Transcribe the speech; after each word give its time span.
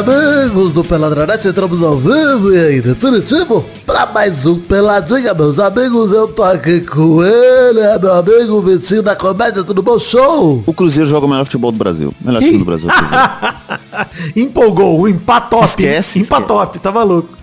amigos 0.00 0.72
do 0.72 0.82
Peladranete? 0.82 1.48
Entramos 1.48 1.82
ao 1.82 1.96
vivo 1.98 2.52
e 2.54 2.58
aí, 2.58 2.80
definitivo 2.80 3.66
para 3.84 4.06
mais 4.06 4.46
um 4.46 4.58
Peladinha, 4.58 5.34
meus 5.34 5.58
amigos. 5.58 6.12
Eu 6.12 6.26
tô 6.26 6.42
aqui 6.42 6.80
com 6.80 7.22
ele, 7.22 7.80
é 7.80 7.98
meu 7.98 8.14
amigo 8.14 8.62
Vitinho 8.62 9.02
da 9.02 9.14
Comédia, 9.14 9.62
tudo 9.62 9.82
bom? 9.82 9.98
Show! 9.98 10.64
O 10.66 10.72
Cruzeiro 10.72 11.08
joga 11.08 11.26
o 11.26 11.28
melhor 11.28 11.44
futebol 11.44 11.70
do 11.70 11.76
Brasil. 11.76 12.14
Melhor 12.18 12.40
time 12.40 12.58
do 12.58 12.64
Brasil. 12.64 12.88
Empolgou, 14.34 15.06
empatop. 15.06 15.64
Esquece, 15.64 16.20
Empatop, 16.20 16.78
tá 16.78 16.90
maluco. 16.90 17.39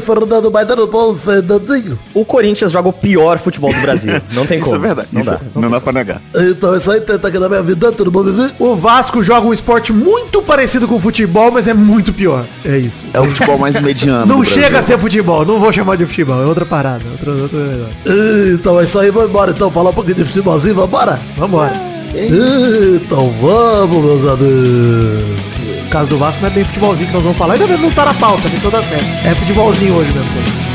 Fernando 0.00 0.50
Maidano, 0.50 0.86
bom, 0.86 1.14
Fernandinho. 1.14 1.98
O 2.14 2.24
Corinthians 2.24 2.72
joga 2.72 2.88
o 2.88 2.92
pior 2.92 3.38
futebol 3.38 3.72
do 3.72 3.80
Brasil. 3.80 4.20
Não 4.32 4.46
tem 4.46 4.58
Isso 4.58 4.70
como. 4.70 4.84
é 4.84 4.86
verdade. 4.88 5.08
Não 5.12 5.20
Isso 5.20 5.30
dá. 5.30 5.40
não, 5.54 5.70
dá 5.70 5.80
pra 5.80 5.92
negar. 5.92 6.22
Então, 6.34 6.76
isso 6.76 6.90
aí, 6.90 7.00
tenta 7.00 7.28
aqui 7.28 7.38
na 7.38 7.48
minha 7.48 7.62
vida, 7.62 7.90
tudo 7.92 8.10
bom, 8.10 8.22
Vivi? 8.22 8.52
O 8.58 8.76
Vasco 8.76 9.22
joga 9.22 9.46
um 9.46 9.52
esporte 9.52 9.92
muito 9.92 10.40
parecido 10.42 10.86
com 10.86 10.94
o 10.96 11.00
futebol, 11.00 11.50
mas 11.50 11.66
é 11.66 11.74
muito 11.74 12.12
pior. 12.12 12.44
É 12.64 12.78
isso. 12.78 13.06
É 13.12 13.20
o 13.20 13.24
futebol 13.26 13.58
mais 13.58 13.74
mediano. 13.80 14.26
Não 14.26 14.38
do 14.40 14.44
chega 14.44 14.78
a 14.78 14.82
ser 14.82 14.98
futebol, 14.98 15.44
não 15.44 15.58
vou 15.58 15.72
chamar 15.72 15.96
de 15.96 16.06
futebol, 16.06 16.40
é 16.42 16.46
outra 16.46 16.64
parada, 16.64 17.02
outro 17.10 17.58
negócio. 17.58 17.94
Então 18.54 18.80
é 18.80 18.84
isso 18.84 18.98
aí, 18.98 19.10
vamos 19.10 19.30
embora 19.30 19.50
então, 19.50 19.70
falar 19.70 19.90
um 19.90 19.94
pouquinho 19.94 20.16
de 20.16 20.24
futebolzinho, 20.24 20.74
vambora? 20.74 21.18
Vambora. 21.36 21.72
Então 22.14 23.30
vamos, 23.40 24.04
meus 24.04 24.26
amigos. 24.26 25.59
Caso 25.90 26.08
do 26.08 26.18
Vasco 26.18 26.40
não 26.40 26.48
é 26.48 26.50
bem 26.52 26.62
futebolzinho 26.62 27.08
que 27.08 27.14
nós 27.14 27.22
vamos 27.22 27.36
falar, 27.36 27.54
ainda 27.54 27.66
bem 27.66 27.76
não 27.76 27.90
tá 27.90 28.04
na 28.04 28.14
pauta, 28.14 28.46
então 28.46 28.70
dá 28.70 28.80
certo. 28.80 29.06
É 29.26 29.34
futebolzinho 29.34 29.96
hoje 29.96 30.12
mesmo. 30.12 30.69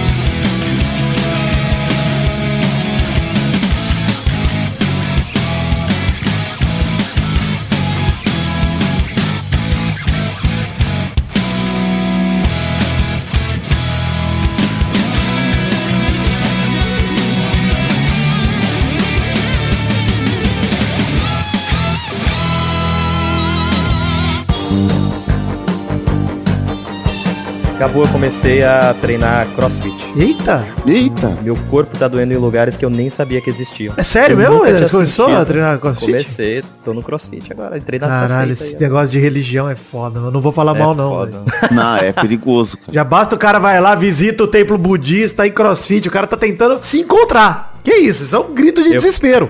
Acabou, 27.86 28.04
eu 28.04 28.10
comecei 28.12 28.64
a 28.64 28.96
treinar 29.00 29.46
crossfit. 29.56 29.96
Eita, 30.18 30.66
Eita. 30.88 31.38
Meu 31.44 31.56
corpo 31.70 31.96
tá 31.96 32.08
doendo 32.08 32.34
em 32.34 32.38
lugares 32.38 32.76
que 32.76 32.84
eu 32.84 32.90
nem 32.90 33.12
sabia 33.12 33.40
que 33.40 33.48
existiam. 33.48 33.94
é 33.96 34.02
sério 34.02 34.34
Eu 34.34 34.38
mesmo? 34.64 34.66
tinha 34.78 34.90
começou 34.90 35.26
sentido. 35.28 35.42
a 35.42 35.46
treinar 35.46 35.78
crossfit? 35.78 36.08
Comecei, 36.12 36.64
tô 36.84 36.96
no 36.96 37.04
crossfit 37.04 37.52
agora. 37.54 37.78
Entrei 37.78 38.00
nessa 38.00 38.28
Caralho, 38.28 38.54
esse 38.54 38.74
aí, 38.74 38.82
negócio 38.82 39.10
de 39.10 39.20
religião 39.20 39.70
é 39.70 39.76
foda, 39.76 40.20
eu 40.20 40.32
não 40.32 40.42
vou 40.42 40.52
falar 40.52 40.76
É 40.76 40.80
mal 40.80 40.96
não. 40.96 41.10
foda. 41.12 41.44
Não, 41.72 41.96
é 41.98 42.12
perigoso, 42.12 42.76
cara. 42.78 42.92
Já 42.92 43.04
basta 43.04 43.36
o 43.36 43.38
cara 43.38 43.60
vai 43.60 43.80
lá, 43.80 43.94
visita 43.94 44.44
o 44.44 44.48
templo 44.48 44.80
budista 44.80 45.46
e 45.46 45.52
crossfit, 45.52 46.08
o 46.08 46.12
cara 46.12 46.26
tá 46.26 46.36
tentando 46.38 46.80
se 46.82 47.02
encontrar. 47.02 47.76
Que 47.84 47.94
isso? 47.94 48.24
Isso 48.24 48.36
é 48.36 48.40
um 48.40 48.52
grito 48.52 48.82
de 48.82 48.90
Eu- 48.90 48.96
desespero. 48.96 49.48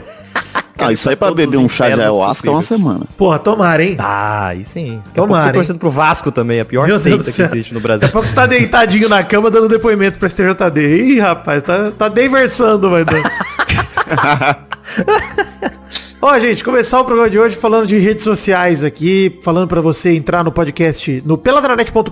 Ah, 0.77 0.91
isso 0.91 1.09
aí 1.09 1.15
pra 1.15 1.31
beber 1.31 1.57
um 1.57 1.69
chá 1.69 1.87
de 1.89 1.99
ayahuasca 2.01 2.49
é 2.49 2.51
uma 2.51 2.61
semana. 2.61 3.05
Porra, 3.17 3.39
tomara, 3.39 3.81
hein? 3.83 3.95
Ah, 3.97 4.47
aí 4.47 4.65
sim. 4.65 4.97
Daqui 5.05 5.15
Tomara, 5.15 5.47
tô 5.47 5.53
torcendo 5.59 5.79
pro 5.79 5.89
Vasco 5.89 6.31
também, 6.31 6.59
a 6.59 6.65
pior 6.65 6.87
Meu 6.87 6.99
seita 6.99 7.23
que 7.23 7.31
céu. 7.31 7.45
existe 7.47 7.73
no 7.73 7.79
Daqui 7.79 7.87
Brasil. 7.87 8.07
a 8.07 8.11
pouco 8.11 8.27
você 8.27 8.33
tá 8.35 8.45
deitadinho 8.45 9.07
na 9.07 9.23
cama 9.23 9.49
dando 9.49 9.67
depoimento 9.69 10.19
pra 10.19 10.27
STJD. 10.29 10.97
Ih, 11.13 11.19
rapaz, 11.19 11.63
tá, 11.63 11.91
tá 11.97 12.09
diversando, 12.09 12.89
vai 12.89 13.05
dando. 13.05 13.23
Ó, 16.27 16.39
gente, 16.39 16.63
começar 16.63 17.01
o 17.01 17.05
programa 17.05 17.29
de 17.29 17.37
hoje 17.37 17.55
falando 17.55 17.85
de 17.85 17.99
redes 17.99 18.23
sociais 18.23 18.83
aqui, 18.83 19.37
falando 19.43 19.67
pra 19.67 19.79
você 19.79 20.15
entrar 20.15 20.43
no 20.43 20.51
podcast 20.51 21.21
no 21.23 21.37
peladranet.com.br, 21.37 22.09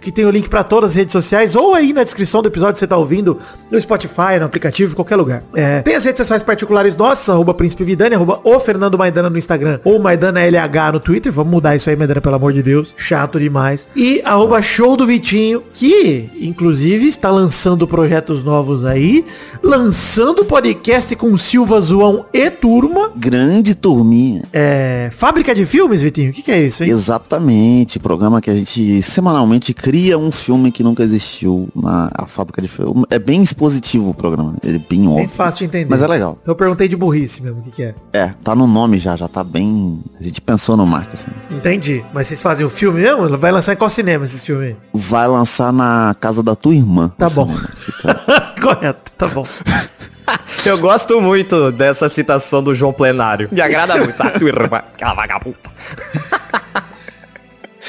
que 0.00 0.12
tem 0.12 0.24
o 0.24 0.30
link 0.30 0.48
pra 0.48 0.62
todas 0.62 0.90
as 0.90 0.94
redes 0.94 1.10
sociais, 1.10 1.56
ou 1.56 1.74
aí 1.74 1.92
na 1.92 2.04
descrição 2.04 2.40
do 2.40 2.46
episódio 2.46 2.78
você 2.78 2.86
tá 2.86 2.96
ouvindo 2.96 3.40
no 3.68 3.80
Spotify, 3.80 4.38
no 4.38 4.44
aplicativo, 4.44 4.92
em 4.92 4.94
qualquer 4.94 5.16
lugar. 5.16 5.42
É, 5.52 5.82
tem 5.82 5.96
as 5.96 6.04
redes 6.04 6.18
sociais 6.18 6.44
particulares 6.44 6.96
nossas, 6.96 7.28
arroba 7.28 7.52
Príncipe 7.52 7.82
Vidani, 7.82 8.14
arroba 8.14 8.40
o 8.44 8.60
Fernando 8.60 8.96
Maidana 8.96 9.28
no 9.28 9.36
Instagram, 9.36 9.80
ou 9.82 9.98
Maidana 9.98 10.46
LH 10.46 10.92
no 10.92 11.00
Twitter, 11.00 11.32
vamos 11.32 11.50
mudar 11.50 11.74
isso 11.74 11.90
aí, 11.90 11.96
Maidana, 11.96 12.20
pelo 12.20 12.36
amor 12.36 12.52
de 12.52 12.62
Deus, 12.62 12.94
chato 12.96 13.40
demais. 13.40 13.88
E 13.96 14.22
arroba 14.24 14.62
Show 14.62 14.96
do 14.96 15.04
Vitinho, 15.04 15.64
que 15.74 16.30
inclusive 16.40 17.08
está 17.08 17.28
lançando 17.28 17.88
projetos 17.88 18.44
novos 18.44 18.84
aí, 18.84 19.24
lançando 19.60 20.44
podcast 20.44 21.16
com 21.16 21.36
Silva 21.36 21.80
Zoão 21.80 22.24
e 22.32 22.48
Turma, 22.48 22.99
Grande 23.16 23.74
turminha. 23.74 24.42
é, 24.52 25.08
fábrica 25.12 25.54
de 25.54 25.64
filmes, 25.66 26.02
Vitinho? 26.02 26.30
O 26.30 26.32
que, 26.32 26.42
que 26.42 26.50
é 26.52 26.62
isso, 26.62 26.84
hein? 26.84 26.90
Exatamente, 26.90 27.98
programa 27.98 28.40
que 28.40 28.50
a 28.50 28.54
gente 28.56 29.02
semanalmente 29.02 29.72
cria 29.74 30.18
um 30.18 30.30
filme 30.30 30.70
que 30.72 30.82
nunca 30.82 31.02
existiu 31.02 31.68
na 31.74 32.10
fábrica 32.26 32.60
de 32.62 32.68
filme. 32.68 33.04
É 33.10 33.18
bem 33.18 33.42
expositivo 33.42 34.10
o 34.10 34.14
programa, 34.14 34.54
ele 34.62 34.76
é 34.76 34.78
bem 34.78 35.00
Bem 35.00 35.08
óbvio. 35.08 35.28
fácil 35.28 35.58
de 35.60 35.64
entender. 35.66 35.90
Mas 35.90 36.02
é 36.02 36.06
legal. 36.06 36.38
Então 36.42 36.52
eu 36.52 36.56
perguntei 36.56 36.88
de 36.88 36.96
burrice 36.96 37.42
mesmo, 37.42 37.60
o 37.60 37.62
que, 37.62 37.70
que 37.70 37.82
é? 37.82 37.94
É, 38.12 38.28
tá 38.42 38.54
no 38.54 38.66
nome 38.66 38.98
já, 38.98 39.16
já 39.16 39.28
tá 39.28 39.42
bem. 39.44 40.00
A 40.18 40.22
gente 40.22 40.40
pensou 40.40 40.76
no 40.76 40.86
marketing. 40.86 41.30
assim. 41.30 41.56
Entendi. 41.56 42.04
Mas 42.12 42.28
vocês 42.28 42.40
fazem 42.42 42.64
o 42.64 42.70
filme 42.70 43.00
mesmo? 43.02 43.36
Vai 43.38 43.50
lançar 43.52 43.72
em 43.72 43.76
qual 43.76 43.90
cinema 43.90 44.24
esse 44.24 44.44
filme 44.44 44.66
aí? 44.66 44.76
Vai 44.92 45.26
lançar 45.28 45.72
na 45.72 46.14
casa 46.20 46.42
da 46.42 46.54
tua 46.54 46.74
irmã. 46.74 47.12
Tá 47.16 47.28
bom. 47.30 47.46
cinema. 47.46 47.70
Fica- 47.74 48.54
Correto, 48.60 49.12
tá 49.16 49.26
bom. 49.28 49.44
Eu 50.64 50.78
gosto 50.78 51.20
muito 51.20 51.70
dessa 51.72 52.08
citação 52.08 52.62
do 52.62 52.74
João 52.74 52.92
Plenário. 52.92 53.48
Me 53.50 53.60
agrada 53.60 53.96
muito. 53.96 54.20
A 54.20 54.30
tua 54.30 54.48
irmã, 54.48 54.82
aquela 54.94 55.14
vagabunda. 55.14 55.58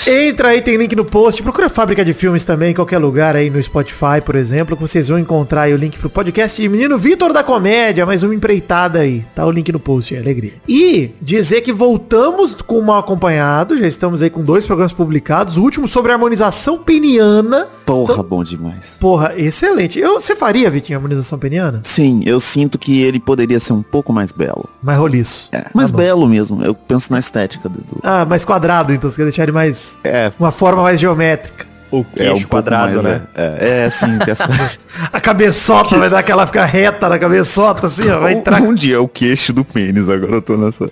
Entra 0.08 0.50
aí, 0.50 0.62
tem 0.64 0.78
link 0.78 0.96
no 0.96 1.06
post. 1.06 1.44
Procura 1.44 1.70
Fábrica 1.70 2.04
de 2.04 2.12
Filmes 2.12 2.44
também, 2.44 2.72
em 2.72 2.74
qualquer 2.74 2.98
lugar 2.98 3.36
aí 3.36 3.52
no 3.52 3.62
Spotify, 3.62 4.20
por 4.26 4.36
exemplo, 4.36 4.76
que 4.76 4.82
vocês 4.82 5.08
vão 5.08 5.20
encontrar 5.20 5.64
aí 5.64 5.74
o 5.74 5.78
link 5.78 6.00
pro 6.00 6.10
podcast 6.10 6.60
de 6.60 6.68
Menino 6.68 6.98
Vitor 6.98 7.32
da 7.32 7.44
Comédia, 7.44 8.04
mais 8.06 8.24
uma 8.24 8.34
empreitada 8.34 9.00
aí. 9.00 9.24
Tá 9.36 9.46
o 9.46 9.52
link 9.52 9.72
no 9.72 9.80
post, 9.80 10.16
é 10.16 10.20
alegria. 10.20 10.54
E 10.68 11.12
dizer 11.22 11.62
que 11.62 11.72
voltamos 11.72 12.54
com 12.66 12.80
o 12.80 12.84
mal 12.84 12.98
acompanhado, 13.00 13.78
já 13.78 13.88
estamos 13.88 14.24
aí 14.24 14.30
com 14.32 14.42
dois 14.44 14.66
programas 14.66 14.92
publicados. 14.92 15.56
O 15.58 15.62
último 15.62 15.88
sobre 15.88 16.12
harmonização 16.12 16.80
peniana. 16.80 17.68
Porra, 17.86 18.24
bom 18.24 18.44
demais. 18.44 18.98
Porra, 19.00 19.34
excelente. 19.38 20.00
Eu, 20.00 20.20
você 20.20 20.36
faria, 20.36 20.72
Vitinho, 20.72 20.98
harmonização 20.98 21.38
peniana? 21.38 21.80
Sim, 21.84 22.22
eu 22.26 22.40
sinto 22.40 22.80
que 22.80 23.02
ele 23.02 23.20
poderia 23.20 23.60
ser 23.60 23.74
um 23.74 23.84
pouco 23.84 24.12
mais 24.12 24.32
belo. 24.32 24.68
Mais 24.82 24.98
roliço. 24.98 25.50
É, 25.52 25.66
mais 25.76 25.92
bom. 25.92 25.98
belo 25.98 26.28
mesmo. 26.28 26.64
Eu 26.64 26.74
penso 26.74 27.12
na 27.12 27.20
estética 27.20 27.70
do- 27.70 27.84
Ah, 28.02 28.26
mais 28.26 28.44
quadrado, 28.44 28.92
então. 28.94 29.12
Você 29.12 29.18
quer 29.18 29.24
deixar 29.24 29.44
ele 29.44 29.52
mais... 29.52 29.91
É, 30.04 30.32
Uma 30.40 30.52
forma 30.52 30.84
mais 30.84 31.00
geométrica. 31.00 31.66
O 31.92 32.06
é 32.16 32.32
um 32.32 32.34
queixo 32.36 32.48
quadrado, 32.48 33.04
mais, 33.04 33.04
né? 33.04 33.22
É, 33.36 33.58
é, 33.60 33.86
é 33.86 33.90
sim, 33.90 34.18
tem 34.20 34.32
essa... 34.32 34.48
A 35.12 35.20
cabeçota 35.20 35.98
vai 36.00 36.10
dar 36.10 36.20
aquela 36.20 36.46
ficar 36.48 36.64
reta 36.66 37.10
na 37.10 37.20
cabeçota, 37.20 37.88
assim, 37.88 38.10
ó. 38.10 38.20
Vai 38.20 38.34
entrar. 38.34 38.62
Onde 38.62 38.94
é 38.94 38.98
o 38.98 39.08
queixo 39.10 39.52
do 39.52 39.66
pênis? 39.66 40.08
Agora 40.08 40.34
eu 40.36 40.42
tô 40.42 40.56
nessa. 40.56 40.90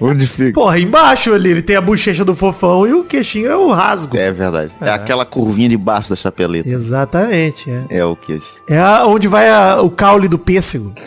Onde 0.00 0.26
fica? 0.26 0.52
Porra, 0.54 0.78
embaixo 0.78 1.34
ali, 1.34 1.50
ele 1.50 1.60
tem 1.60 1.76
a 1.76 1.80
bochecha 1.82 2.24
do 2.24 2.34
fofão 2.34 2.86
e 2.86 2.94
o 2.94 3.04
queixinho 3.04 3.50
é 3.50 3.56
o 3.56 3.70
rasgo. 3.70 4.16
É 4.16 4.32
verdade. 4.32 4.72
É 4.80 4.88
aquela 4.90 5.26
curvinha 5.26 5.68
de 5.68 5.76
baixo 5.76 6.08
da 6.08 6.16
chapeleta. 6.16 6.66
Exatamente, 6.70 7.70
é. 7.90 7.98
É 7.98 8.04
o 8.06 8.16
queixo. 8.16 8.58
É 8.66 8.78
a- 8.78 9.04
onde 9.04 9.28
vai 9.28 9.50
a- 9.50 9.82
o 9.82 9.90
caule 9.90 10.26
do 10.26 10.38
pêssego. 10.38 10.94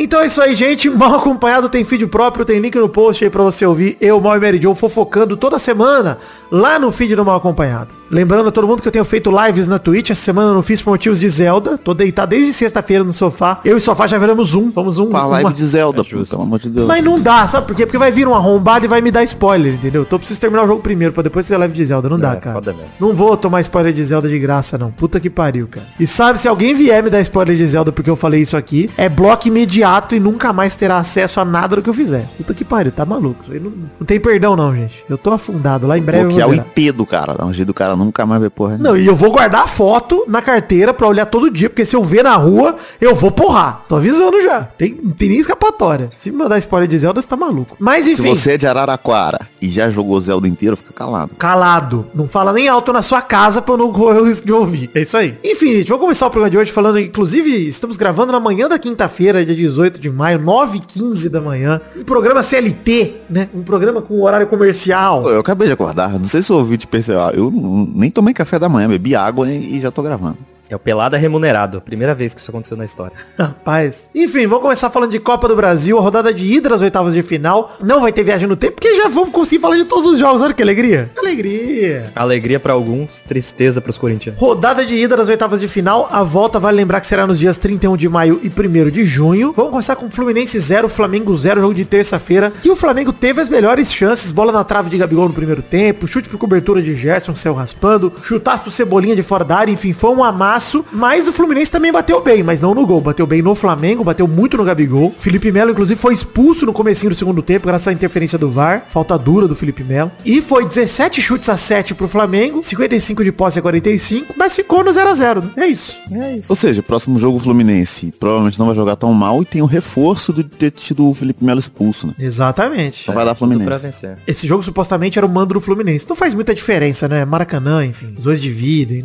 Então 0.00 0.20
é 0.20 0.26
isso 0.26 0.40
aí, 0.40 0.54
gente. 0.54 0.88
Mal 0.88 1.16
acompanhado 1.16 1.68
tem 1.68 1.84
feed 1.84 2.06
próprio, 2.06 2.44
tem 2.44 2.60
link 2.60 2.78
no 2.78 2.88
post 2.88 3.24
aí 3.24 3.30
pra 3.30 3.42
você 3.42 3.66
ouvir 3.66 3.96
eu, 4.00 4.20
Mal 4.20 4.36
e 4.36 4.40
Mary 4.40 4.62
Jo 4.62 4.72
fofocando 4.72 5.36
toda 5.36 5.58
semana 5.58 6.18
lá 6.50 6.78
no 6.78 6.90
feed 6.92 7.14
do 7.16 7.24
Mal 7.24 7.36
Acompanhado. 7.36 7.90
Lembrando 8.10 8.48
a 8.48 8.50
todo 8.50 8.66
mundo 8.66 8.80
que 8.80 8.88
eu 8.88 8.92
tenho 8.92 9.04
feito 9.04 9.30
lives 9.30 9.66
na 9.68 9.78
Twitch. 9.78 10.08
Essa 10.08 10.22
semana 10.22 10.48
eu 10.48 10.54
não 10.54 10.62
fiz 10.62 10.80
por 10.80 10.92
motivos 10.92 11.20
de 11.20 11.28
Zelda. 11.28 11.76
Tô 11.76 11.92
deitado 11.92 12.30
desde 12.30 12.54
sexta-feira 12.54 13.04
no 13.04 13.12
sofá. 13.12 13.60
Eu 13.62 13.74
e 13.74 13.76
o 13.76 13.80
sofá 13.80 14.06
já 14.06 14.16
viramos 14.16 14.54
um. 14.54 14.70
Vamos 14.70 14.96
um. 14.98 15.10
Pra 15.10 15.26
live 15.26 15.44
uma- 15.44 15.52
de 15.52 15.66
Zelda, 15.66 16.00
É 16.00 16.04
justo. 16.04 16.30
pelo 16.34 16.46
amor 16.48 16.58
de 16.58 16.70
Deus. 16.70 16.86
Mas 16.86 17.04
não 17.04 17.20
dá, 17.20 17.46
sabe 17.46 17.66
por 17.66 17.76
quê? 17.76 17.84
Porque 17.84 17.98
vai 17.98 18.10
vir 18.10 18.26
um 18.26 18.34
arrombado 18.34 18.86
e 18.86 18.88
vai 18.88 19.02
me 19.02 19.10
dar 19.10 19.22
spoiler, 19.24 19.74
entendeu? 19.74 20.02
Então 20.02 20.16
eu 20.16 20.20
preciso 20.20 20.40
terminar 20.40 20.64
o 20.64 20.66
jogo 20.66 20.80
primeiro 20.82 21.12
pra 21.12 21.22
depois 21.22 21.44
ser 21.44 21.58
live 21.58 21.74
de 21.74 21.84
Zelda. 21.84 22.08
Não 22.08 22.18
dá, 22.18 22.32
É, 22.32 22.36
cara. 22.36 22.62
Não 22.98 23.14
vou 23.14 23.36
tomar 23.36 23.60
spoiler 23.60 23.92
de 23.92 24.02
Zelda 24.02 24.26
de 24.26 24.38
graça, 24.38 24.78
não. 24.78 24.90
Puta 24.90 25.20
que 25.20 25.28
pariu, 25.28 25.68
cara. 25.70 25.86
E 26.00 26.06
sabe, 26.06 26.40
se 26.40 26.48
alguém 26.48 26.72
vier 26.74 27.02
me 27.02 27.10
dar 27.10 27.20
spoiler 27.20 27.56
de 27.58 27.66
Zelda 27.66 27.92
porque 27.92 28.08
eu 28.08 28.16
falei 28.16 28.40
isso 28.40 28.56
aqui, 28.56 28.88
é 28.96 29.06
bloco 29.10 29.46
imediato 29.48 30.14
e 30.14 30.20
nunca 30.20 30.50
mais 30.50 30.74
terá 30.74 30.96
acesso 30.96 31.40
a 31.40 31.44
nada 31.44 31.76
do 31.76 31.82
que 31.82 31.90
eu 31.90 31.94
fizer. 31.94 32.26
Puta 32.38 32.54
que 32.54 32.64
pariu, 32.64 32.90
tá 32.90 33.04
maluco. 33.04 33.44
Não, 33.48 33.70
não 34.00 34.06
tem 34.06 34.18
perdão, 34.18 34.56
não, 34.56 34.74
gente. 34.74 35.04
Eu 35.10 35.18
tô 35.18 35.30
afundado. 35.30 35.86
Lá 35.86 35.98
em 35.98 36.02
breve 36.02 36.37
vou 36.46 36.52
o. 36.52 36.54
IP 36.54 36.92
do 36.92 37.04
cara. 37.06 37.34
Dá 37.34 37.44
um 37.44 37.52
jeito 37.52 37.66
do 37.68 37.74
cara 37.74 37.96
nunca 37.96 38.24
mais 38.26 38.40
ver 38.40 38.50
porra. 38.50 38.76
Não, 38.78 38.96
e 38.96 39.06
eu 39.06 39.14
vou 39.16 39.30
guardar 39.30 39.62
a 39.64 39.66
foto 39.66 40.24
na 40.28 40.40
carteira 40.42 40.92
pra 40.94 41.06
olhar 41.06 41.26
todo 41.26 41.50
dia, 41.50 41.68
porque 41.68 41.84
se 41.84 41.94
eu 41.96 42.02
ver 42.04 42.22
na 42.24 42.36
rua, 42.36 42.76
eu 43.00 43.14
vou 43.14 43.30
porrar. 43.30 43.84
Tô 43.88 43.96
avisando 43.96 44.42
já. 44.42 44.62
Tem, 44.62 44.98
não 45.02 45.12
tem 45.12 45.28
nem 45.30 45.38
escapatória. 45.38 46.10
Se 46.16 46.30
me 46.30 46.36
mandar 46.38 46.58
spoiler 46.58 46.88
de 46.88 46.98
Zelda, 46.98 47.20
você 47.20 47.28
tá 47.28 47.36
maluco. 47.36 47.76
Mas 47.78 48.04
Se 48.04 48.12
enfim. 48.12 48.28
você 48.34 48.52
é 48.52 48.56
de 48.58 48.66
Araraquara 48.66 49.40
e 49.60 49.68
já 49.70 49.90
jogou 49.90 50.20
Zelda 50.20 50.46
inteiro, 50.48 50.76
fica 50.76 50.92
calado. 50.92 51.32
Calado. 51.36 52.06
Não 52.14 52.26
fala 52.28 52.52
nem 52.52 52.68
alto 52.68 52.92
na 52.92 53.02
sua 53.02 53.20
casa 53.22 53.60
pra 53.62 53.74
eu 53.74 53.78
não 53.78 53.92
correr 53.92 54.20
o 54.20 54.24
risco 54.26 54.46
de 54.46 54.52
ouvir. 54.52 54.90
É 54.94 55.02
isso 55.02 55.16
aí. 55.16 55.36
Enfim, 55.44 55.68
gente, 55.78 55.88
vamos 55.88 56.02
começar 56.02 56.26
o 56.26 56.30
programa 56.30 56.50
de 56.50 56.58
hoje 56.58 56.72
falando, 56.72 56.98
inclusive, 56.98 57.50
estamos 57.68 57.96
gravando 57.96 58.32
na 58.32 58.40
manhã 58.40 58.68
da 58.68 58.78
quinta-feira, 58.78 59.44
dia 59.44 59.54
18 59.54 60.00
de 60.00 60.10
maio, 60.10 60.38
9h15 60.38 61.28
da 61.28 61.40
manhã. 61.40 61.80
Um 61.96 62.04
programa 62.04 62.42
CLT, 62.42 63.16
né? 63.28 63.48
Um 63.54 63.62
programa 63.62 64.00
com 64.02 64.20
horário 64.22 64.46
comercial. 64.46 65.28
Eu 65.28 65.40
acabei 65.40 65.66
de 65.66 65.72
acordar, 65.72 66.10
não 66.18 66.24
sei 66.28 66.42
se 66.42 66.52
o 66.52 66.56
ouvinte 66.56 66.86
percebeu. 66.86 67.20
Eu 67.30 67.50
não- 67.50 67.88
nem 67.94 68.10
tomei 68.10 68.32
café 68.34 68.58
da 68.58 68.68
manhã, 68.68 68.88
bebi 68.88 69.14
água 69.16 69.50
e 69.50 69.80
já 69.80 69.90
tô 69.90 70.02
gravando. 70.02 70.38
É 70.70 70.76
o 70.76 70.78
Pelada 70.78 71.16
remunerado. 71.16 71.80
Primeira 71.80 72.14
vez 72.14 72.34
que 72.34 72.40
isso 72.40 72.50
aconteceu 72.50 72.76
na 72.76 72.84
história. 72.84 73.16
Rapaz. 73.38 74.08
Enfim, 74.14 74.46
vamos 74.46 74.62
começar 74.62 74.90
falando 74.90 75.10
de 75.10 75.18
Copa 75.18 75.48
do 75.48 75.56
Brasil, 75.56 75.98
a 75.98 76.00
rodada 76.00 76.32
de 76.32 76.44
ida 76.44 76.68
das 76.68 76.82
oitavas 76.82 77.14
de 77.14 77.22
final. 77.22 77.76
Não 77.80 78.00
vai 78.00 78.12
ter 78.12 78.22
viagem 78.22 78.46
no 78.46 78.56
tempo, 78.56 78.74
porque 78.74 78.94
já 78.94 79.08
vamos 79.08 79.30
conseguir 79.30 79.60
falar 79.62 79.76
de 79.76 79.84
todos 79.84 80.06
os 80.06 80.18
jogos. 80.18 80.42
Olha 80.42 80.52
que 80.52 80.62
alegria. 80.62 81.10
Alegria. 81.16 82.12
Alegria 82.14 82.60
pra 82.60 82.74
alguns, 82.74 83.22
tristeza 83.22 83.80
pros 83.80 83.96
corintianos. 83.96 84.40
Rodada 84.40 84.84
de 84.84 84.94
ida 84.94 85.16
das 85.16 85.28
oitavas 85.28 85.60
de 85.60 85.68
final. 85.68 86.06
A 86.10 86.22
volta 86.22 86.58
vale 86.58 86.76
lembrar 86.76 87.00
que 87.00 87.06
será 87.06 87.26
nos 87.26 87.38
dias 87.38 87.56
31 87.56 87.96
de 87.96 88.08
maio 88.08 88.40
e 88.42 88.48
1 88.48 88.90
de 88.90 89.04
junho. 89.06 89.54
Vamos 89.56 89.70
começar 89.70 89.96
com 89.96 90.10
Fluminense 90.10 90.58
0, 90.58 90.88
Flamengo 90.88 91.34
0, 91.34 91.60
jogo 91.62 91.74
de 91.74 91.84
terça-feira. 91.84 92.52
Que 92.60 92.70
o 92.70 92.76
Flamengo 92.76 93.12
teve 93.12 93.40
as 93.40 93.48
melhores 93.48 93.90
chances. 93.90 94.30
Bola 94.30 94.52
na 94.52 94.64
trave 94.64 94.90
de 94.90 94.98
Gabigol 94.98 95.28
no 95.28 95.34
primeiro 95.34 95.62
tempo. 95.62 96.06
Chute 96.06 96.28
por 96.28 96.38
cobertura 96.38 96.82
de 96.82 96.94
Gerson, 96.94 97.32
que 97.32 97.40
saiu 97.40 97.54
raspando. 97.54 98.12
Chutaço 98.22 98.64
do 98.64 98.70
Cebolinha 98.70 99.16
de 99.16 99.22
fora 99.22 99.44
da 99.44 99.56
área. 99.56 99.72
Enfim, 99.72 99.92
foi 99.92 100.10
um 100.10 100.22
amasso. 100.22 100.57
Mas 100.92 101.26
o 101.28 101.32
Fluminense 101.32 101.70
também 101.70 101.92
bateu 101.92 102.22
bem, 102.22 102.42
mas 102.42 102.60
não 102.60 102.74
no 102.74 102.86
gol. 102.86 103.00
Bateu 103.00 103.26
bem 103.26 103.42
no 103.42 103.54
Flamengo, 103.54 104.04
bateu 104.04 104.26
muito 104.28 104.56
no 104.56 104.64
Gabigol. 104.64 105.14
Felipe 105.18 105.50
Melo, 105.52 105.70
inclusive, 105.70 106.00
foi 106.00 106.14
expulso 106.14 106.66
no 106.66 106.72
comecinho 106.72 107.10
do 107.10 107.16
segundo 107.16 107.42
tempo, 107.42 107.66
graças 107.66 107.88
à 107.88 107.92
interferência 107.92 108.38
do 108.38 108.50
VAR. 108.50 108.84
Falta 108.88 109.16
dura 109.18 109.46
do 109.48 109.54
Felipe 109.54 109.82
Melo. 109.84 110.10
E 110.24 110.40
foi 110.42 110.64
17 110.66 111.20
chutes 111.20 111.48
a 111.48 111.56
7 111.56 111.94
pro 111.94 112.08
Flamengo, 112.08 112.62
55 112.62 113.24
de 113.24 113.32
posse 113.32 113.58
a 113.58 113.62
45, 113.62 114.34
mas 114.36 114.54
ficou 114.56 114.82
no 114.84 114.90
0x0. 114.90 115.42
né? 115.42 115.50
É 115.56 115.66
isso. 115.66 115.96
É 116.10 116.36
isso. 116.36 116.46
Ou 116.52 116.56
seja, 116.56 116.82
próximo 116.82 117.18
jogo 117.18 117.36
o 117.36 117.40
Fluminense 117.40 118.12
provavelmente 118.18 118.58
não 118.58 118.66
vai 118.66 118.74
jogar 118.74 118.96
tão 118.96 119.12
mal 119.14 119.42
e 119.42 119.44
tem 119.44 119.62
o 119.62 119.66
reforço 119.66 120.32
de 120.32 120.44
ter 120.44 120.70
tido 120.70 121.08
o 121.08 121.14
Felipe 121.14 121.44
Melo 121.44 121.58
expulso, 121.58 122.06
né? 122.08 122.14
Exatamente. 122.18 123.04
Só 123.04 123.12
vai 123.12 123.24
dar 123.24 123.34
Tudo 123.34 123.48
pra 123.48 123.56
Fluminense. 123.56 123.82
vencer. 123.82 124.18
Esse 124.26 124.46
jogo 124.46 124.62
supostamente 124.62 125.18
era 125.18 125.26
o 125.26 125.28
mando 125.28 125.54
do 125.54 125.60
Fluminense. 125.60 126.06
Não 126.08 126.16
faz 126.16 126.34
muita 126.34 126.54
diferença, 126.54 127.08
né? 127.08 127.24
Maracanã, 127.24 127.84
enfim. 127.84 128.14
Os 128.16 128.24
dois 128.24 128.40
dividem. 128.40 129.04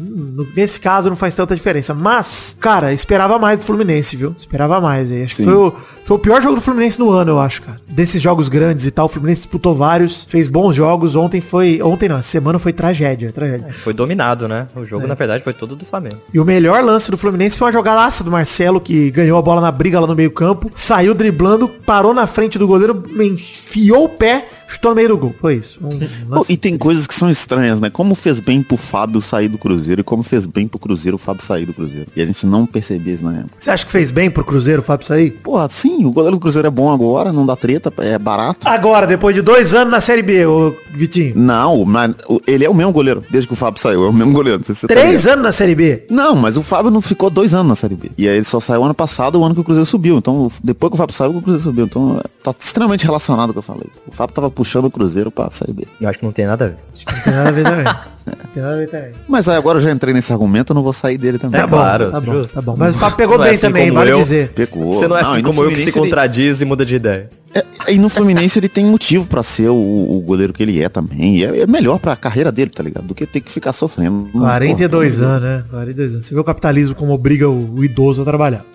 Nesse 0.55 0.79
caso 0.79 1.09
não 1.09 1.15
faz 1.15 1.33
tanta 1.45 1.55
diferença. 1.55 1.93
Mas, 1.93 2.55
cara, 2.59 2.93
esperava 2.93 3.37
mais 3.39 3.59
do 3.59 3.65
Fluminense, 3.65 4.15
viu? 4.15 4.35
Esperava 4.37 4.79
mais. 4.81 5.11
aí. 5.11 5.23
Acho 5.23 5.35
que 5.35 5.43
Sim. 5.43 5.45
foi 5.45 5.53
o, 5.53 5.73
foi 6.05 6.17
o 6.17 6.19
pior 6.19 6.41
jogo 6.41 6.55
do 6.55 6.61
Fluminense 6.61 6.99
no 6.99 7.09
ano, 7.11 7.31
eu 7.31 7.39
acho, 7.39 7.61
cara. 7.61 7.79
Desses 7.87 8.21
jogos 8.21 8.49
grandes 8.49 8.85
e 8.85 8.91
tal, 8.91 9.05
o 9.05 9.09
Fluminense 9.09 9.41
disputou 9.41 9.75
vários, 9.75 10.25
fez 10.29 10.47
bons 10.47 10.75
jogos. 10.75 11.15
Ontem 11.15 11.41
foi. 11.41 11.81
Ontem 11.81 12.09
não, 12.09 12.17
essa 12.17 12.29
semana 12.29 12.57
foi 12.59 12.73
tragédia. 12.73 13.31
Tragédia. 13.31 13.73
Foi 13.73 13.93
dominado, 13.93 14.47
né? 14.47 14.67
O 14.75 14.83
É. 14.83 14.85
jogo, 14.85 15.07
na 15.07 15.13
verdade, 15.15 15.43
foi 15.43 15.53
todo 15.53 15.75
do 15.75 15.85
Flamengo. 15.85 16.17
E 16.33 16.39
o 16.39 16.45
melhor 16.45 16.83
lance 16.83 17.09
do 17.11 17.17
Fluminense 17.17 17.57
foi 17.57 17.67
uma 17.67 17.71
jogadaça 17.73 18.23
do 18.23 18.31
Marcelo, 18.31 18.79
que 18.81 19.11
ganhou 19.11 19.37
a 19.37 19.41
bola 19.41 19.61
na 19.61 19.71
briga 19.71 19.99
lá 19.99 20.07
no 20.07 20.15
meio 20.15 20.31
campo, 20.31 20.71
saiu 20.75 21.13
driblando, 21.13 21.67
parou 21.67 22.13
na 22.13 22.25
frente 22.27 22.57
do 22.57 22.67
goleiro, 22.67 23.03
enfiou 23.19 24.05
o 24.05 24.09
pé, 24.09 24.47
chutou 24.75 24.91
no 24.91 24.95
meio 24.95 25.09
do 25.09 25.17
gol. 25.17 25.35
Foi 25.39 25.55
isso. 25.55 25.79
Um 25.81 26.43
e 26.49 26.57
tem 26.57 26.77
coisas 26.77 27.07
que 27.07 27.13
são 27.15 27.29
estranhas, 27.29 27.79
né? 27.79 27.89
Como 27.89 28.15
fez 28.15 28.39
bem 28.39 28.61
pro 28.61 28.77
Fábio 28.77 29.21
sair 29.21 29.47
do 29.47 29.57
Cruzeiro 29.57 30.01
e 30.01 30.03
como 30.03 30.23
fez 30.23 30.45
bem 30.45 30.67
pro 30.67 30.79
Cruzeiro 30.79 31.15
o 31.15 31.19
Fábio 31.19 31.43
sair 31.43 31.65
do 31.65 31.73
Cruzeiro. 31.73 32.07
E 32.15 32.21
a 32.21 32.25
gente 32.25 32.45
não 32.45 32.65
percebia 32.65 33.13
isso 33.13 33.25
na 33.25 33.39
época. 33.39 33.55
Você 33.57 33.69
acha 33.69 33.85
que 33.85 33.91
fez 33.91 34.11
bem 34.11 34.29
pro 34.29 34.43
Cruzeiro, 34.43 34.81
o 34.81 34.85
Fábio, 34.85 35.05
sair? 35.05 35.31
Porra, 35.43 35.67
sim, 35.69 36.05
o 36.05 36.11
goleiro 36.11 36.37
do 36.37 36.39
Cruzeiro 36.39 36.67
é 36.67 36.71
bom 36.71 36.91
agora, 36.91 37.31
não 37.31 37.45
dá 37.45 37.55
treta, 37.55 37.93
é 37.97 38.17
barato. 38.17 38.67
Agora, 38.67 39.05
depois 39.07 39.35
de 39.35 39.41
dois 39.41 39.73
anos 39.73 39.91
na 39.91 40.01
Série 40.01 40.21
B, 40.21 40.45
ô 40.45 40.75
Vitinho. 40.93 41.33
Não, 41.35 41.85
mas 41.85 42.13
ele 42.47 42.65
é 42.65 42.69
o 42.69 42.73
mesmo 42.73 42.91
goleiro, 42.91 43.23
desde 43.29 43.47
que 43.47 43.53
o 43.53 43.57
Fábio 43.57 43.81
saiu, 43.81 44.05
é 44.05 44.09
o 44.09 44.13
mesmo 44.13 44.33
goleiro. 44.33 44.63
Se 44.63 44.87
tá 44.87 44.93
Três 44.93 45.21
ligado. 45.21 45.33
anos 45.33 45.43
na 45.43 45.51
Série 45.51 45.75
B. 45.75 46.05
Não, 46.09 46.35
mas 46.35 46.57
o 46.57 46.61
Fábio 46.61 46.91
não 46.91 47.01
ficou 47.01 47.29
dois 47.29 47.53
anos 47.53 47.67
na 47.67 47.75
Série 47.75 47.95
B. 47.95 48.11
E 48.17 48.27
aí 48.27 48.35
ele 48.35 48.43
só 48.43 48.59
saiu 48.59 48.83
ano 48.83 48.93
passado, 48.93 49.39
o 49.39 49.43
ano 49.43 49.55
que 49.55 49.61
o 49.61 49.63
Cruzeiro 49.63 49.85
subiu. 49.85 50.17
Então, 50.17 50.51
depois 50.63 50.89
que 50.89 50.95
o 50.95 50.97
Fábio 50.97 51.15
saiu, 51.15 51.31
o 51.31 51.41
Cruzeiro 51.41 51.63
subiu. 51.63 51.85
Então, 51.85 52.19
é, 52.19 52.23
tá 52.43 52.53
extremamente 52.57 53.05
relacionado 53.05 53.53
com 53.53 53.59
o 53.59 53.63
que 53.63 53.69
eu 53.69 53.75
falei. 53.75 53.87
O 54.07 54.11
Fábio 54.11 54.33
tava 54.35 54.49
puxando 54.63 54.85
o 54.85 54.91
Cruzeiro 54.91 55.29
pra 55.29 55.49
Série 55.49 55.73
B. 55.73 55.85
Eu 55.99 56.09
acho 56.09 56.19
que 56.19 56.25
não 56.25 56.31
tem 56.31 56.45
nada 56.45 56.65
a 56.65 56.67
ver. 56.69 56.77
Não 57.05 57.21
tem 57.23 57.33
nada 57.33 57.49
a 57.49 57.51
ver 57.51 57.63
também. 57.63 57.83
Não 58.25 58.33
tem 58.53 58.63
nada 58.63 58.75
a 58.75 58.77
ver 58.77 58.87
também. 58.89 59.11
Mas 59.27 59.49
aí 59.49 59.57
agora 59.57 59.77
eu 59.77 59.81
já 59.81 59.91
entrei 59.91 60.13
nesse 60.13 60.31
argumento, 60.31 60.71
eu 60.71 60.75
não 60.75 60.81
vou 60.83 60.93
sair 60.93 61.17
dele 61.17 61.37
também. 61.37 61.59
É 61.59 61.67
claro, 61.67 62.09
tá 62.11 62.21
bom, 62.21 62.43
tá 62.45 62.61
bom. 62.61 62.75
Mas 62.77 62.95
o 62.95 62.99
Fábio 62.99 63.17
pegou 63.17 63.37
Não 63.37 63.43
é 63.43 63.47
bem 63.49 63.55
assim 63.55 63.67
também, 63.67 63.91
vale 63.91 64.11
eu. 64.11 64.17
dizer. 64.17 64.49
Pegou. 64.53 64.93
Você 64.93 65.07
não 65.07 65.17
é 65.17 65.21
assim 65.21 65.41
no 65.41 65.43
como 65.43 65.63
eu 65.63 65.69
que 65.69 65.75
se 65.75 65.83
Fluminense 65.83 65.99
ele- 65.99 66.09
contradiz 66.09 66.61
e 66.61 66.65
muda 66.65 66.85
de 66.85 66.95
ideia. 66.95 67.29
É, 67.53 67.63
e 67.93 67.99
no 67.99 68.07
Fluminense 68.09 68.57
ele 68.57 68.69
tem 68.69 68.85
motivo 68.85 69.27
pra 69.27 69.43
ser 69.43 69.67
o, 69.69 69.75
o 69.75 70.21
goleiro 70.25 70.53
que 70.53 70.63
ele 70.63 70.81
é 70.81 70.87
também. 70.89 71.37
E 71.39 71.45
é, 71.45 71.59
é 71.61 71.67
melhor 71.67 71.99
pra 71.99 72.15
carreira 72.15 72.51
dele, 72.51 72.71
tá 72.71 72.81
ligado? 72.81 73.05
Do 73.05 73.13
que 73.13 73.25
ter 73.25 73.41
que 73.41 73.51
ficar 73.51 73.73
sofrendo. 73.73 74.29
42 74.31 75.21
anos, 75.21 75.43
né? 75.43 75.63
42 75.69 76.11
anos. 76.13 76.25
Você 76.25 76.33
vê 76.33 76.39
o 76.39 76.43
capitalismo 76.43 76.95
como 76.95 77.13
obriga 77.13 77.49
o, 77.49 77.75
o 77.75 77.83
idoso 77.83 78.21
a 78.21 78.25
trabalhar. 78.25 78.65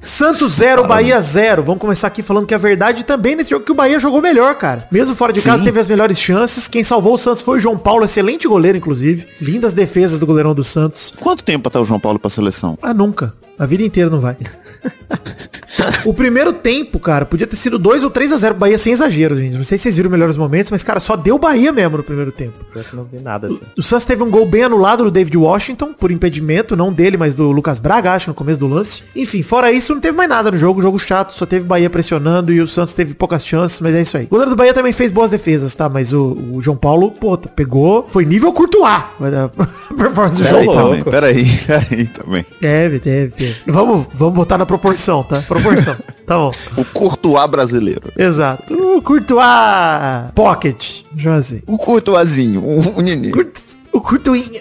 Santos 0.00 0.54
0, 0.54 0.86
Bahia 0.86 1.20
0. 1.20 1.62
Vamos 1.62 1.80
começar 1.80 2.06
aqui 2.06 2.22
falando 2.22 2.46
que 2.46 2.54
a 2.54 2.58
verdade 2.58 3.04
também 3.04 3.34
nesse 3.36 3.50
jogo 3.50 3.62
é 3.62 3.66
que 3.66 3.72
o 3.72 3.74
Bahia 3.74 3.98
jogou 3.98 4.20
melhor, 4.20 4.54
cara. 4.56 4.86
Mesmo 4.90 5.14
fora 5.14 5.32
de 5.32 5.40
casa 5.40 5.58
Sim. 5.58 5.64
teve 5.64 5.80
as 5.80 5.88
melhores 5.88 6.18
chances. 6.18 6.68
Quem 6.68 6.84
salvou 6.84 7.14
o 7.14 7.18
Santos 7.18 7.42
foi 7.42 7.58
o 7.58 7.60
João 7.60 7.78
Paulo, 7.78 8.04
excelente 8.04 8.46
goleiro, 8.46 8.78
inclusive. 8.78 9.26
Lindas 9.40 9.72
defesas 9.72 10.18
do 10.18 10.26
goleirão 10.26 10.54
do 10.54 10.64
Santos. 10.64 11.12
Quanto 11.20 11.42
tempo 11.42 11.68
até 11.68 11.78
o 11.78 11.84
João 11.84 12.00
Paulo 12.00 12.18
pra 12.18 12.30
seleção? 12.30 12.78
Ah, 12.82 12.94
nunca. 12.94 13.32
A 13.58 13.66
vida 13.66 13.82
inteira 13.82 14.10
não 14.10 14.20
vai. 14.20 14.36
o 16.04 16.14
primeiro 16.14 16.52
tempo, 16.52 16.98
cara, 16.98 17.24
podia 17.24 17.46
ter 17.46 17.56
sido 17.56 17.78
2 17.78 18.02
ou 18.02 18.10
3 18.10 18.32
a 18.32 18.36
0 18.36 18.54
pro 18.54 18.60
Bahia 18.60 18.78
sem 18.78 18.92
exagero, 18.92 19.36
gente. 19.36 19.56
Não 19.56 19.64
sei 19.64 19.78
se 19.78 19.84
vocês 19.84 19.96
viram 19.96 20.10
melhores 20.10 20.36
momentos, 20.36 20.70
mas, 20.70 20.82
cara, 20.82 21.00
só 21.00 21.16
deu 21.16 21.38
Bahia 21.38 21.72
mesmo 21.72 21.96
no 21.96 22.02
primeiro 22.02 22.32
tempo. 22.32 22.54
Eu 22.74 22.84
não 22.92 23.04
vi 23.04 23.18
nada 23.18 23.48
assim. 23.48 23.62
O 23.76 23.82
Santos 23.82 24.04
teve 24.04 24.22
um 24.22 24.30
gol 24.30 24.46
bem 24.46 24.64
anulado 24.64 25.04
do 25.04 25.10
David 25.10 25.36
Washington, 25.36 25.92
por 25.92 26.10
impedimento, 26.10 26.76
não 26.76 26.92
dele, 26.92 27.16
mas 27.16 27.34
do 27.34 27.50
Lucas 27.50 27.78
Braga, 27.78 28.12
acho, 28.12 28.28
no 28.30 28.34
começo 28.34 28.60
do 28.60 28.68
lance. 28.68 29.02
Enfim, 29.14 29.42
fora 29.42 29.72
isso, 29.72 29.94
não 29.94 30.00
teve 30.00 30.16
mais 30.16 30.28
nada 30.28 30.50
no 30.50 30.58
jogo, 30.58 30.82
jogo 30.82 30.98
chato, 30.98 31.32
só 31.32 31.46
teve 31.46 31.64
Bahia 31.64 31.90
pressionando 31.90 32.52
e 32.52 32.60
o 32.60 32.68
Santos 32.68 32.92
teve 32.92 33.14
poucas 33.14 33.44
chances, 33.44 33.80
mas 33.80 33.94
é 33.94 34.02
isso 34.02 34.16
aí. 34.16 34.24
O 34.24 34.28
goleiro 34.28 34.50
do 34.50 34.56
Bahia 34.56 34.74
também 34.74 34.92
fez 34.92 35.10
boas 35.10 35.30
defesas, 35.30 35.74
tá? 35.74 35.88
Mas 35.88 36.12
o, 36.12 36.36
o 36.52 36.62
João 36.62 36.76
Paulo, 36.76 37.10
pô, 37.10 37.36
pegou, 37.36 38.06
foi 38.08 38.24
nível 38.24 38.52
vai 39.18 39.30
dar 39.30 39.48
performance 39.96 40.42
do 40.42 40.48
jogo. 40.48 40.74
tá? 40.74 40.82
também. 40.82 41.04
Peraí, 41.04 41.58
peraí 41.66 42.06
também. 42.06 42.46
Teve, 42.60 42.98
teve, 42.98 43.32
teve. 43.32 43.56
Vamos, 43.66 44.06
vamos 44.14 44.34
botar 44.34 44.58
na 44.58 44.66
proporção, 44.66 45.22
tá? 45.22 45.42
Proporção. 45.64 45.96
tá 46.26 46.36
bom. 46.36 46.50
O 46.76 46.84
Courtois 46.84 47.46
brasileiro. 47.50 48.12
Exato. 48.16 48.74
O 48.74 49.00
Courtois 49.02 49.44
Pocket, 50.34 51.02
assim. 51.38 51.62
O 51.66 51.78
Courtoisinho, 51.78 52.62
o, 52.62 52.98
o 52.98 53.00
neném. 53.00 53.30
Curt- 53.30 53.58
O 53.94 54.00
Courtoinha. 54.00 54.60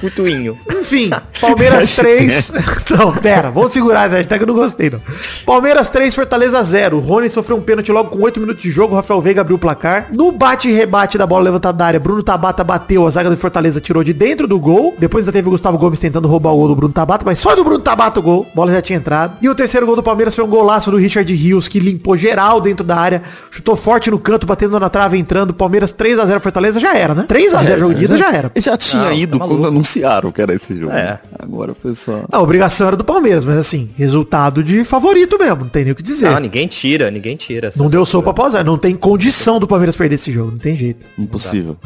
Putuinho. 0.00 0.58
Enfim, 0.72 1.10
Palmeiras 1.38 1.96
3. 1.96 2.52
não, 2.98 3.12
pera, 3.12 3.50
vamos 3.50 3.72
segurar 3.72 4.06
essa 4.06 4.16
hashtag, 4.16 4.42
eu 4.42 4.46
não 4.46 4.54
gostei, 4.54 4.88
não. 4.88 5.00
Palmeiras 5.44 5.88
3, 5.90 6.14
Fortaleza 6.14 6.62
0. 6.62 6.96
O 6.96 7.00
Rony 7.00 7.28
sofreu 7.28 7.58
um 7.58 7.60
pênalti 7.60 7.92
logo 7.92 8.08
com 8.08 8.22
8 8.22 8.40
minutos 8.40 8.62
de 8.62 8.70
jogo. 8.70 8.94
O 8.94 8.96
Rafael 8.96 9.20
Veiga 9.20 9.42
abriu 9.42 9.56
o 9.56 9.58
placar. 9.58 10.08
No 10.10 10.32
bate 10.32 10.70
e 10.70 10.72
rebate 10.72 11.18
da 11.18 11.26
bola 11.26 11.44
levantada 11.44 11.76
da 11.76 11.84
área, 11.84 12.00
Bruno 12.00 12.22
Tabata 12.22 12.64
bateu. 12.64 13.06
A 13.06 13.10
zaga 13.10 13.28
do 13.28 13.36
Fortaleza 13.36 13.82
tirou 13.82 14.02
de 14.02 14.14
dentro 14.14 14.48
do 14.48 14.58
gol. 14.58 14.94
Depois 14.98 15.24
ainda 15.24 15.32
teve 15.32 15.48
o 15.48 15.50
Gustavo 15.50 15.76
Gomes 15.76 15.98
tentando 15.98 16.26
roubar 16.26 16.52
o 16.52 16.56
gol 16.56 16.68
do 16.68 16.76
Bruno 16.76 16.94
Tabata, 16.94 17.22
mas 17.22 17.42
foi 17.42 17.54
do 17.56 17.64
Bruno 17.64 17.80
Tabata 17.80 18.18
o 18.18 18.22
gol. 18.22 18.46
A 18.50 18.56
bola 18.56 18.72
já 18.72 18.80
tinha 18.80 18.98
entrado. 18.98 19.36
E 19.42 19.48
o 19.48 19.54
terceiro 19.54 19.84
gol 19.84 19.96
do 19.96 20.02
Palmeiras 20.02 20.34
foi 20.34 20.42
um 20.42 20.48
golaço 20.48 20.90
do 20.90 20.96
Richard 20.96 21.30
Rios, 21.34 21.68
que 21.68 21.78
limpou 21.78 22.16
geral 22.16 22.62
dentro 22.62 22.84
da 22.84 22.96
área. 22.96 23.22
Chutou 23.50 23.76
forte 23.76 24.10
no 24.10 24.18
canto, 24.18 24.46
batendo 24.46 24.80
na 24.80 24.88
trave, 24.88 25.18
entrando. 25.18 25.52
Palmeiras 25.52 25.92
3 25.92 26.18
a 26.18 26.24
0 26.24 26.40
Fortaleza 26.40 26.80
já 26.80 26.96
era, 26.96 27.14
né? 27.14 27.24
3 27.28 27.54
a 27.54 27.62
0 27.62 27.78
jogo 27.78 27.94
de 27.94 28.04
ida 28.04 28.16
já 28.16 28.32
era. 28.32 28.50
Já 28.56 28.76
tinha 28.76 29.04
Não, 29.04 29.12
ido 29.12 29.38
tá 29.38 29.46
quando 29.46 29.66
anunciaram 29.66 30.30
que 30.30 30.40
era 30.40 30.54
esse 30.54 30.78
jogo. 30.78 30.92
É. 30.92 31.18
Agora 31.38 31.74
foi 31.74 31.94
só. 31.94 32.24
A 32.30 32.40
obrigação 32.40 32.86
era 32.86 32.96
do 32.96 33.04
Palmeiras, 33.04 33.44
mas 33.44 33.58
assim, 33.58 33.90
resultado 33.96 34.62
de 34.62 34.84
favorito 34.84 35.38
mesmo, 35.38 35.60
não 35.62 35.68
tem 35.68 35.84
nem 35.84 35.92
o 35.92 35.96
que 35.96 36.02
dizer. 36.02 36.30
Não, 36.30 36.40
ninguém 36.40 36.66
tira, 36.66 37.10
ninguém 37.10 37.36
tira. 37.36 37.70
não 37.76 37.90
deu 37.90 38.04
sopa 38.04 38.32
pra 38.32 38.44
pausar, 38.44 38.64
não 38.64 38.78
tem 38.78 38.94
condição 38.94 39.58
do 39.58 39.66
Palmeiras 39.66 39.96
perder 39.96 40.14
esse 40.14 40.30
jogo, 40.32 40.52
não 40.52 40.58
tem 40.58 40.76
jeito. 40.76 41.04
Impossível. 41.18 41.76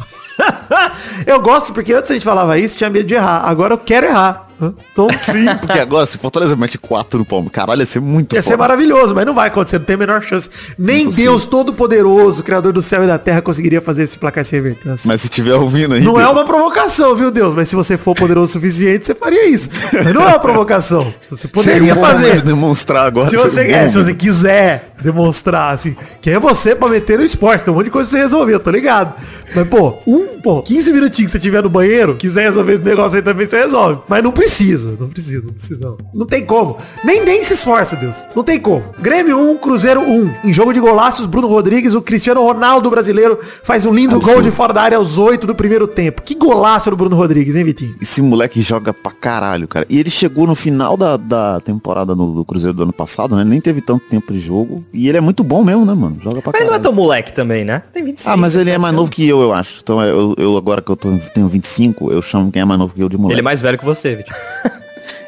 eu 1.25 1.39
gosto 1.41 1.73
porque 1.73 1.93
antes 1.93 2.11
a 2.11 2.13
gente 2.13 2.23
falava 2.23 2.57
isso, 2.57 2.77
tinha 2.77 2.89
medo 2.89 3.07
de 3.07 3.15
errar, 3.15 3.43
agora 3.45 3.73
eu 3.73 3.77
quero 3.77 4.05
errar. 4.05 4.48
Então, 4.61 5.07
Sim, 5.21 5.45
porque 5.61 5.79
agora 5.79 6.05
se 6.05 6.17
Fortaleza 6.17 6.55
mete 6.55 6.77
4 6.77 7.19
no 7.19 7.25
Palmeiras, 7.25 7.53
caralho, 7.53 7.81
ia 7.81 7.85
ser 7.85 7.99
muito 7.99 8.35
ia 8.35 8.41
ser 8.41 8.51
foda. 8.51 8.57
maravilhoso, 8.57 9.15
mas 9.15 9.25
não 9.25 9.33
vai 9.33 9.47
acontecer, 9.47 9.79
não 9.79 9.85
tem 9.85 9.93
a 9.95 9.97
menor 9.97 10.21
chance. 10.21 10.49
Nem 10.77 11.03
Impossível. 11.03 11.31
Deus 11.31 11.45
Todo-Poderoso, 11.45 12.43
Criador 12.43 12.73
do 12.73 12.81
céu 12.81 13.03
e 13.03 13.07
da 13.07 13.17
terra, 13.17 13.41
conseguiria 13.41 13.81
fazer 13.81 14.03
esse 14.03 14.19
placar 14.19 14.43
se 14.43 14.55
reverter. 14.55 14.91
assim. 14.91 15.07
Mas 15.07 15.21
se 15.21 15.29
tiver 15.29 15.55
ouvindo 15.55 15.95
aí. 15.95 16.01
Não 16.01 16.19
é 16.19 16.27
uma 16.27 16.43
provocação, 16.45 17.15
viu, 17.15 17.31
Deus? 17.31 17.55
Mas 17.55 17.69
se 17.69 17.75
você 17.75 17.97
for 17.97 18.13
poderoso 18.15 18.49
o 18.49 18.53
suficiente, 18.53 19.05
você 19.05 19.15
faria 19.15 19.47
isso. 19.47 19.69
Mas 19.93 20.13
não 20.13 20.23
é 20.23 20.27
uma 20.27 20.39
provocação. 20.39 21.13
Você 21.29 21.47
poderia 21.47 21.93
um 21.93 21.99
fazer. 22.01 22.35
de 22.37 22.41
demonstrar 22.43 23.05
agora. 23.05 23.29
Se 23.29 23.37
você, 23.37 23.61
é, 23.71 23.83
bom 23.85 23.89
se 23.91 23.97
você 24.03 24.13
quiser 24.13 24.89
demonstrar, 25.01 25.73
assim, 25.73 25.95
quem 26.21 26.33
é 26.33 26.39
você 26.39 26.75
pra 26.75 26.89
meter 26.89 27.17
no 27.17 27.23
esporte? 27.23 27.63
Tem 27.63 27.73
um 27.73 27.77
monte 27.77 27.85
de 27.85 27.91
coisa 27.91 28.09
pra 28.09 28.17
você 28.17 28.23
resolver, 28.23 28.53
eu 28.53 28.59
tô 28.59 28.71
ligado. 28.71 29.13
Mas, 29.55 29.67
pô, 29.67 29.93
um, 30.05 30.39
pô, 30.39 30.61
15 30.61 30.93
minutinhos 30.93 31.31
que 31.31 31.37
você 31.37 31.41
tiver 31.41 31.61
no 31.63 31.69
banheiro, 31.69 32.15
quiser 32.15 32.43
resolver 32.43 32.73
esse 32.73 32.83
negócio 32.83 33.17
aí 33.17 33.21
também, 33.21 33.47
você 33.47 33.63
resolve. 33.63 34.01
Mas 34.07 34.23
não 34.23 34.31
precisa, 34.31 34.95
não 34.99 35.07
precisa, 35.09 35.43
não 35.45 35.53
precisa 35.53 35.79
não. 35.81 35.97
Não 36.13 36.25
tem 36.25 36.45
como. 36.45 36.77
Nem, 37.03 37.23
nem 37.23 37.43
se 37.43 37.53
esforça, 37.53 37.95
Deus. 37.95 38.15
Não 38.35 38.43
tem 38.43 38.59
como. 38.59 38.83
Grêmio 38.99 39.37
1, 39.51 39.57
Cruzeiro 39.57 40.01
1. 40.01 40.33
Em 40.45 40.53
jogo 40.53 40.73
de 40.73 40.79
golaços, 40.79 41.25
Bruno 41.25 41.47
Rodrigues, 41.47 41.93
o 41.93 42.01
Cristiano 42.01 42.41
Ronaldo 42.43 42.89
brasileiro, 42.89 43.39
faz 43.63 43.85
um 43.85 43.93
lindo 43.93 44.15
Absurdo. 44.15 44.33
gol 44.35 44.43
de 44.43 44.51
fora 44.51 44.73
da 44.73 44.81
área 44.81 44.97
aos 44.97 45.17
8 45.17 45.45
do 45.47 45.55
primeiro 45.55 45.87
tempo. 45.87 46.21
Que 46.21 46.35
golaço 46.35 46.89
do 46.89 46.95
Bruno 46.95 47.15
Rodrigues, 47.15 47.55
hein, 47.55 47.63
Vitinho? 47.63 47.95
Esse 48.01 48.21
moleque 48.21 48.61
joga 48.61 48.93
pra 48.93 49.11
caralho, 49.11 49.67
cara. 49.67 49.85
E 49.89 49.99
ele 49.99 50.09
chegou 50.09 50.45
no 50.47 50.55
final 50.55 50.95
da, 50.95 51.17
da 51.17 51.59
temporada 51.59 52.15
no, 52.15 52.33
do 52.33 52.45
Cruzeiro 52.45 52.75
do 52.75 52.83
ano 52.83 52.93
passado, 52.93 53.35
né? 53.35 53.41
Ele 53.41 53.49
nem 53.49 53.61
teve 53.61 53.81
tanto 53.81 54.05
tempo 54.07 54.31
de 54.31 54.39
jogo. 54.39 54.83
E 54.93 55.07
ele 55.09 55.17
é 55.17 55.21
muito 55.21 55.43
bom 55.43 55.63
mesmo, 55.63 55.85
né, 55.85 55.93
mano? 55.93 56.17
Joga 56.21 56.41
pra 56.41 56.51
Mas 56.53 56.61
ele 56.61 56.69
não 56.69 56.75
é 56.75 56.79
caralho. 56.79 56.83
tão 56.83 56.93
moleque 56.93 57.33
também, 57.33 57.65
né? 57.65 57.81
Tem 57.91 58.03
25. 58.03 58.29
Ah, 58.29 58.37
mas 58.37 58.55
ele 58.55 58.69
é 58.69 58.77
mais 58.77 58.93
27 58.93 58.99
novo 58.99 59.11
que 59.11 59.27
eu, 59.27 59.38
eu 59.41 59.53
acho. 59.53 59.79
Então 59.81 60.01
eu, 60.03 60.35
eu 60.37 60.57
agora 60.57 60.81
que 60.81 60.89
eu 60.89 60.95
tô, 60.95 61.17
tenho 61.33 61.47
25, 61.47 62.11
eu 62.11 62.21
chamo 62.21 62.51
quem 62.51 62.61
é 62.61 62.65
mais 62.65 62.79
novo 62.79 62.93
que 62.93 63.01
eu 63.01 63.09
de 63.09 63.17
moleque. 63.17 63.33
Ele 63.33 63.41
é 63.41 63.43
mais 63.43 63.61
velho 63.61 63.77
que 63.77 63.85
você, 63.85 64.15
Vitinho. 64.15 64.35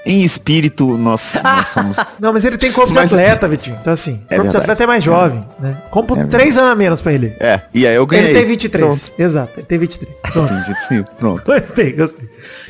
Em 0.05 0.21
espírito, 0.21 0.97
nós, 0.97 1.37
nós 1.43 1.67
somos... 1.69 1.97
Não, 2.19 2.33
mas 2.33 2.43
ele 2.43 2.57
tem 2.57 2.71
corpo 2.71 2.91
Mas- 2.93 3.09
de 3.11 3.15
atleta, 3.15 3.47
Vitinho. 3.47 3.77
Então 3.79 3.93
assim, 3.93 4.13
É 4.29 4.35
corpo 4.35 4.35
de 4.35 4.37
verdade. 4.43 4.57
atleta 4.57 4.83
é 4.83 4.87
mais 4.87 5.03
jovem, 5.03 5.41
né? 5.59 5.77
Compro 5.91 6.27
3 6.27 6.57
anos 6.57 6.71
a 6.71 6.75
menos 6.75 7.01
pra 7.01 7.13
ele. 7.13 7.35
É, 7.39 7.61
e 7.73 7.85
aí 7.85 7.95
eu 7.95 8.05
ganhei. 8.07 8.25
Ele 8.31 8.33
tem 8.39 8.45
23. 8.47 8.83
Pronto. 8.85 9.21
Exato, 9.21 9.51
ele 9.59 9.65
tem 9.67 9.77
23. 9.77 10.17
Pronto. 10.33 10.47
Tem 10.49 10.63
25, 10.73 11.11
pronto. 11.17 11.43
Gostei, 11.51 11.91
gostei. 11.93 12.29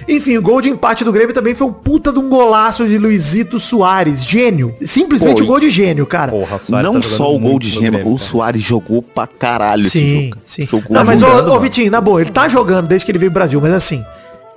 Enfim, 0.10 0.38
o 0.38 0.42
gol 0.42 0.60
de 0.62 0.70
empate 0.70 1.04
do 1.06 1.12
Grêmio 1.14 1.34
também 1.34 1.56
foi 1.56 1.68
um 1.68 1.72
puta 1.74 2.12
de 2.12 2.20
um 2.20 2.28
golaço 2.30 2.86
de 2.86 2.98
Luizito 2.98 3.60
Soares. 3.60 4.24
Gênio. 4.26 4.76
Simplesmente 4.86 5.38
Pô, 5.38 5.44
um 5.44 5.48
gol 5.48 5.60
de 5.60 5.70
gênio, 5.70 6.06
cara. 6.06 6.32
Porra, 6.32 6.58
o 6.68 6.72
Não 6.84 6.94
tá 6.96 7.02
só 7.02 7.34
o 7.34 7.40
gol 7.40 7.58
de 7.60 7.70
gema, 7.70 7.98
Grêmio, 8.00 8.14
o. 8.14 8.18
Soares 8.18 8.62
jogou 8.62 9.02
pra 9.02 9.26
caralho 9.26 9.82
esse 9.82 9.92
Sim, 10.00 10.24
jogo. 10.30 10.38
sim. 10.44 10.66
Jogou 10.66 10.96
Não, 10.96 11.06
mas, 11.06 11.22
ô, 11.24 11.28
jogando, 11.28 11.52
ô. 11.54 11.60
Vitinho, 11.60 11.90
na 11.92 12.02
boa, 12.02 12.20
ele 12.22 12.30
tá 12.32 12.48
jogando 12.48 12.88
desde 12.88 13.06
que 13.06 13.12
ele 13.12 13.20
veio 13.20 13.32
pro 13.32 13.40
Brasil, 13.40 13.62
mas 13.62 13.72
assim, 13.74 14.04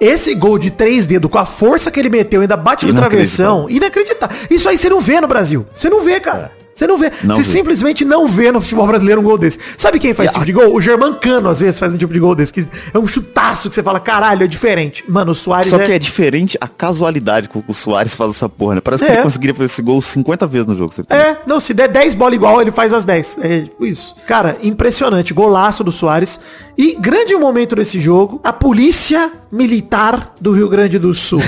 esse 0.05 0.35
gol 0.35 0.59
de 0.59 0.71
três 0.71 1.07
dedos, 1.07 1.31
com 1.31 1.39
a 1.39 1.45
força 1.45 1.91
que 1.91 1.99
ele 1.99 2.11
meteu, 2.11 2.41
ainda 2.41 2.57
bate 2.57 2.87
no 2.87 2.95
travessão, 2.95 3.69
inacreditável. 3.69 4.37
Isso 4.51 4.69
aí 4.69 4.77
você 4.79 4.89
não 4.89 5.01
vê 5.01 5.21
no 5.21 5.27
Brasil. 5.27 5.67
Você 5.75 5.89
não 5.89 6.03
vê, 6.03 6.21
cara. 6.21 6.53
Você 6.75 6.89
não 6.89 6.99
vê. 6.99 7.13
Não 7.23 7.37
você 7.37 7.45
simplesmente 7.45 8.05
não 8.05 8.27
vê 8.27 8.51
no 8.51 8.61
futebol 8.61 8.85
brasileiro 8.87 9.21
um 9.21 9.25
gol 9.25 9.39
desse. 9.39 9.61
Sabe 9.79 10.01
quem 10.01 10.13
faz 10.13 10.29
esse 10.29 10.35
tipo 10.35 10.47
de 10.47 10.53
gol? 10.53 10.75
O 10.75 10.81
Germancano, 10.81 11.49
às 11.49 11.61
vezes, 11.61 11.79
faz 11.79 11.95
um 11.95 11.97
tipo 11.97 12.13
de 12.13 12.19
gol 12.19 12.35
desse. 12.35 12.53
Que 12.53 12.67
é 12.93 12.99
um 12.99 13.07
chutaço 13.07 13.69
que 13.69 13.75
você 13.77 13.83
fala, 13.83 14.01
caralho, 14.01 14.43
é 14.43 14.47
diferente. 14.49 15.05
Mano, 15.09 15.31
o 15.33 15.35
Soares 15.37 15.69
Só 15.69 15.79
que 15.79 15.93
é 15.93 15.99
diferente 16.01 16.59
a 16.61 16.67
casualidade 16.67 17.49
com 17.49 17.63
que 17.63 17.71
o 17.71 17.75
Soares 17.75 18.17
faz 18.17 18.31
essa 18.31 18.49
porra, 18.49 18.75
né? 18.77 18.81
Parece 18.81 19.05
que 19.05 19.11
É. 19.11 19.15
ele 19.15 19.23
conseguiria 19.23 19.55
fazer 19.55 19.67
esse 19.67 19.83
gol 19.83 20.03
50 20.03 20.49
vezes 20.49 20.67
no 20.67 20.75
jogo. 20.75 20.93
É, 21.11 21.37
não, 21.47 21.61
se 21.61 21.73
der 21.73 21.87
10 21.89 22.15
bolas 22.15 22.35
igual, 22.35 22.61
ele 22.61 22.73
faz 22.73 22.93
as 22.93 23.05
10. 23.05 23.39
É 23.41 23.61
tipo 23.61 23.87
isso. 23.87 24.17
Cara, 24.27 24.59
impressionante. 24.61 25.33
Golaço 25.33 25.85
do 25.85 25.93
Soares. 25.93 26.41
E 26.77 26.97
grande 26.97 27.37
momento 27.37 27.77
desse 27.77 28.01
jogo, 28.01 28.41
a 28.43 28.53
polícia 28.53 29.31
militar 29.55 30.35
do 30.41 30.51
Rio 30.51 30.69
Grande 30.69 30.99
do 30.99 31.15
Sul. 31.15 31.41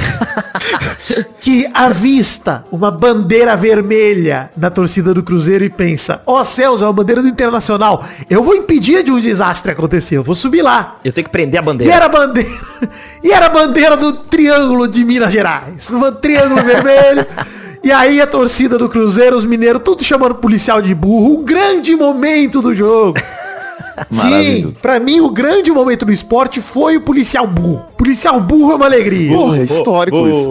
que 1.40 1.66
avista 1.75 2.64
uma 2.70 2.90
bandeira 2.90 3.56
vermelha 3.56 4.50
na 4.56 4.70
torcida 4.70 5.12
do 5.12 5.22
Cruzeiro 5.22 5.64
e 5.64 5.70
pensa, 5.70 6.22
ó 6.25 6.44
céus, 6.44 6.82
é 6.82 6.84
uma 6.86 6.92
bandeira 6.92 7.20
do 7.20 7.28
Internacional. 7.28 8.04
Eu 8.30 8.44
vou 8.44 8.54
impedir 8.54 9.02
de 9.02 9.10
um 9.10 9.18
desastre 9.18 9.72
acontecer. 9.72 10.16
Eu 10.16 10.22
vou 10.22 10.34
subir 10.34 10.62
lá. 10.62 10.98
Eu 11.04 11.12
tenho 11.12 11.25
que 11.25 11.30
prender 11.30 11.58
a 11.58 11.62
E 11.62 11.66
bandeira. 11.66 11.92
era 11.94 12.04
a 12.06 12.08
bandeira. 12.08 12.50
E 13.25 13.32
era 13.32 13.46
a 13.46 13.50
bandeira 13.50 13.96
do 13.96 14.12
Triângulo 14.12 14.86
de 14.86 15.04
Minas 15.04 15.32
Gerais. 15.32 15.90
Um 15.90 16.12
triângulo 16.12 16.62
vermelho. 16.62 17.26
E 17.82 17.90
aí 17.90 18.20
a 18.20 18.26
torcida 18.26 18.78
do 18.78 18.88
Cruzeiro, 18.88 19.36
os 19.36 19.44
mineiros, 19.44 19.82
tudo 19.84 20.04
chamando 20.04 20.36
policial 20.36 20.80
de 20.80 20.94
burro. 20.94 21.40
Um 21.40 21.44
grande 21.44 21.96
momento 21.96 22.62
do 22.62 22.72
jogo. 22.72 23.18
Sim, 24.10 24.72
pra 24.82 25.00
mim 25.00 25.20
o 25.20 25.30
grande 25.30 25.70
momento 25.70 26.04
do 26.04 26.12
esporte 26.12 26.60
foi 26.60 26.96
o 26.96 27.00
policial 27.00 27.46
burro. 27.46 27.86
Policial 27.96 28.40
burro 28.40 28.72
é 28.72 28.74
uma 28.76 28.86
alegria. 28.86 29.36
Porra, 29.36 29.58
é 29.58 29.64
histórico 29.64 30.16
Ô, 30.16 30.28
isso. 30.28 30.48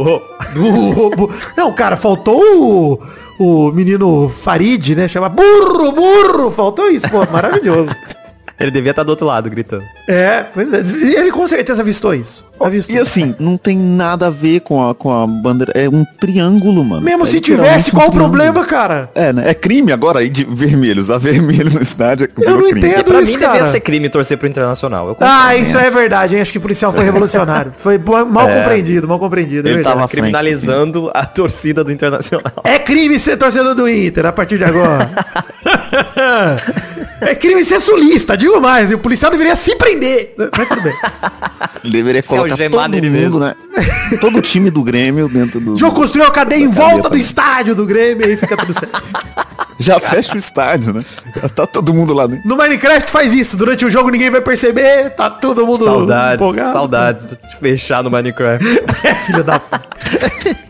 Burro, 0.54 1.10
burro. 1.16 1.34
Não, 1.56 1.72
cara, 1.74 1.96
faltou 1.96 2.42
o, 2.42 3.00
o 3.40 3.72
menino 3.72 4.30
Farid, 4.30 4.96
né? 4.96 5.08
Chama 5.08 5.30
burro, 5.30 5.92
burro. 5.92 6.52
Faltou 6.52 6.90
isso, 6.90 7.10
pô, 7.10 7.26
maravilhoso. 7.32 7.90
Ele 8.60 8.72
devia 8.72 8.92
estar 8.92 9.04
do 9.04 9.10
outro 9.10 9.28
lado 9.28 9.50
gritando. 9.50 9.84
É, 10.08 10.46
é. 10.56 11.20
Ele 11.20 11.32
com 11.32 11.46
certeza 11.46 11.82
avistou 11.82 12.14
isso. 12.14 12.46
Avistou. 12.60 12.96
E 12.96 13.00
assim, 13.00 13.36
não 13.40 13.58
tem 13.58 13.78
nada 13.78 14.28
a 14.28 14.30
ver 14.30 14.62
com 14.62 14.88
a, 14.90 14.96
com 14.96 15.12
a 15.12 15.28
bandeira. 15.28 15.72
É 15.76 15.90
um 15.90 16.06
triângulo, 16.20 16.84
mano. 16.84 17.02
Mesmo 17.02 17.26
É 17.26 17.28
se 17.28 17.42
tivesse, 17.42 17.90
um 17.92 17.94
qual 17.96 18.08
o 18.08 18.12
triângulo. 18.12 18.32
problema, 18.38 18.66
cara? 18.66 19.10
É, 19.14 19.34
né? 19.34 19.44
É 19.50 19.54
crime 19.54 19.92
agora 19.92 20.20
aí 20.20 20.30
de 20.30 20.44
vermelho. 20.46 21.02
Usar 21.02 21.18
vermelho 21.18 21.70
no 21.72 21.82
estádio 21.82 22.28
é 22.28 22.30
Eu 22.50 22.58
não 22.58 22.70
crime. 22.70 22.80
entendo. 22.88 23.04
Pra 23.06 23.22
isso, 23.22 23.38
mim 23.38 23.46
devia 23.46 23.66
ser 23.66 23.80
crime 23.82 24.10
torcer 24.10 24.38
pro 24.38 24.48
Internacional. 24.48 25.16
Ah, 25.20 25.56
isso 25.56 25.78
é 25.78 25.90
verdade, 25.90 26.36
hein? 26.36 26.42
Acho 26.42 26.52
que 26.52 26.58
o 26.58 26.62
policial 26.62 26.94
foi 26.94 27.04
revolucionário. 27.06 27.74
Foi 27.78 27.98
mal 27.98 28.50
É. 28.50 28.60
compreendido, 28.60 29.08
mal 29.08 29.20
compreendido. 29.20 29.68
é 29.68 29.72
Ele 29.72 29.76
verdade. 29.78 29.96
tava 29.98 30.08
criminalizando 30.08 31.12
a 31.14 31.26
torcida 31.26 31.84
do 31.84 31.92
Internacional. 31.92 32.54
É 32.64 32.80
crime 32.80 33.20
ser 33.20 33.38
torcedor 33.38 33.76
do 33.76 33.88
Inter 33.90 34.26
a 34.26 34.32
partir 34.32 34.58
de 34.58 34.64
agora. 34.64 35.10
é 37.22 37.36
crime 37.36 37.64
ser 37.64 37.80
sulista, 37.80 38.38
digo 38.38 38.60
mais. 38.62 38.92
E 38.92 38.96
o 38.96 39.00
policial 39.00 39.32
deveria 39.32 39.56
se 39.56 39.76
prender. 39.76 40.34
Mas 40.58 40.68
tudo 40.68 40.82
bem. 40.82 40.94
Deveria 41.92 42.24
colocar 42.24 42.45
algemar 42.52 42.86
todo 42.90 42.92
nele 42.94 43.10
mundo, 43.10 43.40
mesmo. 43.40 43.40
né? 43.40 43.56
Todo 44.22 44.38
o 44.38 44.42
time 44.42 44.70
do 44.70 44.84
Grêmio 44.84 45.28
dentro 45.28 45.60
do... 45.60 45.72
Deixa 45.72 45.86
eu 45.86 45.92
construir 45.92 46.22
uma 46.24 46.32
cadeia 46.32 46.60
em 46.64 46.70
Cadeia 46.70 46.82
volta 46.90 46.98
do 47.00 47.04
também. 47.10 47.22
estádio 47.22 47.76
do 47.76 47.86
Grêmio 47.86 48.26
e 48.26 48.32
aí 48.32 48.38
fica 48.38 48.56
tudo 48.58 48.74
certo. 48.74 49.02
Já 49.78 50.00
fecha 50.00 50.36
o 50.36 50.38
estádio, 50.38 50.94
né? 50.94 51.04
Já 51.36 51.50
tá 51.50 51.68
todo 51.68 51.94
mundo 51.94 52.14
lá 52.14 52.26
dentro. 52.28 52.48
No 52.48 52.56
Minecraft 52.56 53.12
faz 53.12 53.34
isso. 53.34 53.58
Durante 53.58 53.84
o 53.84 53.92
jogo 53.92 54.10
ninguém 54.10 54.30
vai 54.30 54.40
perceber. 54.40 55.10
Tá 55.10 55.30
todo 55.30 55.66
mundo 55.66 55.84
Saudades, 55.84 56.36
empolgado. 56.36 56.72
saudades 56.72 57.28
de 57.28 57.38
fechar 57.60 58.02
no 58.02 58.10
Minecraft. 58.10 58.66
É, 59.04 59.16
filho 59.28 59.44
da. 59.44 59.60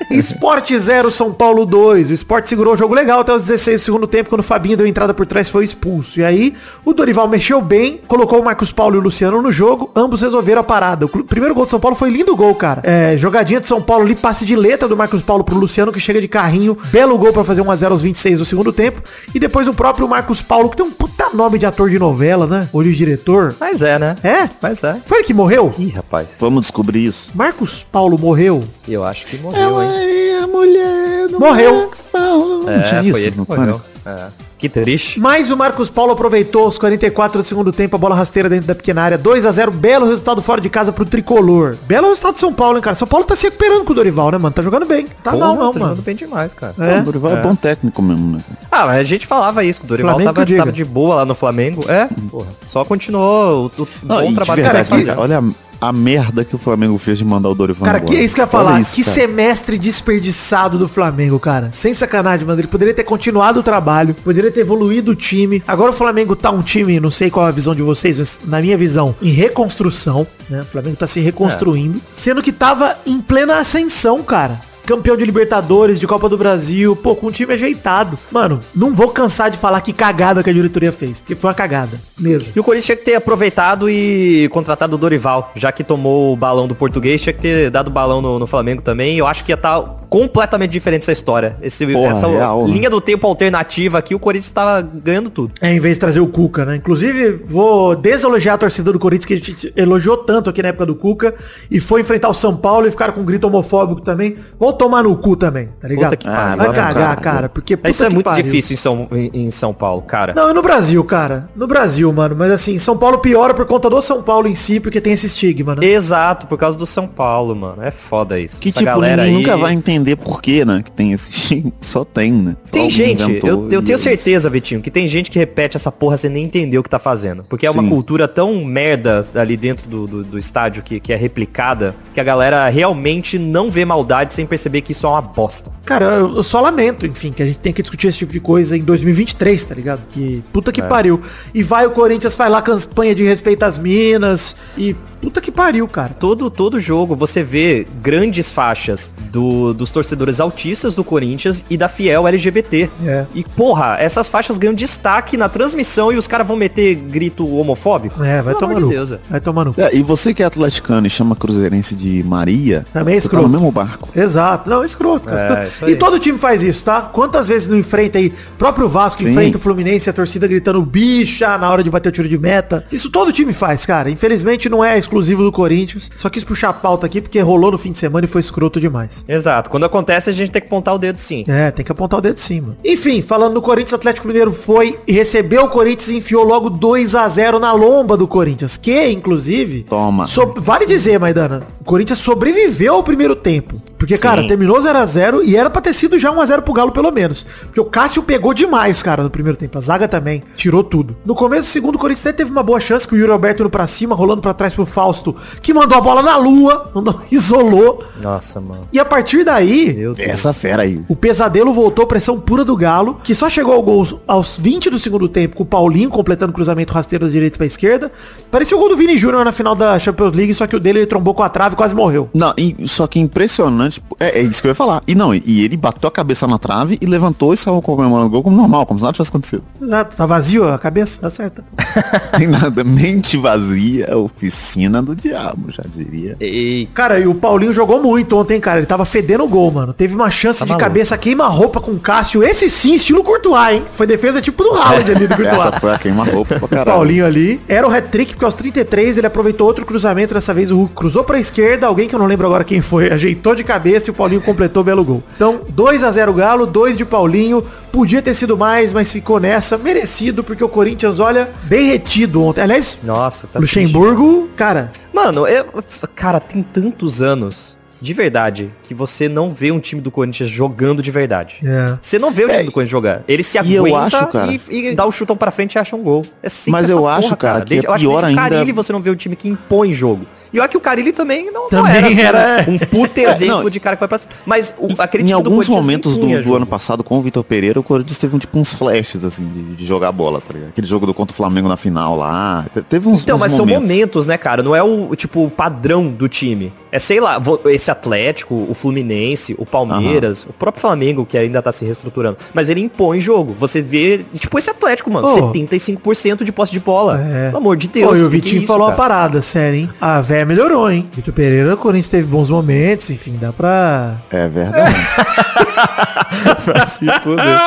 Esporte 0.09 0.77
0, 0.77 1.11
São 1.11 1.31
Paulo 1.31 1.65
2. 1.65 2.09
O 2.09 2.13
Esporte 2.13 2.49
segurou 2.49 2.73
o 2.73 2.77
jogo 2.77 2.93
legal 2.95 3.19
até 3.19 3.33
os 3.33 3.43
16 3.43 3.81
do 3.81 3.83
segundo 3.85 4.07
tempo, 4.07 4.29
quando 4.29 4.39
o 4.41 4.43
Fabinho 4.43 4.77
deu 4.77 4.87
entrada 4.87 5.13
por 5.13 5.25
trás 5.25 5.47
e 5.47 5.51
foi 5.51 5.63
expulso. 5.65 6.19
E 6.19 6.23
aí, 6.23 6.55
o 6.83 6.93
Dorival 6.93 7.27
mexeu 7.27 7.61
bem, 7.61 8.01
colocou 8.07 8.39
o 8.39 8.45
Marcos 8.45 8.71
Paulo 8.71 8.95
e 8.95 8.97
o 8.97 9.01
Luciano 9.01 9.41
no 9.41 9.51
jogo, 9.51 9.91
ambos 9.95 10.21
resolveram 10.21 10.61
a 10.61 10.63
parada. 10.63 11.05
O 11.05 11.23
primeiro 11.23 11.53
gol 11.53 11.64
de 11.65 11.71
São 11.71 11.79
Paulo 11.79 11.95
foi 11.95 12.09
lindo 12.09 12.35
gol, 12.35 12.53
cara. 12.55 12.81
É, 12.83 13.17
jogadinha 13.17 13.59
de 13.59 13.67
São 13.67 13.81
Paulo 13.81 14.05
ali, 14.05 14.15
passe 14.15 14.45
de 14.45 14.55
letra 14.55 14.87
do 14.87 14.95
Marcos 14.95 15.21
Paulo 15.21 15.43
pro 15.43 15.55
Luciano, 15.57 15.91
que 15.91 15.99
chega 15.99 16.21
de 16.21 16.27
carrinho. 16.27 16.77
Belo 16.91 17.17
gol 17.17 17.33
pra 17.33 17.43
fazer 17.43 17.61
1x0 17.61 17.91
aos 17.91 18.01
26 18.01 18.39
do 18.39 18.45
segundo 18.45 18.71
tempo. 18.71 19.01
E 19.33 19.39
depois 19.39 19.67
o 19.67 19.73
próprio 19.73 20.07
Marcos 20.07 20.41
Paulo, 20.41 20.69
que 20.69 20.77
tem 20.77 20.85
um 20.85 20.91
puta 20.91 21.29
nome 21.33 21.57
de 21.57 21.65
ator 21.65 21.89
de 21.89 21.99
novela, 21.99 22.47
né? 22.47 22.69
Ou 22.71 22.83
de 22.83 22.93
diretor. 22.95 23.55
Mas 23.59 23.81
é, 23.81 23.99
né? 23.99 24.15
É? 24.23 24.49
Mas 24.61 24.83
é. 24.83 24.95
Foi 25.05 25.19
ele 25.19 25.27
que 25.27 25.33
morreu? 25.33 25.73
Ih, 25.77 25.89
rapaz. 25.89 26.27
Vamos 26.39 26.61
descobrir 26.61 27.05
isso. 27.05 27.31
Marcos 27.33 27.83
Paulo 27.91 28.17
morreu? 28.17 28.63
Eu 28.87 29.03
acho 29.03 29.25
que 29.25 29.37
morreu, 29.37 29.81
hein? 29.81 29.89
é 29.89 30.39
a 30.39 30.47
mulher 30.47 31.27
do 31.27 31.39
Morreu. 31.39 31.75
Marcos 31.75 32.01
Paulo. 32.11 32.63
Não 32.63 32.69
É, 32.71 32.81
tinha 32.81 33.01
foi 33.01 33.09
isso 33.09 33.19
ele 33.19 33.31
que 33.31 33.37
morreu. 33.37 33.81
É. 34.05 34.27
Que 34.57 34.69
triste. 34.69 35.19
Mas 35.19 35.51
o 35.51 35.57
Marcos 35.57 35.89
Paulo 35.89 36.13
aproveitou 36.13 36.67
os 36.67 36.77
44 36.77 37.41
do 37.41 37.47
segundo 37.47 37.71
tempo, 37.71 37.95
a 37.95 37.99
bola 37.99 38.15
rasteira 38.15 38.47
dentro 38.47 38.67
da 38.67 38.75
pequena 38.75 39.01
área. 39.01 39.17
2 39.17 39.45
a 39.45 39.51
0 39.51 39.71
belo 39.71 40.05
resultado 40.05 40.41
fora 40.41 40.61
de 40.61 40.69
casa 40.69 40.91
pro 40.93 41.05
Tricolor. 41.05 41.75
Belo 41.85 42.07
resultado 42.07 42.33
do 42.33 42.39
São 42.39 42.53
Paulo, 42.53 42.77
hein, 42.77 42.81
cara. 42.83 42.95
São 42.95 43.07
Paulo 43.07 43.25
tá 43.25 43.35
se 43.35 43.43
recuperando 43.43 43.83
com 43.83 43.91
o 43.91 43.95
Dorival, 43.95 44.31
né, 44.31 44.37
mano? 44.37 44.53
Tá 44.53 44.61
jogando 44.61 44.85
bem. 44.85 45.07
Tá 45.23 45.31
Porra, 45.31 45.45
mal 45.45 45.55
não, 45.55 45.71
tá 45.73 45.79
mano. 45.79 45.91
jogando 45.91 46.05
bem 46.05 46.15
demais, 46.15 46.53
cara. 46.53 46.73
É. 46.79 46.99
O 46.99 47.03
Dorival 47.03 47.37
é. 47.37 47.41
bom 47.41 47.55
técnico 47.55 48.01
mesmo, 48.01 48.37
né? 48.37 48.39
Ah, 48.71 48.85
mas 48.85 48.97
a 48.97 49.03
gente 49.03 49.27
falava 49.27 49.63
isso, 49.63 49.79
que 49.79 49.85
o 49.85 49.89
Dorival 49.89 50.21
tava, 50.21 50.45
tava 50.45 50.71
de 50.71 50.85
boa 50.85 51.15
lá 51.15 51.25
no 51.25 51.35
Flamengo. 51.35 51.83
É, 51.89 52.07
porra. 52.31 52.47
Só 52.63 52.85
continuou 52.85 53.71
o, 53.77 53.81
o 53.81 53.87
Não, 54.03 54.21
bom 54.21 54.29
de 54.29 54.35
trabalho 54.35 54.63
que 54.63 54.69
verdade, 54.69 55.19
olha 55.19 55.43
a, 55.79 55.91
merda 55.91 56.43
que 56.43 56.55
o 56.55 56.57
Flamengo 56.57 56.97
fez 56.97 57.17
de 57.17 57.25
mandar 57.25 57.49
o 57.49 57.55
Dorival 57.55 57.85
Cara, 57.85 57.97
embora. 57.99 58.13
que 58.13 58.19
é 58.19 58.23
isso 58.23 58.35
que 58.35 58.41
eu 58.41 58.45
ia 58.45 58.47
falar. 58.47 58.79
isso, 58.79 58.95
que 58.95 59.03
cara. 59.03 59.15
semestre 59.15 59.77
desperdiçado 59.77 60.77
do 60.77 60.87
Flamengo, 60.87 61.39
cara. 61.39 61.69
Sem 61.73 61.93
sacanagem, 61.93 62.45
mano. 62.45 62.59
Ele 62.59 62.67
poderia 62.67 62.93
ter 62.93 63.03
continuado 63.03 63.59
o 63.59 63.63
trabalho, 63.63 64.13
poderia 64.13 64.51
ter 64.51 64.61
evoluído 64.61 65.11
o 65.11 65.15
time. 65.15 65.63
Agora 65.67 65.91
o 65.91 65.93
Flamengo 65.93 66.35
tá 66.35 66.51
um 66.51 66.61
time, 66.61 66.99
não 66.99 67.11
sei 67.11 67.29
qual 67.29 67.45
é 67.45 67.49
a 67.49 67.51
visão 67.51 67.75
de 67.75 67.81
vocês, 67.81 68.19
mas 68.19 68.39
na 68.45 68.61
minha 68.61 68.77
visão, 68.77 69.15
em 69.21 69.29
reconstrução, 69.29 70.25
né? 70.49 70.61
O 70.61 70.65
Flamengo 70.65 70.95
tá 70.95 71.07
se 71.07 71.19
reconstruindo, 71.19 72.01
sendo 72.15 72.41
que 72.41 72.51
tava 72.51 72.97
em 73.05 73.19
plena 73.19 73.59
ascensão, 73.59 74.21
cara. 74.23 74.59
Campeão 74.85 75.17
de 75.17 75.25
Libertadores, 75.25 75.99
de 75.99 76.07
Copa 76.07 76.29
do 76.29 76.37
Brasil, 76.37 76.95
pô, 76.95 77.15
com 77.15 77.27
um 77.27 77.31
time 77.31 77.53
ajeitado. 77.53 78.17
Mano, 78.31 78.59
não 78.73 78.93
vou 78.93 79.09
cansar 79.09 79.49
de 79.49 79.57
falar 79.57 79.81
que 79.81 79.91
cagada 79.91 80.43
que 80.43 80.49
a 80.49 80.53
diretoria 80.53 80.91
fez, 80.91 81.19
porque 81.19 81.35
foi 81.35 81.49
uma 81.49 81.55
cagada, 81.55 81.99
mesmo. 82.17 82.49
E 82.55 82.59
o 82.59 82.63
Corinthians 82.63 82.85
tinha 82.85 82.95
que 82.95 83.03
ter 83.03 83.15
aproveitado 83.15 83.89
e 83.89 84.47
contratado 84.49 84.95
o 84.95 84.97
Dorival, 84.97 85.51
já 85.55 85.71
que 85.71 85.83
tomou 85.83 86.33
o 86.33 86.35
balão 86.35 86.67
do 86.67 86.75
português, 86.75 87.21
tinha 87.21 87.33
que 87.33 87.39
ter 87.39 87.69
dado 87.69 87.89
balão 87.89 88.21
no, 88.21 88.39
no 88.39 88.47
Flamengo 88.47 88.81
também. 88.81 89.17
Eu 89.17 89.27
acho 89.27 89.43
que 89.43 89.51
ia 89.51 89.55
estar 89.55 89.81
completamente 90.15 90.71
diferente 90.71 91.01
essa 91.01 91.11
história. 91.11 91.57
Esse, 91.61 91.85
Porra, 91.87 92.11
essa 92.11 92.27
real, 92.27 92.65
né? 92.65 92.73
linha 92.73 92.89
do 92.89 93.01
tempo 93.01 93.27
alternativa 93.27 93.97
aqui, 93.97 94.15
o 94.15 94.19
Corinthians 94.19 94.53
tava 94.53 94.81
ganhando 94.81 95.29
tudo. 95.29 95.53
É, 95.61 95.73
em 95.73 95.79
vez 95.79 95.95
de 95.95 95.99
trazer 95.99 96.19
o 96.19 96.27
Cuca, 96.27 96.63
né? 96.63 96.77
Inclusive, 96.77 97.31
vou 97.45 97.95
deselogiar 97.95 98.55
a 98.55 98.57
torcida 98.57 98.93
do 98.93 98.99
Corinthians, 98.99 99.25
que 99.25 99.33
a 99.33 99.37
gente 99.37 99.73
elogiou 99.75 100.17
tanto 100.17 100.49
aqui 100.49 100.61
na 100.61 100.69
época 100.69 100.85
do 100.85 100.95
Cuca, 100.95 101.35
e 101.69 101.79
foi 101.79 102.01
enfrentar 102.01 102.29
o 102.29 102.33
São 102.33 102.55
Paulo 102.55 102.87
e 102.87 102.91
ficaram 102.91 103.13
com 103.13 103.21
um 103.21 103.25
grito 103.25 103.47
homofóbico 103.47 104.01
também. 104.01 104.37
Vão 104.59 104.71
tomar 104.75 105.03
no 105.03 105.15
cu 105.15 105.35
também, 105.35 105.69
tá 105.79 105.87
ligado? 105.87 106.17
Ah, 106.25 106.55
vai 106.55 106.67
cagar, 106.67 106.93
cagar, 106.93 107.21
cara, 107.21 107.49
porque 107.49 107.75
puta 107.75 107.89
Isso 107.89 108.03
é 108.03 108.09
muito 108.09 108.25
pariu. 108.25 108.43
difícil 108.43 108.73
em 108.73 108.77
São, 108.77 109.07
em, 109.11 109.31
em 109.33 109.51
São 109.51 109.73
Paulo, 109.73 110.01
cara. 110.01 110.33
Não, 110.35 110.49
e 110.49 110.53
no 110.53 110.61
Brasil, 110.61 111.03
cara. 111.03 111.49
No 111.55 111.67
Brasil, 111.67 112.11
mano. 112.11 112.35
Mas 112.37 112.51
assim, 112.51 112.77
São 112.77 112.97
Paulo 112.97 113.19
piora 113.19 113.53
por 113.53 113.65
conta 113.65 113.89
do 113.89 114.01
São 114.01 114.21
Paulo 114.21 114.47
em 114.47 114.55
si, 114.55 114.79
porque 114.79 115.01
tem 115.01 115.13
esse 115.13 115.25
estigma, 115.25 115.75
né? 115.75 115.85
Exato, 115.85 116.47
por 116.47 116.57
causa 116.57 116.77
do 116.77 116.85
São 116.85 117.07
Paulo, 117.07 117.55
mano. 117.55 117.81
É 117.81 117.91
foda 117.91 118.39
isso. 118.39 118.59
Que 118.59 118.69
Essa 118.69 118.79
tipo, 118.79 118.91
galera 118.91 119.23
aí... 119.23 119.31
nunca 119.31 119.57
vai 119.57 119.73
entender 119.73 120.15
por 120.15 120.41
que, 120.41 120.65
né? 120.65 120.81
Que 120.83 120.91
tem 120.91 121.13
esse. 121.13 121.73
Só 121.81 122.03
tem, 122.03 122.31
né? 122.31 122.55
Só 122.65 122.73
Tem 122.73 122.89
gente, 122.89 123.21
eu, 123.45 123.69
eu 123.71 123.81
tenho 123.81 123.95
é 123.95 123.97
certeza, 123.97 124.49
Vitinho, 124.49 124.81
que 124.81 124.91
tem 124.91 125.07
gente 125.07 125.29
que 125.29 125.39
repete 125.39 125.77
essa 125.77 125.91
porra 125.91 126.17
sem 126.17 126.29
nem 126.29 126.43
entender 126.43 126.77
o 126.77 126.83
que 126.83 126.89
tá 126.89 126.99
fazendo. 126.99 127.43
Porque 127.47 127.65
é 127.65 127.71
uma 127.71 127.83
Sim. 127.83 127.89
cultura 127.89 128.27
tão 128.27 128.63
merda 128.63 129.27
ali 129.35 129.55
dentro 129.55 129.87
do, 129.89 130.07
do, 130.07 130.23
do 130.23 130.39
estádio 130.39 130.83
que, 130.83 130.99
que 130.99 131.13
é 131.13 131.15
replicada, 131.15 131.95
que 132.13 132.19
a 132.19 132.23
galera 132.23 132.67
realmente 132.69 133.37
não 133.37 133.69
vê 133.69 133.85
maldade 133.85 134.33
sem 134.33 134.45
perceber 134.45 134.64
que 134.81 134.91
isso 134.91 135.05
é 135.05 135.09
uma 135.09 135.21
bosta. 135.21 135.71
Cara, 135.85 136.05
eu, 136.05 136.37
eu 136.37 136.43
só 136.43 136.59
lamento, 136.61 137.05
enfim, 137.05 137.31
que 137.31 137.43
a 137.43 137.45
gente 137.45 137.59
tem 137.59 137.71
que 137.71 137.81
discutir 137.81 138.07
esse 138.07 138.17
tipo 138.17 138.33
de 138.33 138.39
coisa 138.39 138.75
em 138.75 138.81
2023, 138.81 139.63
tá 139.63 139.75
ligado? 139.75 140.01
Que 140.09 140.43
puta 140.51 140.71
É. 140.71 140.73
que 140.73 140.81
pariu. 140.81 141.21
E 141.53 141.61
vai 141.63 141.85
o 141.85 141.91
Corinthians, 141.91 142.35
faz 142.35 142.51
lá 142.51 142.61
campanha 142.61 143.13
de 143.13 143.23
respeito 143.23 143.63
às 143.63 143.77
minas. 143.77 144.55
E 144.77 144.95
puta 145.21 145.39
que 145.39 145.51
pariu, 145.51 145.87
cara. 145.87 146.13
Todo, 146.19 146.49
todo 146.49 146.79
jogo 146.79 147.15
você 147.15 147.43
vê 147.43 147.85
grandes 148.01 148.51
faixas 148.51 149.09
do, 149.31 149.73
dos 149.73 149.91
torcedores 149.91 150.39
autistas 150.39 150.95
do 150.95 151.03
Corinthians 151.03 151.63
e 151.69 151.77
da 151.77 151.87
fiel 151.87 152.27
LGBT. 152.27 152.89
É. 153.05 153.25
E 153.35 153.43
porra, 153.43 153.97
essas 153.99 154.27
faixas 154.27 154.57
ganham 154.57 154.73
destaque 154.73 155.37
na 155.37 155.47
transmissão 155.49 156.11
e 156.11 156.17
os 156.17 156.27
caras 156.27 156.47
vão 156.47 156.55
meter 156.57 156.95
grito 156.95 157.47
homofóbico? 157.47 158.23
É, 158.23 158.41
vai 158.41 158.55
tomar 158.55 158.79
no. 158.79 158.87
de 158.89 158.95
Deus. 158.95 159.11
é. 159.11 159.19
Vai 159.29 159.39
tomar 159.39 159.65
no. 159.65 159.73
É, 159.77 159.95
e 159.95 160.01
você 160.01 160.33
que 160.33 160.41
é 160.41 160.45
atleticano 160.45 161.05
e 161.05 161.09
chama 161.09 161.35
cruzeirense 161.35 161.95
de 161.95 162.23
Maria, 162.23 162.85
Também 162.93 163.15
é 163.15 163.19
você 163.19 163.27
tá 163.27 163.33
escroto. 163.35 163.47
no 163.47 163.53
mesmo 163.59 163.71
barco. 163.71 164.09
Exato. 164.15 164.69
Não, 164.69 164.83
escroto. 164.83 165.29
cara. 165.29 165.63
É, 165.65 165.69
isso 165.75 165.85
aí. 165.85 165.91
e 165.93 165.95
todo 165.95 166.19
time 166.19 166.37
faz 166.39 166.63
isso, 166.63 166.83
tá? 166.83 167.01
Quantas 167.01 167.47
vezes 167.47 167.67
não 167.67 167.77
enfrenta 167.77 168.17
aí, 168.17 168.33
próprio 168.57 168.87
Vasco 168.89 169.21
Sim. 169.21 169.29
enfrenta 169.29 169.57
o 169.57 169.61
Fluminense, 169.61 170.09
a 170.09 170.13
torcida 170.13 170.47
gritando 170.47 170.81
bicha 170.81 171.57
na 171.57 171.69
hora 171.69 171.83
de 171.83 171.89
bater 171.89 172.09
o 172.09 172.11
tiro 172.11 172.27
de 172.29 172.37
meta. 172.37 172.85
Isso 172.91 173.09
todo 173.09 173.31
time 173.31 173.53
faz, 173.53 173.85
cara. 173.85 174.09
Infelizmente 174.09 174.69
não 174.69 174.83
é 174.83 174.97
exclusivo 174.97 175.43
do 175.43 175.51
Corinthians. 175.51 176.09
Só 176.17 176.29
quis 176.29 176.43
puxar 176.43 176.69
a 176.69 176.73
pauta 176.73 177.05
aqui 177.05 177.21
porque 177.21 177.39
rolou 177.39 177.71
no 177.71 177.77
fim 177.77 177.91
de 177.91 177.97
semana 177.97 178.25
e 178.25 178.27
foi 178.27 178.41
escroto 178.41 178.79
demais. 178.79 179.23
Exato. 179.27 179.69
Quando 179.69 179.85
acontece, 179.85 180.29
a 180.29 180.33
gente 180.33 180.51
tem 180.51 180.61
que 180.61 180.67
apontar 180.67 180.93
o 180.95 180.97
dedo 180.97 181.17
sim. 181.19 181.43
É, 181.47 181.71
tem 181.71 181.83
que 181.85 181.91
apontar 181.91 182.19
o 182.19 182.21
dedo 182.21 182.35
de 182.35 182.41
cima. 182.41 182.77
Enfim, 182.83 183.21
falando 183.21 183.53
no 183.53 183.61
Corinthians, 183.61 183.91
o 183.93 183.95
Atlético 183.95 184.27
Mineiro 184.27 184.51
foi 184.53 184.97
e 185.07 185.11
recebeu 185.11 185.65
o 185.65 185.69
Corinthians 185.69 186.09
e 186.09 186.17
enfiou 186.17 186.43
logo 186.43 186.69
2 186.69 187.15
a 187.15 187.27
0 187.27 187.59
na 187.59 187.71
lomba 187.73 188.15
do 188.17 188.27
Corinthians. 188.27 188.77
Que, 188.77 189.07
inclusive, 189.09 189.83
Toma. 189.89 190.25
so- 190.25 190.53
vale 190.57 190.85
dizer, 190.85 191.19
Maidana, 191.19 191.63
o 191.81 191.83
Corinthians 191.83 192.19
sobreviveu 192.19 192.95
ao 192.95 193.03
primeiro 193.03 193.35
tempo. 193.35 193.81
Porque, 194.05 194.15
Sim. 194.15 194.21
cara, 194.21 194.47
terminou 194.47 194.79
0 194.79 194.97
a 194.99 195.05
0 195.05 195.43
e 195.43 195.55
era 195.55 195.69
pra 195.69 195.81
ter 195.81 195.93
sido 195.93 196.17
já 196.19 196.31
1 196.31 196.39
a 196.41 196.45
0 196.45 196.61
pro 196.61 196.73
Galo 196.73 196.91
pelo 196.91 197.11
menos. 197.11 197.45
Porque 197.63 197.79
o 197.79 197.85
Cássio 197.85 198.21
pegou 198.23 198.53
demais, 198.53 199.01
cara, 199.03 199.23
no 199.23 199.29
primeiro 199.29 199.57
tempo. 199.57 199.77
A 199.77 199.81
zaga 199.81 200.07
também 200.07 200.41
tirou 200.55 200.83
tudo. 200.83 201.15
No 201.25 201.33
começo 201.35 201.67
do 201.67 201.71
segundo, 201.71 201.95
o 201.95 201.99
Corinthians 201.99 202.25
até 202.27 202.37
teve 202.37 202.51
uma 202.51 202.63
boa 202.63 202.79
chance 202.79 203.07
que 203.07 203.15
o 203.15 203.17
Yuri 203.17 203.31
Alberto 203.31 203.61
indo 203.63 203.69
pra 203.69 203.87
cima, 203.87 204.15
rolando 204.15 204.41
pra 204.41 204.53
trás 204.53 204.73
pro 204.73 204.85
Fausto, 204.85 205.35
que 205.61 205.73
mandou 205.73 205.97
a 205.97 206.01
bola 206.01 206.21
na 206.21 206.37
lua, 206.37 206.91
mandou- 206.95 207.19
isolou. 207.31 208.03
Nossa, 208.21 208.59
mano. 208.61 208.87
E 208.93 208.99
a 208.99 209.05
partir 209.05 209.43
daí. 209.43 209.97
Essa 210.19 210.53
fera 210.53 210.83
aí. 210.83 211.01
o 211.07 211.15
pesadelo 211.15 211.73
voltou, 211.73 212.05
pressão 212.05 212.39
pura 212.39 212.63
do 212.63 212.75
Galo, 212.75 213.19
que 213.23 213.33
só 213.35 213.49
chegou 213.49 213.73
ao 213.73 213.81
gol 213.81 214.21
aos 214.27 214.57
20 214.57 214.89
do 214.89 214.99
segundo 214.99 215.27
tempo, 215.27 215.55
com 215.55 215.63
o 215.63 215.65
Paulinho 215.65 216.09
completando 216.09 216.51
o 216.51 216.55
cruzamento 216.55 216.93
rasteiro 216.93 217.25
da 217.25 217.31
direita 217.31 217.57
pra 217.57 217.65
esquerda. 217.65 218.11
Parecia 218.51 218.75
o 218.75 218.79
gol 218.79 218.89
do 218.89 218.95
Vini 218.97 219.17
Júnior 219.17 219.43
na 219.43 219.51
final 219.51 219.75
da 219.75 219.97
Champions 219.99 220.33
League, 220.33 220.53
só 220.53 220.67
que 220.67 220.75
o 220.75 220.79
dele 220.79 220.99
ele 220.99 221.05
trombou 221.07 221.33
com 221.33 221.43
a 221.43 221.49
trave 221.49 221.73
e 221.73 221.77
quase 221.77 221.93
morreu. 221.95 222.29
Não, 222.33 222.53
e- 222.57 222.87
só 222.87 223.07
que 223.07 223.19
impressionante. 223.19 223.94
É, 224.19 224.39
é 224.39 224.41
isso 224.41 224.61
que 224.61 224.67
eu 224.67 224.71
ia 224.71 224.75
falar. 224.75 225.01
E 225.07 225.15
não, 225.15 225.33
e, 225.33 225.63
ele 225.63 225.77
bateu 225.77 226.07
a 226.07 226.11
cabeça 226.11 226.47
na 226.47 226.57
trave 226.57 226.97
e 227.01 227.05
levantou 227.05 227.53
e 227.53 227.57
saiu 227.57 227.81
comemorando 227.81 228.27
o 228.27 228.29
gol 228.29 228.43
como 228.43 228.55
normal, 228.55 228.85
como 228.85 228.99
se 228.99 229.03
nada 229.03 229.13
tivesse 229.13 229.29
acontecido. 229.29 229.63
Exato, 229.81 230.15
tá 230.15 230.25
vazio 230.25 230.67
a 230.69 230.77
cabeça? 230.79 231.21
Tá 231.21 231.29
certo. 231.29 231.63
Tem 232.37 232.47
nada, 232.47 232.83
mente 232.83 233.37
vazia, 233.37 234.17
oficina 234.17 235.01
do 235.01 235.15
diabo, 235.15 235.71
já 235.71 235.83
diria. 235.87 236.35
Ei, 236.39 236.87
Cara, 236.93 237.19
e 237.19 237.27
o 237.27 237.33
Paulinho 237.35 237.73
jogou 237.73 238.01
muito 238.01 238.37
ontem, 238.37 238.59
cara. 238.59 238.79
Ele 238.79 238.85
tava 238.85 239.05
fedendo 239.05 239.43
o 239.43 239.47
gol, 239.47 239.71
mano. 239.71 239.93
Teve 239.93 240.15
uma 240.15 240.29
chance 240.29 240.59
Tá 240.59 240.65
de 240.65 240.71
maluco. 240.71 240.85
cabeça 240.87 241.17
queima-roupa 241.17 241.79
com 241.81 241.91
o 241.91 241.99
Cássio. 241.99 242.43
Esse 242.43 242.69
sim, 242.69 242.93
estilo 242.93 243.23
Courtois, 243.23 243.75
hein? 243.75 243.83
Foi 243.95 244.05
defesa 244.07 244.41
tipo 244.41 244.63
do 244.63 244.73
Haaland 244.75 245.11
ali 245.11 245.27
do 245.27 245.35
Courtois. 245.35 245.59
Essa 245.61 245.71
foi 245.79 245.93
a 245.93 245.97
queima-roupa 245.97 246.55
pra 246.55 246.65
O 246.65 246.67
caralho. 246.67 246.91
Paulinho 246.97 247.25
ali. 247.25 247.61
Era 247.67 247.87
o 247.87 247.91
hat-trick, 247.91 248.33
porque 248.33 248.45
aos 248.45 248.55
33 248.55 249.17
ele 249.17 249.27
aproveitou 249.27 249.67
outro 249.67 249.85
cruzamento. 249.85 250.33
Dessa 250.33 250.53
vez 250.53 250.71
o 250.71 250.77
Hulk 250.77 250.93
cruzou 250.93 251.23
pra 251.23 251.39
esquerda. 251.39 251.87
Alguém 251.87 252.07
que 252.07 252.15
eu 252.15 252.19
não 252.19 252.25
lembro 252.27 252.45
agora 252.45 252.63
quem 252.63 252.81
foi, 252.81 253.11
ajeitou 253.11 253.55
de 253.55 253.63
cabeça 253.63 253.84
e 253.89 254.11
o 254.11 254.13
Paulinho 254.13 254.41
completou 254.41 254.81
o 254.81 254.85
belo 254.85 255.03
gol. 255.03 255.23
Então, 255.35 255.61
2 255.69 256.03
a 256.03 256.11
0 256.11 256.33
Galo, 256.33 256.65
2 256.65 256.97
de 256.97 257.05
Paulinho. 257.05 257.63
Podia 257.91 258.21
ter 258.21 258.33
sido 258.33 258.57
mais, 258.57 258.91
mas 258.91 259.11
ficou 259.11 259.39
nessa. 259.39 259.77
Merecido, 259.77 260.43
porque 260.43 260.63
o 260.63 260.67
Corinthians, 260.69 261.19
olha, 261.19 261.49
derretido 261.63 262.43
ontem. 262.43 262.61
Aliás, 262.61 262.97
nossa, 263.03 263.47
tá 263.47 263.59
Luxemburgo, 263.59 264.49
cara, 264.55 264.91
Mano, 265.13 265.47
eu, 265.47 265.65
cara, 266.13 266.39
tem 266.41 266.61
tantos 266.61 267.21
anos, 267.21 267.77
de 268.01 268.13
verdade, 268.13 268.69
que 268.83 268.93
você 268.93 269.29
não 269.29 269.49
vê 269.49 269.71
um 269.71 269.79
time 269.79 270.01
do 270.01 270.11
Corinthians 270.11 270.49
jogando 270.49 271.01
de 271.01 271.09
verdade. 271.09 271.55
É. 271.63 271.97
Você 272.01 272.19
não 272.19 272.31
vê 272.31 272.43
o 272.43 272.49
É, 272.49 272.53
time 272.55 272.63
do 272.65 272.71
Corinthians 272.73 272.91
jogar. 272.91 273.21
Ele 273.27 273.41
se 273.43 273.55
e 273.57 273.59
aguenta 273.59 273.87
eu 273.89 273.95
acho, 273.95 274.27
cara- 274.27 274.51
e, 274.69 274.89
e 274.89 274.95
dá 274.95 275.05
o 275.05 275.11
chutão 275.13 275.37
pra 275.37 275.51
frente 275.51 275.75
e 275.75 275.79
acha 275.79 275.95
um 275.95 276.03
gol. 276.03 276.25
É 276.43 276.49
sempre 276.49 276.71
Mas 276.73 276.85
essa 276.85 276.93
eu 276.93 277.07
acho, 277.07 277.37
cara, 277.37 277.59
que 277.61 277.73
é 277.73 277.77
Desde- 277.77 277.87
eu 277.87 277.93
acho 277.93 278.01
pior 278.03 278.21
desde 278.21 278.25
o 278.25 278.27
ainda- 278.41 278.41
Carilli 278.55 278.71
você 278.73 278.91
não 278.91 278.99
vê 278.99 279.09
um 279.09 279.15
time 279.15 279.35
que 279.37 279.47
impõe 279.47 279.93
jogo. 279.93 280.25
E 280.55 280.59
olha 280.59 280.69
que 280.69 280.77
o 280.77 280.79
Carilli 280.79 281.11
também 281.11 281.51
não, 281.51 281.63
não 281.63 281.69
Também 281.69 281.95
era, 281.95 282.07
assim, 282.07 282.21
era- 282.21 282.65
um 282.71 282.77
puto 282.87 283.19
exemplo 283.19 283.63
não. 283.63 283.69
de 283.69 283.79
cara 283.79 283.95
que 283.95 283.99
vai 283.99 284.07
pra 284.07 284.17
cima. 284.17 284.31
Mas 284.45 284.73
o, 284.77 284.87
aquele 284.99 285.23
em 285.23 285.27
time 285.27 285.41
do 285.43 285.49
alguns 285.49 285.67
Corinthians 285.67 285.85
momentos 285.85 286.17
do, 286.17 286.43
do 286.43 286.55
ano 286.55 286.65
passado 286.65 287.03
com 287.03 287.17
o 287.17 287.21
Vitor 287.21 287.43
Pereira, 287.43 287.79
o 287.79 287.83
Corinthians 287.83 288.17
teve 288.17 288.35
um, 288.35 288.39
tipo 288.39 288.57
uns 288.57 288.73
flashes 288.73 289.23
assim 289.25 289.45
de, 289.47 289.75
de 289.75 289.85
jogar 289.85 290.11
bola, 290.11 290.39
tá 290.41 290.53
ligado? 290.53 290.69
Aquele 290.69 290.87
jogo 290.87 291.05
do 291.05 291.13
contra 291.13 291.33
o 291.33 291.37
Flamengo 291.37 291.67
na 291.67 291.77
final 291.77 292.15
lá. 292.17 292.65
Te- 292.73 292.81
Teve 292.81 293.09
uns, 293.09 293.23
Então, 293.23 293.35
uns 293.35 293.41
mas 293.41 293.51
são 293.51 293.65
momentos. 293.65 293.89
momentos, 293.89 294.25
né, 294.27 294.37
cara? 294.37 294.63
Não 294.63 294.75
é 294.75 294.81
o, 294.81 295.13
tipo, 295.15 295.43
o 295.43 295.49
padrão 295.51 296.07
do 296.07 296.27
time. 296.29 296.71
É, 296.91 296.99
sei 296.99 297.19
lá, 297.19 297.41
esse 297.65 297.91
Atlético, 297.91 298.67
o 298.69 298.73
Fluminense, 298.73 299.53
o 299.59 299.65
Palmeiras, 299.65 300.43
o 300.49 300.53
próprio 300.53 300.79
Flamengo, 300.81 301.25
que 301.25 301.37
ainda 301.37 301.61
tá 301.61 301.71
se 301.71 301.83
reestruturando. 301.83 302.37
Mas 302.53 302.69
ele 302.69 302.79
impõe 302.79 303.19
jogo. 303.19 303.53
Você 303.59 303.81
vê, 303.81 304.25
tipo, 304.33 304.57
esse 304.57 304.69
Atlético, 304.69 305.11
mano, 305.11 305.27
Ô. 305.27 305.51
75% 305.51 306.43
de 306.43 306.51
posse 306.51 306.71
de 306.71 306.79
bola. 306.79 307.19
É. 307.21 307.47
Pelo 307.47 307.57
amor 307.57 307.75
de 307.75 307.87
Deus. 307.89 308.09
Pô, 308.11 308.15
e 308.15 308.21
o 308.23 308.27
é 308.27 308.29
Vitinho 308.29 308.59
isso, 308.59 308.67
falou 308.67 308.87
uma 308.87 308.95
cara? 308.95 309.09
parada, 309.09 309.41
sério, 309.41 309.79
hein? 309.79 309.89
A 309.99 310.21
melhorou, 310.45 310.89
hein? 310.89 311.09
Vitor 311.13 311.33
Pereira, 311.33 311.73
o 311.73 311.77
Corinthians 311.77 312.07
teve 312.09 312.27
bons 312.27 312.49
momentos, 312.49 313.09
enfim, 313.09 313.37
dá 313.39 313.51
pra... 313.51 314.17
É 314.29 314.47
verdade. 314.47 314.95
Se 316.87 317.05
fuder. 317.23 317.59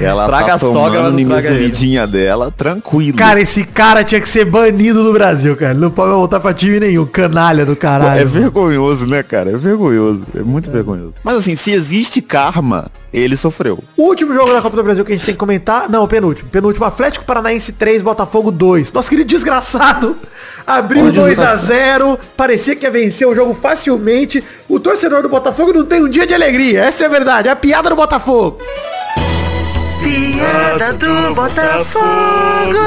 Ela 0.00 0.26
Traga 0.26 0.46
tá 0.46 0.54
a 0.54 0.58
sogra, 0.58 1.02
tomando 1.02 2.08
dela, 2.10 2.50
tranquilo. 2.50 3.16
Cara, 3.16 3.40
esse 3.40 3.64
cara 3.64 4.02
tinha 4.04 4.20
que 4.20 4.28
ser 4.28 4.44
banido 4.44 5.02
do 5.04 5.12
Brasil, 5.12 5.56
cara. 5.56 5.72
Ele 5.72 5.80
não 5.80 5.90
pode 5.90 6.10
voltar 6.12 6.40
pra 6.40 6.52
time 6.52 6.80
nenhum, 6.80 7.06
canalha 7.06 7.64
do 7.64 7.74
Pô, 7.74 7.80
caralho. 7.80 8.20
é 8.20 8.24
vergonhoso, 8.24 9.06
né, 9.06 9.22
cara? 9.22 9.50
É 9.50 9.56
vergonhoso. 9.56 10.22
É 10.34 10.42
muito 10.42 10.70
vergonhoso. 10.70 11.14
Mas 11.22 11.36
assim, 11.36 11.54
se 11.56 11.72
existe 11.72 12.20
karma, 12.20 12.90
ele 13.12 13.36
sofreu. 13.36 13.82
O 13.96 14.04
último 14.04 14.34
jogo 14.34 14.52
da 14.52 14.60
Copa 14.60 14.76
do 14.76 14.82
Brasil 14.82 15.04
que 15.04 15.12
a 15.12 15.16
gente 15.16 15.24
tem 15.26 15.34
que 15.34 15.38
comentar, 15.38 15.88
não, 15.88 16.06
penúltimo. 16.06 16.48
Penúltimo, 16.50 16.84
Atlético 16.84 17.24
Paranaense 17.24 17.72
3, 17.72 18.02
Botafogo 18.02 18.50
2. 18.50 18.92
Nosso 18.92 19.08
querido 19.08 19.28
desgraçado 19.28 20.16
abriu 20.66 21.06
Ó, 21.06 21.10
2 21.10 21.38
a 21.38 21.54
desgraçado. 21.54 21.66
0 21.66 22.18
parecia 22.36 22.76
que 22.76 22.84
ia 22.84 22.90
vencer 22.90 23.26
o 23.26 23.34
jogo 23.34 23.54
facilmente. 23.54 24.42
O 24.68 24.78
torcedor 24.80 25.22
do 25.22 25.28
Botafogo 25.28 25.72
não 25.72 25.84
tem 25.84 26.02
um 26.02 26.08
dia 26.08 26.26
de 26.26 26.34
alegria, 26.34 26.84
essa 26.84 27.04
é 27.04 27.06
a 27.06 27.10
verdade, 27.10 27.48
é 27.48 27.50
a 27.50 27.56
piada 27.56 27.90
do 27.90 27.96
Botafogo. 27.96 28.58
Piada 30.02 30.92
do 30.94 31.34
Botafogo. 31.34 32.78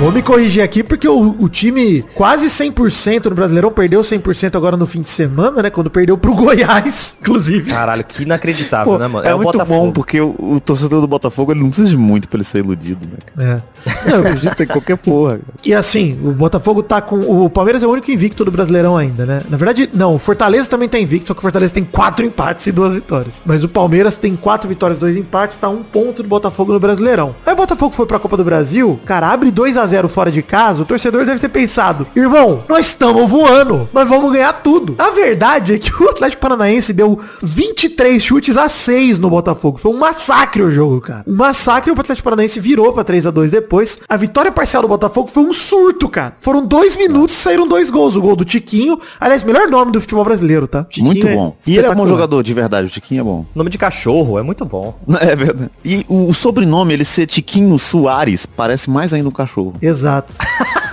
Vou 0.00 0.12
me 0.12 0.22
corrigir 0.22 0.62
aqui 0.62 0.84
porque 0.84 1.08
o, 1.08 1.34
o 1.40 1.48
time 1.48 2.02
quase 2.14 2.46
100% 2.46 3.24
no 3.26 3.34
Brasileirão 3.34 3.72
perdeu 3.72 4.00
100% 4.00 4.54
agora 4.54 4.76
no 4.76 4.86
fim 4.86 5.02
de 5.02 5.10
semana, 5.10 5.60
né? 5.60 5.70
Quando 5.70 5.90
perdeu 5.90 6.16
pro 6.16 6.34
Goiás, 6.36 7.16
inclusive. 7.20 7.68
Caralho, 7.68 8.04
que 8.04 8.22
inacreditável, 8.22 8.92
Pô, 8.92 8.98
né, 8.98 9.08
mano? 9.08 9.26
é, 9.26 9.34
o 9.34 9.38
muito 9.38 9.52
Botafogo. 9.54 9.86
bom, 9.86 9.92
porque 9.92 10.20
o, 10.20 10.36
o 10.38 10.60
torcedor 10.60 11.00
do 11.00 11.08
Botafogo 11.08 11.50
ele 11.50 11.60
não 11.60 11.68
precisa 11.68 11.90
de 11.90 11.96
muito 11.96 12.28
pra 12.28 12.36
ele 12.36 12.44
ser 12.44 12.58
iludido, 12.58 13.08
né? 13.36 13.44
É. 13.56 13.60
Não, 14.06 14.20
acredita 14.20 14.62
em 14.62 14.66
qualquer 14.66 14.96
porra. 14.96 15.40
E 15.64 15.74
assim, 15.74 16.18
o 16.22 16.32
Botafogo 16.32 16.82
tá 16.82 17.00
com. 17.00 17.20
O 17.20 17.50
Palmeiras 17.50 17.82
é 17.82 17.86
o 17.86 17.90
único 17.90 18.10
invicto 18.10 18.44
do 18.44 18.50
Brasileirão 18.50 18.96
ainda, 18.96 19.26
né? 19.26 19.42
Na 19.48 19.56
verdade, 19.56 19.88
não, 19.92 20.14
o 20.14 20.18
Fortaleza 20.18 20.68
também 20.68 20.88
tá 20.88 20.98
invicto, 20.98 21.28
só 21.28 21.34
que 21.34 21.40
o 21.40 21.42
Fortaleza 21.42 21.72
tem 21.72 21.84
quatro 21.84 22.24
empates 22.24 22.66
e 22.66 22.72
duas 22.72 22.94
vitórias. 22.94 23.42
Mas 23.44 23.64
o 23.64 23.68
Palmeiras 23.68 24.16
tem 24.16 24.36
quatro 24.36 24.68
vitórias, 24.68 24.98
dois 24.98 25.16
empates, 25.16 25.56
tá 25.56 25.68
um 25.68 25.82
ponto 25.82 26.22
do 26.22 26.28
Botafogo 26.28 26.72
no 26.72 26.80
Brasileirão. 26.80 27.34
Aí 27.44 27.52
o 27.52 27.56
Botafogo 27.56 27.94
foi 27.94 28.06
pra 28.06 28.18
Copa 28.18 28.36
do 28.36 28.44
Brasil, 28.44 28.98
cara, 29.04 29.28
abre 29.28 29.50
2 29.50 29.76
a 29.76 29.86
0 29.86 30.08
fora 30.08 30.30
de 30.30 30.42
casa, 30.42 30.82
o 30.82 30.86
torcedor 30.86 31.24
deve 31.24 31.40
ter 31.40 31.48
pensado, 31.48 32.06
irmão, 32.14 32.64
nós 32.68 32.86
estamos 32.86 33.28
voando, 33.28 33.88
nós 33.92 34.08
vamos 34.08 34.32
ganhar 34.32 34.52
tudo. 34.52 34.94
A 34.98 35.10
verdade 35.10 35.74
é 35.74 35.78
que 35.78 36.02
o 36.02 36.08
Atlético 36.08 36.42
Paranaense 36.42 36.92
deu 36.92 37.18
23 37.42 38.22
chutes 38.22 38.56
a 38.56 38.68
6 38.68 39.18
no 39.18 39.30
Botafogo. 39.30 39.78
Foi 39.78 39.92
um 39.92 39.98
massacre 39.98 40.62
o 40.62 40.70
jogo, 40.70 41.00
cara. 41.00 41.22
Um 41.26 41.36
massacre, 41.36 41.90
o 41.90 41.98
Atlético 41.98 42.24
Paranaense 42.24 42.60
virou 42.60 42.92
pra 42.92 43.04
3 43.04 43.26
a 43.26 43.30
2 43.30 43.50
depois. 43.50 43.77
A 44.08 44.16
vitória 44.16 44.50
parcial 44.50 44.82
do 44.82 44.88
Botafogo 44.88 45.28
foi 45.28 45.42
um 45.42 45.52
surto, 45.52 46.08
cara. 46.08 46.36
Foram 46.40 46.64
dois 46.64 46.96
minutos 46.96 47.36
e 47.36 47.38
saíram 47.38 47.66
dois 47.66 47.90
gols. 47.90 48.16
O 48.16 48.20
gol 48.20 48.36
do 48.36 48.44
Tiquinho, 48.44 48.98
aliás, 49.20 49.42
melhor 49.42 49.68
nome 49.68 49.92
do 49.92 50.00
futebol 50.00 50.24
brasileiro, 50.24 50.66
tá? 50.66 50.84
Tiquinho 50.84 51.06
Muito 51.06 51.28
é 51.28 51.34
bom. 51.34 51.56
E 51.66 51.76
ele 51.76 51.86
é 51.86 51.94
bom 51.94 52.06
jogador, 52.06 52.42
de 52.42 52.54
verdade. 52.54 52.88
O 52.88 52.90
Tiquinho 52.90 53.20
é 53.20 53.24
bom. 53.24 53.44
Nome 53.54 53.70
de 53.70 53.78
cachorro, 53.78 54.38
é 54.38 54.42
muito 54.42 54.64
bom. 54.64 54.98
É 55.20 55.34
verdade. 55.34 55.70
E 55.84 56.06
o, 56.08 56.28
o 56.28 56.34
sobrenome, 56.34 56.94
ele 56.94 57.04
ser 57.04 57.26
Tiquinho 57.26 57.76
Soares, 57.78 58.46
parece 58.46 58.88
mais 58.88 59.12
ainda 59.12 59.28
um 59.28 59.32
cachorro. 59.32 59.74
Exato. 59.82 60.32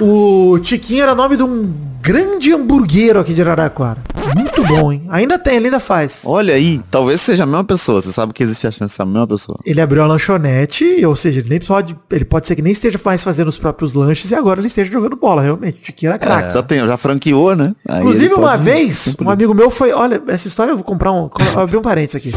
o 0.00 0.58
Tiquinho 0.58 1.02
era 1.02 1.14
nome 1.14 1.36
de 1.36 1.42
um 1.42 1.72
grande 2.00 2.52
hamburguero 2.52 3.20
aqui 3.20 3.32
de 3.32 3.42
Araraquara. 3.42 3.98
Muito 4.34 4.62
bom, 4.64 4.92
hein? 4.92 5.02
Ainda 5.08 5.38
tem, 5.38 5.56
ele 5.56 5.66
ainda 5.66 5.80
faz. 5.80 6.22
Olha 6.24 6.54
aí, 6.54 6.80
talvez 6.90 7.20
seja 7.20 7.42
a 7.42 7.46
mesma 7.46 7.64
pessoa. 7.64 8.00
Você 8.00 8.12
sabe 8.12 8.32
que 8.32 8.42
existe 8.42 8.66
a 8.66 8.70
chance 8.70 8.92
de 8.92 8.96
ser 8.96 9.02
a 9.02 9.06
mesma 9.06 9.26
pessoa. 9.26 9.58
Ele 9.64 9.80
abriu 9.80 10.02
a 10.02 10.06
lanchonete, 10.06 11.04
ou 11.04 11.16
seja, 11.16 11.40
ele 11.40 11.48
nem 11.48 11.60
pode. 11.60 11.96
Ele 12.10 12.24
pode 12.24 12.46
ser 12.46 12.56
que 12.56 12.62
nem 12.62 12.72
esteja 12.72 12.98
mais 13.04 13.22
fazendo 13.22 13.48
os 13.48 13.58
próprios 13.58 13.92
lanches 13.94 14.30
e 14.30 14.34
agora 14.34 14.60
ele 14.60 14.68
esteja 14.68 14.90
jogando 14.90 15.16
bola, 15.16 15.42
realmente. 15.42 15.78
O 15.78 15.82
Tiquinho 15.82 16.10
era 16.10 16.18
craque. 16.18 16.54
Já 16.54 16.62
tem, 16.62 16.86
já 16.86 16.96
franqueou, 16.96 17.54
né? 17.54 17.74
Aí 17.88 18.00
Inclusive, 18.00 18.34
uma 18.34 18.56
vez, 18.56 19.16
um 19.20 19.30
amigo 19.30 19.54
meu 19.54 19.70
foi. 19.70 19.92
Olha, 19.92 20.22
essa 20.28 20.48
história 20.48 20.72
eu 20.72 20.76
vou 20.76 20.84
comprar 20.84 21.12
um. 21.12 21.28
Vou 21.52 21.62
abrir 21.62 21.76
um 21.76 21.82
parênteses 21.82 22.16
aqui. 22.16 22.32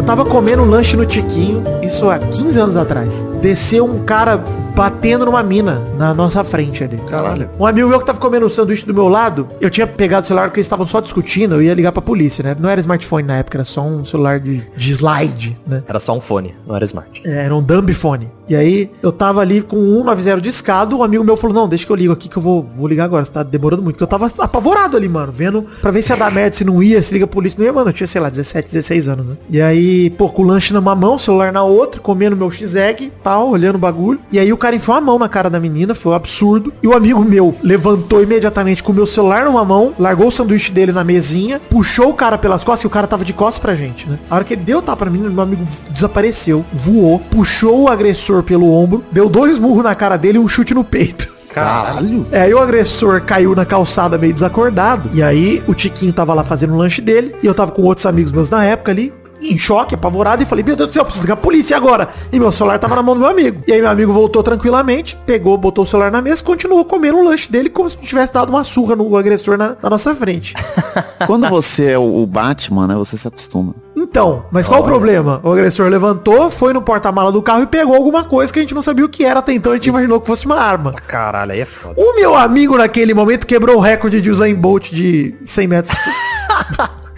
Eu 0.00 0.06
tava 0.06 0.24
comendo 0.24 0.62
um 0.62 0.64
lanche 0.64 0.96
no 0.96 1.04
Tiquinho, 1.04 1.62
isso 1.82 2.08
há 2.08 2.18
15 2.18 2.58
anos 2.58 2.74
atrás. 2.74 3.22
Desceu 3.42 3.84
um 3.84 4.02
cara 4.02 4.42
batendo 4.74 5.26
numa 5.26 5.42
mina 5.42 5.82
na 5.98 6.14
nossa 6.14 6.42
frente 6.42 6.82
ali. 6.82 6.96
Caralho. 7.06 7.50
Um 7.58 7.66
amigo 7.66 7.86
meu 7.86 7.98
que 7.98 8.06
tava 8.06 8.18
comendo 8.18 8.46
um 8.46 8.48
sanduíche 8.48 8.86
do 8.86 8.94
meu 8.94 9.08
lado, 9.08 9.46
eu 9.60 9.68
tinha 9.68 9.86
pegado 9.86 10.24
o 10.24 10.26
celular 10.26 10.48
porque 10.48 10.58
eles 10.60 10.66
estavam 10.66 10.86
só 10.86 11.00
discutindo, 11.02 11.56
eu 11.56 11.62
ia 11.62 11.74
ligar 11.74 11.92
pra 11.92 12.00
polícia, 12.00 12.42
né? 12.42 12.56
Não 12.58 12.70
era 12.70 12.80
smartphone 12.80 13.26
na 13.26 13.36
época, 13.36 13.58
era 13.58 13.64
só 13.64 13.82
um 13.82 14.02
celular 14.02 14.40
de, 14.40 14.64
de 14.74 14.90
slide, 14.92 15.58
né? 15.66 15.82
Era 15.86 16.00
só 16.00 16.16
um 16.16 16.20
fone, 16.20 16.54
não 16.66 16.74
era 16.74 16.84
smart. 16.86 17.20
É, 17.26 17.44
Era 17.44 17.54
um 17.54 17.62
dumb 17.62 17.92
phone. 17.92 18.30
E 18.48 18.56
aí 18.56 18.90
eu 19.02 19.12
tava 19.12 19.40
ali 19.42 19.60
com 19.60 19.76
um 19.76 19.98
190 19.98 20.40
discado, 20.40 20.96
um 20.98 21.02
amigo 21.02 21.22
meu 21.22 21.36
falou, 21.36 21.54
não, 21.54 21.68
deixa 21.68 21.84
que 21.84 21.92
eu 21.92 21.96
ligo 21.96 22.12
aqui 22.12 22.28
que 22.28 22.36
eu 22.38 22.42
vou, 22.42 22.62
vou 22.62 22.88
ligar 22.88 23.04
agora, 23.04 23.24
você 23.24 23.30
tá 23.30 23.42
demorando 23.42 23.82
muito. 23.82 23.96
Porque 23.96 24.02
eu 24.04 24.18
tava 24.18 24.32
apavorado 24.38 24.96
ali, 24.96 25.08
mano, 25.08 25.30
vendo 25.30 25.66
pra 25.80 25.90
ver 25.90 26.02
se 26.02 26.10
ia 26.12 26.16
dar 26.16 26.32
merda, 26.32 26.56
se 26.56 26.64
não 26.64 26.82
ia, 26.82 27.02
se 27.02 27.12
liga 27.12 27.26
a 27.26 27.28
polícia. 27.28 27.58
Não 27.58 27.66
ia, 27.66 27.72
mano, 27.72 27.90
eu 27.90 27.92
tinha, 27.92 28.06
sei 28.06 28.20
lá, 28.20 28.28
17, 28.30 28.72
16 28.72 29.08
anos, 29.08 29.28
né? 29.28 29.36
E 29.48 29.60
aí, 29.60 29.89
pô, 30.16 30.28
com 30.28 30.42
o 30.42 30.46
lanche 30.46 30.72
numa 30.72 30.94
mão, 30.94 31.18
celular 31.18 31.52
na 31.52 31.62
outra, 31.62 32.00
comendo 32.00 32.36
meu 32.36 32.50
X-Egg, 32.50 33.12
pau, 33.22 33.50
olhando 33.50 33.76
o 33.76 33.78
bagulho. 33.78 34.20
E 34.30 34.38
aí 34.38 34.52
o 34.52 34.56
cara 34.56 34.76
enfiou 34.76 34.96
a 34.96 35.00
mão 35.00 35.18
na 35.18 35.28
cara 35.28 35.50
da 35.50 35.60
menina, 35.60 35.94
foi 35.94 36.12
um 36.12 36.14
absurdo. 36.14 36.72
E 36.82 36.86
o 36.86 36.94
amigo 36.94 37.24
meu 37.24 37.54
levantou 37.62 38.22
imediatamente 38.22 38.82
com 38.82 38.92
o 38.92 38.94
meu 38.94 39.06
celular 39.06 39.44
numa 39.44 39.64
mão, 39.64 39.92
largou 39.98 40.28
o 40.28 40.32
sanduíche 40.32 40.72
dele 40.72 40.92
na 40.92 41.04
mesinha, 41.04 41.60
puxou 41.70 42.10
o 42.10 42.14
cara 42.14 42.38
pelas 42.38 42.64
costas, 42.64 42.84
e 42.84 42.86
o 42.86 42.90
cara 42.90 43.06
tava 43.06 43.24
de 43.24 43.32
costas 43.32 43.58
pra 43.58 43.74
gente, 43.74 44.08
né? 44.08 44.18
A 44.28 44.36
hora 44.36 44.44
que 44.44 44.54
ele 44.54 44.62
deu 44.62 44.78
o 44.78 44.82
tapa 44.82 45.00
pra 45.00 45.10
menina, 45.10 45.30
meu 45.30 45.42
amigo 45.42 45.66
desapareceu, 45.90 46.64
voou, 46.72 47.18
puxou 47.18 47.82
o 47.82 47.88
agressor 47.88 48.42
pelo 48.42 48.70
ombro, 48.70 49.04
deu 49.10 49.28
dois 49.28 49.58
murros 49.58 49.82
na 49.82 49.94
cara 49.94 50.16
dele 50.16 50.38
e 50.38 50.40
um 50.40 50.48
chute 50.48 50.74
no 50.74 50.84
peito. 50.84 51.40
Caralho. 51.52 52.26
É, 52.30 52.42
aí 52.42 52.54
o 52.54 52.58
agressor 52.58 53.20
caiu 53.22 53.54
na 53.54 53.64
calçada 53.64 54.16
meio 54.16 54.32
desacordado. 54.32 55.10
E 55.12 55.22
aí 55.22 55.62
o 55.66 55.74
Tiquinho 55.74 56.12
tava 56.12 56.32
lá 56.32 56.44
fazendo 56.44 56.74
o 56.74 56.76
lanche 56.76 57.00
dele. 57.00 57.34
E 57.42 57.46
eu 57.46 57.54
tava 57.54 57.72
com 57.72 57.82
outros 57.82 58.06
amigos 58.06 58.30
meus 58.30 58.48
na 58.48 58.64
época 58.64 58.92
ali. 58.92 59.12
Em 59.42 59.58
choque, 59.58 59.94
apavorado, 59.94 60.42
e 60.42 60.46
falei, 60.46 60.64
meu 60.64 60.76
Deus 60.76 60.90
do 60.90 60.92
céu, 60.92 61.04
preciso 61.04 61.22
ligar 61.22 61.34
a 61.34 61.36
polícia 61.36 61.76
agora. 61.76 62.08
E 62.32 62.38
meu 62.38 62.52
celular 62.52 62.78
tava 62.78 62.96
na 62.96 63.02
mão 63.02 63.14
do 63.14 63.20
meu 63.20 63.30
amigo. 63.30 63.62
E 63.66 63.72
aí 63.72 63.80
meu 63.80 63.90
amigo 63.90 64.12
voltou 64.12 64.42
tranquilamente, 64.42 65.16
pegou, 65.26 65.56
botou 65.56 65.84
o 65.84 65.86
celular 65.86 66.10
na 66.10 66.20
mesa, 66.20 66.42
continuou 66.42 66.84
comendo 66.84 67.18
o 67.18 67.24
lanche 67.24 67.50
dele 67.50 67.70
como 67.70 67.88
se 67.88 67.96
tivesse 67.96 68.32
dado 68.32 68.50
uma 68.50 68.64
surra 68.64 68.94
no 68.96 69.16
agressor 69.16 69.56
na, 69.56 69.76
na 69.82 69.90
nossa 69.90 70.14
frente. 70.14 70.54
Quando 71.26 71.48
você 71.48 71.92
é 71.92 71.98
o 71.98 72.26
Batman, 72.26 72.86
né? 72.86 72.94
Você 72.94 73.16
se 73.16 73.26
acostuma. 73.26 73.74
Então, 73.96 74.44
mas 74.50 74.68
qual 74.68 74.80
o 74.80 74.84
problema? 74.84 75.40
O 75.42 75.52
agressor 75.52 75.88
levantou, 75.88 76.50
foi 76.50 76.72
no 76.72 76.80
porta-mala 76.80 77.30
do 77.30 77.42
carro 77.42 77.62
e 77.62 77.66
pegou 77.66 77.94
alguma 77.94 78.24
coisa 78.24 78.52
que 78.52 78.58
a 78.58 78.62
gente 78.62 78.74
não 78.74 78.82
sabia 78.82 79.04
o 79.04 79.08
que 79.08 79.24
era 79.24 79.40
até 79.40 79.52
então, 79.52 79.72
a 79.72 79.74
gente 79.74 79.88
imaginou 79.88 80.20
que 80.20 80.26
fosse 80.26 80.46
uma 80.46 80.56
arma. 80.56 80.92
Caralho, 81.06 81.52
aí 81.52 81.60
é 81.60 81.66
foda. 81.66 81.94
O 81.98 82.16
meu 82.16 82.34
amigo 82.34 82.76
naquele 82.76 83.12
momento 83.12 83.46
quebrou 83.46 83.76
o 83.76 83.80
recorde 83.80 84.20
de 84.20 84.30
Usain 84.30 84.54
Bolt 84.54 84.90
de 84.90 85.34
100 85.44 85.66
metros. 85.66 85.96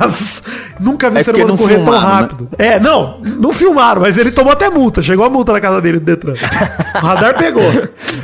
As- 0.00 0.42
Nunca 0.78 1.10
vi 1.10 1.18
É 1.18 1.22
ser 1.22 1.34
humano 1.36 1.58
correr 1.58 1.74
tão 1.76 1.84
filmaram, 1.84 2.06
né? 2.08 2.20
rápido. 2.22 2.48
É, 2.58 2.80
não, 2.80 3.20
não 3.38 3.52
filmaram, 3.52 4.00
mas 4.00 4.16
ele 4.16 4.30
tomou 4.30 4.52
até 4.52 4.70
multa. 4.70 5.02
Chegou 5.02 5.24
a 5.24 5.30
multa 5.30 5.52
na 5.52 5.60
casa 5.60 5.80
dele 5.80 5.98
do 5.98 6.04
Detran. 6.06 6.32
o 6.94 7.06
radar 7.06 7.36
pegou. 7.36 7.62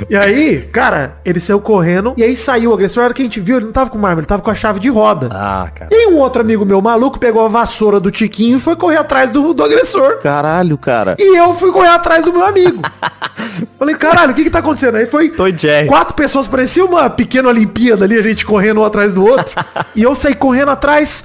E 0.08 0.16
aí, 0.16 0.62
cara, 0.72 1.18
ele 1.24 1.38
saiu 1.40 1.60
correndo 1.60 2.14
e 2.16 2.24
aí 2.24 2.34
saiu 2.34 2.70
o 2.70 2.74
agressor. 2.74 3.02
A 3.02 3.06
hora 3.06 3.14
que 3.14 3.20
a 3.20 3.24
gente 3.24 3.40
viu, 3.40 3.56
ele 3.58 3.66
não 3.66 3.72
tava 3.72 3.90
com 3.90 3.98
uma 3.98 4.08
arma, 4.08 4.20
ele 4.20 4.26
tava 4.26 4.40
com 4.42 4.50
a 4.50 4.54
chave 4.54 4.80
de 4.80 4.88
roda. 4.88 5.28
Ah, 5.32 5.68
cara. 5.74 5.88
E 5.92 6.08
um 6.08 6.16
outro 6.16 6.40
amigo 6.40 6.64
meu 6.64 6.80
maluco 6.80 7.18
pegou 7.18 7.44
a 7.44 7.48
vassoura 7.48 8.00
do 8.00 8.10
Tiquinho 8.10 8.56
e 8.56 8.60
foi 8.60 8.74
correr 8.76 8.96
atrás 8.96 9.30
do, 9.30 9.52
do 9.52 9.62
agressor. 9.62 10.18
Caralho, 10.22 10.78
cara. 10.78 11.14
E 11.18 11.36
eu 11.38 11.52
fui 11.54 11.70
correr 11.72 11.88
atrás 11.90 12.24
do 12.24 12.32
meu 12.32 12.44
amigo. 12.46 12.80
Falei, 13.78 13.94
caralho, 13.94 14.32
o 14.32 14.34
que 14.34 14.44
que 14.44 14.50
tá 14.50 14.60
acontecendo? 14.60 14.96
Aí 14.96 15.06
foi 15.06 15.32
Jerry. 15.56 15.86
quatro 15.86 16.14
pessoas, 16.14 16.48
parecia 16.48 16.84
uma 16.84 17.08
pequena 17.10 17.48
Olimpíada 17.48 18.04
ali, 18.04 18.16
a 18.18 18.22
gente 18.22 18.44
correndo 18.46 18.80
um 18.80 18.84
atrás 18.84 19.12
do 19.12 19.24
outro. 19.24 19.54
e 19.94 20.02
eu 20.02 20.14
saí 20.14 20.34
correndo 20.34 20.70
atrás, 20.70 21.24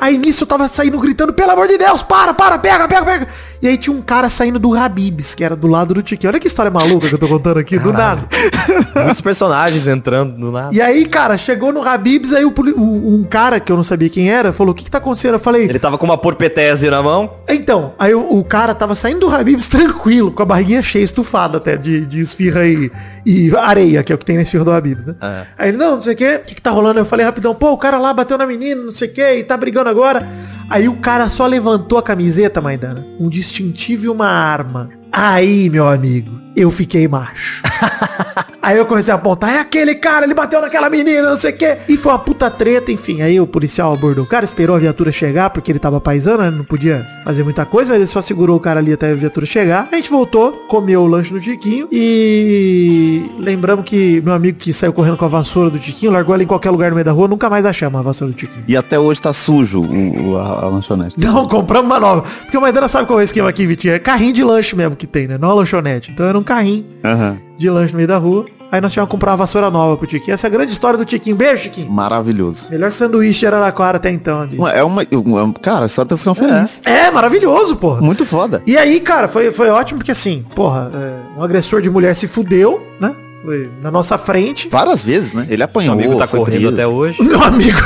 aí 0.00 0.18
nisso 0.18 0.44
eu 0.44 0.46
tava 0.46 0.68
saindo 0.68 0.98
gritando, 0.98 1.32
pelo 1.32 1.50
amor 1.52 1.66
de 1.68 1.78
Deus, 1.78 2.02
para, 2.02 2.32
para, 2.34 2.58
pega, 2.58 2.86
pega, 2.88 3.04
pega. 3.04 3.26
E 3.62 3.68
aí 3.68 3.78
tinha 3.78 3.96
um 3.96 4.02
cara 4.02 4.28
saindo 4.28 4.58
do 4.58 4.74
Habibs, 4.76 5.34
que 5.34 5.42
era 5.42 5.56
do 5.56 5.66
lado 5.66 5.94
do 5.94 6.02
Tiquinho. 6.02 6.30
Olha 6.30 6.38
que 6.38 6.46
história 6.46 6.70
maluca 6.70 7.08
que 7.08 7.14
eu 7.14 7.18
tô 7.18 7.26
contando 7.26 7.58
aqui, 7.58 7.78
do 7.78 7.92
nada. 7.94 8.28
Muitos 9.02 9.22
personagens 9.22 9.86
entrando 9.88 10.36
do 10.36 10.52
nada. 10.52 10.74
E 10.74 10.82
aí, 10.82 11.06
cara, 11.06 11.38
chegou 11.38 11.72
no 11.72 11.82
Habibs, 11.82 12.34
aí 12.34 12.44
o, 12.44 12.52
o- 12.76 13.14
um 13.14 13.24
cara 13.24 13.58
que 13.60 13.72
eu 13.72 13.76
não 13.76 13.82
sabia 13.84 14.10
quem 14.10 14.30
era, 14.30 14.52
falou, 14.52 14.72
o 14.72 14.74
que 14.74 14.84
que 14.84 14.90
tá 14.90 14.98
acontecendo? 14.98 15.34
Eu 15.34 15.38
falei, 15.40 15.64
Ele 15.64 15.78
tava 15.78 15.96
com 15.96 16.04
uma 16.04 16.18
porpetese 16.18 16.90
na 16.90 17.02
mão. 17.02 17.36
Então, 17.48 17.94
aí 17.98 18.14
o, 18.14 18.38
o 18.38 18.44
cara 18.44 18.74
tava 18.74 18.94
saindo 18.94 19.20
do 19.20 19.34
Habibs 19.34 19.66
tranquilo, 19.68 20.30
com 20.30 20.42
a 20.42 20.46
barriguinha 20.46 20.82
cheia, 20.82 21.04
estufada 21.04 21.56
até, 21.56 21.74
de, 21.76 22.04
de 22.04 22.20
esfirra 22.20 22.66
e, 22.66 22.92
e 23.24 23.56
areia, 23.56 24.02
que 24.02 24.12
é 24.12 24.14
o 24.14 24.18
que 24.18 24.26
tem 24.26 24.36
na 24.36 24.42
esfirra 24.42 24.64
do 24.66 24.72
Habibs, 24.72 25.06
né? 25.06 25.14
É. 25.22 25.42
Aí 25.56 25.68
ele, 25.70 25.78
não, 25.78 25.92
não 25.94 26.00
sei 26.02 26.12
o 26.12 26.16
que, 26.16 26.34
o 26.36 26.40
que 26.40 26.54
que 26.56 26.62
tá 26.62 26.70
rolando? 26.70 27.00
Eu 27.00 27.06
falei 27.06 27.24
rapidão, 27.24 27.54
pô, 27.54 27.72
o 27.72 27.78
cara 27.78 27.96
lá 27.96 28.12
bateu 28.12 28.36
na 28.36 28.46
menina, 28.46 28.82
não 28.82 28.92
sei 28.92 29.08
o 29.08 29.12
que, 29.12 29.34
e 29.36 29.42
tá 29.42 29.56
brigando 29.56 29.83
agora. 29.90 30.26
Aí 30.68 30.88
o 30.88 30.96
cara 30.96 31.28
só 31.28 31.46
levantou 31.46 31.98
a 31.98 32.02
camiseta, 32.02 32.60
Maidana, 32.60 33.06
um 33.20 33.28
distintivo 33.28 34.06
e 34.06 34.08
uma 34.08 34.28
arma. 34.28 34.88
Aí, 35.12 35.68
meu 35.70 35.88
amigo, 35.88 36.40
eu 36.56 36.70
fiquei 36.70 37.06
macho. 37.06 37.62
Aí 38.64 38.78
eu 38.78 38.86
comecei 38.86 39.12
a 39.12 39.16
apontar, 39.16 39.50
é 39.50 39.58
aquele 39.58 39.94
cara, 39.94 40.24
ele 40.24 40.32
bateu 40.32 40.58
naquela 40.58 40.88
menina, 40.88 41.28
não 41.28 41.36
sei 41.36 41.50
o 41.50 41.56
quê. 41.56 41.76
E 41.86 41.98
foi 41.98 42.12
uma 42.12 42.18
puta 42.18 42.50
treta, 42.50 42.90
enfim. 42.90 43.20
Aí 43.20 43.38
o 43.38 43.46
policial 43.46 43.92
abordou 43.92 44.24
o 44.24 44.26
cara, 44.26 44.42
esperou 44.42 44.74
a 44.74 44.78
viatura 44.78 45.12
chegar, 45.12 45.50
porque 45.50 45.70
ele 45.70 45.78
tava 45.78 46.00
paisando, 46.00 46.42
né? 46.42 46.50
Não 46.50 46.64
podia 46.64 47.06
fazer 47.24 47.44
muita 47.44 47.66
coisa, 47.66 47.92
mas 47.92 48.00
ele 48.00 48.06
só 48.06 48.22
segurou 48.22 48.56
o 48.56 48.60
cara 48.60 48.80
ali 48.80 48.94
até 48.94 49.10
a 49.10 49.14
viatura 49.14 49.44
chegar. 49.44 49.86
A 49.92 49.96
gente 49.96 50.08
voltou, 50.08 50.64
comeu 50.66 51.02
o 51.02 51.06
lanche 51.06 51.30
do 51.30 51.38
Tiquinho 51.38 51.88
e 51.92 53.30
lembramos 53.38 53.84
que 53.84 54.22
meu 54.22 54.32
amigo 54.32 54.56
que 54.56 54.72
saiu 54.72 54.94
correndo 54.94 55.18
com 55.18 55.26
a 55.26 55.28
vassoura 55.28 55.68
do 55.68 55.78
Tiquinho, 55.78 56.10
largou 56.10 56.34
ela 56.34 56.42
em 56.42 56.46
qualquer 56.46 56.70
lugar 56.70 56.88
no 56.88 56.94
meio 56.94 57.04
da 57.04 57.12
rua, 57.12 57.28
nunca 57.28 57.50
mais 57.50 57.66
achamos 57.66 58.00
a 58.00 58.02
vassoura 58.02 58.32
do 58.32 58.36
Tiquinho. 58.36 58.64
E 58.66 58.74
até 58.78 58.98
hoje 58.98 59.20
tá 59.20 59.34
sujo 59.34 59.82
o, 59.82 60.38
a, 60.38 60.64
a 60.64 60.68
lanchonete. 60.68 61.20
Não, 61.20 61.46
compramos 61.46 61.90
uma 61.90 62.00
nova. 62.00 62.22
Porque 62.22 62.56
o 62.56 62.62
Maidana 62.62 62.88
sabe 62.88 63.06
qual 63.06 63.18
é 63.18 63.22
o 63.22 63.24
esquema 63.24 63.50
aqui, 63.50 63.66
Vitinho? 63.66 63.92
É 63.92 63.98
carrinho 63.98 64.32
de 64.32 64.42
lanche 64.42 64.74
mesmo 64.74 64.96
que 64.96 65.06
tem, 65.06 65.28
né? 65.28 65.36
Não 65.36 65.50
a 65.50 65.54
lanchonete. 65.54 66.12
Então 66.12 66.24
era 66.24 66.38
um 66.38 66.42
carrinho 66.42 66.94
Aham. 67.04 67.38
De 67.56 67.70
lanche 67.70 67.92
no 67.92 67.96
meio 67.98 68.08
da 68.08 68.18
rua. 68.18 68.46
Aí 68.72 68.80
nós 68.80 68.92
tivemos 68.92 69.08
que 69.08 69.12
comprar 69.12 69.30
uma 69.32 69.36
vassoura 69.36 69.70
nova 69.70 69.96
pro 69.96 70.06
Tiquinho. 70.06 70.34
Essa 70.34 70.46
é 70.46 70.48
a 70.48 70.50
grande 70.50 70.72
história 70.72 70.98
do 70.98 71.04
Tiquinho. 71.04 71.36
Beijo, 71.36 71.62
Tiquinho. 71.64 71.88
Maravilhoso. 71.92 72.66
Melhor 72.70 72.90
sanduíche 72.90 73.40
de 73.40 73.46
Araraquara 73.46 73.98
até 73.98 74.10
então. 74.10 74.48
É 74.72 74.82
uma, 74.82 75.02
uma- 75.12 75.52
Cara, 75.62 75.86
só 75.86 76.04
teu 76.04 76.16
final 76.16 76.34
feliz. 76.34 76.82
É, 76.84 77.08
maravilhoso, 77.10 77.76
porra. 77.76 78.00
Muito 78.00 78.24
foda. 78.24 78.62
E 78.66 78.76
aí, 78.76 78.98
cara, 79.00 79.28
foi, 79.28 79.52
foi 79.52 79.68
ótimo 79.70 79.98
porque 79.98 80.10
assim, 80.10 80.44
porra, 80.56 80.90
é, 80.92 81.38
um 81.38 81.42
agressor 81.44 81.80
de 81.80 81.88
mulher 81.88 82.16
se 82.16 82.26
fudeu, 82.26 82.84
né? 83.00 83.14
Foi 83.44 83.70
na 83.80 83.90
nossa 83.92 84.18
frente. 84.18 84.68
Várias 84.68 85.02
vezes, 85.04 85.34
né? 85.34 85.46
Ele 85.48 85.62
apanhou. 85.62 85.92
amigo 85.92 86.16
tá 86.18 86.26
foi 86.26 86.40
correndo 86.40 86.60
preso. 86.62 86.74
até 86.74 86.86
hoje. 86.86 87.20
O 87.20 87.24
meu 87.24 87.40
amigo 87.44 87.78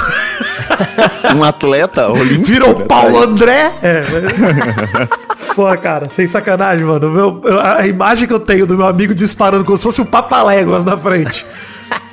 Um 1.36 1.44
atleta 1.44 2.08
olímpico. 2.12 2.44
virou? 2.46 2.74
Paulo 2.86 3.18
André. 3.22 3.72
É. 3.82 4.02
Porra, 5.54 5.76
cara, 5.76 6.08
sem 6.08 6.26
sacanagem, 6.26 6.84
mano. 6.84 7.10
Meu, 7.10 7.40
eu- 7.44 7.60
a 7.60 7.86
imagem 7.86 8.26
que 8.26 8.34
eu 8.34 8.40
tenho 8.40 8.66
do 8.66 8.76
meu 8.76 8.86
amigo 8.86 9.14
disparando 9.14 9.64
como 9.64 9.76
se 9.78 9.84
fosse 9.84 10.00
um 10.00 10.04
papaléguas 10.04 10.84
na 10.84 10.96
frente. 10.96 11.44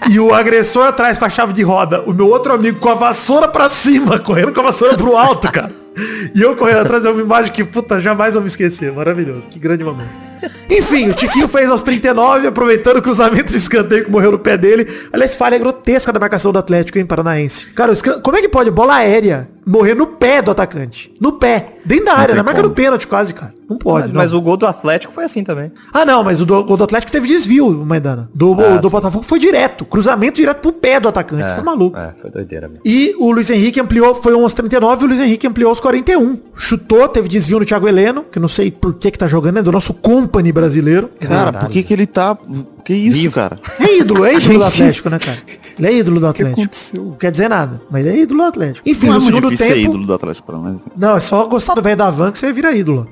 E 0.09 0.19
o 0.19 0.33
agressor 0.33 0.85
atrás 0.87 1.17
com 1.17 1.25
a 1.25 1.29
chave 1.29 1.51
de 1.53 1.63
roda. 1.63 2.01
O 2.05 2.13
meu 2.13 2.27
outro 2.29 2.53
amigo 2.53 2.79
com 2.79 2.89
a 2.89 2.93
vassoura 2.95 3.47
pra 3.47 3.67
cima, 3.69 4.17
correndo 4.21 4.53
com 4.53 4.59
a 4.61 4.63
vassoura 4.65 4.95
pro 4.95 5.17
alto, 5.17 5.51
cara. 5.51 5.71
E 6.35 6.41
eu 6.41 6.55
correndo 6.55 6.79
atrás 6.81 7.05
é 7.05 7.09
uma 7.09 7.21
imagem 7.21 7.51
que, 7.53 7.63
puta, 7.63 7.99
jamais 7.99 8.33
vou 8.33 8.41
me 8.43 8.47
esquecer. 8.49 8.91
Maravilhoso. 8.91 9.47
Que 9.47 9.57
grande 9.57 9.83
momento. 9.83 10.09
Enfim, 10.69 11.09
o 11.09 11.13
Tiquinho 11.13 11.47
fez 11.47 11.69
aos 11.69 11.81
39, 11.81 12.47
aproveitando 12.47 12.97
o 12.97 13.01
cruzamento 13.01 13.51
de 13.51 13.57
escanteio 13.57 14.05
que 14.05 14.11
morreu 14.11 14.31
no 14.31 14.39
pé 14.39 14.57
dele. 14.57 14.87
Aliás, 15.11 15.35
falha 15.35 15.57
grotesca 15.57 16.11
da 16.11 16.19
marcação 16.19 16.51
do 16.51 16.59
Atlético, 16.59 16.97
hein, 16.97 17.05
Paranaense. 17.05 17.65
Cara, 17.67 17.93
como 18.21 18.37
é 18.37 18.41
que 18.41 18.49
pode 18.49 18.69
bola 18.71 18.95
aérea 18.95 19.47
morrer 19.65 19.95
no 19.95 20.07
pé 20.07 20.41
do 20.41 20.51
atacante? 20.51 21.11
No 21.19 21.33
pé. 21.33 21.73
Dentro 21.85 22.05
da 22.05 22.13
área, 22.13 22.35
na 22.35 22.43
marca 22.43 22.61
como. 22.61 22.69
do 22.73 22.75
pênalti 22.75 23.05
quase, 23.07 23.33
cara. 23.33 23.53
Não 23.67 23.77
pode, 23.79 24.13
Mas 24.13 24.31
não. 24.31 24.37
o 24.37 24.41
gol 24.43 24.57
do 24.57 24.65
Atlético 24.67 25.11
foi 25.11 25.23
assim 25.23 25.43
também. 25.43 25.71
Ah, 25.91 26.05
não, 26.05 26.23
mas 26.23 26.39
o 26.39 26.45
do, 26.45 26.55
o 26.71 26.77
do 26.77 26.83
Atlético 26.83 27.11
teve 27.11 27.27
desvio, 27.27 27.71
Maidana. 27.83 28.29
Do, 28.33 28.53
Ah, 28.59 28.77
do 28.77 28.87
sim. 28.87 28.91
Botafogo 28.91 29.23
foi 29.25 29.39
direto. 29.39 29.83
Cruzamento 29.85 30.35
direto 30.35 30.59
pro 30.61 30.71
pé 30.71 30.99
do 30.99 31.07
atacante. 31.07 31.49
Você 31.49 31.55
tá 31.55 31.63
maluco. 31.63 31.97
É, 31.97 32.11
foi 32.21 32.29
doideira 32.29 32.67
mesmo. 32.67 32.81
E 32.85 33.15
o 33.17 33.31
Luiz 33.31 33.49
Henrique 33.49 33.79
ampliou, 33.79 34.13
foi 34.15 34.35
uns 34.35 34.53
39 34.53 35.01
e 35.01 35.05
o 35.05 35.07
Luiz 35.09 35.19
Henrique 35.19 35.47
ampliou 35.47 35.69
aos 35.71 35.79
41. 35.79 36.39
Chutou, 36.55 37.07
teve 37.07 37.27
desvio 37.27 37.59
no 37.59 37.65
Thiago 37.65 37.87
Heleno, 37.87 38.23
que 38.31 38.37
eu 38.37 38.41
não 38.41 38.47
sei 38.47 38.69
por 38.69 38.93
que 38.95 39.09
que 39.09 39.17
tá 39.17 39.25
jogando, 39.27 39.57
é 39.57 39.63
do 39.63 39.71
nosso 39.71 39.95
company 40.25 40.51
brasileiro. 40.51 41.09
Cara, 41.19 41.53
por 41.53 41.69
que 41.69 41.83
que 41.83 41.93
ele 41.93 42.05
tá... 42.05 42.37
Que 42.83 42.93
isso, 42.93 43.31
cara? 43.31 43.57
É 43.79 43.99
ídolo, 43.99 44.25
é 44.25 44.35
ídolo 44.35 44.59
do 44.59 44.63
Atlético, 44.65 45.09
né, 45.09 45.19
cara? 45.19 45.37
Ele 45.77 45.87
é 45.87 45.93
ídolo 45.93 46.19
do 46.19 46.27
Atlético. 46.27 46.61
aconteceu? 46.61 47.03
Não 47.03 47.11
quer 47.13 47.31
dizer 47.31 47.49
nada, 47.49 47.81
mas 47.89 48.05
ele 48.05 48.15
é 48.17 48.21
ídolo 48.21 48.41
do 48.41 48.45
Atlético. 48.47 48.89
Enfim, 48.89 49.07
Não 49.07 49.15
é 49.15 49.19
no 49.19 49.25
segundo 49.25 49.43
difícil 49.49 49.65
ser 49.65 49.73
tempo... 49.73 49.85
ídolo 49.89 50.05
do 50.07 50.13
Atlético 50.13 50.47
Paranaense. 50.47 50.81
Não, 50.95 51.17
é 51.17 51.19
só 51.19 51.45
gostar 51.47 51.73
do 51.75 51.81
velho 51.81 51.97
da 51.97 52.09
van 52.09 52.31
que 52.31 52.39
você 52.39 52.53
vira 52.53 52.73
ídolo. 52.75 53.07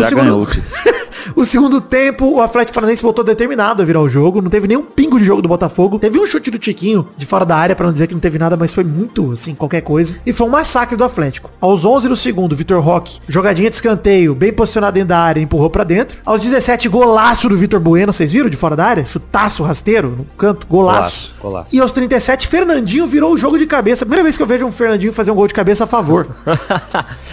Já 0.00 0.10
ganhou 0.10 0.46
o 1.34 1.42
o 1.42 1.44
segundo 1.44 1.80
tempo, 1.80 2.26
o 2.26 2.42
Atlético 2.42 2.74
Paranaense 2.74 3.02
voltou 3.02 3.24
determinado 3.24 3.82
a 3.82 3.86
virar 3.86 4.00
o 4.00 4.08
jogo. 4.08 4.42
Não 4.42 4.50
teve 4.50 4.68
nenhum 4.68 4.82
pingo 4.82 5.18
de 5.18 5.24
jogo 5.24 5.40
do 5.40 5.48
Botafogo. 5.48 5.98
Teve 5.98 6.18
um 6.18 6.26
chute 6.26 6.50
do 6.50 6.58
Tiquinho 6.58 7.08
de 7.16 7.24
fora 7.24 7.46
da 7.46 7.56
área, 7.56 7.76
pra 7.76 7.86
não 7.86 7.92
dizer 7.92 8.06
que 8.06 8.12
não 8.12 8.20
teve 8.20 8.38
nada, 8.38 8.56
mas 8.56 8.72
foi 8.72 8.84
muito, 8.84 9.32
assim, 9.32 9.54
qualquer 9.54 9.80
coisa. 9.80 10.16
E 10.26 10.32
foi 10.32 10.46
um 10.46 10.50
massacre 10.50 10.96
do 10.96 11.04
Atlético. 11.04 11.50
Aos 11.60 11.84
11 11.84 12.08
do 12.08 12.16
segundo, 12.16 12.56
Vitor 12.56 12.82
Roque, 12.82 13.20
jogadinha 13.28 13.70
de 13.70 13.76
escanteio, 13.76 14.34
bem 14.34 14.52
posicionado 14.52 14.94
dentro 14.94 15.08
da 15.08 15.18
área, 15.18 15.40
empurrou 15.40 15.70
pra 15.70 15.84
dentro. 15.84 16.18
Aos 16.24 16.42
17, 16.42 16.88
golaço 16.88 17.48
do 17.48 17.56
Vitor 17.56 17.80
Bueno, 17.80 18.12
vocês 18.12 18.32
viram 18.32 18.50
de 18.50 18.56
fora 18.56 18.76
da 18.76 18.84
área? 18.84 19.06
Chutaço 19.06 19.62
rasteiro, 19.62 20.10
no 20.10 20.24
canto, 20.36 20.66
golaço. 20.66 20.98
Golaço, 20.98 21.34
golaço. 21.40 21.76
E 21.76 21.80
aos 21.80 21.92
37, 21.92 22.48
Fernandinho 22.48 23.06
virou 23.06 23.32
o 23.32 23.38
jogo 23.38 23.56
de 23.58 23.66
cabeça. 23.66 24.04
Primeira 24.04 24.24
vez 24.24 24.36
que 24.36 24.42
eu 24.42 24.46
vejo 24.46 24.66
um 24.66 24.72
Fernandinho 24.72 25.12
fazer 25.12 25.30
um 25.30 25.34
gol 25.34 25.46
de 25.46 25.54
cabeça 25.54 25.84
a 25.84 25.86
favor. 25.86 26.28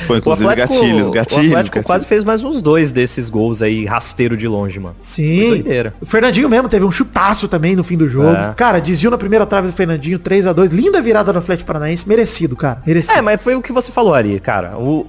Pô, 0.08 0.16
inclusive 0.16 0.56
gatilhos, 0.56 1.08
o 1.08 1.12
gatilhos. 1.12 1.48
Atlético 1.48 1.76
gatilhos. 1.76 1.86
quase 1.86 2.06
fez 2.06 2.24
mais 2.24 2.44
uns 2.44 2.62
dois 2.62 2.92
desses 2.92 3.30
gols 3.30 3.62
aí, 3.62 3.85
rasteiro 3.86 4.36
de 4.38 4.48
longe, 4.48 4.80
mano. 4.80 4.96
Sim. 5.02 5.64
O 6.02 6.06
Fernandinho 6.06 6.50
mesmo 6.50 6.68
teve 6.70 6.86
um 6.86 6.92
chutaço 6.92 7.48
também 7.48 7.76
no 7.76 7.84
fim 7.84 7.98
do 7.98 8.08
jogo. 8.10 8.36
É. 8.36 8.54
Cara, 8.56 8.80
desviou 8.80 9.12
na 9.12 9.18
primeira 9.18 9.46
trave 9.46 9.68
do 9.68 9.74
Fernandinho, 9.74 10.20
3 10.20 10.48
a 10.48 10.54
2 10.54 10.72
Linda 10.72 11.02
virada 11.02 11.32
do 11.32 11.40
Atlético 11.40 11.68
Paranaense. 11.68 12.08
Merecido, 12.08 12.56
cara. 12.56 12.82
Merecido. 12.86 13.18
É, 13.18 13.22
mas 13.22 13.42
foi 13.42 13.56
o 13.56 13.62
que 13.62 13.72
você 13.72 13.92
falou 13.92 14.14
ali, 14.14 14.40
cara. 14.40 14.78
O, 14.78 15.06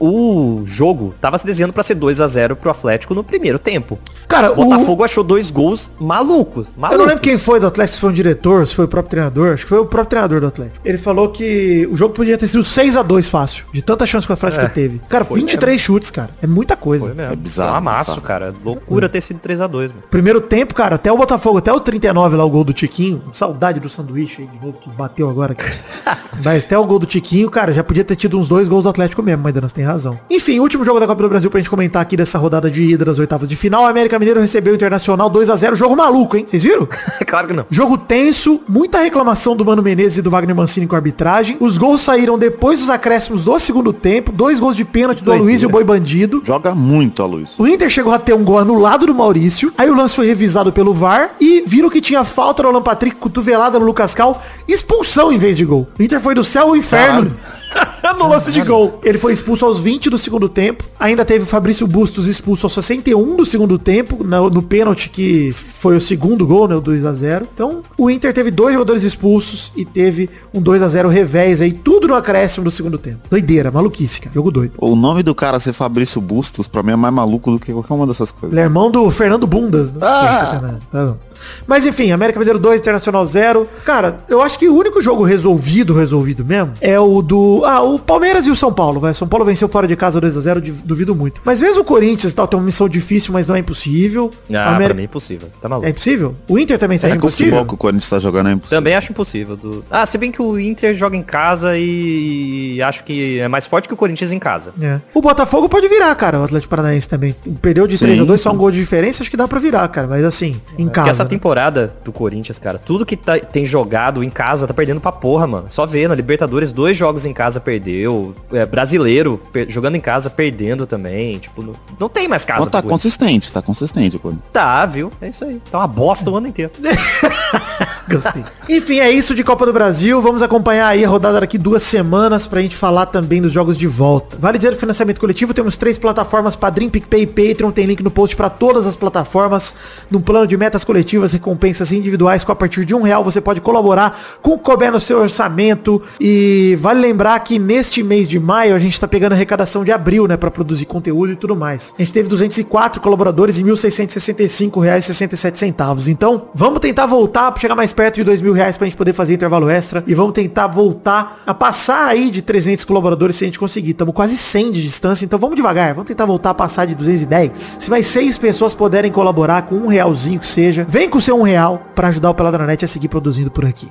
o 0.60 0.62
jogo 0.64 1.14
tava 1.20 1.38
se 1.38 1.46
desenhando 1.46 1.72
pra 1.72 1.82
ser 1.82 1.94
2 1.94 2.20
a 2.20 2.26
0 2.26 2.56
pro 2.56 2.70
Atlético 2.70 3.14
no 3.14 3.22
primeiro 3.24 3.58
tempo. 3.58 3.98
Cara, 4.28 4.52
O 4.52 4.64
Botafogo 4.64 5.04
achou 5.04 5.22
dois 5.24 5.50
gols 5.50 5.90
malucos. 5.98 6.66
Eu 6.68 6.72
malucos. 6.76 6.98
não 7.00 7.06
lembro 7.06 7.22
quem 7.22 7.38
foi 7.38 7.60
do 7.60 7.66
Atlético, 7.66 7.94
se 7.94 8.00
foi 8.00 8.10
um 8.10 8.12
diretor, 8.12 8.66
se 8.66 8.74
foi 8.74 8.84
o 8.84 8.88
próprio 8.88 9.10
treinador. 9.10 9.54
Acho 9.54 9.64
que 9.64 9.68
foi 9.68 9.78
o 9.78 9.86
próprio 9.86 10.10
treinador 10.10 10.40
do 10.40 10.46
Atlético. 10.46 10.86
Ele 10.86 10.98
falou 10.98 11.28
que 11.30 11.86
o 11.90 11.96
jogo 11.96 12.14
podia 12.14 12.36
ter 12.38 12.46
sido 12.48 12.62
6 12.64 12.96
a 12.96 13.02
2 13.02 13.28
fácil. 13.28 13.64
De 13.72 13.82
tanta 13.82 14.04
chance 14.06 14.26
que 14.26 14.32
o 14.32 14.34
Atlético 14.34 14.64
É, 14.64 14.68
teve. 14.68 15.00
Cara, 15.08 15.24
foi 15.24 15.40
23 15.40 15.80
chutes, 15.80 16.10
cara. 16.10 16.30
É 16.42 16.46
muita 16.46 16.76
coisa. 16.76 17.06
Foi 17.06 17.14
mesmo. 17.14 17.32
É 17.32 17.36
bizarro, 17.36 17.68
Foi 17.70 17.74
um 17.74 17.78
amasso, 17.78 18.10
bizarro. 18.12 18.26
cara. 18.26 18.54
Loucura 18.64 19.08
ter 19.08 19.20
sido 19.20 19.38
3 19.38 19.60
a 19.60 19.66
2 19.66 19.90
mano. 19.90 20.02
Primeiro 20.10 20.40
tempo, 20.40 20.74
cara, 20.74 20.96
até 20.96 21.10
o 21.12 21.16
Botafogo, 21.16 21.58
até 21.58 21.72
o 21.72 21.80
39 21.80 22.36
lá, 22.36 22.44
o 22.44 22.50
gol 22.50 22.64
do 22.64 22.72
Tiquinho. 22.72 23.22
Saudade 23.32 23.80
do 23.80 23.88
sanduíche 23.88 24.42
aí 24.42 24.48
de 24.48 24.64
novo, 24.64 24.78
que 24.78 24.90
bateu 24.90 25.28
agora. 25.28 25.56
Mas 26.44 26.64
até 26.64 26.78
o 26.78 26.84
gol 26.84 26.98
do 26.98 27.06
Tiquinho, 27.06 27.50
cara, 27.50 27.72
já 27.72 27.82
podia 27.82 28.04
ter 28.04 28.16
tido 28.16 28.38
uns 28.38 28.48
dois 28.48 28.68
gols 28.68 28.84
do 28.84 28.90
Atlético 28.90 29.22
mesmo, 29.22 29.42
mas 29.42 29.54
Danas 29.54 29.72
tem 29.72 29.84
razão. 29.84 30.18
Enfim, 30.28 30.58
último 30.58 30.84
jogo 30.84 31.00
da 31.00 31.06
Copa 31.06 31.22
do 31.22 31.28
Brasil 31.28 31.50
pra 31.50 31.58
gente 31.58 31.70
comentar 31.70 32.02
aqui 32.02 32.16
dessa 32.16 32.38
rodada 32.38 32.70
de 32.70 32.82
ida 32.82 33.04
das 33.04 33.18
oitavas 33.18 33.48
de 33.48 33.56
final. 33.56 33.84
O 33.84 33.86
América 33.86 34.18
Mineiro 34.18 34.40
recebeu 34.40 34.72
o 34.72 34.76
Internacional 34.76 35.30
2 35.30 35.48
a 35.48 35.56
0 35.56 35.74
jogo 35.76 35.96
maluco, 35.96 36.36
hein? 36.36 36.46
Vocês 36.48 36.62
viram? 36.62 36.86
claro 37.26 37.46
que 37.46 37.54
não. 37.54 37.64
Jogo 37.70 37.96
tenso, 37.96 38.60
muita 38.68 39.00
reclamação 39.00 39.56
do 39.56 39.64
Mano 39.64 39.82
Menezes 39.82 40.18
e 40.18 40.22
do 40.22 40.30
Wagner 40.30 40.54
Mancini 40.54 40.86
com 40.86 40.94
a 40.94 40.98
arbitragem. 40.98 41.56
Os 41.60 41.78
gols 41.78 42.02
saíram 42.02 42.38
depois 42.38 42.80
dos 42.80 42.90
acréscimos 42.90 43.44
do 43.44 43.58
segundo 43.58 43.92
tempo. 43.92 44.30
Dois 44.30 44.60
gols 44.60 44.76
de 44.76 44.84
pênalti 44.84 45.22
do. 45.22 45.34
Luiz 45.34 45.62
e 45.62 45.66
o 45.66 45.68
Boi 45.68 45.84
Bandido. 45.84 46.42
Joga 46.44 46.74
muito, 46.74 47.22
a 47.22 47.26
Luiz. 47.26 47.58
O 47.58 47.66
Inter 47.66 47.88
chegou 47.88 48.12
a 48.12 48.18
ter 48.18 48.34
um 48.34 48.44
gol 48.46 48.58
anulado 48.58 49.06
do 49.06 49.14
Maurício. 49.14 49.72
Aí 49.76 49.90
o 49.90 49.94
lance 49.94 50.14
foi 50.14 50.26
revisado 50.26 50.72
pelo 50.72 50.94
VAR 50.94 51.34
e 51.40 51.64
viram 51.66 51.90
que 51.90 52.00
tinha 52.00 52.24
falta 52.24 52.62
no 52.62 52.68
Alan 52.68 52.80
Patrick, 52.80 53.16
cotovelada 53.16 53.78
no 53.78 53.84
Lucas 53.84 54.14
Cal, 54.14 54.40
expulsão 54.68 55.32
em 55.32 55.36
vez 55.36 55.56
de 55.56 55.64
gol. 55.64 55.88
O 55.98 56.02
Inter 56.02 56.20
foi 56.20 56.34
do 56.34 56.44
céu 56.44 56.68
ao 56.68 56.76
inferno. 56.76 57.34
no 58.18 58.28
lance 58.28 58.50
de 58.50 58.62
gol. 58.62 59.00
Ele 59.02 59.18
foi 59.18 59.32
expulso 59.32 59.64
aos 59.64 59.80
20 59.80 60.10
do 60.10 60.18
segundo 60.18 60.48
tempo. 60.48 60.84
Ainda 60.98 61.24
teve 61.24 61.44
o 61.44 61.46
Fabrício 61.46 61.86
Bustos 61.86 62.26
expulso 62.26 62.66
aos 62.66 62.74
61 62.74 63.36
do 63.36 63.44
segundo 63.44 63.78
tempo, 63.78 64.22
no, 64.24 64.50
no 64.50 64.62
pênalti 64.62 65.08
que 65.08 65.52
foi 65.52 65.96
o 65.96 66.00
segundo 66.00 66.46
gol, 66.46 66.68
né, 66.68 66.74
o 66.74 66.80
2 66.80 67.04
a 67.04 67.12
0 67.12 67.48
Então, 67.52 67.82
o 67.96 68.10
Inter 68.10 68.32
teve 68.32 68.50
dois 68.50 68.74
jogadores 68.74 69.02
expulsos 69.02 69.72
e 69.76 69.84
teve 69.84 70.28
um 70.52 70.60
2 70.60 70.82
a 70.82 70.88
0 70.88 71.08
revés 71.08 71.60
aí, 71.60 71.72
tudo 71.72 72.08
no 72.08 72.14
acréscimo 72.14 72.64
do 72.64 72.70
segundo 72.70 72.98
tempo. 72.98 73.20
Doideira, 73.30 73.70
maluquice, 73.70 74.20
cara. 74.20 74.34
Jogo 74.34 74.50
doido. 74.50 74.72
O 74.78 74.96
nome 74.96 75.22
do 75.22 75.34
cara 75.34 75.60
ser 75.60 75.72
Fabrício 75.72 76.20
Bustos, 76.20 76.66
pra 76.68 76.82
mim, 76.82 76.92
é 76.92 76.96
mais 76.96 77.14
maluco 77.14 77.50
do 77.50 77.58
que 77.58 77.72
qualquer 77.72 77.94
uma 77.94 78.06
dessas 78.06 78.30
coisas. 78.30 78.52
Ele 78.52 78.60
é 78.60 78.64
irmão 78.64 78.90
do 78.90 79.10
Fernando 79.10 79.46
Bundas. 79.46 79.92
Né? 79.92 80.00
Ah! 80.02 80.78
Tá 80.90 81.04
bom. 81.06 81.16
Mas 81.66 81.86
enfim, 81.86 82.10
América 82.12 82.38
Mineiro 82.38 82.58
2, 82.58 82.80
Internacional 82.80 83.24
0. 83.26 83.68
Cara, 83.84 84.20
eu 84.28 84.42
acho 84.42 84.58
que 84.58 84.68
o 84.68 84.74
único 84.76 85.02
jogo 85.02 85.22
resolvido, 85.24 85.94
resolvido 85.94 86.44
mesmo, 86.44 86.72
é 86.80 86.98
o 86.98 87.20
do... 87.22 87.62
Ah, 87.64 87.82
o 87.82 87.98
Palmeiras 87.98 88.46
e 88.46 88.50
o 88.50 88.56
São 88.56 88.72
Paulo, 88.72 89.00
vai. 89.00 89.14
São 89.14 89.26
Paulo 89.28 89.44
venceu 89.44 89.68
fora 89.68 89.86
de 89.86 89.96
casa 89.96 90.20
2x0, 90.20 90.82
duvido 90.84 91.14
muito. 91.14 91.40
Mas 91.44 91.60
mesmo 91.60 91.82
o 91.82 91.84
Corinthians 91.84 92.32
e 92.32 92.34
tal, 92.34 92.46
tem 92.46 92.58
uma 92.58 92.64
missão 92.66 92.88
difícil, 92.88 93.32
mas 93.32 93.46
não 93.46 93.54
é 93.54 93.58
impossível. 93.58 94.30
Ah, 94.52 94.68
América- 94.70 94.84
pra 94.86 94.94
mim 94.94 95.02
é 95.02 95.04
impossível. 95.04 95.48
Tá 95.60 95.68
maluco. 95.68 95.86
É 95.86 95.90
impossível? 95.90 96.34
O 96.48 96.58
Inter 96.58 96.78
também 96.78 96.98
tá 96.98 97.06
É 97.06 97.10
que 97.10 97.16
o 97.16 97.18
impossível? 97.18 97.44
futebol 97.52 97.66
que 97.66 97.74
o 97.74 97.76
Corinthians 97.76 98.10
tá 98.10 98.18
jogando 98.18 98.48
é 98.48 98.52
impossível. 98.52 98.78
Também 98.78 98.94
acho 98.94 99.12
impossível. 99.12 99.56
Do... 99.56 99.84
Ah, 99.90 100.04
se 100.06 100.18
bem 100.18 100.30
que 100.30 100.40
o 100.42 100.58
Inter 100.58 100.96
joga 100.96 101.16
em 101.16 101.22
casa 101.22 101.76
e 101.76 102.80
acho 102.82 103.04
que 103.04 103.38
é 103.40 103.48
mais 103.48 103.66
forte 103.66 103.88
que 103.88 103.94
o 103.94 103.96
Corinthians 103.96 104.32
em 104.32 104.38
casa. 104.38 104.72
É. 104.80 105.00
O 105.14 105.20
Botafogo 105.22 105.68
pode 105.68 105.88
virar, 105.88 106.14
cara, 106.14 106.40
o 106.40 106.44
Atlético 106.44 106.70
Paranaense 106.70 107.08
também. 107.08 107.34
Perdeu 107.60 107.86
de 107.86 107.96
Sim, 107.98 108.06
3x2, 108.06 108.38
só 108.38 108.52
um 108.52 108.56
gol 108.56 108.70
de 108.70 108.78
diferença, 108.78 109.22
acho 109.22 109.30
que 109.30 109.36
dá 109.36 109.46
pra 109.48 109.58
virar, 109.58 109.86
cara. 109.88 110.06
Mas 110.06 110.24
assim, 110.24 110.60
em 110.78 110.84
Porque 110.84 110.90
casa. 110.90 111.10
essa? 111.10 111.25
Temporada 111.26 111.94
do 112.04 112.12
Corinthians, 112.12 112.58
cara, 112.58 112.78
tudo 112.78 113.04
que 113.06 113.16
tá- 113.16 113.38
tem 113.38 113.66
jogado 113.66 114.22
em 114.22 114.30
casa 114.30 114.66
tá 114.66 114.74
perdendo 114.74 115.00
pra 115.00 115.12
porra, 115.12 115.46
mano. 115.46 115.66
Só 115.68 115.86
na 116.08 116.14
Libertadores, 116.14 116.72
dois 116.72 116.96
jogos 116.96 117.24
em 117.26 117.32
casa 117.32 117.60
perdeu. 117.60 118.34
É, 118.52 118.64
brasileiro 118.66 119.40
per- 119.52 119.70
jogando 119.70 119.96
em 119.96 120.00
casa, 120.00 120.28
perdendo 120.30 120.86
também. 120.86 121.38
Tipo, 121.38 121.62
não, 121.62 121.72
não 121.98 122.08
tem 122.08 122.28
mais 122.28 122.44
casa. 122.44 122.60
Não, 122.60 122.66
tá 122.66 122.82
consistente, 122.82 123.50
tá 123.52 123.62
consistente, 123.62 124.18
Corinthians. 124.18 124.46
Tá, 124.52 124.84
viu? 124.86 125.10
É 125.20 125.28
isso 125.28 125.44
aí. 125.44 125.60
Tá 125.70 125.78
uma 125.78 125.86
bosta 125.86 126.30
o 126.30 126.36
ano 126.36 126.48
inteiro. 126.48 126.70
Gostei. 128.08 128.44
Enfim, 128.68 129.00
é 129.00 129.10
isso 129.10 129.34
de 129.34 129.42
Copa 129.42 129.66
do 129.66 129.72
Brasil. 129.72 130.20
Vamos 130.22 130.42
acompanhar 130.42 130.88
aí 130.88 131.04
a 131.04 131.08
rodada 131.08 131.40
daqui 131.40 131.58
duas 131.58 131.82
semanas 131.82 132.46
pra 132.46 132.60
gente 132.60 132.76
falar 132.76 133.06
também 133.06 133.42
dos 133.42 133.52
jogos 133.52 133.76
de 133.76 133.86
volta. 133.86 134.36
Vale 134.38 134.58
dizer 134.58 134.72
o 134.72 134.76
financiamento 134.76 135.20
coletivo, 135.20 135.52
temos 135.52 135.76
três 135.76 135.98
plataformas, 135.98 136.56
Padrim, 136.56 136.88
PicPay 136.88 137.22
e 137.22 137.26
Patreon. 137.26 137.70
Tem 137.70 137.86
link 137.86 138.02
no 138.02 138.10
post 138.10 138.36
pra 138.36 138.48
todas 138.48 138.86
as 138.86 138.96
plataformas. 138.96 139.74
Num 140.10 140.20
plano 140.20 140.46
de 140.46 140.56
metas 140.56 140.84
coletivas, 140.84 141.32
recompensas 141.32 141.92
individuais, 141.92 142.44
com 142.44 142.52
a 142.52 142.56
partir 142.56 142.84
de 142.84 142.94
um 142.94 143.02
real 143.02 143.24
você 143.24 143.40
pode 143.40 143.60
colaborar 143.60 144.18
com 144.42 144.52
o 144.52 144.58
couber 144.58 144.92
no 144.92 145.00
seu 145.00 145.20
orçamento. 145.20 146.02
E 146.20 146.76
vale 146.80 147.00
lembrar 147.00 147.38
que 147.40 147.58
neste 147.58 148.02
mês 148.02 148.28
de 148.28 148.38
maio 148.38 148.74
a 148.74 148.78
gente 148.78 149.00
tá 149.00 149.08
pegando 149.08 149.32
arrecadação 149.32 149.84
de 149.84 149.92
abril, 149.92 150.26
né, 150.26 150.36
pra 150.36 150.50
produzir 150.50 150.86
conteúdo 150.86 151.32
e 151.32 151.36
tudo 151.36 151.56
mais. 151.56 151.94
A 151.98 152.02
gente 152.02 152.12
teve 152.12 152.28
204 152.28 153.00
colaboradores 153.00 153.58
e 153.58 153.64
1.665 153.64 154.82
reais 154.82 155.04
e 155.04 155.06
67 155.08 155.58
centavos. 155.58 156.08
Então, 156.08 156.48
vamos 156.54 156.80
tentar 156.80 157.06
voltar 157.06 157.50
pra 157.50 157.60
chegar 157.60 157.74
mais 157.74 157.92
perto 157.96 158.16
de 158.16 158.24
dois 158.24 158.42
mil 158.42 158.52
reais 158.52 158.76
pra 158.76 158.86
gente 158.86 158.96
poder 158.96 159.14
fazer 159.14 159.34
intervalo 159.34 159.68
extra 159.68 160.04
e 160.06 160.14
vamos 160.14 160.32
tentar 160.32 160.66
voltar 160.66 161.42
a 161.46 161.54
passar 161.54 162.06
aí 162.06 162.30
de 162.30 162.42
300 162.42 162.84
colaboradores 162.84 163.36
se 163.36 163.44
a 163.44 163.48
gente 163.48 163.58
conseguir. 163.58 163.92
Estamos 163.92 164.14
quase 164.14 164.36
100 164.36 164.70
de 164.70 164.82
distância, 164.82 165.24
então 165.24 165.38
vamos 165.38 165.56
devagar. 165.56 165.94
Vamos 165.94 166.06
tentar 166.06 166.26
voltar 166.26 166.50
a 166.50 166.54
passar 166.54 166.86
de 166.86 166.94
210. 166.94 167.78
Se 167.80 167.90
mais 167.90 168.06
seis 168.06 168.36
pessoas 168.36 168.74
puderem 168.74 169.10
colaborar 169.10 169.62
com 169.62 169.76
um 169.76 169.86
realzinho 169.86 170.38
que 170.38 170.46
seja, 170.46 170.84
vem 170.88 171.08
com 171.08 171.18
o 171.18 171.22
seu 171.22 171.38
um 171.38 171.42
real 171.42 171.82
pra 171.94 172.08
ajudar 172.08 172.30
o 172.30 172.34
Peladranet 172.34 172.84
a 172.84 172.88
seguir 172.88 173.08
produzindo 173.08 173.50
por 173.50 173.64
aqui. 173.64 173.90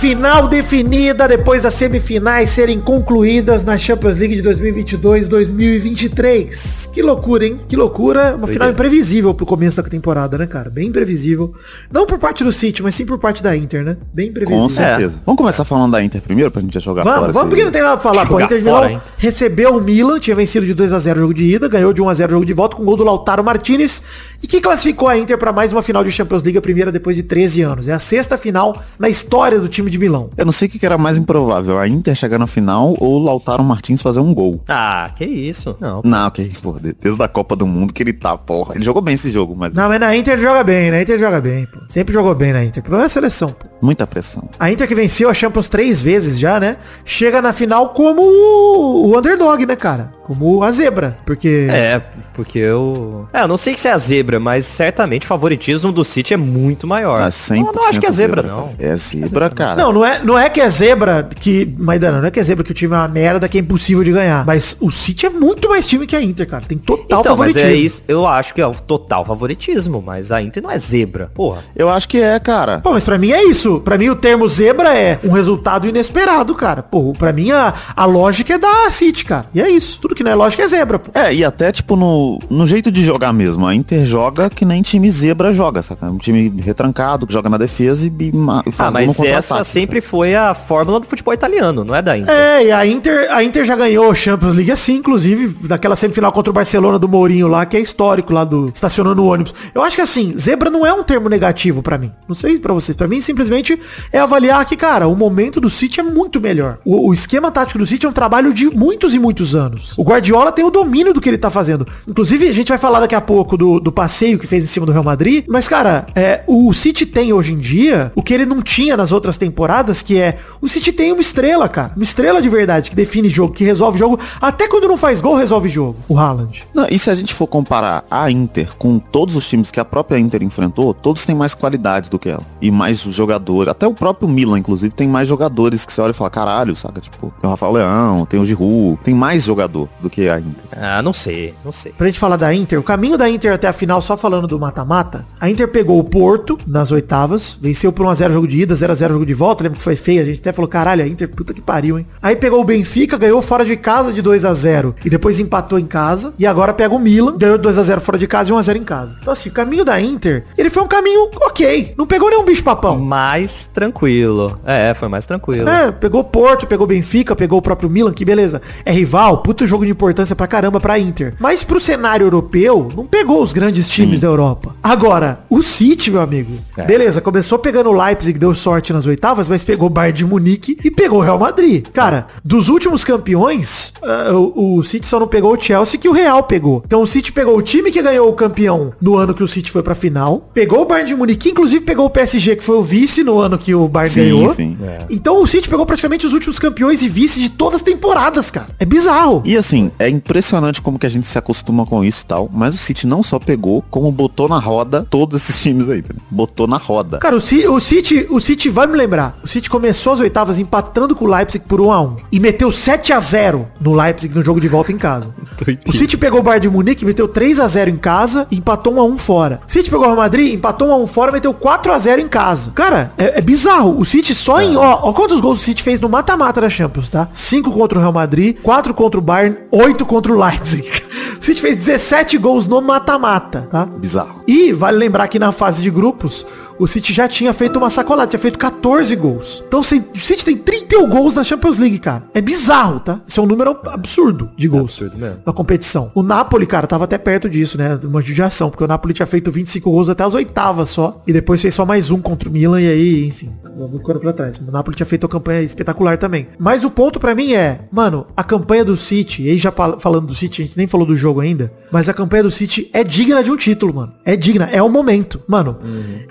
Final 0.00 0.48
definida 0.48 1.28
depois 1.28 1.62
das 1.64 1.74
semifinais 1.74 2.48
serem 2.48 2.80
concluídas 2.80 3.62
na 3.62 3.76
Champions 3.76 4.16
League 4.16 4.34
de 4.34 4.42
2022-2023. 4.48 6.90
Que 6.90 7.02
loucura, 7.02 7.46
hein? 7.46 7.60
Que 7.68 7.76
loucura. 7.76 8.34
Uma 8.34 8.46
final 8.46 8.70
imprevisível 8.70 9.34
pro 9.34 9.44
começo 9.44 9.76
da 9.76 9.82
temporada, 9.86 10.38
né, 10.38 10.46
cara? 10.46 10.70
Bem 10.70 10.88
imprevisível. 10.88 11.52
Não 11.92 12.06
por 12.06 12.18
parte 12.18 12.42
do 12.42 12.50
City, 12.50 12.82
mas 12.82 12.94
sim 12.94 13.04
por 13.04 13.18
parte 13.18 13.42
da 13.42 13.54
Inter, 13.54 13.84
né? 13.84 13.98
Bem 14.10 14.30
imprevisível. 14.30 14.62
Com 14.62 14.70
certeza. 14.70 15.20
Vamos 15.26 15.36
começar 15.36 15.66
falando 15.66 15.92
da 15.92 16.02
Inter 16.02 16.22
primeiro, 16.22 16.50
pra 16.50 16.62
gente 16.62 16.72
já 16.72 16.80
jogar 16.80 17.04
Vamos, 17.04 17.20
fora. 17.20 17.32
vamos 17.34 17.50
porque 17.50 17.64
não 17.64 17.70
tem 17.70 17.82
nada 17.82 17.98
pra 17.98 18.10
falar. 18.10 18.24
Pô, 18.24 18.40
Jogar 18.40 18.46
Inter 18.46 18.62
fora, 18.62 18.88
Milão 18.88 19.02
recebeu 19.18 19.76
o 19.76 19.82
Milan, 19.82 20.18
tinha 20.18 20.34
vencido 20.34 20.64
de 20.64 20.72
2 20.72 20.94
a 20.94 20.98
0 20.98 21.18
o 21.18 21.22
jogo 21.24 21.34
de 21.34 21.44
ida, 21.44 21.68
ganhou 21.68 21.92
de 21.92 22.00
1 22.00 22.08
a 22.08 22.14
0 22.14 22.30
o 22.30 22.34
jogo 22.36 22.46
de 22.46 22.54
volta 22.54 22.74
com 22.74 22.80
o 22.82 22.86
gol 22.86 22.96
do 22.96 23.04
Lautaro 23.04 23.44
Martinez 23.44 24.02
e 24.42 24.46
que 24.46 24.62
classificou 24.62 25.08
a 25.08 25.18
Inter 25.18 25.36
para 25.36 25.52
mais 25.52 25.74
uma 25.74 25.82
final 25.82 26.02
de 26.02 26.10
Champions 26.10 26.42
League, 26.42 26.56
a 26.56 26.62
primeira 26.62 26.90
depois 26.90 27.16
de 27.16 27.22
13 27.22 27.60
anos. 27.60 27.86
É 27.86 27.92
a 27.92 27.98
sexta 27.98 28.38
final 28.38 28.82
na 28.98 29.10
história 29.10 29.60
do 29.60 29.68
time 29.68 29.89
de 29.90 29.98
Milão. 29.98 30.30
Eu 30.36 30.44
não 30.44 30.52
sei 30.52 30.68
o 30.68 30.70
que 30.70 30.84
era 30.84 30.96
mais 30.96 31.18
improvável, 31.18 31.78
a 31.78 31.86
Inter 31.88 32.14
chegar 32.14 32.38
na 32.38 32.46
final 32.46 32.94
ou 32.98 33.20
o 33.20 33.24
Lautaro 33.24 33.62
Martins 33.62 34.00
fazer 34.00 34.20
um 34.20 34.32
gol. 34.32 34.60
Ah, 34.68 35.10
que 35.16 35.24
isso. 35.24 35.76
Não. 35.80 36.00
Não, 36.04 36.30
que 36.30 36.50
pô, 36.62 36.76
desde 37.00 37.22
a 37.22 37.28
Copa 37.28 37.54
do 37.56 37.66
Mundo 37.66 37.92
que 37.92 38.02
ele 38.02 38.12
tá, 38.12 38.36
porra. 38.36 38.74
Ele 38.74 38.84
jogou 38.84 39.02
bem 39.02 39.14
esse 39.14 39.30
jogo, 39.32 39.54
mas 39.56 39.74
Não, 39.74 39.88
mas 39.88 40.00
na 40.00 40.16
Inter 40.16 40.34
ele 40.34 40.42
joga 40.42 40.62
bem, 40.64 40.90
na 40.90 41.02
Inter 41.02 41.14
ele 41.16 41.24
joga 41.24 41.40
bem, 41.40 41.66
pô. 41.66 41.78
Sempre 41.88 42.14
jogou 42.14 42.34
bem 42.34 42.52
na 42.52 42.64
Inter. 42.64 42.80
O 42.80 42.82
problema 42.82 43.04
é 43.04 43.06
a 43.06 43.10
seleção, 43.10 43.50
pô. 43.50 43.66
muita 43.82 44.06
pressão. 44.06 44.48
A 44.58 44.70
Inter 44.70 44.86
que 44.86 44.94
venceu 44.94 45.28
a 45.28 45.34
Champions 45.34 45.68
três 45.68 46.00
vezes 46.00 46.38
já, 46.38 46.58
né? 46.60 46.76
Chega 47.04 47.42
na 47.42 47.52
final 47.52 47.90
como 47.90 48.22
o, 48.22 49.16
underdog, 49.18 49.64
né, 49.66 49.76
cara? 49.76 50.12
Como 50.24 50.62
a 50.62 50.70
zebra. 50.70 51.18
Porque. 51.26 51.66
É, 51.70 52.00
porque 52.34 52.58
eu. 52.58 53.26
É, 53.32 53.42
eu 53.42 53.48
não 53.48 53.56
sei 53.56 53.76
se 53.76 53.88
é 53.88 53.92
a 53.92 53.98
zebra, 53.98 54.38
mas 54.38 54.64
certamente 54.66 55.24
o 55.24 55.26
favoritismo 55.26 55.90
do 55.92 56.04
City 56.04 56.34
é 56.34 56.36
muito 56.36 56.86
maior. 56.86 57.22
Ah, 57.22 57.28
100% 57.28 57.66
eu 57.66 57.72
não 57.72 57.88
acho 57.88 58.00
que 58.00 58.06
é 58.06 58.12
zebra, 58.12 58.42
não. 58.42 58.68
cara. 58.68 58.74
É 58.78 58.96
zebra, 58.96 59.50
cara. 59.50 59.79
Não, 59.80 59.92
não 59.92 60.04
é, 60.04 60.22
não 60.22 60.38
é 60.38 60.48
que 60.50 60.60
é 60.60 60.68
zebra 60.68 61.28
que. 61.38 61.74
Maidana, 61.78 62.20
não 62.20 62.26
é 62.28 62.30
que 62.30 62.38
é 62.38 62.42
zebra 62.42 62.62
que 62.64 62.70
o 62.70 62.74
time 62.74 62.94
é 62.94 62.98
uma 62.98 63.08
merda, 63.08 63.48
que 63.48 63.58
é 63.58 63.60
impossível 63.60 64.04
de 64.04 64.12
ganhar. 64.12 64.44
Mas 64.46 64.76
o 64.80 64.90
City 64.90 65.26
é 65.26 65.30
muito 65.30 65.68
mais 65.68 65.86
time 65.86 66.06
que 66.06 66.14
a 66.14 66.22
Inter, 66.22 66.48
cara. 66.48 66.64
Tem 66.66 66.76
total 66.78 67.20
Então, 67.20 67.36
mas 67.36 67.52
favoritismo. 67.52 67.68
é 67.68 67.74
isso, 67.74 68.02
eu 68.06 68.26
acho 68.26 68.54
que 68.54 68.60
é 68.60 68.66
o 68.66 68.74
total 68.74 69.24
favoritismo, 69.24 70.02
mas 70.04 70.30
a 70.32 70.42
Inter 70.42 70.62
não 70.62 70.70
é 70.70 70.78
zebra. 70.78 71.30
Porra. 71.34 71.62
Eu 71.74 71.88
acho 71.90 72.08
que 72.08 72.18
é, 72.20 72.38
cara. 72.38 72.80
Pô, 72.80 72.92
mas 72.92 73.04
pra 73.04 73.18
mim 73.18 73.30
é 73.32 73.42
isso. 73.44 73.80
Pra 73.80 73.96
mim 73.98 74.08
o 74.08 74.16
termo 74.16 74.48
zebra 74.48 74.96
é 74.96 75.18
um 75.24 75.30
resultado 75.32 75.86
inesperado, 75.86 76.54
cara. 76.54 76.82
Pô, 76.82 77.12
pra 77.12 77.32
mim 77.32 77.50
a, 77.50 77.72
a 77.96 78.04
lógica 78.04 78.54
é 78.54 78.58
da 78.58 78.90
City, 78.90 79.24
cara. 79.24 79.46
E 79.54 79.60
é 79.60 79.70
isso. 79.70 79.98
Tudo 80.00 80.14
que 80.14 80.22
não 80.22 80.30
é 80.30 80.34
lógica 80.34 80.62
é 80.62 80.68
zebra, 80.68 80.98
pô. 80.98 81.10
É, 81.18 81.34
e 81.34 81.44
até, 81.44 81.72
tipo, 81.72 81.96
no, 81.96 82.38
no 82.48 82.66
jeito 82.66 82.90
de 82.90 83.04
jogar 83.04 83.32
mesmo. 83.32 83.66
A 83.66 83.74
Inter 83.74 84.04
joga 84.04 84.50
que 84.50 84.64
nem 84.64 84.82
time 84.82 85.10
zebra 85.10 85.52
joga, 85.52 85.82
saca? 85.82 86.06
Um 86.10 86.18
time 86.18 86.52
retrancado, 86.60 87.26
que 87.26 87.32
joga 87.32 87.48
na 87.48 87.56
defesa 87.58 88.06
e, 88.06 88.08
e 88.20 88.32
e 88.66 88.72
faz 88.72 88.88
Ah, 88.88 88.92
mas 88.92 89.06
contra-ataque, 89.16 89.36
essa 89.38 89.64
sempre 89.70 90.00
foi 90.00 90.34
a 90.34 90.54
fórmula 90.54 91.00
do 91.00 91.06
futebol 91.06 91.32
italiano, 91.32 91.84
não 91.84 91.94
é 91.94 92.02
da 92.02 92.18
Inter. 92.18 92.34
É, 92.34 92.64
e 92.66 92.72
a 92.72 92.86
Inter, 92.86 93.28
a 93.30 93.42
Inter 93.42 93.64
já 93.64 93.76
ganhou 93.76 94.14
Champions 94.14 94.54
League 94.54 94.70
assim, 94.70 94.96
inclusive, 94.96 95.66
daquela 95.66 95.96
semifinal 95.96 96.32
contra 96.32 96.50
o 96.50 96.54
Barcelona 96.54 96.98
do 96.98 97.08
Mourinho 97.08 97.48
lá, 97.48 97.64
que 97.64 97.76
é 97.76 97.80
histórico 97.80 98.32
lá 98.32 98.44
do 98.44 98.70
estacionando 98.74 99.22
o 99.22 99.26
ônibus. 99.26 99.54
Eu 99.74 99.82
acho 99.82 99.96
que 99.96 100.02
assim, 100.02 100.36
zebra 100.36 100.70
não 100.70 100.84
é 100.84 100.92
um 100.92 101.02
termo 101.02 101.28
negativo 101.28 101.82
pra 101.82 101.98
mim. 101.98 102.10
Não 102.28 102.34
sei 102.34 102.58
pra 102.58 102.74
você. 102.74 102.94
Pra 102.94 103.08
mim, 103.08 103.20
simplesmente 103.20 103.78
é 104.12 104.18
avaliar 104.18 104.64
que, 104.64 104.76
cara, 104.76 105.06
o 105.06 105.14
momento 105.14 105.60
do 105.60 105.70
City 105.70 106.00
é 106.00 106.02
muito 106.02 106.40
melhor. 106.40 106.78
O, 106.84 107.08
o 107.08 107.14
esquema 107.14 107.50
tático 107.50 107.78
do 107.78 107.86
City 107.86 108.06
é 108.06 108.08
um 108.08 108.12
trabalho 108.12 108.52
de 108.52 108.66
muitos 108.66 109.14
e 109.14 109.18
muitos 109.18 109.54
anos. 109.54 109.94
O 109.96 110.02
Guardiola 110.02 110.52
tem 110.52 110.64
o 110.64 110.70
domínio 110.70 111.12
do 111.12 111.20
que 111.20 111.28
ele 111.28 111.38
tá 111.38 111.50
fazendo. 111.50 111.86
Inclusive, 112.06 112.48
a 112.48 112.52
gente 112.52 112.68
vai 112.68 112.78
falar 112.78 113.00
daqui 113.00 113.14
a 113.14 113.20
pouco 113.20 113.56
do, 113.56 113.80
do 113.80 113.92
passeio 113.92 114.38
que 114.38 114.46
fez 114.46 114.64
em 114.64 114.66
cima 114.66 114.86
do 114.86 114.92
Real 114.92 115.04
Madrid. 115.04 115.44
Mas, 115.48 115.68
cara, 115.68 116.06
é, 116.14 116.42
o 116.46 116.72
City 116.72 117.06
tem 117.06 117.32
hoje 117.32 117.52
em 117.52 117.58
dia 117.58 118.12
o 118.14 118.22
que 118.22 118.34
ele 118.34 118.46
não 118.46 118.62
tinha 118.62 118.96
nas 118.96 119.12
outras 119.12 119.36
temporadas, 119.36 119.59
que 120.04 120.18
é 120.18 120.38
o 120.60 120.68
City 120.68 120.92
tem 120.92 121.12
uma 121.12 121.20
estrela, 121.20 121.68
cara. 121.68 121.92
Uma 121.96 122.02
estrela 122.02 122.40
de 122.40 122.48
verdade 122.48 122.90
que 122.90 122.96
define 122.96 123.28
jogo, 123.28 123.54
que 123.54 123.64
resolve 123.64 123.98
jogo. 123.98 124.18
Até 124.40 124.68
quando 124.68 124.88
não 124.88 124.96
faz 124.96 125.20
gol, 125.20 125.36
resolve 125.36 125.68
jogo. 125.68 125.96
O 126.08 126.18
Haaland. 126.18 126.64
Não, 126.74 126.86
e 126.90 126.98
se 126.98 127.10
a 127.10 127.14
gente 127.14 127.34
for 127.34 127.46
comparar 127.46 128.04
a 128.10 128.30
Inter 128.30 128.74
com 128.76 128.98
todos 128.98 129.36
os 129.36 129.48
times 129.48 129.70
que 129.70 129.80
a 129.80 129.84
própria 129.84 130.18
Inter 130.18 130.42
enfrentou, 130.42 130.94
todos 130.94 131.24
têm 131.24 131.34
mais 131.34 131.54
qualidade 131.54 132.10
do 132.10 132.18
que 132.18 132.28
ela. 132.28 132.42
E 132.60 132.70
mais 132.70 132.98
jogadores. 133.00 133.70
Até 133.70 133.86
o 133.86 133.94
próprio 133.94 134.28
Milan, 134.28 134.58
inclusive, 134.58 134.92
tem 134.94 135.08
mais 135.08 135.28
jogadores 135.28 135.84
que 135.84 135.92
você 135.92 136.00
olha 136.00 136.10
e 136.10 136.14
fala, 136.14 136.30
caralho, 136.30 136.74
saca? 136.74 137.00
Tipo, 137.00 137.32
tem 137.40 137.48
o 137.48 137.50
Rafael 137.50 137.72
Leão, 137.72 138.26
tem 138.26 138.40
o 138.40 138.44
Giroud, 138.44 138.98
tem 139.02 139.14
mais 139.14 139.44
jogador 139.44 139.88
do 140.00 140.08
que 140.10 140.28
a 140.28 140.38
Inter. 140.38 140.64
Ah, 140.72 141.02
não 141.02 141.12
sei, 141.12 141.54
não 141.64 141.72
sei. 141.72 141.92
Pra 141.92 142.06
gente 142.06 142.18
falar 142.18 142.36
da 142.36 142.54
Inter, 142.54 142.78
o 142.78 142.82
caminho 142.82 143.16
da 143.16 143.28
Inter 143.28 143.52
até 143.52 143.68
a 143.68 143.72
final, 143.72 144.00
só 144.00 144.16
falando 144.16 144.46
do 144.46 144.58
mata-mata, 144.58 145.26
a 145.40 145.48
Inter 145.48 145.68
pegou 145.68 145.98
o 145.98 146.04
Porto 146.04 146.58
nas 146.66 146.90
oitavas, 146.92 147.58
venceu 147.60 147.92
por 147.92 148.06
1x0 148.06 148.32
jogo 148.32 148.48
de 148.48 148.62
ida, 148.62 148.74
0x0 148.74 149.08
jogo 149.08 149.26
de 149.26 149.34
volta, 149.34 149.49
lembra 149.58 149.78
que 149.78 149.82
foi 149.82 149.96
feio, 149.96 150.22
a 150.22 150.24
gente 150.24 150.40
até 150.40 150.52
falou, 150.52 150.68
caralho, 150.68 151.02
a 151.02 151.06
Inter, 151.06 151.28
puta 151.28 151.52
que 151.52 151.60
pariu, 151.60 151.98
hein? 151.98 152.06
Aí 152.22 152.36
pegou 152.36 152.60
o 152.60 152.64
Benfica, 152.64 153.16
ganhou 153.16 153.40
fora 153.42 153.64
de 153.64 153.76
casa 153.76 154.12
de 154.12 154.22
2x0 154.22 154.94
e 155.04 155.10
depois 155.10 155.40
empatou 155.40 155.78
em 155.78 155.86
casa, 155.86 156.34
e 156.38 156.46
agora 156.46 156.72
pega 156.72 156.94
o 156.94 156.98
Milan, 156.98 157.36
ganhou 157.36 157.58
2x0 157.58 158.00
fora 158.00 158.18
de 158.18 158.26
casa 158.26 158.50
e 158.50 158.54
1x0 158.54 158.76
em 158.76 158.84
casa. 158.84 159.16
Então 159.20 159.32
assim, 159.32 159.48
o 159.48 159.52
caminho 159.52 159.84
da 159.84 160.00
Inter, 160.00 160.44
ele 160.56 160.70
foi 160.70 160.82
um 160.82 160.88
caminho 160.88 161.30
ok, 161.42 161.94
não 161.96 162.06
pegou 162.06 162.30
nenhum 162.30 162.44
bicho 162.44 162.62
papão. 162.62 162.98
Mais 162.98 163.68
tranquilo. 163.72 164.58
É, 164.64 164.94
foi 164.94 165.08
mais 165.08 165.26
tranquilo. 165.26 165.68
É, 165.68 165.90
pegou 165.90 166.22
Porto, 166.24 166.66
pegou 166.66 166.86
Benfica, 166.86 167.34
pegou 167.34 167.58
o 167.58 167.62
próprio 167.62 167.90
Milan, 167.90 168.12
que 168.12 168.24
beleza. 168.24 168.60
É 168.84 168.92
rival, 168.92 169.38
puta 169.38 169.66
jogo 169.66 169.84
de 169.84 169.90
importância 169.90 170.36
pra 170.36 170.46
caramba 170.46 170.80
pra 170.80 170.98
Inter. 170.98 171.34
Mas 171.38 171.64
pro 171.64 171.80
cenário 171.80 172.26
europeu, 172.26 172.90
não 172.96 173.06
pegou 173.06 173.42
os 173.42 173.52
grandes 173.52 173.88
times 173.88 174.20
da 174.20 174.26
Europa. 174.26 174.74
Agora, 174.82 175.40
o 175.48 175.62
City, 175.62 176.10
meu 176.10 176.20
amigo. 176.20 176.52
É. 176.76 176.84
Beleza, 176.84 177.20
começou 177.20 177.58
pegando 177.58 177.90
o 177.90 177.92
Leipzig, 177.92 178.38
deu 178.38 178.54
sorte 178.54 178.92
nas 178.92 179.06
oitavas, 179.06 179.39
mas 179.48 179.62
pegou 179.62 179.86
o 179.86 179.90
Bayern 179.90 180.16
de 180.18 180.24
Munique 180.26 180.76
e 180.84 180.90
pegou 180.90 181.18
o 181.18 181.22
Real 181.22 181.38
Madrid. 181.38 181.86
Cara, 181.92 182.26
dos 182.44 182.68
últimos 182.68 183.04
campeões, 183.04 183.92
ah, 184.02 184.32
o, 184.34 184.76
o 184.78 184.82
City 184.84 185.06
só 185.06 185.18
não 185.20 185.26
pegou 185.28 185.54
o 185.56 185.60
Chelsea 185.60 185.98
que 185.98 186.08
o 186.08 186.12
Real 186.12 186.42
pegou. 186.42 186.82
Então 186.86 187.02
o 187.02 187.06
City 187.06 187.32
pegou 187.32 187.56
o 187.56 187.62
time 187.62 187.90
que 187.90 188.02
ganhou 188.02 188.28
o 188.28 188.32
campeão 188.32 188.92
no 189.00 189.16
ano 189.16 189.34
que 189.34 189.42
o 189.42 189.48
City 189.48 189.70
foi 189.70 189.82
pra 189.82 189.94
final, 189.94 190.48
pegou 190.52 190.82
o 190.82 190.84
Bayern 190.84 191.08
de 191.08 191.16
Munique, 191.16 191.40
que 191.44 191.50
inclusive 191.50 191.84
pegou 191.84 192.06
o 192.06 192.10
PSG, 192.10 192.56
que 192.56 192.62
foi 192.64 192.76
o 192.76 192.82
vice 192.82 193.22
no 193.22 193.38
ano 193.38 193.56
que 193.58 193.74
o 193.74 193.88
Bayern 193.88 194.12
Sim, 194.14 194.20
ganhou. 194.22 194.48
sim. 194.54 194.76
Então 195.08 195.42
o 195.42 195.46
City 195.46 195.68
pegou 195.68 195.86
praticamente 195.86 196.26
os 196.26 196.32
últimos 196.32 196.58
campeões 196.58 197.02
e 197.02 197.08
vice 197.08 197.40
de 197.40 197.48
todas 197.50 197.76
as 197.76 197.82
temporadas, 197.82 198.50
cara. 198.50 198.68
É 198.78 198.84
bizarro. 198.84 199.42
E 199.44 199.56
assim, 199.56 199.90
é 199.98 200.08
impressionante 200.08 200.80
como 200.82 200.98
que 200.98 201.06
a 201.06 201.10
gente 201.10 201.26
se 201.26 201.38
acostuma 201.38 201.86
com 201.86 202.04
isso 202.04 202.22
e 202.22 202.26
tal, 202.26 202.48
mas 202.52 202.74
o 202.74 202.78
City 202.78 203.06
não 203.06 203.22
só 203.22 203.38
pegou, 203.38 203.82
como 203.90 204.10
botou 204.10 204.48
na 204.48 204.58
roda 204.58 205.06
todos 205.08 205.40
esses 205.42 205.60
times 205.62 205.88
aí, 205.88 206.02
tá? 206.02 206.14
Botou 206.30 206.66
na 206.66 206.76
roda. 206.76 207.18
Cara, 207.18 207.36
o, 207.36 207.40
Ci- 207.40 207.66
o 207.66 207.80
City, 207.80 208.26
o 208.30 208.40
City 208.40 208.68
vai 208.68 208.86
me 208.86 208.96
lembrar. 208.96 209.29
O 209.42 209.48
City 209.48 209.68
começou 209.68 210.12
as 210.12 210.20
oitavas 210.20 210.58
empatando 210.58 211.14
com 211.14 211.24
o 211.24 211.28
Leipzig 211.28 211.64
por 211.66 211.80
1 211.80 211.92
a 211.92 212.00
1 212.02 212.16
e 212.32 212.40
meteu 212.40 212.70
7 212.70 213.12
a 213.12 213.20
0 213.20 213.66
no 213.80 213.92
Leipzig 213.92 214.34
no 214.34 214.44
jogo 214.44 214.60
de 214.60 214.68
volta 214.68 214.92
em 214.92 214.98
casa. 214.98 215.34
O 215.86 215.92
City 215.92 216.16
pegou 216.16 216.40
o 216.40 216.42
Bayern 216.42 216.62
de 216.62 216.70
Munique, 216.70 217.04
meteu 217.04 217.28
3 217.28 217.60
a 217.60 217.68
0 217.68 217.90
em 217.90 217.96
casa 217.96 218.46
e 218.50 218.56
empatou 218.56 218.94
1 218.94 219.00
a 219.00 219.04
1 219.04 219.18
fora. 219.18 219.60
O 219.66 219.70
City 219.70 219.90
pegou 219.90 220.04
o 220.04 220.08
Real 220.08 220.16
Madrid, 220.16 220.54
empatou 220.54 220.88
1 220.88 220.92
a 220.92 220.96
1 220.96 221.06
fora, 221.06 221.32
meteu 221.32 221.52
4 221.52 221.92
a 221.92 221.98
0 221.98 222.20
em 222.20 222.28
casa. 222.28 222.70
Cara, 222.74 223.12
é, 223.18 223.38
é 223.38 223.40
bizarro. 223.40 223.98
O 223.98 224.04
City 224.04 224.34
só 224.34 224.60
em, 224.60 224.76
ó, 224.76 225.00
ó 225.02 225.12
quantos 225.12 225.40
gols 225.40 225.60
o 225.60 225.62
City 225.62 225.82
fez 225.82 226.00
no 226.00 226.08
mata-mata 226.08 226.60
da 226.60 226.70
Champions, 226.70 227.10
tá? 227.10 227.28
5 227.32 227.70
contra 227.72 227.98
o 227.98 228.00
Real 228.00 228.12
Madrid, 228.12 228.56
4 228.62 228.94
contra 228.94 229.18
o 229.18 229.22
Bayern, 229.22 229.58
8 229.70 230.06
contra 230.06 230.32
o 230.32 230.38
Leipzig. 230.38 230.88
O 231.40 231.42
City 231.42 231.62
fez 231.62 231.78
17 231.78 232.36
gols 232.36 232.66
no 232.66 232.82
mata-mata, 232.82 233.66
tá? 233.70 233.86
Bizarro. 233.86 234.44
E 234.46 234.74
vale 234.74 234.98
lembrar 234.98 235.26
que 235.26 235.38
na 235.38 235.52
fase 235.52 235.82
de 235.82 235.88
grupos, 235.88 236.44
o 236.80 236.86
City 236.86 237.12
já 237.12 237.28
tinha 237.28 237.52
feito 237.52 237.78
uma 237.78 237.90
sacolada, 237.90 238.30
tinha 238.30 238.40
feito 238.40 238.58
14 238.58 239.14
gols. 239.14 239.62
Então 239.68 239.80
o 239.80 239.82
City 239.82 240.44
tem 240.44 240.56
31 240.56 241.10
gols 241.10 241.34
na 241.34 241.44
Champions 241.44 241.76
League, 241.76 241.98
cara. 241.98 242.24
É 242.32 242.40
bizarro, 242.40 242.98
tá? 242.98 243.20
Isso 243.28 243.38
é 243.38 243.42
um 243.42 243.46
número 243.46 243.78
absurdo 243.86 244.50
de 244.56 244.66
gols 244.66 244.92
absurdo 244.92 245.18
mesmo. 245.18 245.40
na 245.44 245.52
competição. 245.52 246.10
O 246.14 246.22
Napoli, 246.22 246.66
cara, 246.66 246.86
tava 246.86 247.04
até 247.04 247.18
perto 247.18 247.50
disso, 247.50 247.76
né? 247.76 248.00
Uma 248.02 248.22
judiação, 248.22 248.70
porque 248.70 248.82
o 248.82 248.88
Napoli 248.88 249.12
tinha 249.12 249.26
feito 249.26 249.52
25 249.52 249.90
gols 249.90 250.08
até 250.08 250.24
as 250.24 250.32
oitavas 250.32 250.88
só. 250.88 251.22
E 251.26 251.32
depois 251.34 251.60
fez 251.60 251.74
só 251.74 251.84
mais 251.84 252.10
um 252.10 252.18
contra 252.18 252.48
o 252.48 252.52
Milan 252.52 252.80
e 252.80 252.88
aí, 252.88 253.26
enfim, 253.26 253.52
vamos 253.76 254.02
correr 254.02 254.18
pra 254.18 254.32
trás. 254.32 254.58
O 254.58 254.70
Napoli 254.70 254.96
tinha 254.96 255.06
feito 255.06 255.24
uma 255.24 255.28
campanha 255.30 255.62
espetacular 255.62 256.18
também. 256.18 256.48
Mas 256.58 256.84
o 256.84 256.90
ponto 256.90 257.18
pra 257.20 257.34
mim 257.34 257.52
é, 257.54 257.80
mano, 257.90 258.26
a 258.36 258.42
campanha 258.44 258.84
do 258.84 258.96
City, 258.96 259.42
e 259.44 259.50
aí 259.50 259.56
já 259.58 259.70
fal- 259.72 259.98
falando 260.00 260.26
do 260.26 260.34
City, 260.34 260.62
a 260.62 260.64
gente 260.64 260.76
nem 260.76 260.86
falou 260.86 261.06
do 261.06 261.16
jogo 261.16 261.40
ainda, 261.40 261.72
mas 261.90 262.08
a 262.08 262.14
campanha 262.14 262.42
do 262.42 262.50
City 262.50 262.88
é 262.92 263.02
digna 263.04 263.42
de 263.42 263.50
um 263.50 263.56
título, 263.56 263.94
mano. 263.94 264.12
É 264.24 264.36
digna, 264.36 264.68
é 264.72 264.82
o 264.82 264.88
momento. 264.88 265.40
Mano, 265.46 265.78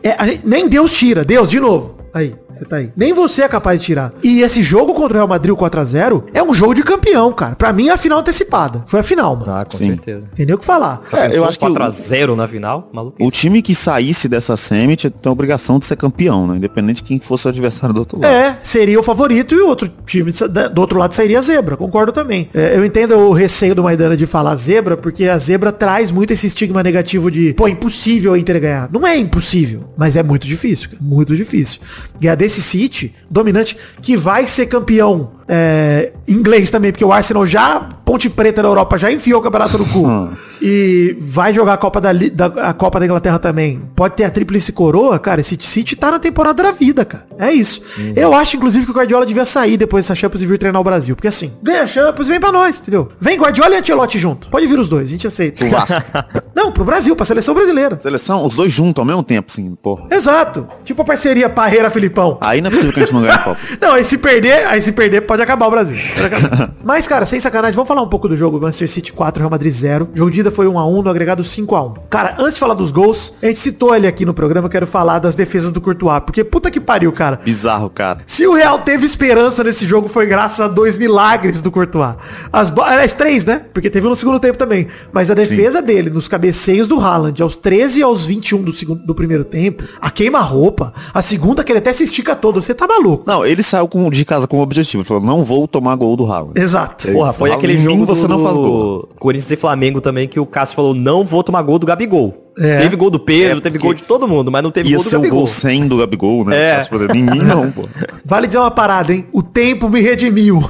é- 0.03 0.11
a 0.17 0.25
gente- 0.27 0.45
nem 0.47 0.67
Deus 0.69 0.93
tira. 0.93 1.23
Deus, 1.25 1.49
de 1.49 1.59
novo. 1.59 1.97
Aí, 2.13 2.33
você 2.59 2.65
tá 2.65 2.75
aí. 2.77 2.91
Nem 2.95 3.13
você 3.13 3.43
é 3.43 3.47
capaz 3.47 3.79
de 3.79 3.85
tirar. 3.85 4.13
E 4.23 4.41
esse 4.41 4.61
jogo 4.63 4.93
contra 4.93 5.13
o 5.13 5.15
Real 5.15 5.27
Madrid, 5.27 5.53
o 5.53 5.57
4x0, 5.57 6.23
é 6.33 6.43
um 6.43 6.53
jogo 6.53 6.73
de 6.73 6.83
campeão, 6.83 7.31
cara. 7.31 7.55
Pra 7.55 7.71
mim 7.73 7.87
é 7.87 7.91
a 7.91 7.97
final 7.97 8.19
antecipada. 8.19 8.83
Foi 8.87 8.99
a 8.99 9.03
final, 9.03 9.35
mano. 9.35 9.51
Ah, 9.53 9.65
com 9.65 9.77
Sim. 9.77 9.87
certeza. 9.89 10.27
Nem 10.37 10.53
o 10.53 10.57
que 10.57 10.65
falar. 10.65 11.01
É, 11.13 11.35
eu 11.35 11.45
acho 11.45 11.57
que 11.57 11.65
o- 11.65 11.69
4x0 11.69 12.35
na 12.35 12.47
final, 12.47 12.89
maluco. 12.93 13.15
O 13.23 13.31
time 13.31 13.61
que 13.61 13.73
saísse 13.75 14.27
dessa 14.27 14.55
semi 14.57 14.95
tem 14.97 15.11
a 15.25 15.29
obrigação 15.31 15.79
de 15.79 15.85
ser 15.85 15.95
campeão, 15.95 16.47
né? 16.47 16.57
Independente 16.57 16.97
de 16.97 17.03
quem 17.03 17.19
fosse 17.19 17.45
o 17.45 17.49
adversário 17.49 17.93
do 17.93 17.99
outro 17.99 18.19
lado. 18.19 18.31
É, 18.31 18.57
seria 18.63 18.99
o 18.99 19.03
favorito 19.03 19.53
e 19.55 19.59
o 19.61 19.67
outro 19.67 19.89
time 20.05 20.31
do 20.71 20.81
outro 20.81 20.97
lado 20.99 21.13
sairia 21.13 21.41
zebra, 21.41 21.77
concordo 21.77 22.11
também. 22.11 22.49
É, 22.53 22.75
eu 22.75 22.83
entendo 22.85 23.15
o 23.17 23.31
receio 23.31 23.73
do 23.75 23.83
Maidana 23.83 24.15
de 24.17 24.25
falar 24.25 24.55
zebra, 24.55 24.97
porque 24.97 25.25
a 25.25 25.37
zebra 25.37 25.71
traz 25.71 26.11
muito 26.11 26.31
esse 26.33 26.47
estigma 26.47 26.81
negativo 26.83 27.29
de, 27.31 27.53
pô, 27.53 27.67
impossível 27.67 28.33
a 28.33 28.39
Inter 28.39 28.59
ganhar. 28.59 28.89
Não 28.91 29.05
é 29.05 29.17
impossível, 29.17 29.85
mas 29.97 30.15
é 30.15 30.23
muito 30.23 30.47
difícil, 30.47 30.89
cara, 30.89 31.01
muito 31.01 31.35
difícil. 31.35 31.79
Ganhar 32.19 32.35
desse 32.35 32.48
esse 32.49 32.61
City, 32.61 33.13
dominante, 33.29 33.77
que 34.01 34.17
vai 34.17 34.45
ser 34.45 34.65
campeão 34.65 35.31
é, 35.47 36.13
inglês 36.27 36.69
também, 36.69 36.91
porque 36.91 37.05
o 37.05 37.11
Arsenal 37.11 37.45
já, 37.45 37.89
Ponte 38.09 38.27
Preta 38.27 38.63
na 38.63 38.69
Europa, 38.69 38.97
já 38.97 39.11
enfiou 39.11 39.39
o 39.39 39.43
campeonato 39.43 39.77
no 39.77 39.85
cu. 39.85 40.29
e 40.59 41.15
vai 41.19 41.53
jogar 41.53 41.73
a 41.73 41.77
Copa 41.77 42.01
da, 42.01 42.11
da- 42.11 42.69
a 42.69 42.73
Copa 42.73 42.99
da 42.99 43.05
Inglaterra 43.05 43.37
também. 43.37 43.81
Pode 43.95 44.15
ter 44.15 44.23
a 44.23 44.31
tríplice 44.31 44.71
coroa, 44.71 45.19
cara. 45.19 45.41
Esse 45.41 45.55
City 45.61 45.95
tá 45.95 46.09
na 46.11 46.17
temporada 46.19 46.63
da 46.63 46.71
vida, 46.71 47.05
cara. 47.05 47.27
É 47.37 47.51
isso. 47.51 47.81
Eu 48.15 48.33
acho, 48.33 48.57
inclusive, 48.57 48.83
que 48.85 48.91
o 48.91 48.95
Guardiola 48.95 49.25
devia 49.27 49.45
sair 49.45 49.77
depois 49.77 50.03
dessa 50.05 50.15
Champions 50.15 50.41
e 50.41 50.47
vir 50.47 50.57
treinar 50.57 50.81
o 50.81 50.83
Brasil. 50.83 51.15
Porque 51.15 51.27
assim, 51.27 51.51
ganha 51.61 51.83
a 51.83 51.87
Champions, 51.87 52.27
vem 52.27 52.39
pra 52.39 52.51
nós, 52.51 52.79
entendeu? 52.79 53.09
Vem 53.21 53.37
Guardiola 53.39 53.75
e 53.75 53.77
Ancelotti 53.77 54.17
junto. 54.17 54.49
Pode 54.49 54.65
vir 54.65 54.79
os 54.79 54.89
dois, 54.89 55.07
a 55.07 55.11
gente 55.11 55.27
aceita. 55.27 55.63
O 55.63 55.69
Vasco. 55.69 56.01
Não, 56.55 56.71
pro 56.71 56.83
Brasil, 56.83 57.15
pra 57.15 57.25
seleção 57.25 57.53
brasileira. 57.53 57.97
Seleção, 58.01 58.43
os 58.43 58.55
dois 58.55 58.71
juntos 58.71 58.99
ao 58.99 59.05
mesmo 59.05 59.23
tempo, 59.23 59.49
assim, 59.51 59.75
porra. 59.81 60.07
Exato. 60.11 60.67
Tipo 60.83 61.03
a 61.03 61.05
parceria 61.05 61.47
Parreira-Filipão. 61.47 62.37
Aí 62.41 62.59
não 62.59 62.67
é 62.67 62.71
possível 62.71 62.91
que 62.91 62.99
a 62.99 63.03
gente 63.03 63.13
não 63.13 63.21
ganhe 63.21 63.33
a 63.33 63.37
Copa. 63.39 63.59
Não, 63.79 63.93
aí 63.93 64.03
se 64.03 64.17
perder, 64.17 64.65
aí 64.67 64.81
se 64.81 64.91
perder 64.91 65.21
pode 65.21 65.41
acabar 65.41 65.67
o 65.67 65.71
Brasil. 65.71 65.95
Acabar. 66.25 66.73
Mas, 66.83 67.07
cara, 67.07 67.25
sem 67.25 67.39
sacanagem, 67.39 67.75
vamos 67.75 67.87
falar 67.87 67.98
um 68.01 68.07
pouco 68.07 68.27
do 68.27 68.35
jogo. 68.37 68.59
Manchester 68.59 68.89
City 68.89 69.11
4, 69.13 69.39
Real 69.41 69.49
Madrid 69.49 69.71
0. 69.73 70.09
Jogo 70.13 70.31
de 70.31 70.39
ida 70.41 70.51
foi 70.51 70.65
1x1, 70.67 71.03
no 71.03 71.09
agregado 71.09 71.43
5x1. 71.43 71.93
Cara, 72.09 72.35
antes 72.39 72.53
de 72.55 72.59
falar 72.59 72.73
dos 72.73 72.91
gols, 72.91 73.33
a 73.41 73.47
gente 73.47 73.59
citou 73.59 73.95
ele 73.95 74.07
aqui 74.07 74.25
no 74.25 74.33
programa, 74.33 74.67
eu 74.67 74.71
quero 74.71 74.87
falar 74.87 75.19
das 75.19 75.35
defesas 75.35 75.71
do 75.71 75.81
Courtois. 75.81 76.21
Porque 76.25 76.43
puta 76.43 76.69
que 76.71 76.79
pariu, 76.79 77.11
cara. 77.11 77.39
Bizarro, 77.43 77.89
cara. 77.89 78.19
Se 78.25 78.45
o 78.47 78.53
Real 78.53 78.79
teve 78.79 79.05
esperança 79.05 79.63
nesse 79.63 79.85
jogo, 79.85 80.07
foi 80.07 80.25
graças 80.25 80.59
a 80.61 80.67
dois 80.67 80.97
milagres 80.97 81.61
do 81.61 81.71
Courtois. 81.71 82.15
As 82.51 82.69
bo... 82.69 82.81
Aliás, 82.81 83.13
três, 83.13 83.43
né? 83.45 83.61
Porque 83.73 83.89
teve 83.89 84.05
um 84.07 84.09
no 84.09 84.15
segundo 84.15 84.39
tempo 84.39 84.57
também. 84.57 84.87
Mas 85.11 85.29
a 85.29 85.33
defesa 85.33 85.81
dele, 85.81 86.09
nos 86.09 86.27
cabeceios 86.27 86.87
do 86.87 86.99
Haaland, 86.99 87.41
aos 87.41 87.55
13 87.55 87.99
e 87.99 88.03
aos 88.03 88.25
21 88.25 88.61
do, 88.63 88.73
segundo, 88.73 89.05
do 89.05 89.13
primeiro 89.15 89.43
tempo, 89.43 89.83
a 90.01 90.09
queima-roupa, 90.09 90.93
a 91.13 91.21
segunda 91.21 91.63
que 91.63 91.71
ele 91.71 91.79
até 91.79 91.91
se 91.93 92.03
estica 92.03 92.35
todo. 92.35 92.61
Você 92.61 92.73
tá 92.73 92.87
maluco. 92.87 93.23
Não, 93.27 93.45
ele 93.45 93.63
saiu 93.63 93.87
com- 93.87 94.09
de 94.09 94.25
casa 94.25 94.47
com 94.47 94.57
o 94.57 94.61
objetivo. 94.61 95.01
Ele 95.01 95.07
falou, 95.07 95.23
não 95.23 95.43
vou 95.43 95.67
tomar 95.67 95.95
gol 95.95 96.15
do 96.15 96.25
Haaland. 96.31 96.59
Exato. 96.59 97.11
Porra, 97.11 97.33
foi 97.33 97.51
aquele 97.51 97.77
mim 97.93 97.99
jogo 97.99 98.15
você 98.15 98.21
do, 98.23 98.27
não 98.29 98.43
faz 98.43 98.55
do 98.57 98.61
gol. 98.63 99.09
Corinthians 99.19 99.51
e 99.51 99.55
Flamengo 99.55 100.01
também, 100.01 100.27
que 100.27 100.39
o 100.39 100.45
Cássio 100.45 100.75
falou, 100.75 100.93
não 100.93 101.23
vou 101.23 101.43
tomar 101.43 101.61
gol 101.61 101.79
do 101.79 101.85
Gabigol. 101.85 102.45
É. 102.57 102.79
Teve 102.79 102.95
gol 102.97 103.09
do 103.09 103.19
Pedro, 103.19 103.59
É, 103.59 103.61
teve 103.61 103.77
gol 103.77 103.93
de 103.93 104.03
todo 104.03 104.27
mundo, 104.27 104.51
mas 104.51 104.61
não 104.61 104.71
teve 104.71 104.89
Ia 104.89 104.95
gol 104.97 105.03
do 105.03 105.09
ser 105.09 105.15
o 105.15 105.19
Gabigol. 105.19 105.39
gol 105.39 105.47
100 105.47 105.87
do 105.87 105.97
Gabigol, 105.97 106.45
né? 106.45 106.57
É. 106.57 106.87
Em 107.15 107.23
mim 107.23 107.39
não, 107.39 107.71
pô. 107.71 107.83
Vale 108.25 108.47
dizer 108.47 108.59
uma 108.59 108.71
parada, 108.71 109.13
hein? 109.13 109.25
O 109.31 109.41
tempo 109.41 109.89
me 109.89 110.01
redimiu. 110.01 110.61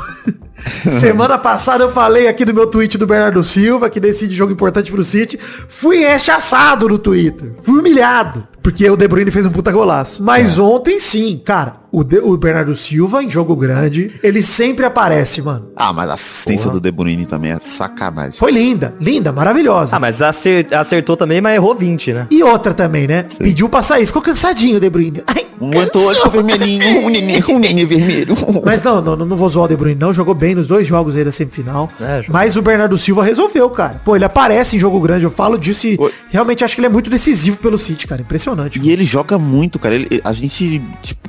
Semana 0.99 1.37
passada 1.37 1.83
eu 1.85 1.89
falei 1.89 2.27
aqui 2.27 2.45
no 2.45 2.53
meu 2.53 2.67
tweet 2.67 2.97
do 2.97 3.07
Bernardo 3.07 3.43
Silva, 3.43 3.89
que 3.89 3.99
decide 3.99 4.35
jogo 4.35 4.51
importante 4.51 4.91
pro 4.91 5.03
City. 5.03 5.39
Fui 5.67 5.97
rechaçado 5.99 6.87
no 6.87 6.99
Twitter. 6.99 7.53
Fui 7.63 7.79
humilhado. 7.79 8.45
Porque 8.61 8.87
o 8.89 8.97
De 8.97 9.07
Bruyne 9.07 9.31
fez 9.31 9.45
um 9.45 9.51
puta 9.51 9.71
golaço. 9.71 10.21
Mas 10.21 10.59
ontem 10.59 10.99
sim, 10.99 11.41
cara, 11.43 11.77
o, 11.91 12.03
De- 12.03 12.19
o 12.19 12.35
Bernardo 12.37 12.75
Silva 12.75 13.23
em 13.23 13.29
jogo 13.29 13.55
grande, 13.55 14.11
ele 14.21 14.41
sempre 14.41 14.85
aparece, 14.85 15.41
mano. 15.41 15.67
Ah, 15.75 15.91
mas 15.93 16.09
a 16.09 16.13
assistência 16.13 16.69
do 16.69 16.79
De 16.79 16.91
Bruyne 16.91 17.25
também 17.25 17.51
é 17.51 17.59
sacanagem. 17.59 18.37
Foi 18.39 18.51
linda, 18.51 18.93
linda, 18.99 19.31
maravilhosa. 19.31 19.95
Ah, 19.95 19.99
mas 19.99 20.21
acer- 20.21 20.67
acertou 20.73 21.15
também, 21.17 21.41
mas 21.41 21.55
errou 21.55 21.75
20, 21.75 22.13
né? 22.13 22.27
E 22.29 22.43
outra 22.43 22.73
também, 22.73 23.07
né? 23.07 23.25
Pediu 23.37 23.67
pra 23.69 23.81
sair, 23.81 24.05
ficou 24.05 24.21
cansadinho 24.21 24.77
o 24.77 24.79
De 24.79 24.89
Bruyne. 24.89 25.23
Ai, 25.27 25.45
Um 25.61 25.69
ator 25.81 26.15
ficou 26.15 26.31
vermelhinho, 26.31 27.05
um 27.05 27.09
nenê, 27.09 27.43
um 27.49 27.59
nenê 27.59 27.83
vermelho. 27.85 28.33
Mas 28.63 28.81
não, 28.83 29.01
não, 29.01 29.15
não 29.17 29.35
vou 29.35 29.49
zoar 29.49 29.65
o 29.65 29.67
De 29.67 29.75
Bruyne, 29.75 29.99
não. 29.99 30.13
Jogou 30.13 30.33
bem 30.35 30.55
nos 30.55 30.67
dois 30.67 30.87
jogos 30.87 31.15
aí 31.15 31.23
da 31.23 31.31
semifinal. 31.31 31.89
É, 31.99 32.23
mas 32.29 32.55
o 32.55 32.61
Bernardo 32.61 32.97
Silva 32.97 33.23
resolveu, 33.23 33.69
cara. 33.69 34.01
Pô, 34.05 34.15
ele 34.15 34.23
aparece 34.25 34.75
em 34.77 34.79
jogo 34.79 34.99
grande, 34.99 35.23
eu 35.25 35.31
falo 35.31 35.57
disso 35.57 35.87
e 35.87 35.97
Oi. 35.99 36.11
realmente 36.29 36.63
acho 36.63 36.75
que 36.75 36.79
ele 36.81 36.87
é 36.87 36.89
muito 36.89 37.09
decisivo 37.09 37.57
pelo 37.57 37.77
City, 37.77 38.07
cara. 38.07 38.21
Impressionante. 38.21 38.79
E 38.81 38.89
ele 38.91 39.03
joga 39.03 39.37
muito, 39.37 39.77
cara. 39.79 39.95
Ele- 39.95 40.21
a 40.23 40.31
gente, 40.31 40.81
tipo, 41.01 41.19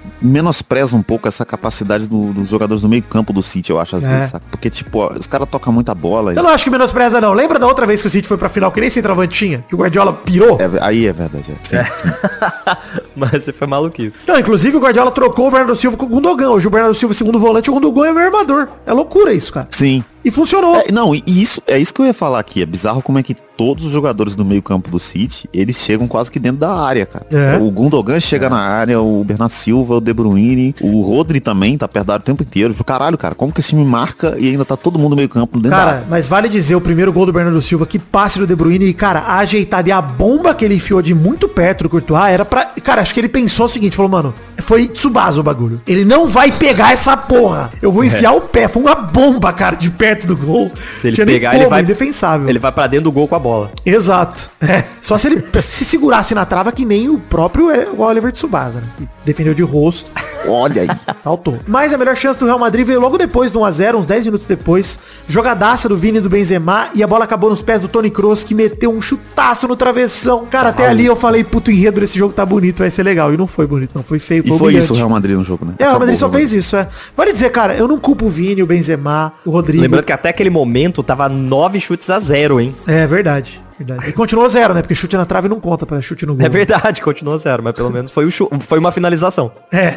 menospreza 0.50 0.96
um 0.96 1.02
pouco 1.02 1.28
essa 1.28 1.44
capacidade 1.44 2.08
do- 2.08 2.32
dos 2.32 2.48
jogadores 2.48 2.82
do 2.82 2.88
meio 2.88 3.02
campo 3.04 3.32
do 3.32 3.42
City, 3.42 3.70
eu 3.70 3.78
acho, 3.78 3.94
às 3.96 4.02
É. 4.04 4.08
vezes, 4.08 4.30
saca? 4.30 4.44
Porque, 4.50 4.68
tipo, 4.68 4.98
ó, 4.98 5.12
os 5.18 5.26
caras 5.26 5.48
tocam 5.48 5.72
muita 5.72 5.94
bola. 5.94 6.32
e- 6.34 6.36
Eu 6.36 6.42
não 6.42 6.50
acho 6.50 6.64
que 6.64 6.70
menospreza, 6.70 7.20
não. 7.20 7.32
Lembra 7.32 7.58
da 7.58 7.66
outra 7.66 7.86
vez 7.86 8.00
que 8.02 8.08
o 8.08 8.10
City 8.10 8.26
foi 8.26 8.36
pra 8.36 8.48
final, 8.48 8.72
que 8.72 8.80
nem 8.80 8.90
centroavante 8.90 9.34
tinha? 9.34 9.64
Que 9.68 9.74
o 9.74 9.78
Guardiola 9.78 10.12
pirou? 10.12 10.58
É, 10.60 10.68
aí 10.80 11.06
é 11.06 11.12
verdade, 11.12 11.44
é. 11.52 11.84
Sim, 11.84 11.90
sim. 11.98 12.08
Mas 13.14 13.44
você 13.44 13.52
foi 13.52 13.66
maluquice. 13.66 14.28
Não, 14.28 14.38
inclusive 14.38 14.76
o 14.76 14.80
Guardiola 14.80 15.10
trocou 15.12 15.48
o 15.48 15.50
Bernardo 15.50 15.76
Silva 15.76 15.96
com 15.96 16.06
o 16.06 16.08
Gundogan. 16.08 16.50
Hoje 16.50 16.66
o 16.66 16.70
Bernardo 16.70 16.94
Silva, 16.94 17.14
segundo 17.14 17.38
volante, 17.38 17.70
o 17.70 17.74
Gundogan 17.74 18.08
é 18.08 18.12
meu 18.12 18.24
armador. 18.24 18.68
É 18.86 18.92
loucura 18.92 19.32
isso, 19.32 19.52
cara. 19.52 19.68
Sim. 19.70 20.02
E 20.24 20.30
funcionou. 20.30 20.76
É, 20.76 20.92
não, 20.92 21.14
e 21.14 21.22
isso, 21.26 21.62
é 21.66 21.78
isso 21.78 21.92
que 21.94 22.00
eu 22.02 22.06
ia 22.06 22.14
falar 22.14 22.38
aqui. 22.40 22.62
É 22.62 22.66
bizarro 22.66 23.02
como 23.02 23.18
é 23.18 23.22
que 23.22 23.34
todos 23.34 23.84
os 23.84 23.92
jogadores 23.92 24.34
do 24.34 24.44
meio 24.44 24.62
campo 24.62 24.90
do 24.90 24.98
City, 24.98 25.48
eles 25.52 25.76
chegam 25.76 26.08
quase 26.08 26.30
que 26.30 26.38
dentro 26.38 26.58
da 26.58 26.72
área, 26.74 27.04
cara. 27.04 27.26
É. 27.30 27.58
O 27.58 27.70
Gundogan 27.70 28.18
chega 28.18 28.48
na 28.48 28.58
área, 28.58 29.00
o 29.00 29.22
Bernardo 29.22 29.52
Silva, 29.52 29.96
o 29.96 30.00
De 30.00 30.12
Bruyne, 30.14 30.74
o 30.80 31.02
Rodri 31.02 31.40
também 31.40 31.76
tá 31.76 31.86
perto 31.86 32.06
da 32.06 32.12
área 32.14 32.22
o 32.22 32.24
tempo 32.24 32.42
inteiro. 32.42 32.74
Caralho, 32.84 33.18
cara, 33.18 33.34
como 33.34 33.52
que 33.52 33.60
esse 33.60 33.70
time 33.70 33.84
marca 33.84 34.34
e 34.38 34.48
ainda 34.48 34.64
tá 34.64 34.76
todo 34.76 34.98
mundo 34.98 35.10
no 35.10 35.16
meio 35.16 35.28
campo 35.28 35.58
dentro 35.58 35.70
da 35.70 35.76
Cara, 35.76 35.90
área? 35.90 36.04
mas 36.08 36.26
vale 36.26 36.48
dizer, 36.48 36.74
o 36.74 36.80
primeiro 36.80 37.12
gol 37.12 37.26
do 37.26 37.32
Bernardo 37.32 37.60
Silva, 37.60 37.86
que 37.86 37.98
passe 37.98 38.38
do 38.38 38.46
De 38.46 38.56
Bruyne 38.56 38.86
e, 38.86 38.94
cara, 38.94 39.20
a 39.20 39.38
ajeitada 39.38 39.88
e 39.88 39.92
a 39.92 40.00
bomba 40.00 40.54
que 40.54 40.64
ele 40.64 40.74
enfiou 40.74 41.02
de 41.02 41.14
muito 41.14 41.48
perto 41.48 41.82
do 41.84 41.90
Courtois 41.90 42.32
era 42.32 42.44
pra... 42.44 42.64
Cara, 42.82 43.02
acho 43.02 43.12
que 43.12 43.20
ele 43.20 43.28
pensou 43.28 43.66
o 43.66 43.68
seguinte, 43.68 43.96
falou, 43.96 44.10
mano, 44.10 44.34
foi 44.58 44.88
Tsubasa 44.88 45.38
o 45.40 45.42
bagulho. 45.42 45.80
Ele 45.86 46.04
não 46.04 46.26
vai 46.26 46.50
pegar 46.50 46.92
essa 46.92 47.16
porra. 47.16 47.70
Eu 47.80 47.92
vou 47.92 48.04
enfiar 48.04 48.32
o 48.32 48.40
pé. 48.40 48.68
Foi 48.68 48.82
uma 48.82 48.94
bomba, 48.94 49.52
cara, 49.52 49.76
de 49.76 49.90
perto 49.90 50.09
do 50.26 50.36
gol. 50.36 50.70
Se 50.74 51.08
ele 51.08 51.24
pegar, 51.24 51.50
como, 51.50 51.62
ele 51.62 51.70
vai 51.70 51.82
indefensável. 51.82 52.48
Ele 52.48 52.58
vai 52.58 52.72
pra 52.72 52.86
dentro 52.86 53.04
do 53.04 53.12
gol 53.12 53.26
com 53.28 53.34
a 53.34 53.38
bola. 53.38 53.70
Exato. 53.84 54.50
É. 54.60 54.84
Só 55.00 55.16
se 55.18 55.28
ele 55.28 55.44
se 55.58 55.84
segurasse 55.84 56.34
na 56.34 56.44
trava 56.44 56.70
que 56.70 56.84
nem 56.84 57.08
o 57.08 57.18
próprio 57.18 57.70
é, 57.70 57.88
o 57.88 58.02
Oliver 58.02 58.30
Tsubasa, 58.32 58.80
né? 58.80 58.86
Que 58.98 59.08
defendeu 59.24 59.54
de 59.54 59.62
rosto. 59.62 60.10
Olha 60.46 60.82
aí. 60.82 60.88
Faltou. 61.22 61.58
Mas 61.66 61.92
a 61.92 61.98
melhor 61.98 62.16
chance 62.16 62.38
do 62.38 62.46
Real 62.46 62.58
Madrid 62.58 62.86
veio 62.86 63.00
logo 63.00 63.18
depois 63.18 63.50
do 63.50 63.60
1x0, 63.60 63.96
uns 63.96 64.06
10 64.06 64.26
minutos 64.26 64.46
depois. 64.46 64.98
Jogadaça 65.26 65.88
do 65.88 65.96
Vini 65.96 66.18
e 66.18 66.20
do 66.20 66.28
Benzema 66.28 66.88
e 66.94 67.02
a 67.02 67.06
bola 67.06 67.24
acabou 67.24 67.50
nos 67.50 67.60
pés 67.62 67.80
do 67.82 67.88
Tony 67.88 68.10
Kroos 68.10 68.44
que 68.44 68.54
meteu 68.54 68.90
um 68.90 69.00
chutaço 69.02 69.66
no 69.68 69.76
travessão. 69.76 70.46
Cara, 70.46 70.70
até 70.70 70.86
ali 70.88 71.06
eu 71.06 71.16
falei, 71.16 71.44
puto, 71.44 71.70
enredo 71.70 72.00
desse 72.00 72.18
jogo 72.18 72.32
tá 72.32 72.44
bonito, 72.46 72.78
vai 72.78 72.90
ser 72.90 73.02
legal. 73.02 73.32
E 73.32 73.36
não 73.36 73.46
foi 73.46 73.66
bonito, 73.66 73.90
não. 73.94 74.02
Foi 74.02 74.18
feio, 74.18 74.42
E 74.44 74.48
foi 74.48 74.56
humilhante. 74.56 74.84
isso 74.84 74.92
o 74.92 74.96
Real 74.96 75.08
Madrid 75.08 75.36
no 75.36 75.44
jogo, 75.44 75.64
né? 75.64 75.74
É, 75.78 75.84
o 75.84 75.88
Real 75.88 76.00
Madrid 76.00 76.16
só 76.18 76.30
fez 76.30 76.52
isso, 76.52 76.76
é. 76.76 76.88
Vale 77.16 77.32
dizer, 77.32 77.50
cara, 77.50 77.74
eu 77.74 77.86
não 77.86 77.98
culpo 77.98 78.26
o 78.26 78.28
Vini, 78.30 78.62
o 78.62 78.66
Benzema, 78.66 79.32
o 79.44 79.50
Rodrigo. 79.50 79.82
Lembrando 79.82 79.99
que 80.02 80.12
até 80.12 80.28
aquele 80.30 80.50
momento 80.50 81.02
tava 81.02 81.28
nove 81.28 81.80
chutes 81.80 82.10
a 82.10 82.18
zero, 82.18 82.60
hein? 82.60 82.74
É 82.86 83.06
verdade. 83.06 83.60
Verdade. 83.84 84.08
E 84.08 84.12
continuou 84.12 84.48
zero, 84.48 84.74
né? 84.74 84.82
Porque 84.82 84.94
chute 84.94 85.16
na 85.16 85.24
trave 85.26 85.48
não 85.48 85.60
conta 85.60 85.86
pra 85.86 86.00
chute 86.00 86.24
no 86.26 86.34
gol. 86.34 86.44
É 86.44 86.48
verdade, 86.48 87.00
continuou 87.02 87.36
zero, 87.38 87.62
mas 87.62 87.72
pelo 87.74 87.90
menos 87.90 88.10
foi, 88.10 88.26
o 88.26 88.30
foi 88.60 88.78
uma 88.78 88.92
finalização. 88.92 89.50
É. 89.72 89.94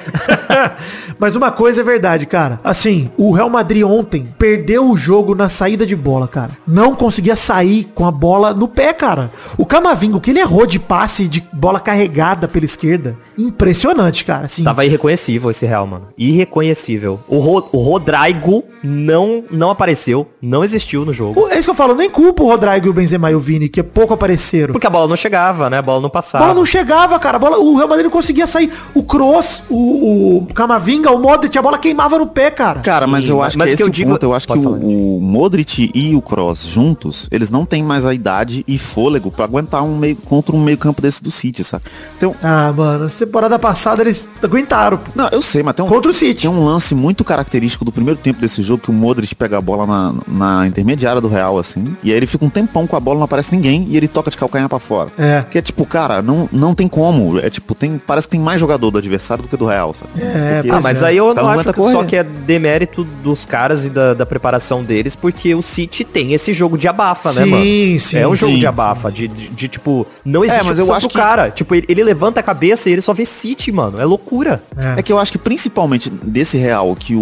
Mas 1.19 1.35
uma 1.35 1.51
coisa 1.51 1.81
é 1.81 1.83
verdade, 1.83 2.25
cara. 2.25 2.59
Assim, 2.63 3.09
o 3.17 3.31
Real 3.31 3.49
Madrid 3.49 3.83
ontem 3.83 4.33
perdeu 4.37 4.89
o 4.89 4.97
jogo 4.97 5.35
na 5.35 5.47
saída 5.49 5.85
de 5.85 5.95
bola, 5.95 6.27
cara. 6.27 6.51
Não 6.67 6.95
conseguia 6.95 7.35
sair 7.35 7.85
com 7.95 8.05
a 8.05 8.11
bola 8.11 8.53
no 8.53 8.67
pé, 8.67 8.93
cara. 8.93 9.31
O 9.57 9.65
Camavinga, 9.65 10.17
o 10.17 10.21
que 10.21 10.31
ele 10.31 10.39
errou 10.39 10.65
de 10.65 10.79
passe 10.79 11.27
de 11.27 11.41
bola 11.53 11.79
carregada 11.79 12.47
pela 12.47 12.65
esquerda, 12.65 13.15
impressionante, 13.37 14.25
cara. 14.25 14.45
Assim, 14.45 14.63
Tava 14.63 14.85
irreconhecível 14.85 15.49
esse 15.51 15.65
Real, 15.65 15.85
mano. 15.87 16.07
Irreconhecível. 16.17 17.19
O, 17.27 17.37
Ro 17.39 17.67
o 17.71 17.77
Rodrigo 17.79 18.63
não, 18.83 19.43
não 19.49 19.69
apareceu, 19.69 20.27
não 20.41 20.63
existiu 20.63 21.05
no 21.05 21.13
jogo. 21.13 21.41
O- 21.41 21.47
É 21.47 21.57
isso 21.57 21.67
que 21.67 21.71
eu 21.71 21.75
falo, 21.75 21.95
nem 21.95 22.09
culpa 22.09 22.43
o 22.43 22.47
Rodrigo 22.47 22.87
e 22.87 22.89
o 22.89 22.93
Benzema 22.93 23.31
e 23.31 23.35
o 23.35 23.39
Vini, 23.39 23.69
que 23.73 23.81
pouco 23.81 24.13
apareceram. 24.13 24.71
Porque 24.71 24.85
a 24.85 24.89
bola 24.89 25.07
não 25.07 25.15
chegava, 25.15 25.67
né? 25.67 25.79
A 25.79 25.81
bola 25.81 25.99
não 25.99 26.07
A 26.07 26.11
passava. 26.11 26.43
bola 26.45 26.55
não 26.55 26.65
chegava, 26.65 27.17
cara. 27.17 27.37
A 27.37 27.39
bola, 27.39 27.57
o 27.57 27.75
Real 27.75 27.87
Madrid 27.89 28.03
não 28.05 28.11
conseguia 28.11 28.45
sair. 28.45 28.71
O 28.93 29.01
Kroos, 29.01 29.63
o, 29.67 30.37
o 30.37 30.47
Camavinga, 30.53 31.09
o 31.11 31.19
Modric, 31.19 31.57
a 31.57 31.61
bola 31.61 31.79
queimava 31.79 32.19
no 32.19 32.27
pé, 32.27 32.51
cara. 32.51 32.81
Cara, 32.81 33.07
mas 33.07 33.25
Sim, 33.25 33.31
eu 33.31 33.37
mas- 33.37 33.47
acho 33.47 33.57
mas 33.57 33.67
que 33.69 33.73
o 33.73 33.75
que 33.77 33.81
esse 33.81 33.83
eu 33.83 33.87
é 33.87 33.89
o 33.89 33.91
digo- 33.91 34.11
ponto. 34.11 34.23
Eu 34.23 34.33
acho 34.35 34.47
que 34.47 34.53
o, 34.57 35.17
o 35.17 35.19
Modric 35.19 35.91
e 35.95 36.15
o 36.15 36.21
Kroos 36.21 36.63
juntos, 36.63 37.27
eles 37.31 37.49
não 37.49 37.65
têm 37.65 37.81
mais 37.83 38.05
a 38.05 38.13
idade 38.13 38.63
e 38.67 38.77
fôlego 38.77 39.31
pra 39.31 39.45
aguentar 39.45 39.83
um 39.83 39.97
meio 39.97 40.15
contra 40.17 40.55
um 40.55 40.63
meio 40.63 40.77
campo 40.77 41.01
desse 41.01 41.23
do 41.23 41.31
City, 41.31 41.63
sabe? 41.63 41.83
Então, 42.15 42.35
Ah, 42.43 42.71
mano, 42.77 43.05
essa 43.07 43.25
temporada 43.25 43.57
passada 43.57 44.03
eles 44.03 44.29
aguentaram. 44.41 44.97
pô. 44.99 45.11
não, 45.15 45.29
eu 45.31 45.41
sei, 45.41 45.63
mas 45.63 45.73
tem 45.73 45.83
um, 45.83 45.87
Contra 45.89 46.11
o 46.11 46.13
City. 46.13 46.41
tem 46.43 46.49
um 46.49 46.63
lance 46.63 46.93
muito 46.93 47.23
característico 47.23 47.83
do 47.83 47.91
primeiro 47.91 48.19
tempo 48.19 48.39
desse 48.39 48.61
jogo 48.61 48.83
que 48.83 48.91
o 48.91 48.93
Modric 48.93 49.33
pega 49.33 49.57
a 49.57 49.61
bola 49.61 49.87
na, 49.87 50.13
na 50.27 50.67
intermediária 50.67 51.19
do 51.19 51.27
Real, 51.27 51.57
assim, 51.57 51.97
e 52.03 52.11
aí 52.11 52.17
ele 52.17 52.27
fica 52.27 52.45
um 52.45 52.49
tempão 52.49 52.85
com 52.85 52.95
a 52.95 52.99
bola, 52.99 53.17
não 53.17 53.23
aparece 53.25 53.55
ninguém, 53.63 53.87
e 53.89 53.97
ele 53.97 54.07
toca 54.07 54.29
de 54.29 54.37
calcanhar 54.37 54.67
pra 54.69 54.79
fora. 54.79 55.09
É. 55.17 55.43
Que 55.49 55.57
é 55.57 55.61
tipo, 55.61 55.85
cara, 55.85 56.21
não, 56.21 56.49
não 56.51 56.75
tem 56.75 56.87
como. 56.87 57.39
É 57.39 57.49
tipo, 57.49 57.73
tem, 57.73 57.97
parece 57.97 58.27
que 58.27 58.31
tem 58.31 58.39
mais 58.39 58.59
jogador 58.59 58.91
do 58.91 58.97
adversário 58.97 59.43
do 59.43 59.47
que 59.47 59.55
do 59.57 59.65
Real, 59.65 59.93
sabe? 59.93 60.11
É, 60.21 60.55
Porque 60.61 60.71
Ah, 60.71 60.81
mas 60.81 61.01
é. 61.01 61.07
aí 61.07 61.17
eu 61.17 61.33
não 61.33 61.47
acho 61.49 61.71
que 61.73 61.81
só 61.91 62.03
que 62.03 62.15
é 62.15 62.23
demérito 62.23 63.03
dos 63.23 63.45
caras 63.45 63.85
e 63.85 63.89
da, 63.89 64.13
da 64.13 64.25
preparação 64.25 64.83
deles, 64.83 65.15
porque 65.15 65.53
o 65.55 65.61
City 65.61 66.03
tem 66.03 66.33
esse 66.33 66.53
jogo 66.53 66.77
de 66.77 66.87
abafa, 66.87 67.31
né, 67.33 67.43
Sim, 67.43 67.49
mano? 67.49 67.99
sim, 67.99 68.17
é 68.17 68.27
um 68.27 68.35
jogo 68.35 68.51
sim, 68.51 68.55
de 68.55 68.61
sim, 68.61 68.67
abafa, 68.67 69.11
De, 69.11 69.27
de, 69.27 69.47
de, 69.49 69.67
tipo, 69.67 70.05
não 70.25 70.43
existe 70.43 70.63
mas 70.65 70.79
eu 70.79 70.93
acho 70.93 71.07
pro 71.07 71.09
que- 71.09 71.15
cara. 71.15 71.51
Tipo, 71.51 71.75
ele, 71.75 71.85
ele 71.89 72.03
levanta 72.03 72.39
a 72.39 72.43
cabeça 72.43 72.89
e 72.89 72.93
ele 72.93 73.01
só 73.01 73.13
vê 73.13 73.25
City, 73.25 73.71
mano. 73.71 73.99
É 73.99 74.05
loucura. 74.05 74.61
É. 74.77 74.99
É 74.99 75.03
que 75.03 75.11
eu 75.11 75.19
acho 75.19 75.31
que 75.31 75.37
principalmente 75.37 76.09
desse 76.09 76.57
Real 76.57 76.95
que 76.95 77.15
o, 77.15 77.19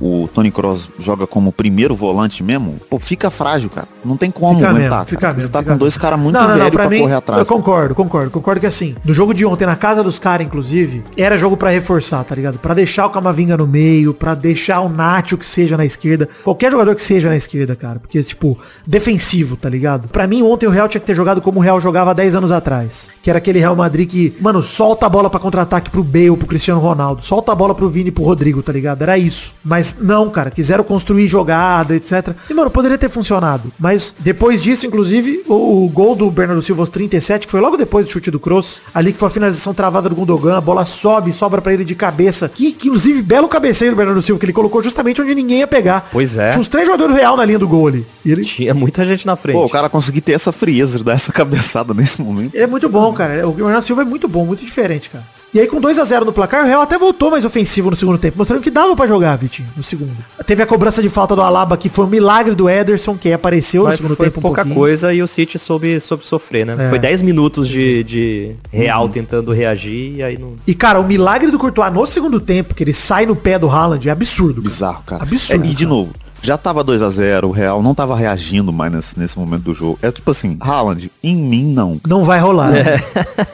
o 0.00 0.28
Tony 0.34 0.50
Kroos 0.50 0.88
joga 0.98 1.26
como 1.26 1.52
primeiro 1.52 1.94
volante 1.94 2.42
mesmo, 2.42 2.76
pô, 2.90 2.98
fica 2.98 3.30
frágil, 3.30 3.70
cara. 3.70 3.86
Não 4.04 4.16
tem 4.16 4.30
como 4.30 4.56
Fica 4.56 4.70
aguentar, 4.70 5.04
mesmo, 5.04 5.18
cara. 5.18 5.34
mesmo, 5.34 5.46
Você 5.46 5.52
tá 5.52 5.58
fica 5.60 5.72
com 5.72 5.77
dois 5.78 5.96
caras 5.96 6.18
muito 6.18 6.34
Não, 6.34 6.48
não, 6.48 6.56
velhos 6.56 6.70
pra 6.70 6.88
mim, 6.88 7.00
correr 7.00 7.14
atrás. 7.14 7.40
eu 7.40 7.46
concordo, 7.46 7.94
concordo. 7.94 8.30
Concordo 8.30 8.60
que 8.60 8.66
assim, 8.66 8.94
no 9.04 9.14
jogo 9.14 9.32
de 9.32 9.44
ontem, 9.46 9.66
na 9.66 9.76
casa 9.76 10.02
dos 10.02 10.18
caras, 10.18 10.46
inclusive, 10.46 11.02
era 11.16 11.38
jogo 11.38 11.56
pra 11.56 11.70
reforçar, 11.70 12.22
tá 12.24 12.34
ligado? 12.34 12.58
Pra 12.58 12.74
deixar 12.74 13.06
o 13.06 13.10
Camavinga 13.10 13.56
no 13.56 13.66
meio, 13.66 14.12
pra 14.12 14.34
deixar 14.34 14.80
o 14.80 14.88
Nacho 14.88 15.38
que 15.38 15.46
seja 15.46 15.76
na 15.76 15.84
esquerda. 15.84 16.28
Qualquer 16.44 16.70
jogador 16.70 16.94
que 16.94 17.02
seja 17.02 17.28
na 17.28 17.36
esquerda, 17.36 17.74
cara. 17.76 17.98
Porque, 17.98 18.22
tipo, 18.22 18.56
defensivo, 18.86 19.56
tá 19.56 19.68
ligado? 19.68 20.08
Pra 20.08 20.26
mim, 20.26 20.42
ontem 20.42 20.66
o 20.66 20.70
Real 20.70 20.88
tinha 20.88 21.00
que 21.00 21.06
ter 21.06 21.14
jogado 21.14 21.40
como 21.40 21.58
o 21.60 21.62
Real 21.62 21.80
jogava 21.80 22.14
10 22.14 22.34
anos 22.36 22.50
atrás. 22.50 23.08
Que 23.22 23.30
era 23.30 23.38
aquele 23.38 23.58
Real 23.58 23.76
Madrid 23.76 24.08
que, 24.08 24.36
mano, 24.40 24.62
solta 24.62 25.06
a 25.06 25.08
bola 25.08 25.28
pra 25.30 25.38
contra-ataque 25.38 25.90
pro 25.90 26.02
Bale, 26.02 26.36
pro 26.36 26.46
Cristiano 26.46 26.80
Ronaldo. 26.80 27.24
Solta 27.24 27.52
a 27.52 27.54
bola 27.54 27.74
pro 27.74 27.88
Vini 27.88 28.08
e 28.08 28.12
pro 28.12 28.24
Rodrigo, 28.24 28.62
tá 28.62 28.72
ligado? 28.72 29.02
Era 29.02 29.18
isso. 29.18 29.52
Mas 29.64 29.94
não, 30.00 30.30
cara. 30.30 30.50
Quiseram 30.50 30.82
construir 30.84 31.26
jogada, 31.28 31.94
etc. 31.94 32.30
E, 32.48 32.54
mano, 32.54 32.70
poderia 32.70 32.96
ter 32.98 33.08
funcionado. 33.10 33.70
Mas 33.78 34.14
depois 34.18 34.62
disso, 34.62 34.86
inclusive, 34.86 35.42
o, 35.46 35.67
o 35.68 35.88
gol 35.88 36.14
do 36.14 36.30
Bernardo 36.30 36.62
Silva 36.62 36.82
aos 36.82 36.88
37 36.88 37.46
foi 37.46 37.60
logo 37.60 37.76
depois 37.76 38.06
do 38.06 38.12
chute 38.12 38.30
do 38.30 38.40
Cross. 38.40 38.80
Ali 38.94 39.12
que 39.12 39.18
foi 39.18 39.28
a 39.28 39.30
finalização 39.30 39.74
travada 39.74 40.08
do 40.08 40.14
Gundogan. 40.14 40.56
A 40.56 40.60
bola 40.60 40.84
sobe, 40.84 41.32
sobra 41.32 41.60
pra 41.60 41.72
ele 41.72 41.84
de 41.84 41.94
cabeça. 41.94 42.48
Que, 42.48 42.72
que 42.72 42.88
inclusive, 42.88 43.20
belo 43.22 43.48
cabeceio 43.48 43.92
do 43.92 43.96
Bernardo 43.96 44.22
Silva, 44.22 44.38
que 44.38 44.46
ele 44.46 44.52
colocou 44.52 44.82
justamente 44.82 45.20
onde 45.20 45.34
ninguém 45.34 45.58
ia 45.58 45.66
pegar. 45.66 46.08
Pois 46.10 46.38
é. 46.38 46.50
Tinha 46.50 46.60
uns 46.60 46.68
três 46.68 46.86
jogadores 46.86 47.14
do 47.14 47.18
Real 47.18 47.36
na 47.36 47.44
linha 47.44 47.58
do 47.58 47.68
gol 47.68 47.88
ali. 47.88 48.06
E 48.24 48.32
ele 48.32 48.44
Tinha 48.44 48.72
muita 48.72 49.04
gente 49.04 49.26
na 49.26 49.36
frente. 49.36 49.56
Pô, 49.56 49.64
o 49.64 49.70
cara 49.70 49.88
conseguir 49.88 50.20
ter 50.22 50.32
essa 50.32 50.52
frieza 50.52 50.98
de 50.98 51.04
dar 51.04 51.12
essa 51.12 51.32
cabeçada 51.32 51.92
nesse 51.92 52.22
momento. 52.22 52.54
Ele 52.54 52.64
é 52.64 52.66
muito 52.66 52.88
bom, 52.88 53.12
cara. 53.12 53.46
O 53.46 53.52
Bernardo 53.52 53.82
Silva 53.82 54.02
é 54.02 54.04
muito 54.04 54.26
bom, 54.26 54.46
muito 54.46 54.64
diferente, 54.64 55.10
cara. 55.10 55.24
E 55.54 55.58
aí 55.58 55.66
com 55.66 55.80
2 55.80 55.98
a 55.98 56.04
0 56.04 56.26
no 56.26 56.32
placar, 56.32 56.62
o 56.64 56.66
Real 56.66 56.82
até 56.82 56.98
voltou 56.98 57.30
mais 57.30 57.42
ofensivo 57.44 57.90
no 57.90 57.96
segundo 57.96 58.18
tempo, 58.18 58.36
mostrando 58.36 58.60
que 58.60 58.70
dava 58.70 58.94
pra 58.94 59.06
jogar, 59.06 59.34
Vitinho, 59.36 59.66
no 59.74 59.82
segundo. 59.82 60.10
Teve 60.46 60.62
a 60.62 60.66
cobrança 60.66 61.00
de 61.00 61.08
falta 61.08 61.34
do 61.34 61.40
Alaba, 61.40 61.76
que 61.76 61.88
foi 61.88 62.04
um 62.04 62.08
milagre 62.08 62.54
do 62.54 62.68
Ederson, 62.68 63.16
que 63.16 63.32
apareceu 63.32 63.82
no 63.84 63.88
Mas 63.88 63.96
segundo 63.96 64.14
foi 64.14 64.26
tempo 64.26 64.40
um 64.40 64.42
pouca 64.42 64.56
pouquinho. 64.62 64.74
coisa 64.76 65.12
e 65.12 65.22
o 65.22 65.26
City 65.26 65.58
soube, 65.58 65.98
soube 66.00 66.24
sofrer, 66.26 66.66
né? 66.66 66.76
É. 66.78 66.88
Foi 66.90 66.98
10 66.98 67.22
minutos 67.22 67.66
de, 67.66 68.04
de 68.04 68.52
Real 68.70 69.08
tentando 69.08 69.50
reagir 69.50 70.16
e 70.16 70.22
aí 70.22 70.38
não... 70.38 70.52
E, 70.66 70.74
cara, 70.74 71.00
o 71.00 71.04
milagre 71.06 71.50
do 71.50 71.58
Courtois 71.58 71.92
no 71.94 72.06
segundo 72.06 72.40
tempo, 72.40 72.74
que 72.74 72.84
ele 72.84 72.92
sai 72.92 73.24
no 73.24 73.34
pé 73.34 73.58
do 73.58 73.70
Haaland, 73.70 74.06
é 74.06 74.12
absurdo. 74.12 74.56
cara. 74.56 74.68
Bizarro, 74.68 75.02
cara. 75.04 75.22
Absurdo, 75.22 75.64
É, 75.64 75.70
e 75.70 75.74
de 75.74 75.84
cara. 75.84 75.88
novo, 75.88 76.12
já 76.42 76.56
tava 76.58 76.82
2 76.84 77.02
a 77.02 77.10
0 77.10 77.48
o 77.48 77.50
Real 77.50 77.82
não 77.82 77.94
tava 77.94 78.16
reagindo 78.16 78.72
mais 78.72 78.92
nesse, 78.92 79.18
nesse 79.18 79.38
momento 79.38 79.62
do 79.62 79.74
jogo. 79.74 79.98
É 80.02 80.10
tipo 80.10 80.30
assim, 80.30 80.56
Haaland, 80.60 81.10
em 81.22 81.36
mim 81.36 81.64
não. 81.72 82.00
Não 82.06 82.24
vai 82.24 82.38
rolar. 82.40 82.74
É. 82.76 82.82
né? 82.84 83.02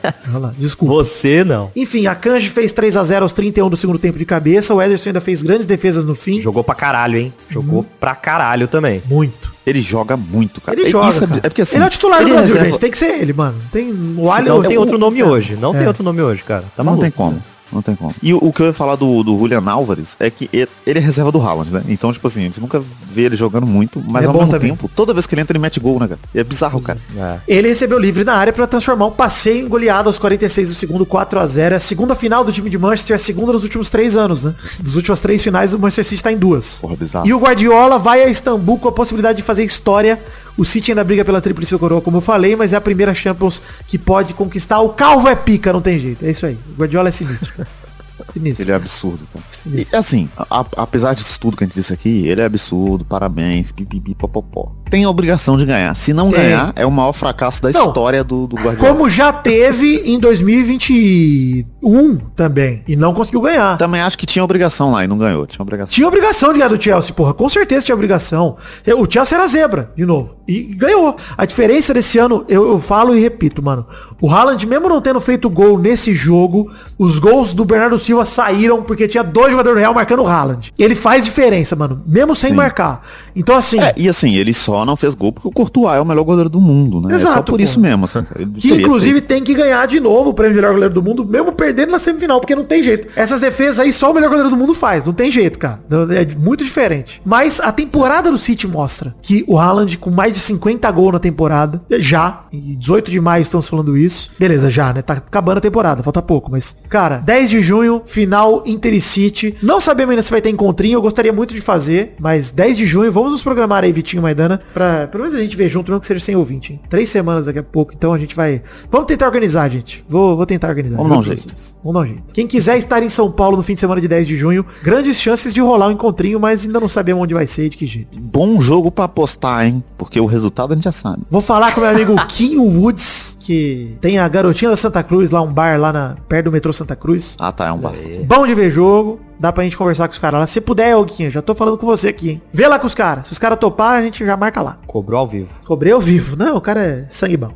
Vai 0.02 0.32
rolar. 0.32 0.54
Desculpa. 0.58 0.94
Você 0.94 1.42
não. 1.44 1.70
Enfim, 1.74 2.06
a 2.06 2.14
Kanji 2.14 2.50
fez 2.50 2.72
3 2.72 2.96
a 2.96 3.02
0 3.04 3.24
aos 3.24 3.32
31 3.32 3.68
do 3.70 3.76
segundo 3.76 3.98
tempo 3.98 4.18
de 4.18 4.24
cabeça. 4.24 4.74
O 4.74 4.82
Ederson 4.82 5.08
ainda 5.10 5.20
fez 5.20 5.42
grandes 5.42 5.66
defesas 5.66 6.04
no 6.04 6.14
fim. 6.14 6.40
Jogou 6.40 6.62
pra 6.64 6.74
caralho, 6.74 7.18
hein? 7.18 7.32
Jogou 7.48 7.84
pra 7.98 8.14
caralho 8.14 8.68
também. 8.68 9.02
Muito. 9.06 9.52
Ele 9.66 9.80
joga 9.80 10.16
muito, 10.16 10.60
cara. 10.60 10.78
Ele 10.78 10.88
É- 10.88 10.90
joga, 10.90 11.08
isso 11.08 11.24
é, 11.24 11.26
cara. 11.26 11.40
é 11.42 11.48
porque 11.48 11.62
assim. 11.62 11.76
ele 11.76 11.84
é 11.84 11.86
o 11.86 11.90
titular 11.90 12.18
do 12.20 12.24
ele 12.26 12.32
Brasil, 12.32 12.48
reserva- 12.48 12.66
gente. 12.70 12.80
Tem 12.80 12.90
que 12.90 12.98
ser 12.98 13.18
ele, 13.20 13.32
mano. 13.32 13.56
Tem 13.72 13.90
o 14.18 14.30
Alho... 14.30 14.46
não 14.56 14.62
tem 14.62 14.76
o- 14.76 14.80
outro 14.80 14.98
nome 14.98 15.20
é. 15.20 15.24
hoje. 15.24 15.56
Não 15.56 15.72
tem 15.74 15.86
outro 15.86 16.04
nome 16.04 16.20
hoje, 16.20 16.42
cara. 16.42 16.62
Tá 16.76 16.84
não 16.84 16.92
maluco. 16.92 17.00
tem 17.02 17.10
como. 17.10 17.42
Não 17.72 17.82
tem 17.82 17.94
como. 17.94 18.14
E 18.22 18.32
o, 18.32 18.38
o 18.38 18.52
que 18.52 18.62
eu 18.62 18.66
ia 18.66 18.72
falar 18.72 18.96
do, 18.96 19.22
do 19.22 19.38
Julian 19.38 19.62
Álvares 19.66 20.16
é 20.20 20.30
que 20.30 20.48
ele, 20.52 20.68
ele 20.86 20.98
é 20.98 21.02
reserva 21.02 21.32
do 21.32 21.40
Haaland, 21.40 21.72
né? 21.72 21.82
Então, 21.88 22.12
tipo 22.12 22.26
assim, 22.26 22.42
a 22.42 22.44
gente 22.44 22.60
nunca 22.60 22.82
vê 23.06 23.22
ele 23.22 23.36
jogando 23.36 23.66
muito, 23.66 24.02
mas 24.06 24.24
é 24.24 24.28
ao 24.28 24.34
mesmo 24.34 24.50
também. 24.50 24.70
tempo, 24.70 24.90
toda 24.94 25.12
vez 25.12 25.26
que 25.26 25.34
ele 25.34 25.42
entra, 25.42 25.52
ele 25.52 25.62
mete 25.62 25.80
gol, 25.80 25.98
né, 25.98 26.08
cara? 26.08 26.20
É 26.34 26.44
bizarro, 26.44 26.80
cara. 26.80 26.98
É. 27.16 27.38
Ele 27.48 27.68
recebeu 27.68 27.98
livre 27.98 28.24
na 28.24 28.34
área 28.34 28.52
para 28.52 28.66
transformar 28.66 29.06
um 29.06 29.10
passeio 29.10 29.64
em 29.64 29.68
goleada 29.68 30.08
aos 30.08 30.18
46 30.18 30.68
do 30.68 30.74
segundo, 30.74 31.06
4 31.06 31.38
a 31.38 31.46
0 31.46 31.74
É 31.74 31.76
a 31.76 31.80
segunda 31.80 32.14
final 32.14 32.44
do 32.44 32.52
time 32.52 32.70
de 32.70 32.78
Manchester, 32.78 33.16
a 33.16 33.18
segunda 33.18 33.52
nos 33.52 33.62
últimos 33.62 33.90
três 33.90 34.16
anos, 34.16 34.44
né? 34.44 34.54
Das 34.80 34.94
últimas 34.94 35.20
três 35.20 35.42
finais, 35.42 35.74
o 35.74 35.78
Manchester 35.78 36.04
City 36.04 36.22
tá 36.22 36.32
em 36.32 36.36
duas. 36.36 36.78
Porra, 36.80 36.96
bizarro. 36.96 37.26
E 37.26 37.32
o 37.32 37.38
Guardiola 37.38 37.98
vai 37.98 38.22
a 38.22 38.28
Istambul 38.28 38.78
com 38.78 38.88
a 38.88 38.92
possibilidade 38.92 39.36
de 39.38 39.42
fazer 39.42 39.64
história. 39.64 40.20
O 40.56 40.64
City 40.64 40.92
ainda 40.92 41.02
briga 41.02 41.24
pela 41.24 41.40
tríplice 41.40 41.76
coroa, 41.78 42.00
como 42.00 42.18
eu 42.18 42.20
falei, 42.20 42.54
mas 42.54 42.72
é 42.72 42.76
a 42.76 42.80
primeira 42.80 43.12
Champions 43.14 43.60
que 43.88 43.98
pode 43.98 44.34
conquistar. 44.34 44.80
O 44.80 44.90
calvo 44.90 45.28
é 45.28 45.34
pica, 45.34 45.72
não 45.72 45.80
tem 45.80 45.98
jeito. 45.98 46.24
É 46.24 46.30
isso 46.30 46.46
aí. 46.46 46.56
O 46.74 46.80
Guardiola 46.80 47.08
é 47.08 47.12
sinistro. 47.12 47.52
sinistro. 48.32 48.62
Ele 48.64 48.70
é 48.72 48.74
absurdo, 48.74 49.26
cara. 49.32 49.44
E, 49.66 49.86
assim, 49.96 50.28
a- 50.38 50.64
apesar 50.76 51.14
disso 51.14 51.38
tudo 51.40 51.56
que 51.56 51.64
a 51.64 51.66
gente 51.66 51.74
disse 51.74 51.92
aqui, 51.92 52.28
ele 52.28 52.40
é 52.40 52.44
absurdo, 52.44 53.04
parabéns, 53.04 53.72
pipipi, 53.72 54.14
popopó. 54.14 54.72
Tem 54.94 55.02
a 55.02 55.10
obrigação 55.10 55.56
de 55.56 55.66
ganhar. 55.66 55.92
Se 55.96 56.12
não 56.12 56.30
Tem. 56.30 56.38
ganhar, 56.38 56.72
é 56.76 56.86
o 56.86 56.90
maior 56.92 57.12
fracasso 57.12 57.60
da 57.60 57.68
Não. 57.72 57.80
história 57.80 58.22
do, 58.22 58.46
do 58.46 58.54
Guardiola. 58.54 58.92
Como 58.94 59.10
já 59.10 59.32
teve 59.32 60.02
em 60.04 60.20
2021 60.20 62.16
também. 62.36 62.84
E 62.86 62.94
não 62.94 63.12
conseguiu 63.12 63.40
ganhar. 63.40 63.76
Também 63.76 64.00
acho 64.00 64.16
que 64.16 64.24
tinha 64.24 64.44
obrigação 64.44 64.92
lá 64.92 65.04
e 65.04 65.08
não 65.08 65.18
ganhou. 65.18 65.48
Tinha 65.48 65.62
obrigação. 65.64 65.92
Tinha 65.92 66.06
obrigação 66.06 66.52
de 66.52 66.60
ganhar 66.60 66.68
do 66.68 66.80
Chelsea, 66.80 67.12
porra. 67.12 67.34
Com 67.34 67.48
certeza 67.48 67.84
tinha 67.86 67.94
obrigação. 67.96 68.56
O 68.96 69.10
Chelsea 69.10 69.36
era 69.36 69.48
zebra, 69.48 69.90
de 69.96 70.06
novo. 70.06 70.36
E 70.46 70.62
ganhou. 70.62 71.16
A 71.36 71.44
diferença 71.44 71.92
desse 71.92 72.16
ano, 72.18 72.44
eu, 72.48 72.68
eu 72.68 72.78
falo 72.78 73.16
e 73.16 73.20
repito, 73.20 73.60
mano. 73.60 73.84
O 74.20 74.30
Haaland, 74.30 74.64
mesmo 74.64 74.88
não 74.88 75.00
tendo 75.00 75.20
feito 75.20 75.50
gol 75.50 75.76
nesse 75.76 76.14
jogo, 76.14 76.70
os 76.96 77.18
gols 77.18 77.52
do 77.52 77.64
Bernardo 77.64 77.98
Silva 77.98 78.24
saíram 78.24 78.80
porque 78.82 79.08
tinha 79.08 79.24
dois 79.24 79.50
jogadores 79.50 79.76
do 79.76 79.80
Real 79.80 79.92
marcando 79.92 80.22
o 80.22 80.26
Haaland. 80.28 80.72
Ele 80.78 80.94
faz 80.94 81.24
diferença, 81.24 81.74
mano. 81.74 82.00
Mesmo 82.06 82.36
sem 82.36 82.50
Sim. 82.50 82.56
marcar. 82.56 83.04
Então, 83.34 83.56
assim... 83.56 83.80
É, 83.80 83.94
e 83.96 84.08
assim, 84.08 84.34
ele 84.36 84.52
só 84.52 84.84
não 84.84 84.96
fez 84.96 85.14
gol 85.14 85.32
porque 85.32 85.48
o 85.48 85.50
Courtois 85.50 85.96
é 85.96 86.00
o 86.00 86.04
melhor 86.04 86.24
goleiro 86.24 86.48
do 86.48 86.60
mundo, 86.60 87.00
né? 87.00 87.14
é 87.14 87.18
só 87.18 87.30
Exato, 87.30 87.52
por 87.52 87.60
isso 87.60 87.80
mesmo. 87.80 88.04
Assim, 88.04 88.22
Que 88.58 88.72
inclusive 88.74 89.12
feito. 89.12 89.26
tem 89.26 89.42
que 89.42 89.54
ganhar 89.54 89.86
de 89.86 89.98
novo 90.00 90.30
o 90.30 90.34
prêmio 90.34 90.54
de 90.54 90.60
melhor 90.60 90.72
goleiro 90.72 90.94
do 90.94 91.02
mundo, 91.02 91.24
mesmo 91.24 91.52
perdendo 91.52 91.90
na 91.90 91.98
semifinal, 91.98 92.40
porque 92.40 92.54
não 92.54 92.64
tem 92.64 92.82
jeito. 92.82 93.08
Essas 93.16 93.40
defesas 93.40 93.80
aí 93.80 93.92
só 93.92 94.10
o 94.10 94.14
melhor 94.14 94.28
goleiro 94.28 94.50
do 94.50 94.56
mundo 94.56 94.74
faz, 94.74 95.06
não 95.06 95.12
tem 95.12 95.30
jeito, 95.30 95.58
cara. 95.58 95.80
É 95.90 96.34
muito 96.38 96.64
diferente. 96.64 97.20
Mas 97.24 97.60
a 97.60 97.72
temporada 97.72 98.30
do 98.30 98.38
City 98.38 98.66
mostra 98.66 99.14
que 99.22 99.44
o 99.48 99.58
Haaland, 99.58 99.98
com 99.98 100.10
mais 100.10 100.32
de 100.32 100.38
50 100.38 100.90
gols 100.90 101.12
na 101.12 101.18
temporada, 101.18 101.82
já, 101.98 102.44
em 102.52 102.76
18 102.76 103.10
de 103.10 103.20
maio 103.20 103.42
estamos 103.42 103.66
falando 103.68 103.96
isso. 103.96 104.30
Beleza, 104.38 104.70
já, 104.70 104.92
né? 104.92 105.02
Tá 105.02 105.14
acabando 105.14 105.58
a 105.58 105.60
temporada, 105.60 106.02
falta 106.02 106.22
pouco, 106.22 106.50
mas, 106.50 106.76
cara, 106.88 107.18
10 107.18 107.50
de 107.50 107.60
junho, 107.60 108.02
final 108.04 108.62
Inter 108.66 108.94
e 108.94 109.00
City. 109.00 109.54
Não 109.62 109.80
sabemos 109.80 110.10
ainda 110.10 110.22
se 110.22 110.30
vai 110.30 110.40
ter 110.40 110.50
encontrinho, 110.50 110.96
eu 110.96 111.02
gostaria 111.02 111.32
muito 111.32 111.54
de 111.54 111.60
fazer, 111.60 112.14
mas 112.18 112.50
10 112.50 112.76
de 112.76 112.86
junho, 112.86 113.10
vamos 113.12 113.23
nos 113.32 113.42
programar 113.42 113.84
aí, 113.84 113.92
Vitinho 113.92 114.22
Maidana, 114.22 114.60
pra 114.72 115.06
pelo 115.06 115.24
menos 115.24 115.38
a 115.38 115.40
gente 115.42 115.56
ver 115.56 115.68
junto, 115.68 115.90
mesmo 115.90 116.00
que 116.00 116.06
seja 116.06 116.20
sem 116.20 116.36
ouvinte, 116.36 116.72
hein? 116.72 116.80
Três 116.88 117.08
semanas 117.08 117.46
daqui 117.46 117.58
a 117.58 117.62
pouco, 117.62 117.92
então 117.94 118.12
a 118.12 118.18
gente 118.18 118.34
vai. 118.34 118.62
Vamos 118.90 119.06
tentar 119.06 119.26
organizar, 119.26 119.68
gente. 119.68 120.04
Vou, 120.08 120.36
vou 120.36 120.46
tentar 120.46 120.68
organizar. 120.68 120.96
Vamos 120.96 121.10
dar 121.10 121.18
um 121.18 121.22
jeito. 121.22 121.54
Vamos 121.82 121.94
dar 121.94 122.00
um 122.00 122.06
jeito. 122.06 122.22
Quem 122.32 122.46
quiser 122.46 122.76
estar 122.78 123.02
em 123.02 123.08
São 123.08 123.30
Paulo 123.30 123.56
no 123.56 123.62
fim 123.62 123.74
de 123.74 123.80
semana 123.80 124.00
de 124.00 124.08
10 124.08 124.26
de 124.26 124.36
junho, 124.36 124.64
grandes 124.82 125.20
chances 125.20 125.52
de 125.52 125.60
rolar 125.60 125.88
um 125.88 125.92
encontrinho, 125.92 126.38
mas 126.40 126.64
ainda 126.66 126.80
não 126.80 126.88
sabemos 126.88 127.22
onde 127.22 127.34
vai 127.34 127.46
ser 127.46 127.66
e 127.66 127.68
de 127.70 127.76
que 127.76 127.86
jeito. 127.86 128.18
Bom 128.18 128.60
jogo 128.60 128.90
pra 128.90 129.04
apostar, 129.04 129.66
hein? 129.66 129.82
Porque 129.96 130.20
o 130.20 130.26
resultado 130.26 130.72
a 130.72 130.76
gente 130.76 130.84
já 130.84 130.92
sabe. 130.92 131.22
Vou 131.30 131.40
falar 131.40 131.74
com 131.74 131.80
meu 131.80 131.90
amigo 131.90 132.14
Kim 132.26 132.58
Woods, 132.58 133.36
que 133.44 133.96
tem 134.00 134.18
a 134.18 134.26
garotinha 134.26 134.70
da 134.70 134.76
Santa 134.76 135.02
Cruz, 135.02 135.30
lá 135.30 135.42
um 135.42 135.52
bar 135.52 135.78
lá 135.78 135.92
na, 135.92 136.16
perto 136.28 136.46
do 136.46 136.52
metrô 136.52 136.72
Santa 136.72 136.96
Cruz. 136.96 137.36
Ah, 137.38 137.52
tá, 137.52 137.66
é 137.66 137.72
um 137.72 137.78
bar. 137.78 137.92
Bom 138.24 138.46
de 138.46 138.54
ver 138.54 138.70
jogo. 138.70 139.20
Dá 139.38 139.52
pra 139.52 139.64
gente 139.64 139.76
conversar 139.76 140.08
com 140.08 140.12
os 140.12 140.18
caras 140.18 140.40
lá. 140.40 140.46
Se 140.46 140.60
puder, 140.60 140.96
Oguinha, 140.96 141.30
já 141.30 141.42
tô 141.42 141.54
falando 141.54 141.76
com 141.76 141.86
você 141.86 142.08
aqui, 142.08 142.30
hein? 142.30 142.42
Vê 142.52 142.66
lá 142.66 142.78
com 142.78 142.86
os 142.86 142.94
caras. 142.94 143.26
Se 143.26 143.32
os 143.32 143.38
caras 143.38 143.58
topar, 143.58 143.98
a 143.98 144.02
gente 144.02 144.24
já 144.24 144.36
marca 144.36 144.62
lá. 144.62 144.78
Cobrou 144.86 145.20
ao 145.20 145.26
vivo. 145.26 145.50
Cobrei 145.64 145.92
ao 145.92 146.00
vivo. 146.00 146.36
Não, 146.36 146.56
o 146.56 146.60
cara 146.60 146.82
é 146.82 147.06
sangue 147.08 147.36
bom. 147.36 147.52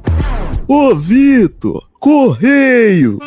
Ô, 0.67 0.95
Vitor! 0.95 1.89
Correio! 1.99 3.19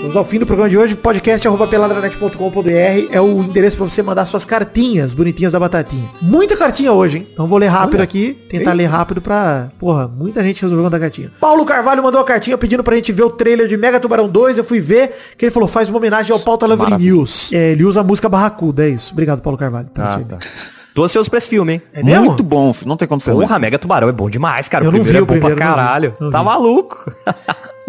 Vamos 0.00 0.16
ao 0.16 0.24
fim 0.24 0.38
do 0.38 0.46
programa 0.46 0.70
de 0.70 0.78
hoje. 0.78 0.96
Podcast 0.96 1.46
arroba 1.46 1.66
peladranet.com.br 1.66 2.70
é 3.10 3.20
o 3.20 3.42
endereço 3.42 3.76
pra 3.76 3.86
você 3.86 4.02
mandar 4.02 4.24
suas 4.24 4.46
cartinhas 4.46 5.12
bonitinhas 5.12 5.52
da 5.52 5.60
batatinha. 5.60 6.08
Muita 6.22 6.56
cartinha 6.56 6.90
hoje, 6.92 7.18
hein? 7.18 7.26
Então 7.30 7.46
vou 7.46 7.58
ler 7.58 7.66
rápido 7.66 8.00
aqui. 8.00 8.32
Tentar 8.48 8.72
ler 8.72 8.86
rápido 8.86 9.20
pra... 9.20 9.70
Porra, 9.78 10.08
muita 10.08 10.42
gente 10.42 10.62
resolveu 10.62 10.84
mandar 10.84 10.98
cartinha. 10.98 11.30
Paulo 11.38 11.66
Carvalho 11.66 12.02
mandou 12.02 12.18
a 12.18 12.24
cartinha 12.24 12.56
pedindo 12.56 12.82
pra 12.82 12.96
gente 12.96 13.12
ver 13.12 13.24
o 13.24 13.30
trailer 13.30 13.68
de 13.68 13.76
Mega 13.76 14.00
Tubarão 14.00 14.26
2. 14.26 14.56
Eu 14.58 14.64
fui 14.64 14.80
ver, 14.80 15.14
que 15.36 15.44
ele 15.44 15.52
falou, 15.52 15.68
faz 15.68 15.90
uma 15.90 15.98
homenagem 15.98 16.32
ao 16.32 16.40
Pauta 16.40 16.66
Lovely. 16.66 16.96
News. 16.96 17.52
É, 17.52 17.72
ele 17.72 17.84
usa 17.84 18.00
a 18.00 18.04
música 18.04 18.28
Barracuda, 18.28 18.86
é 18.86 18.90
isso. 18.90 19.12
Obrigado, 19.12 19.42
Paulo 19.42 19.58
Carvalho. 19.58 19.90
Ah, 19.96 20.18
tá. 20.26 20.38
Tô 20.94 21.04
ansioso 21.04 21.28
pra 21.28 21.38
esse 21.38 21.48
filme, 21.48 21.74
hein? 21.74 21.82
É? 21.92 22.02
Muito 22.18 22.42
bom, 22.42 22.72
não 22.86 22.96
tem 22.96 23.06
como 23.06 23.20
ser. 23.20 23.32
Porra, 23.32 23.58
Mega 23.58 23.78
Tubarão 23.78 24.08
é 24.08 24.12
bom 24.12 24.30
demais, 24.30 24.66
cara. 24.68 24.84
Eu 24.84 24.88
o 24.88 24.92
não 24.92 25.00
primeiro 25.00 25.26
vi 25.26 25.32
é 25.34 25.36
o 25.36 25.40
bom 25.40 25.46
pra 25.46 25.50
não 25.50 25.56
caralho. 25.56 26.16
Não 26.18 26.30
Tá 26.30 26.42
maluco? 26.42 27.12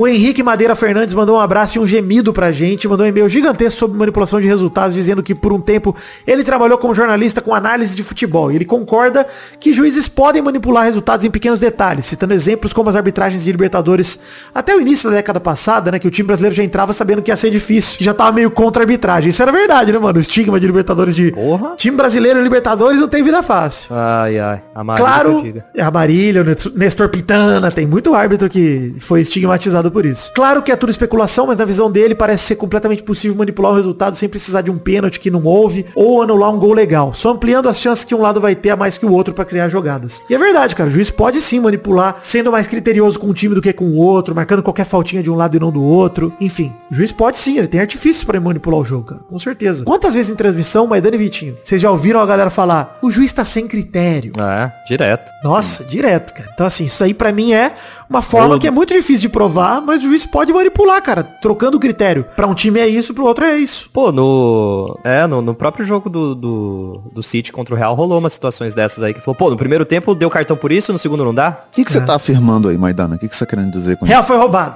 O 0.01 0.07
Henrique 0.07 0.41
Madeira 0.41 0.75
Fernandes 0.75 1.13
mandou 1.13 1.37
um 1.37 1.39
abraço 1.39 1.77
e 1.77 1.79
um 1.79 1.85
gemido 1.85 2.33
pra 2.33 2.51
gente, 2.51 2.87
mandou 2.87 3.05
um 3.05 3.09
e-mail 3.09 3.29
gigantesco 3.29 3.77
sobre 3.79 3.95
manipulação 3.95 4.41
de 4.41 4.47
resultados, 4.47 4.95
dizendo 4.95 5.21
que 5.21 5.35
por 5.35 5.53
um 5.53 5.61
tempo 5.61 5.95
ele 6.25 6.43
trabalhou 6.43 6.75
como 6.79 6.95
jornalista 6.95 7.39
com 7.39 7.53
análise 7.53 7.95
de 7.95 8.01
futebol. 8.01 8.51
E 8.51 8.55
ele 8.55 8.65
concorda 8.65 9.27
que 9.59 9.71
juízes 9.71 10.07
podem 10.07 10.41
manipular 10.41 10.85
resultados 10.85 11.23
em 11.23 11.29
pequenos 11.29 11.59
detalhes, 11.59 12.05
citando 12.05 12.33
exemplos 12.33 12.73
como 12.73 12.89
as 12.89 12.95
arbitragens 12.95 13.43
de 13.43 13.51
Libertadores 13.51 14.19
até 14.55 14.75
o 14.75 14.81
início 14.81 15.07
da 15.07 15.17
década 15.17 15.39
passada, 15.39 15.91
né? 15.91 15.99
Que 15.99 16.07
o 16.07 16.11
time 16.11 16.25
brasileiro 16.25 16.55
já 16.55 16.63
entrava 16.63 16.93
sabendo 16.93 17.21
que 17.21 17.29
ia 17.29 17.35
ser 17.35 17.51
difícil, 17.51 17.99
que 17.99 18.03
já 18.03 18.15
tava 18.15 18.31
meio 18.31 18.49
contra 18.49 18.81
a 18.81 18.83
arbitragem. 18.83 19.29
Isso 19.29 19.43
era 19.43 19.51
verdade, 19.51 19.91
né, 19.91 19.99
mano? 19.99 20.17
O 20.17 20.19
estigma 20.19 20.59
de 20.59 20.65
Libertadores 20.65 21.15
de 21.15 21.31
Porra. 21.31 21.75
time 21.75 21.95
brasileiro 21.95 22.39
em 22.39 22.43
Libertadores 22.43 22.99
não 22.99 23.07
tem 23.07 23.21
vida 23.21 23.43
fácil. 23.43 23.95
Ai, 23.95 24.39
ai. 24.39 24.63
A 24.73 24.83
Marília 24.83 25.11
que 25.13 25.27
eu 25.27 25.41
Claro, 25.43 25.63
a 25.79 25.91
Marília, 25.91 26.41
o 26.41 26.79
Nestor 26.79 27.07
Pitana, 27.07 27.69
tem 27.69 27.85
muito 27.85 28.15
árbitro 28.15 28.49
que 28.49 28.95
foi 28.97 29.21
estigmatizado 29.21 29.90
por 29.91 30.05
isso. 30.05 30.31
Claro 30.33 30.61
que 30.61 30.71
é 30.71 30.75
tudo 30.75 30.89
especulação, 30.89 31.47
mas 31.47 31.57
na 31.57 31.65
visão 31.65 31.91
dele 31.91 32.15
parece 32.15 32.45
ser 32.45 32.55
completamente 32.55 33.03
possível 33.03 33.37
manipular 33.37 33.71
o 33.71 33.75
resultado 33.75 34.15
sem 34.15 34.29
precisar 34.29 34.61
de 34.61 34.71
um 34.71 34.77
pênalti 34.77 35.19
que 35.19 35.29
não 35.29 35.43
houve 35.43 35.85
ou 35.95 36.21
anular 36.21 36.51
um 36.51 36.59
gol 36.59 36.73
legal, 36.73 37.13
só 37.13 37.29
ampliando 37.29 37.69
as 37.69 37.79
chances 37.79 38.03
que 38.03 38.15
um 38.15 38.21
lado 38.21 38.39
vai 38.39 38.55
ter 38.55 38.69
a 38.71 38.75
mais 38.75 38.97
que 38.97 39.05
o 39.05 39.11
outro 39.11 39.33
pra 39.33 39.45
criar 39.45 39.69
jogadas. 39.69 40.21
E 40.29 40.35
é 40.35 40.37
verdade, 40.37 40.75
cara, 40.75 40.89
o 40.89 40.91
juiz 40.91 41.09
pode 41.11 41.41
sim 41.41 41.59
manipular, 41.59 42.17
sendo 42.21 42.51
mais 42.51 42.67
criterioso 42.67 43.19
com 43.19 43.27
um 43.27 43.33
time 43.33 43.55
do 43.55 43.61
que 43.61 43.73
com 43.73 43.85
o 43.85 43.97
outro, 43.97 44.33
marcando 44.35 44.63
qualquer 44.63 44.85
faltinha 44.85 45.21
de 45.21 45.29
um 45.29 45.35
lado 45.35 45.55
e 45.55 45.59
não 45.59 45.71
do 45.71 45.83
outro. 45.83 46.33
Enfim, 46.39 46.73
o 46.89 46.95
juiz 46.95 47.11
pode 47.11 47.37
sim, 47.37 47.57
ele 47.57 47.67
tem 47.67 47.81
artifícios 47.81 48.23
pra 48.23 48.39
manipular 48.39 48.79
o 48.79 48.85
jogo, 48.85 49.07
cara, 49.07 49.21
com 49.29 49.39
certeza. 49.39 49.83
Quantas 49.83 50.13
vezes 50.13 50.31
em 50.31 50.35
transmissão, 50.35 50.87
Maidana 50.87 51.15
e 51.15 51.19
Vitinho, 51.19 51.57
vocês 51.63 51.81
já 51.81 51.91
ouviram 51.91 52.19
a 52.19 52.25
galera 52.25 52.49
falar, 52.49 52.97
o 53.01 53.11
juiz 53.11 53.31
tá 53.31 53.43
sem 53.45 53.67
critério. 53.67 54.33
É, 54.39 54.71
direto. 54.87 55.31
Nossa, 55.43 55.83
direto, 55.83 56.33
cara. 56.33 56.49
Então, 56.53 56.65
assim, 56.65 56.85
isso 56.85 57.03
aí 57.03 57.13
pra 57.13 57.31
mim 57.31 57.53
é 57.53 57.73
uma 58.11 58.21
forma 58.21 58.55
Ou- 58.55 58.59
que 58.59 58.67
é 58.67 58.71
muito 58.71 58.93
difícil 58.93 59.21
de 59.21 59.29
provar, 59.29 59.81
mas 59.81 60.03
o 60.03 60.07
juiz 60.07 60.25
pode 60.25 60.51
manipular, 60.51 61.01
cara, 61.01 61.23
trocando 61.23 61.77
o 61.77 61.79
critério. 61.79 62.25
Pra 62.35 62.45
um 62.45 62.53
time 62.53 62.79
é 62.79 62.87
isso, 62.87 63.13
pro 63.13 63.25
outro 63.25 63.45
é 63.45 63.57
isso. 63.57 63.89
Pô, 63.91 64.11
no. 64.11 64.99
É, 65.03 65.25
no, 65.25 65.41
no 65.41 65.55
próprio 65.55 65.85
jogo 65.85 66.09
do, 66.09 66.35
do, 66.35 67.01
do 67.13 67.23
City 67.23 67.51
contra 67.53 67.73
o 67.73 67.77
Real 67.77 67.95
rolou 67.95 68.19
umas 68.19 68.33
situações 68.33 68.75
dessas 68.75 69.01
aí 69.03 69.13
que 69.13 69.21
falou, 69.21 69.35
pô, 69.35 69.49
no 69.49 69.55
primeiro 69.57 69.85
tempo 69.85 70.13
deu 70.13 70.29
cartão 70.29 70.57
por 70.57 70.71
isso, 70.71 70.91
no 70.91 70.99
segundo 70.99 71.23
não 71.23 71.33
dá? 71.33 71.63
O 71.71 71.75
que, 71.75 71.85
que 71.85 71.91
você 71.91 72.01
tá 72.01 72.15
afirmando 72.15 72.67
aí, 72.67 72.77
Maidana? 72.77 73.15
O 73.15 73.17
que, 73.19 73.29
que 73.29 73.35
você 73.35 73.45
tá 73.45 73.49
querendo 73.49 73.71
dizer 73.71 73.95
com 73.95 74.05
Real 74.05 74.19
isso? 74.19 74.27
foi 74.27 74.37
roubado. 74.37 74.75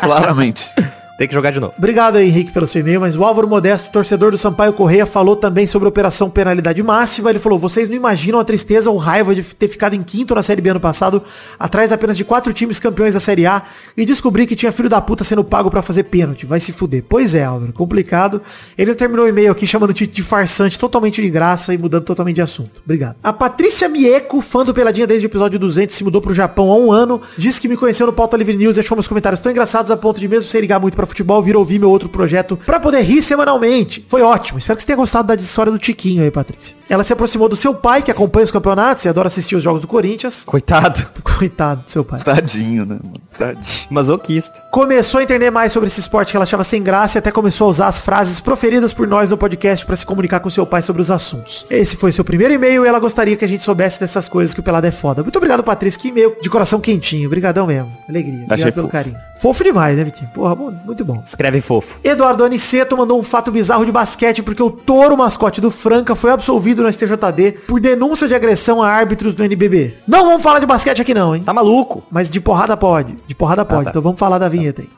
Claramente. 0.00 0.72
Tem 1.22 1.28
que 1.28 1.34
jogar 1.34 1.52
de 1.52 1.60
novo. 1.60 1.72
Obrigado 1.78 2.18
Henrique, 2.18 2.50
pelo 2.50 2.66
seu 2.66 2.80
e-mail, 2.80 3.00
mas 3.00 3.14
o 3.14 3.22
Álvaro 3.22 3.46
Modesto, 3.46 3.92
torcedor 3.92 4.32
do 4.32 4.36
Sampaio 4.38 4.72
Correia, 4.72 5.06
falou 5.06 5.36
também 5.36 5.68
sobre 5.68 5.86
a 5.86 5.88
Operação 5.88 6.28
Penalidade 6.28 6.82
Máxima. 6.82 7.30
Ele 7.30 7.38
falou, 7.38 7.60
vocês 7.60 7.88
não 7.88 7.94
imaginam 7.94 8.40
a 8.40 8.44
tristeza 8.44 8.90
ou 8.90 8.96
raiva 8.96 9.32
de 9.32 9.44
ter 9.44 9.68
ficado 9.68 9.94
em 9.94 10.02
quinto 10.02 10.34
na 10.34 10.42
Série 10.42 10.60
B 10.60 10.70
ano 10.70 10.80
passado, 10.80 11.22
atrás 11.60 11.92
apenas 11.92 12.16
de 12.16 12.24
quatro 12.24 12.52
times 12.52 12.80
campeões 12.80 13.14
da 13.14 13.20
Série 13.20 13.46
A, 13.46 13.62
e 13.96 14.04
descobrir 14.04 14.48
que 14.48 14.56
tinha 14.56 14.72
filho 14.72 14.88
da 14.88 15.00
puta 15.00 15.22
sendo 15.22 15.44
pago 15.44 15.70
pra 15.70 15.80
fazer 15.80 16.02
pênalti. 16.02 16.44
Vai 16.44 16.58
se 16.58 16.72
fuder. 16.72 17.04
Pois 17.08 17.36
é, 17.36 17.44
Álvaro, 17.44 17.72
complicado. 17.72 18.42
Ele 18.76 18.92
terminou 18.92 19.24
o 19.24 19.28
e-mail 19.28 19.52
aqui 19.52 19.64
chamando 19.64 19.90
o 19.90 19.94
Tite 19.94 20.12
de 20.12 20.24
farsante, 20.24 20.76
totalmente 20.76 21.22
de 21.22 21.30
graça 21.30 21.72
e 21.72 21.78
mudando 21.78 22.02
totalmente 22.02 22.34
de 22.34 22.42
assunto. 22.42 22.82
Obrigado. 22.84 23.14
A 23.22 23.32
Patrícia 23.32 23.88
Mieco, 23.88 24.40
fã 24.40 24.64
do 24.64 24.74
Peladinha 24.74 25.06
desde 25.06 25.24
o 25.24 25.28
episódio 25.28 25.56
200, 25.56 25.94
se 25.94 26.02
mudou 26.02 26.20
pro 26.20 26.34
Japão 26.34 26.72
há 26.72 26.74
um 26.74 26.90
ano, 26.90 27.22
disse 27.38 27.60
que 27.60 27.68
me 27.68 27.76
conheceu 27.76 28.08
no 28.08 28.12
Pauta 28.12 28.36
Livre 28.36 28.56
News 28.56 28.76
e 28.76 28.80
achou 28.80 28.96
meus 28.96 29.06
comentários 29.06 29.40
tão 29.40 29.52
engraçados 29.52 29.88
a 29.92 29.96
ponto 29.96 30.18
de 30.18 30.26
mesmo 30.26 30.50
sem 30.50 30.60
ligar 30.60 30.80
muito 30.80 30.96
pra 30.96 31.11
futebol, 31.12 31.42
vir 31.42 31.56
ouvir 31.56 31.78
meu 31.78 31.90
outro 31.90 32.08
projeto 32.08 32.56
pra 32.66 32.80
poder 32.80 33.02
rir 33.02 33.22
semanalmente. 33.22 34.04
Foi 34.08 34.22
ótimo. 34.22 34.58
Espero 34.58 34.76
que 34.76 34.82
você 34.82 34.86
tenha 34.86 34.96
gostado 34.96 35.28
da 35.28 35.34
história 35.34 35.70
do 35.70 35.78
Tiquinho 35.78 36.22
aí, 36.22 36.30
Patrícia. 36.30 36.74
Ela 36.88 37.04
se 37.04 37.12
aproximou 37.12 37.48
do 37.48 37.56
seu 37.56 37.74
pai, 37.74 38.02
que 38.02 38.10
acompanha 38.10 38.44
os 38.44 38.50
campeonatos 38.50 39.04
e 39.04 39.08
adora 39.08 39.28
assistir 39.28 39.56
os 39.56 39.62
jogos 39.62 39.80
do 39.82 39.88
Corinthians. 39.88 40.44
Coitado. 40.44 41.06
Coitado 41.22 41.82
do 41.84 41.90
seu 41.90 42.04
pai. 42.04 42.20
Tadinho, 42.20 42.84
né, 42.84 42.98
mano? 43.02 43.14
Tadinho. 43.36 43.86
Masoquista. 43.90 44.62
Começou 44.70 45.20
a 45.20 45.22
entender 45.22 45.50
mais 45.50 45.72
sobre 45.72 45.86
esse 45.86 46.00
esporte 46.00 46.30
que 46.30 46.36
ela 46.36 46.44
achava 46.44 46.64
sem 46.64 46.82
graça 46.82 47.18
e 47.18 47.20
até 47.20 47.30
começou 47.30 47.66
a 47.66 47.70
usar 47.70 47.86
as 47.88 48.00
frases 48.00 48.40
proferidas 48.40 48.92
por 48.92 49.06
nós 49.06 49.30
no 49.30 49.36
podcast 49.38 49.84
pra 49.86 49.96
se 49.96 50.04
comunicar 50.04 50.40
com 50.40 50.50
seu 50.50 50.66
pai 50.66 50.82
sobre 50.82 51.02
os 51.02 51.10
assuntos. 51.10 51.66
Esse 51.70 51.96
foi 51.96 52.12
seu 52.12 52.24
primeiro 52.24 52.54
e-mail 52.54 52.84
e 52.84 52.88
ela 52.88 52.98
gostaria 52.98 53.36
que 53.36 53.44
a 53.44 53.48
gente 53.48 53.62
soubesse 53.62 54.00
dessas 54.00 54.28
coisas 54.28 54.52
que 54.54 54.60
o 54.60 54.62
Pelado 54.62 54.86
é 54.86 54.90
foda. 54.90 55.22
Muito 55.22 55.36
obrigado, 55.36 55.62
Patrícia. 55.62 56.00
Que 56.00 56.08
e-mail 56.08 56.36
de 56.40 56.50
coração 56.50 56.80
quentinho. 56.80 57.26
Obrigadão 57.26 57.66
mesmo. 57.66 57.90
Alegria. 58.08 58.34
Obrigado 58.44 58.52
Achei 58.60 58.72
pelo 58.72 58.88
fofo. 58.88 58.92
carinho. 58.92 59.16
Fofo 59.42 59.64
demais, 59.64 59.96
né, 59.96 60.04
Vitinho? 60.04 60.30
Porra, 60.32 60.54
bom, 60.54 60.72
muito 60.84 61.04
bom. 61.04 61.20
Escreve 61.26 61.60
fofo. 61.60 61.98
Eduardo 62.04 62.44
Aniceto 62.44 62.96
mandou 62.96 63.18
um 63.18 63.24
fato 63.24 63.50
bizarro 63.50 63.84
de 63.84 63.90
basquete 63.90 64.40
porque 64.40 64.62
o 64.62 64.70
touro 64.70 65.16
mascote 65.16 65.60
do 65.60 65.68
Franca 65.68 66.14
foi 66.14 66.30
absolvido 66.30 66.84
no 66.84 66.92
STJD 66.92 67.56
por 67.66 67.80
denúncia 67.80 68.28
de 68.28 68.36
agressão 68.36 68.80
a 68.80 68.88
árbitros 68.88 69.34
do 69.34 69.42
NBB. 69.42 69.96
Não 70.06 70.26
vamos 70.26 70.42
falar 70.44 70.60
de 70.60 70.66
basquete 70.66 71.02
aqui 71.02 71.12
não, 71.12 71.34
hein? 71.34 71.42
Tá 71.42 71.52
maluco? 71.52 72.04
Mas 72.08 72.30
de 72.30 72.40
porrada 72.40 72.76
pode. 72.76 73.16
De 73.26 73.34
porrada 73.34 73.64
pode. 73.64 73.82
tá. 73.86 73.90
Então 73.90 74.00
vamos 74.00 74.20
falar 74.20 74.38
da 74.38 74.48
vinheta 74.48 74.82
aí. 74.82 74.88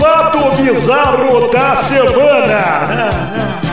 Fato 0.00 0.60
bizarro 0.60 1.48
da 1.52 1.76
semana. 1.84 3.67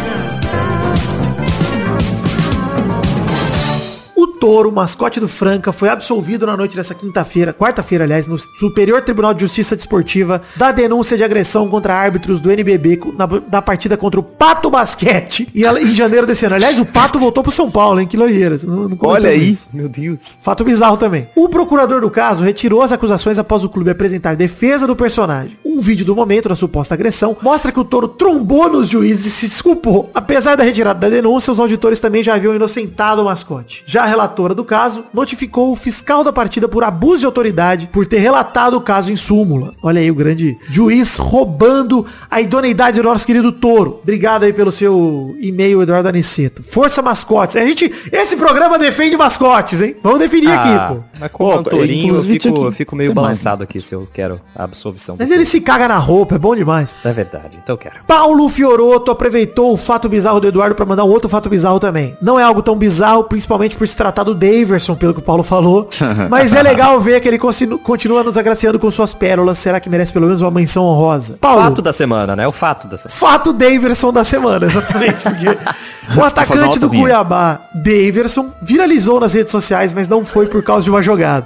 O 4.46 4.48
touro, 4.48 4.72
mascote 4.72 5.20
do 5.20 5.28
Franca, 5.28 5.74
foi 5.74 5.90
absolvido 5.90 6.46
na 6.46 6.56
noite 6.56 6.76
dessa 6.76 6.94
quinta-feira, 6.94 7.52
quarta-feira, 7.52 8.04
aliás, 8.04 8.28
no 8.28 8.38
Superior 8.38 9.02
Tribunal 9.02 9.34
de 9.34 9.42
Justiça 9.42 9.76
Desportiva, 9.76 10.40
da 10.56 10.72
denúncia 10.72 11.18
de 11.18 11.24
agressão 11.24 11.68
contra 11.68 11.96
árbitros 11.96 12.40
do 12.40 12.52
NBB 12.52 13.02
na, 13.18 13.28
na 13.52 13.60
partida 13.60 13.98
contra 13.98 14.20
o 14.20 14.24
Pato 14.24 14.70
Basquete 14.70 15.50
em, 15.54 15.64
em 15.64 15.96
janeiro 15.96 16.28
desse 16.28 16.46
ano. 16.46 16.54
Aliás, 16.54 16.78
o 16.78 16.86
Pato 16.86 17.18
voltou 17.18 17.42
pro 17.42 17.52
São 17.52 17.72
Paulo, 17.72 18.00
hein? 18.00 18.06
Que 18.06 18.16
loieiras. 18.16 18.64
Não, 18.64 18.88
não 18.88 18.98
Olha 19.02 19.32
aí. 19.32 19.50
isso. 19.50 19.68
Meu 19.74 19.90
Deus. 19.90 20.38
Fato 20.40 20.64
bizarro 20.64 20.96
também. 20.96 21.28
O 21.36 21.50
procurador 21.50 22.00
do 22.00 22.12
caso 22.12 22.44
retirou 22.44 22.84
as 22.84 22.92
acusações 22.92 23.40
após 23.40 23.64
o 23.64 23.70
clube 23.70 23.90
apresentar 23.90 24.36
defesa 24.36 24.86
do 24.86 24.96
personagem. 24.96 25.58
Um 25.66 25.82
vídeo 25.82 26.06
do 26.06 26.16
momento 26.16 26.50
da 26.50 26.56
suposta 26.56 26.94
agressão 26.94 27.36
mostra 27.42 27.72
que 27.72 27.80
o 27.80 27.84
touro 27.84 28.08
trombou 28.08 28.70
nos 28.70 28.90
juízes 28.90 29.26
e 29.26 29.32
se 29.32 29.48
desculpou. 29.48 30.12
Apesar 30.14 30.56
da 30.56 30.64
retirada 30.64 31.00
da 31.00 31.10
denúncia, 31.10 31.52
os 31.52 31.60
auditores 31.60 31.98
também 31.98 32.24
já 32.24 32.36
haviam 32.36 32.54
inocentado 32.54 33.24
o 33.24 33.26
mascote. 33.26 33.84
Já 33.88 34.04
a 34.04 34.06
relatora 34.36 34.54
do 34.54 34.66
caso 34.66 35.06
notificou 35.14 35.72
o 35.72 35.76
fiscal 35.76 36.24
da 36.24 36.34
partida 36.34 36.68
por 36.68 36.84
abuso 36.84 37.20
de 37.20 37.26
autoridade 37.26 37.88
por 37.92 38.06
ter 38.06 38.20
relatado 38.20 38.76
o 38.76 38.82
caso 38.82 39.12
em 39.12 39.16
súmula. 39.16 39.74
Olha 39.82 40.02
aí 40.02 40.12
o 40.12 40.16
grande 40.16 40.58
juiz 40.70 41.16
roubando 41.16 42.06
a 42.30 42.42
idoneidade 42.42 43.02
do 43.02 43.08
nosso 43.08 43.26
querido 43.26 43.52
touro. 43.52 44.00
Obrigado 44.04 44.44
aí 44.44 44.54
pelo 44.54 44.72
seu 44.72 45.36
e-mail, 45.40 45.82
Eduardo 45.82 46.10
Aniceto. 46.10 46.62
Força 46.62 47.02
mascotes. 47.02 47.56
A 47.56 47.66
gente, 47.66 47.92
esse 48.12 48.36
programa 48.36 48.78
defende 48.78 49.16
mascotes, 49.16 49.82
hein? 49.82 49.96
Vamos 50.04 50.20
definir 50.20 50.52
aqui, 50.52 50.96
pô. 50.96 51.04
mas 51.20 51.32
como 51.32 51.64
Pô, 51.64 51.70
tourinho, 51.70 52.16
eu 52.16 52.24
fico, 52.24 52.66
eu 52.66 52.72
fico 52.72 52.96
meio 52.96 53.12
ter 53.12 53.16
mais, 53.16 53.26
balançado 53.28 53.64
aqui 53.64 53.80
se 53.80 53.94
eu 53.94 54.08
quero 54.12 54.42
a 54.56 54.64
absolvição. 54.64 55.16
Mas 55.18 55.32
ele 55.32 55.46
se 55.46 55.62
caga 55.62 55.88
na 55.88 55.98
roupa, 55.98 56.36
é 56.36 56.40
bom 56.40 56.56
demais. 56.56 56.94
É 57.04 57.14
verdade, 57.14 57.58
então 57.62 57.74
eu 57.74 57.78
quero. 57.78 57.96
Paulo 58.06 58.50
Fioroto 58.50 59.12
aproveitou 59.12 59.74
o 59.74 59.78
fato 59.78 60.10
bizarro 60.10 60.40
do 60.40 60.48
Eduardo 60.48 60.76
pra 60.76 60.86
mandar 60.86 61.06
um 61.06 61.10
outro 61.10 61.30
fato 61.30 61.50
bizarro 61.50 61.80
também. 61.80 62.18
Não 62.22 62.40
é 62.40 62.44
algo 62.44 62.62
tão 62.62 62.76
bizarro, 62.76 63.24
principalmente 63.24 63.76
por 63.76 63.88
se 63.88 63.96
tratar 63.96 64.24
do 64.26 64.36
Daverson, 64.36 64.96
pelo 64.96 65.14
que 65.14 65.20
o 65.20 65.24
Paulo 65.24 65.44
falou. 65.44 65.90
Mas 66.30 66.54
é 66.54 66.62
legal 66.62 67.00
ver 67.00 67.22
que 67.22 67.28
ele 67.28 67.38
continu- 67.38 67.80
continua 67.80 68.24
nos 68.24 68.38
agraciando 68.38 68.78
com 68.80 68.92
suas 68.92 69.14
pérolas. 69.14 69.58
Será 69.60 69.80
que 69.80 69.90
merece 69.90 70.12
pelo 70.12 70.26
menos 70.26 70.42
uma 70.42 70.52
menção 70.52 70.84
honrosa? 70.84 71.38
Paulo, 71.40 71.62
Fato 71.62 71.82
da 71.82 71.94
semana, 71.94 72.36
né? 72.36 72.48
O 72.48 72.52
fato 72.52 72.88
da 72.88 72.98
semana. 72.98 73.16
Fato 73.18 73.54
Daverson 73.54 74.12
da 74.12 74.24
semana, 74.24 74.66
exatamente. 74.66 75.22
Porque 75.24 75.58
o 76.20 76.24
atacante 76.24 76.80
do. 76.80 76.90
Cuiabá, 76.90 77.62
Daverson, 77.74 78.52
viralizou 78.62 79.20
nas 79.20 79.34
redes 79.34 79.52
sociais, 79.52 79.94
mas 79.94 80.08
não 80.08 80.26
foi 80.26 80.48
por 80.48 80.64
causa 80.64 80.84
de 80.84 80.90
uma 80.90 81.02
jogada. 81.02 81.46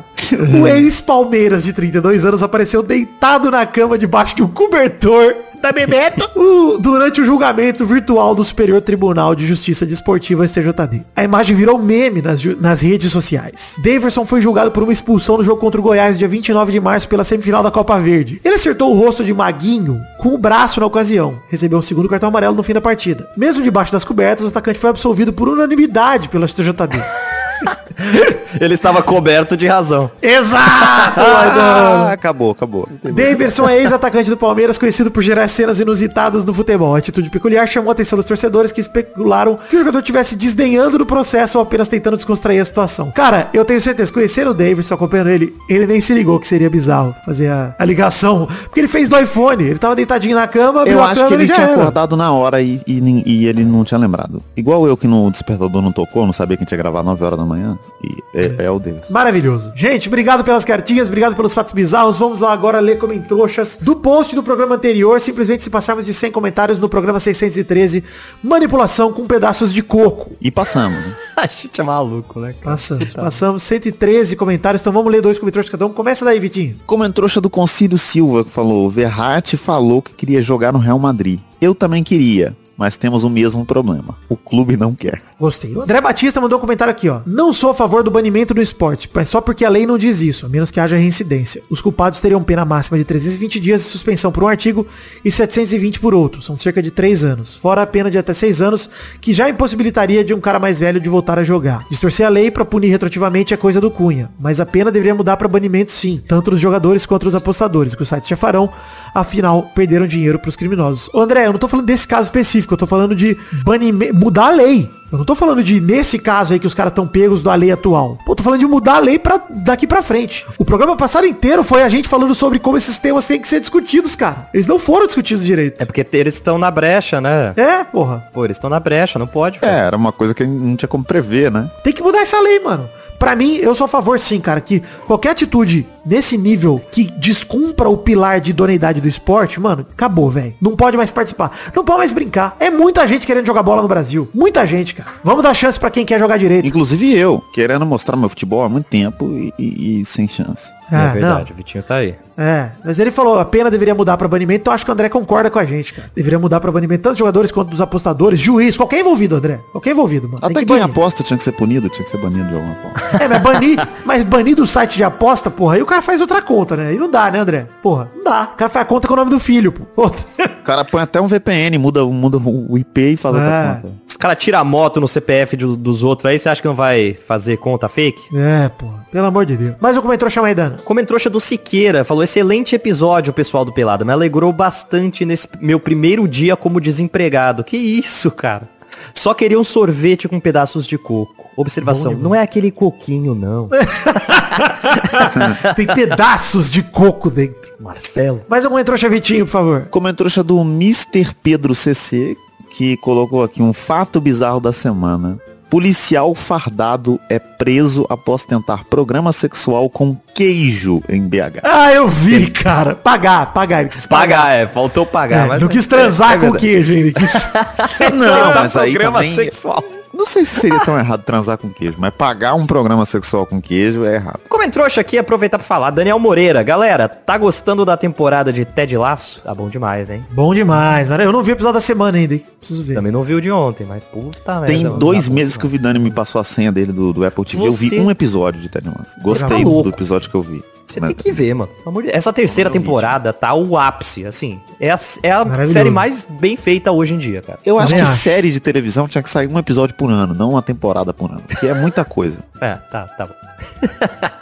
O 0.62 0.66
ex-Palmeiras 0.68 1.64
de 1.64 1.74
32 1.74 2.26
anos 2.26 2.42
apareceu 2.44 2.82
deitado 2.82 3.52
na 3.52 3.66
cama 3.66 3.98
debaixo 3.98 4.36
de 4.36 4.44
um 4.44 4.48
cobertor 4.48 5.36
da 5.62 5.72
Bebeto 5.72 6.30
o- 6.40 6.78
durante 6.78 7.22
o 7.22 7.26
julgamento 7.26 7.86
virtual 7.86 8.34
do 8.34 8.44
Superior 8.44 8.82
Tribunal 8.82 9.36
de 9.36 9.46
Justiça 9.46 9.86
Desportiva 9.86 10.48
STJD. 10.48 11.04
A 11.16 11.24
imagem 11.24 11.56
virou 11.56 11.78
meme 11.78 12.22
nas, 12.22 12.44
nas 12.60 12.82
redes 12.82 13.12
sociais. 13.12 13.76
Daverson 13.84 14.26
foi 14.26 14.42
julgado 14.42 14.72
por 14.72 14.84
uma 14.84 14.92
expulsão 14.94 15.38
no 15.38 15.44
jogo 15.44 15.60
contra 15.62 15.80
o 15.80 15.84
Goiás 15.84 16.18
dia 16.18 16.28
29 16.28 16.72
de 16.72 16.80
março 16.80 17.08
pela 17.08 17.24
semifinal 17.24 17.62
da 17.64 17.72
Copa 17.72 17.98
Verde. 18.00 18.40
Ele 18.44 18.56
acertou 18.56 18.92
o 18.94 18.98
rosto 19.00 19.24
de 19.24 19.34
Maguinho 19.34 20.02
com 20.20 20.30
o 20.34 20.38
braço 20.38 20.80
na 20.80 20.86
ocasião. 20.86 21.40
Recebeu 21.50 21.80
o 21.80 21.84
segundo 21.84 22.10
cartão 22.10 22.30
amarelo 22.30 22.56
no 22.56 22.64
fim 22.64 22.74
da 22.74 22.82
partida. 22.82 23.30
Mesmo 23.38 23.64
debaixo 23.64 23.92
das 23.92 24.04
cobertas, 24.04 24.46
o 24.46 24.50
atacante 24.50 24.80
foi 24.80 24.90
absolvido 24.90 25.34
por 25.34 25.48
unanimidade 25.50 26.30
pela 26.30 26.48
STJD. 26.48 27.00
Ele 28.60 28.74
estava 28.74 29.02
coberto 29.02 29.56
de 29.56 29.68
razão. 29.68 30.10
Exato! 30.22 31.20
Ah, 31.20 32.10
acabou, 32.12 32.52
acabou. 32.52 32.88
Daverson 33.04 33.68
é 33.68 33.78
ex-atacante 33.78 34.30
do 34.30 34.38
Palmeiras, 34.38 34.78
conhecido 34.78 35.12
por 35.12 35.22
gerar 35.22 35.48
cenas 35.48 35.80
inusitadas 35.80 36.44
no 36.44 36.54
futebol. 36.54 36.96
A 36.96 37.00
atitude 37.00 37.30
peculiar 37.30 37.68
chamou 37.68 37.90
a 37.90 37.94
atenção 37.94 38.18
dos 38.18 38.26
torcedores 38.26 38.72
que 38.72 38.82
especularam 38.82 39.60
que 39.70 39.76
o 39.76 39.80
jogador 39.80 40.00
estivesse 40.00 40.36
desdenhando 40.36 40.98
do 40.98 41.06
processo 41.06 41.58
ou 41.58 41.64
apenas 41.64 41.88
tentando 41.88 42.16
descontrair 42.16 42.62
a 42.62 42.66
situação. 42.66 43.12
Cara, 43.12 43.50
eu 43.54 43.64
tenho 43.66 43.80
certeza, 43.82 44.12
conhecendo 44.12 44.52
o 44.52 44.54
Daverson, 44.54 44.96
acompanhando 44.96 45.30
ele, 45.30 45.56
ele 45.70 45.86
nem 45.86 46.02
se 46.02 46.14
ligou 46.14 46.40
que 46.40 46.48
seria 46.48 46.70
bizarro 46.70 47.16
fazer 47.26 47.48
a, 47.50 47.76
a 47.78 47.86
ligação. 47.86 48.48
Porque 48.64 48.80
ele 48.80 48.88
fez 48.88 49.08
do 49.10 49.18
iPhone, 49.20 49.64
ele 49.64 49.80
tava 49.80 49.96
deitadinho 49.96 50.36
na 50.36 50.48
cama, 50.48 50.82
abriu 50.82 50.98
Eu 50.98 51.04
a 51.04 51.10
acho 51.12 51.28
que 51.28 51.34
ele 51.34 51.44
e 51.44 51.48
já 51.48 51.54
tinha 51.56 51.68
era. 51.68 51.76
acordado 51.76 52.16
na 52.18 52.32
hora 52.32 52.62
e, 52.62 52.82
e, 52.88 53.24
e 53.26 53.46
ele 53.46 53.64
não 53.64 53.84
tinha 53.84 53.98
lembrado. 53.98 54.42
Igual 54.56 54.88
eu 54.88 54.98
que 54.98 55.08
no 55.08 55.30
despertador 55.30 55.82
não 55.82 55.92
tocou, 55.92 56.26
não 56.26 56.34
sabia 56.34 56.58
que 56.58 56.66
tinha 56.66 56.78
gravar 56.78 57.04
9 57.04 57.24
horas 57.24 57.38
da 57.38 57.46
manhã. 57.46 57.78
E 58.04 58.24
é, 58.34 58.66
é 58.66 58.72
o 58.72 58.80
deles. 58.80 59.10
Maravilhoso. 59.10 59.72
Gente, 59.76 60.08
obrigado 60.08 60.44
pelas 60.44 60.64
cartinhas, 60.66 61.08
obrigado 61.08 61.36
pelos 61.36 61.54
fatos 61.54 61.74
bizarros. 61.74 62.18
Vamos 62.18 62.40
lá 62.40 62.54
agora 62.54 62.80
ler 62.80 62.98
comentroxas 62.98 63.78
do 63.82 63.96
post 63.96 64.36
do 64.36 64.44
programa 64.44 64.76
anterior. 64.76 65.20
Simplesmente 65.22 65.64
se 65.64 65.70
passarmos 65.70 66.06
de 66.06 66.14
100 66.14 66.32
comentários 66.32 66.80
no 66.80 66.90
programa 66.90 67.20
613, 67.20 68.04
manipulação 68.44 69.12
com 69.12 69.26
pedaços 69.26 69.74
de 69.74 69.82
coco. 69.82 70.32
E 70.42 70.52
passamos. 70.52 70.98
né? 70.98 71.14
A 71.38 71.48
gente 71.48 71.80
é 71.80 71.84
maluco, 71.84 72.40
né? 72.40 72.54
cara? 72.54 72.72
Passamos, 72.72 73.14
passamos 73.14 73.64
113 73.64 74.36
comentários, 74.36 74.82
então 74.82 74.92
vamos 74.92 75.12
ler 75.12 75.22
dois 75.22 75.40
comentroxas 75.40 75.72
cada 75.72 75.86
um. 75.86 75.90
Começa 75.94 76.26
daí, 76.26 76.40
Vitinho. 76.40 76.76
Comentroxa 76.86 77.40
do 77.40 77.50
Concílio 77.50 77.98
Silva 77.98 78.44
que 78.44 78.52
falou, 78.52 78.86
o 78.86 78.90
Verratti 78.90 79.58
falou 79.58 80.02
que 80.02 80.14
queria 80.14 80.42
jogar 80.42 80.74
no 80.74 80.80
Real 80.80 81.00
Madrid. 81.00 81.40
Eu 81.62 81.76
também 81.76 82.04
queria, 82.04 82.56
mas 82.80 82.96
temos 82.96 83.26
o 83.26 83.30
mesmo 83.30 83.66
problema. 83.66 84.16
O 84.30 84.38
clube 84.38 84.78
não 84.78 84.96
quer. 84.96 85.22
Gostei. 85.38 85.76
O 85.76 85.82
André 85.82 86.00
Batista 86.00 86.40
mandou 86.40 86.58
um 86.58 86.62
comentário 86.62 86.92
aqui, 86.92 87.10
ó. 87.10 87.20
Não 87.26 87.52
sou 87.52 87.72
a 87.72 87.74
favor 87.74 88.04
do 88.04 88.10
banimento 88.10 88.54
do 88.54 88.62
esporte, 88.62 89.10
mas 89.14 89.28
só 89.28 89.42
porque 89.42 89.66
a 89.66 89.70
lei 89.70 89.86
não 89.86 89.98
diz 89.98 90.22
isso, 90.22 90.46
a 90.46 90.50
menos 90.50 90.72
que 90.72 90.80
haja 90.80 90.96
reincidência. 90.96 91.62
Os 91.70 91.82
culpados 91.82 92.22
teriam 92.22 92.42
pena 92.42 92.64
máxima 92.64 92.98
de 92.98 93.04
320 93.04 93.60
dias 93.60 93.82
de 93.82 93.88
suspensão 93.88 94.32
por 94.32 94.46
um 94.46 94.48
artigo 94.48 94.88
e 95.26 95.30
720 95.30 96.00
por 96.00 96.14
outro. 96.14 96.42
São 96.42 96.58
cerca 96.58 96.82
de 96.82 96.90
3 96.90 97.26
anos. 97.26 97.56
Fora 97.58 97.82
a 97.82 97.88
pena 97.88 98.10
de 98.10 98.18
até 98.18 98.34
6 98.34 98.62
anos, 98.62 98.90
que 99.20 99.34
já 99.34 99.50
impossibilitaria 99.50 100.24
de 100.24 100.34
um 100.34 100.40
cara 100.40 100.58
mais 100.58 100.80
velho 100.80 101.02
de 101.02 101.10
voltar 101.10 101.38
a 101.38 101.44
jogar. 101.44 101.86
Distorcer 101.90 102.26
a 102.26 102.30
lei 102.30 102.50
pra 102.50 102.64
punir 102.64 102.88
retroativamente 102.90 103.54
é 103.54 103.58
coisa 103.58 103.82
do 103.82 103.92
Cunha, 103.92 104.32
mas 104.40 104.62
a 104.62 104.66
pena 104.66 104.90
deveria 104.90 105.14
mudar 105.14 105.36
pra 105.36 105.50
banimento 105.50 105.92
sim, 105.92 106.22
tanto 106.26 106.52
dos 106.52 106.62
jogadores 106.62 107.06
quanto 107.06 107.26
dos 107.26 107.36
apostadores, 107.36 107.94
que 107.94 108.04
os 108.04 108.08
sites 108.08 108.30
já 108.30 108.38
farão, 108.38 108.70
afinal 109.14 109.64
perderam 109.76 110.08
dinheiro 110.08 110.40
pros 110.40 110.56
criminosos. 110.56 111.10
Ô 111.14 111.22
André, 111.22 111.48
eu 111.48 111.52
não 111.52 111.60
tô 111.60 111.68
falando 111.68 111.86
desse 111.86 112.08
caso 112.08 112.24
específico, 112.24 112.74
eu 112.74 112.78
tô 112.78 112.86
falando 112.86 113.16
de 113.16 113.38
banimento, 113.64 114.14
mudar 114.16 114.48
a 114.48 114.52
lei. 114.52 114.90
Eu 115.12 115.18
não 115.18 115.26
tô 115.26 115.34
falando 115.34 115.64
de, 115.64 115.82
nesse 115.82 116.20
caso 116.20 116.54
aí, 116.54 116.60
que 116.60 116.68
os 116.68 116.76
caras 116.76 116.92
estão 116.92 117.08
pegos 117.08 117.42
da 117.42 117.56
lei 117.56 117.72
atual. 117.72 118.20
Pô, 118.24 118.36
tô 118.36 118.44
falando 118.44 118.60
de 118.60 118.68
mudar 118.68 118.98
a 118.98 119.00
lei 119.00 119.18
pra, 119.18 119.42
daqui 119.50 119.88
pra 119.88 120.04
frente. 120.04 120.46
O 120.58 120.64
programa 120.64 120.96
passado 120.96 121.26
inteiro 121.26 121.64
foi 121.64 121.82
a 121.82 121.90
gente 121.90 122.08
falando 122.08 122.36
sobre 122.36 122.60
como 122.60 122.78
esses 122.78 122.98
temas 123.00 123.26
têm 123.26 123.42
que 123.42 123.48
ser 123.48 123.60
discutidos, 123.60 124.16
cara. 124.16 124.48
Eles 124.54 124.68
não 124.68 124.78
foram 124.78 125.08
discutidos 125.08 125.44
direito. 125.44 125.82
É 125.82 125.86
porque 125.86 126.06
eles 126.14 126.36
estão 126.36 126.60
na 126.60 126.70
brecha, 126.70 127.20
né? 127.20 127.54
É, 127.56 127.84
porra. 127.84 128.24
Pô, 128.32 128.46
eles 128.46 128.58
estão 128.58 128.70
na 128.70 128.80
brecha, 128.80 129.18
não 129.18 129.26
pode. 129.26 129.58
É, 129.64 129.80
era 129.80 129.98
uma 129.98 130.12
coisa 130.12 130.36
que 130.36 130.46
não 130.46 130.76
tinha 130.76 130.88
como 130.88 131.04
prever, 131.04 131.50
né? 131.52 131.72
Tem 131.84 131.92
que 131.92 132.04
mudar 132.04 132.22
essa 132.22 132.40
lei, 132.40 132.60
mano. 132.60 132.88
Pra 133.20 133.36
mim, 133.36 133.56
eu 133.58 133.76
sou 133.76 133.84
a 133.86 133.88
favor 133.88 134.18
sim, 134.20 134.40
cara, 134.40 134.62
que 134.62 134.82
qualquer 135.06 135.32
atitude 135.32 135.86
nesse 136.06 136.38
nível 136.38 136.82
que 136.92 137.04
descumpra 137.20 137.90
o 137.90 137.98
pilar 137.98 138.40
de 138.40 138.52
idoneidade 138.52 139.02
do 139.02 139.08
esporte, 139.08 139.60
mano, 139.60 139.86
acabou, 139.92 140.32
velho. 140.32 140.56
Não 140.62 140.76
pode 140.76 140.96
mais 140.96 141.12
participar. 141.12 141.52
Não 141.76 141.84
pode 141.84 141.98
mais 142.00 142.12
brincar. 142.14 142.56
É 142.60 142.70
muita 142.70 143.06
gente 143.06 143.28
querendo 143.28 143.46
jogar 143.46 143.62
bola 143.62 143.82
no 143.82 143.88
Brasil. 143.90 144.30
Muita 144.34 144.66
gente, 144.66 144.96
cara. 144.96 145.10
Vamos 145.24 145.44
dar 145.44 145.54
chance 145.54 145.78
pra 145.80 145.92
quem 145.92 146.06
quer 146.06 146.18
jogar 146.18 146.38
direito. 146.38 146.66
Inclusive 146.68 147.14
eu, 147.14 147.44
querendo 147.54 147.86
mostrar 147.86 148.16
meu 148.16 148.30
futebol 148.30 148.64
há 148.64 148.70
muito 148.70 148.86
tempo 148.88 149.26
e, 149.30 149.54
e- 149.60 150.00
e 150.00 150.06
sem 150.06 150.28
chance. 150.28 150.72
É, 150.92 150.96
Ah, 150.96 151.08
verdade, 151.14 151.52
o 151.54 151.56
Vitinho 151.56 151.84
tá 151.84 151.96
aí. 151.96 152.16
É, 152.38 152.70
mas 152.86 152.98
ele 153.00 153.12
falou, 153.12 153.38
a 153.38 153.44
pena 153.44 153.70
deveria 153.70 153.94
mudar 153.94 154.16
pra 154.16 154.26
banimento, 154.28 154.62
então 154.62 154.74
acho 154.74 154.86
que 154.86 154.90
o 154.90 154.94
André 154.94 155.10
concorda 155.10 155.50
com 155.52 155.60
a 155.60 155.66
gente, 155.66 155.94
cara. 155.94 156.10
Deveria 156.16 156.40
mudar 156.40 156.62
pra 156.62 156.72
banimento 156.72 157.04
tanto 157.04 157.12
dos 157.14 157.20
jogadores 157.20 157.52
quanto 157.52 157.70
dos 157.70 157.82
apostadores, 157.82 158.40
juiz, 158.40 158.78
qualquer 158.78 159.02
envolvido, 159.02 159.36
André. 159.36 159.60
Qualquer 159.74 159.92
envolvido, 159.92 160.28
mano. 160.30 160.40
Até 160.42 160.62
que 160.62 160.66
quem 160.66 160.82
aposta 160.82 161.22
tinha 161.22 161.38
que 161.38 161.44
ser 161.44 161.52
punido, 161.52 161.90
tinha 161.90 162.04
que 162.06 162.10
ser 162.10 162.18
banido 162.18 162.48
de 162.48 162.56
alguma 162.56 162.76
forma. 162.76 163.24
É, 163.24 163.28
mas 163.28 163.42
banir, 163.42 163.88
mas 164.06 164.24
banir 164.24 164.56
do 164.56 164.66
site 164.66 164.96
de 164.96 165.04
aposta, 165.04 165.50
porra, 165.52 165.76
aí 165.76 165.82
o 165.82 165.86
cara 165.86 166.02
faz 166.02 166.22
outra 166.22 166.42
conta, 166.42 166.78
né? 166.78 166.88
Aí 166.90 166.98
não 166.98 167.12
dá, 167.12 167.30
né, 167.30 167.40
André? 167.40 167.68
Porra, 167.84 168.10
não 168.16 168.24
dá. 168.24 168.50
O 168.54 168.56
cara 168.58 168.70
faz 168.70 168.86
a 168.86 168.88
conta 168.88 169.06
com 169.08 169.14
o 169.14 169.18
nome 169.18 169.32
do 169.32 169.40
filho, 169.40 169.74
pô. 169.74 169.84
O 170.08 170.64
cara 170.64 170.86
põe 170.86 171.02
até 171.02 171.20
um 171.20 171.28
VPN, 171.28 171.78
muda, 171.78 172.06
muda 172.06 172.38
o 172.38 172.78
IP 172.78 173.02
e 173.14 173.18
faz 173.18 173.36
É. 173.36 173.38
outra 173.40 173.80
conta. 173.82 173.96
Os 174.08 174.16
caras 174.18 174.38
tiram 174.38 174.60
a 174.60 174.64
moto 174.64 175.02
no 175.02 175.08
CPF 175.08 175.58
de- 175.58 175.76
dos 175.78 176.04
outros 176.04 176.26
aí, 176.26 176.40
você 176.40 176.48
acha 176.48 176.62
que 176.62 176.68
não 176.68 176.76
vai 176.76 177.18
fazer 177.28 177.58
conta 177.58 177.90
fake? 177.90 178.22
É, 178.38 178.70
porra, 178.70 179.06
pelo 179.12 179.26
amor 179.26 179.46
de 179.46 179.58
Deus. 179.58 179.76
Mas 179.82 179.98
o 179.98 180.02
comentário 180.02 180.32
chama 180.32 180.48
aí, 180.48 180.56
Dana. 180.56 180.78
Comentrouxa 180.84 181.30
do 181.30 181.40
Siqueira 181.40 182.04
falou, 182.04 182.24
excelente 182.24 182.76
episódio, 182.76 183.34
pessoal 183.34 183.64
do 183.64 183.74
Pelada. 183.74 184.06
Me 184.06 184.12
alegrou 184.12 184.52
bastante 184.52 185.26
nesse 185.26 185.48
meu 185.60 185.80
primeiro 185.80 186.28
dia 186.28 186.56
como 186.56 186.82
desempregado. 186.82 187.64
Que 187.64 187.78
isso, 187.78 188.32
cara? 188.32 188.68
Só 189.14 189.34
queria 189.34 189.60
um 189.60 189.64
sorvete 189.64 190.28
com 190.28 190.40
pedaços 190.40 190.88
de 190.88 190.98
coco. 190.98 191.36
Observação, 191.56 192.14
não 192.14 192.34
é 192.34 192.42
aquele 192.42 192.72
coquinho, 192.72 193.36
não. 193.36 193.70
Tem 195.76 195.86
pedaços 195.86 196.72
de 196.72 196.82
coco 196.82 197.30
dentro. 197.30 197.74
Marcelo. 197.80 198.42
Mais 198.48 198.64
um 198.64 198.70
comentário 198.70 199.00
chavitinho, 199.00 199.46
por 199.46 199.52
favor. 199.52 199.88
Comentrouxa 199.88 200.42
do 200.42 200.62
Mr. 200.62 201.34
Pedro 201.44 201.76
CC, 201.76 202.38
que 202.70 202.96
colocou 202.98 203.44
aqui 203.44 203.62
um 203.62 203.74
fato 203.74 204.22
bizarro 204.22 204.62
da 204.62 204.72
semana. 204.72 205.38
Policial 205.70 206.34
fardado 206.34 207.20
é 207.30 207.38
preso 207.38 208.06
após 208.10 208.44
tentar 208.44 208.86
programa 208.86 209.32
sexual 209.32 209.90
com 209.90 210.18
queijo 210.34 211.04
em 211.08 211.28
BH. 211.28 211.60
Ah, 211.64 211.94
eu 211.94 212.08
vi, 212.08 212.50
cara. 212.50 212.96
Pagar, 212.96 213.54
pagar. 213.54 213.82
Ele 213.82 213.90
quis 213.90 214.08
Pagar, 214.08 214.52
é, 214.52 214.66
faltou 214.68 215.06
pagar. 215.06 215.46
É, 215.46 215.48
mas 215.48 215.62
não 215.62 215.68
quis 215.68 215.86
transar 215.86 216.32
é, 216.32 216.34
é 216.34 216.36
com 216.38 216.42
verdade. 216.52 216.66
queijo, 216.66 216.94
hein? 216.94 217.00
Ele 217.02 217.14
quis... 217.14 217.50
Não, 218.14 218.54
Tá 218.54 218.62
mas 218.62 218.76
aí 218.76 218.92
programa 218.94 219.20
também... 219.20 219.36
sexual. 219.36 219.84
Não 220.14 220.26
sei 220.26 220.44
se 220.46 220.60
seria 220.60 220.80
tão 220.80 220.98
errado 220.98 221.24
transar 221.24 221.58
com 221.58 221.70
queijo, 221.70 221.98
mas 222.00 222.12
pagar 222.12 222.54
um 222.56 222.66
programa 222.66 223.06
sexual 223.06 223.46
com 223.46 223.62
queijo 223.62 224.06
é 224.06 224.16
errado. 224.16 224.40
Comentrouxa 224.50 225.02
aqui, 225.02 225.18
aproveitar 225.18 225.58
pra 225.58 225.66
falar. 225.68 225.92
Daniel 225.92 226.20
Moreira, 226.20 226.62
galera, 226.64 227.08
tá 227.08 227.38
gostando 227.38 227.86
da 227.86 227.96
temporada 227.96 228.52
de 228.52 228.66
Ted 228.66 228.98
Laço? 228.98 229.42
Tá 229.42 229.54
bom 229.54 229.70
demais, 229.70 230.10
hein? 230.10 230.26
Bom 230.32 230.54
demais, 230.54 231.10
mano. 231.10 231.24
Eu 231.24 231.32
não 231.32 231.44
vi 231.44 231.52
o 231.52 231.54
episódio 231.54 231.76
da 231.76 231.82
semana 231.82 232.18
ainda, 232.18 232.34
hein? 232.34 232.46
Preciso 232.60 232.84
ver. 232.84 232.96
Também 232.96 233.12
não 233.12 233.24
viu 233.24 233.40
de 233.40 233.52
ontem, 233.52 233.86
mas 233.86 234.04
puta 234.04 234.60
merda. 234.60 234.66
Tem 234.68 234.84
dois 234.98 235.30
meses 235.30 235.56
que 235.56 235.66
o. 235.66 235.70
Vidani 235.70 236.00
me 236.00 236.12
passou 236.12 236.42
a 236.42 236.44
senha 236.44 236.72
dele 236.72 236.92
do, 236.92 237.14
do 237.14 237.24
Apple 237.24 237.46
TV. 237.46 237.68
Eu 237.68 237.72
Você- 237.72 237.90
vi 237.90 238.00
um 238.00 238.12
episódio 238.12 238.60
de 238.60 238.70
Ted 238.70 238.90
Lasso. 238.90 239.16
Gostei 239.22 239.64
tá 239.64 239.64
do 239.64 239.90
episódio 239.90 240.30
que 240.30 240.36
eu 240.36 240.42
vi. 240.42 240.64
Você 240.86 241.00
Mas- 241.00 241.10
tem 241.10 241.18
que 241.18 241.32
ver, 241.32 241.54
mano. 241.54 241.70
Pelo 241.78 241.90
amor 241.90 242.04
de- 242.04 242.10
Essa 242.10 242.34
terceira 242.34 242.70
o 242.70 242.74
temporada 242.74 243.32
tá 243.32 243.54
o 243.54 243.78
ápice, 243.78 244.26
assim. 244.26 244.60
É 244.80 244.90
a, 244.90 245.00
é 245.22 245.32
a 245.32 245.66
série 245.68 245.92
mais 245.92 246.26
bem 246.28 246.58
feita 246.58 246.92
hoje 246.92 247.14
em 247.14 247.20
dia, 247.20 247.44
cara. 247.44 247.60
Eu 247.64 247.78
acho 247.78 247.94
que 247.94 248.04
série 248.04 248.52
de 248.52 248.60
televisão 248.60 249.08
tinha 249.08 249.22
que 249.22 249.30
sair 249.30 249.48
um 249.48 249.60
episódio 249.60 249.96
por 250.00 250.10
ano, 250.10 250.34
não 250.34 250.52
uma 250.52 250.62
temporada 250.62 251.14
por 251.14 251.30
ano. 251.30 251.44
Que 251.60 251.68
é 251.68 251.74
muita 251.74 252.06
coisa. 252.06 252.40
É, 252.62 252.76
tá, 252.92 253.08
tá 253.08 253.26
bom. 253.26 253.34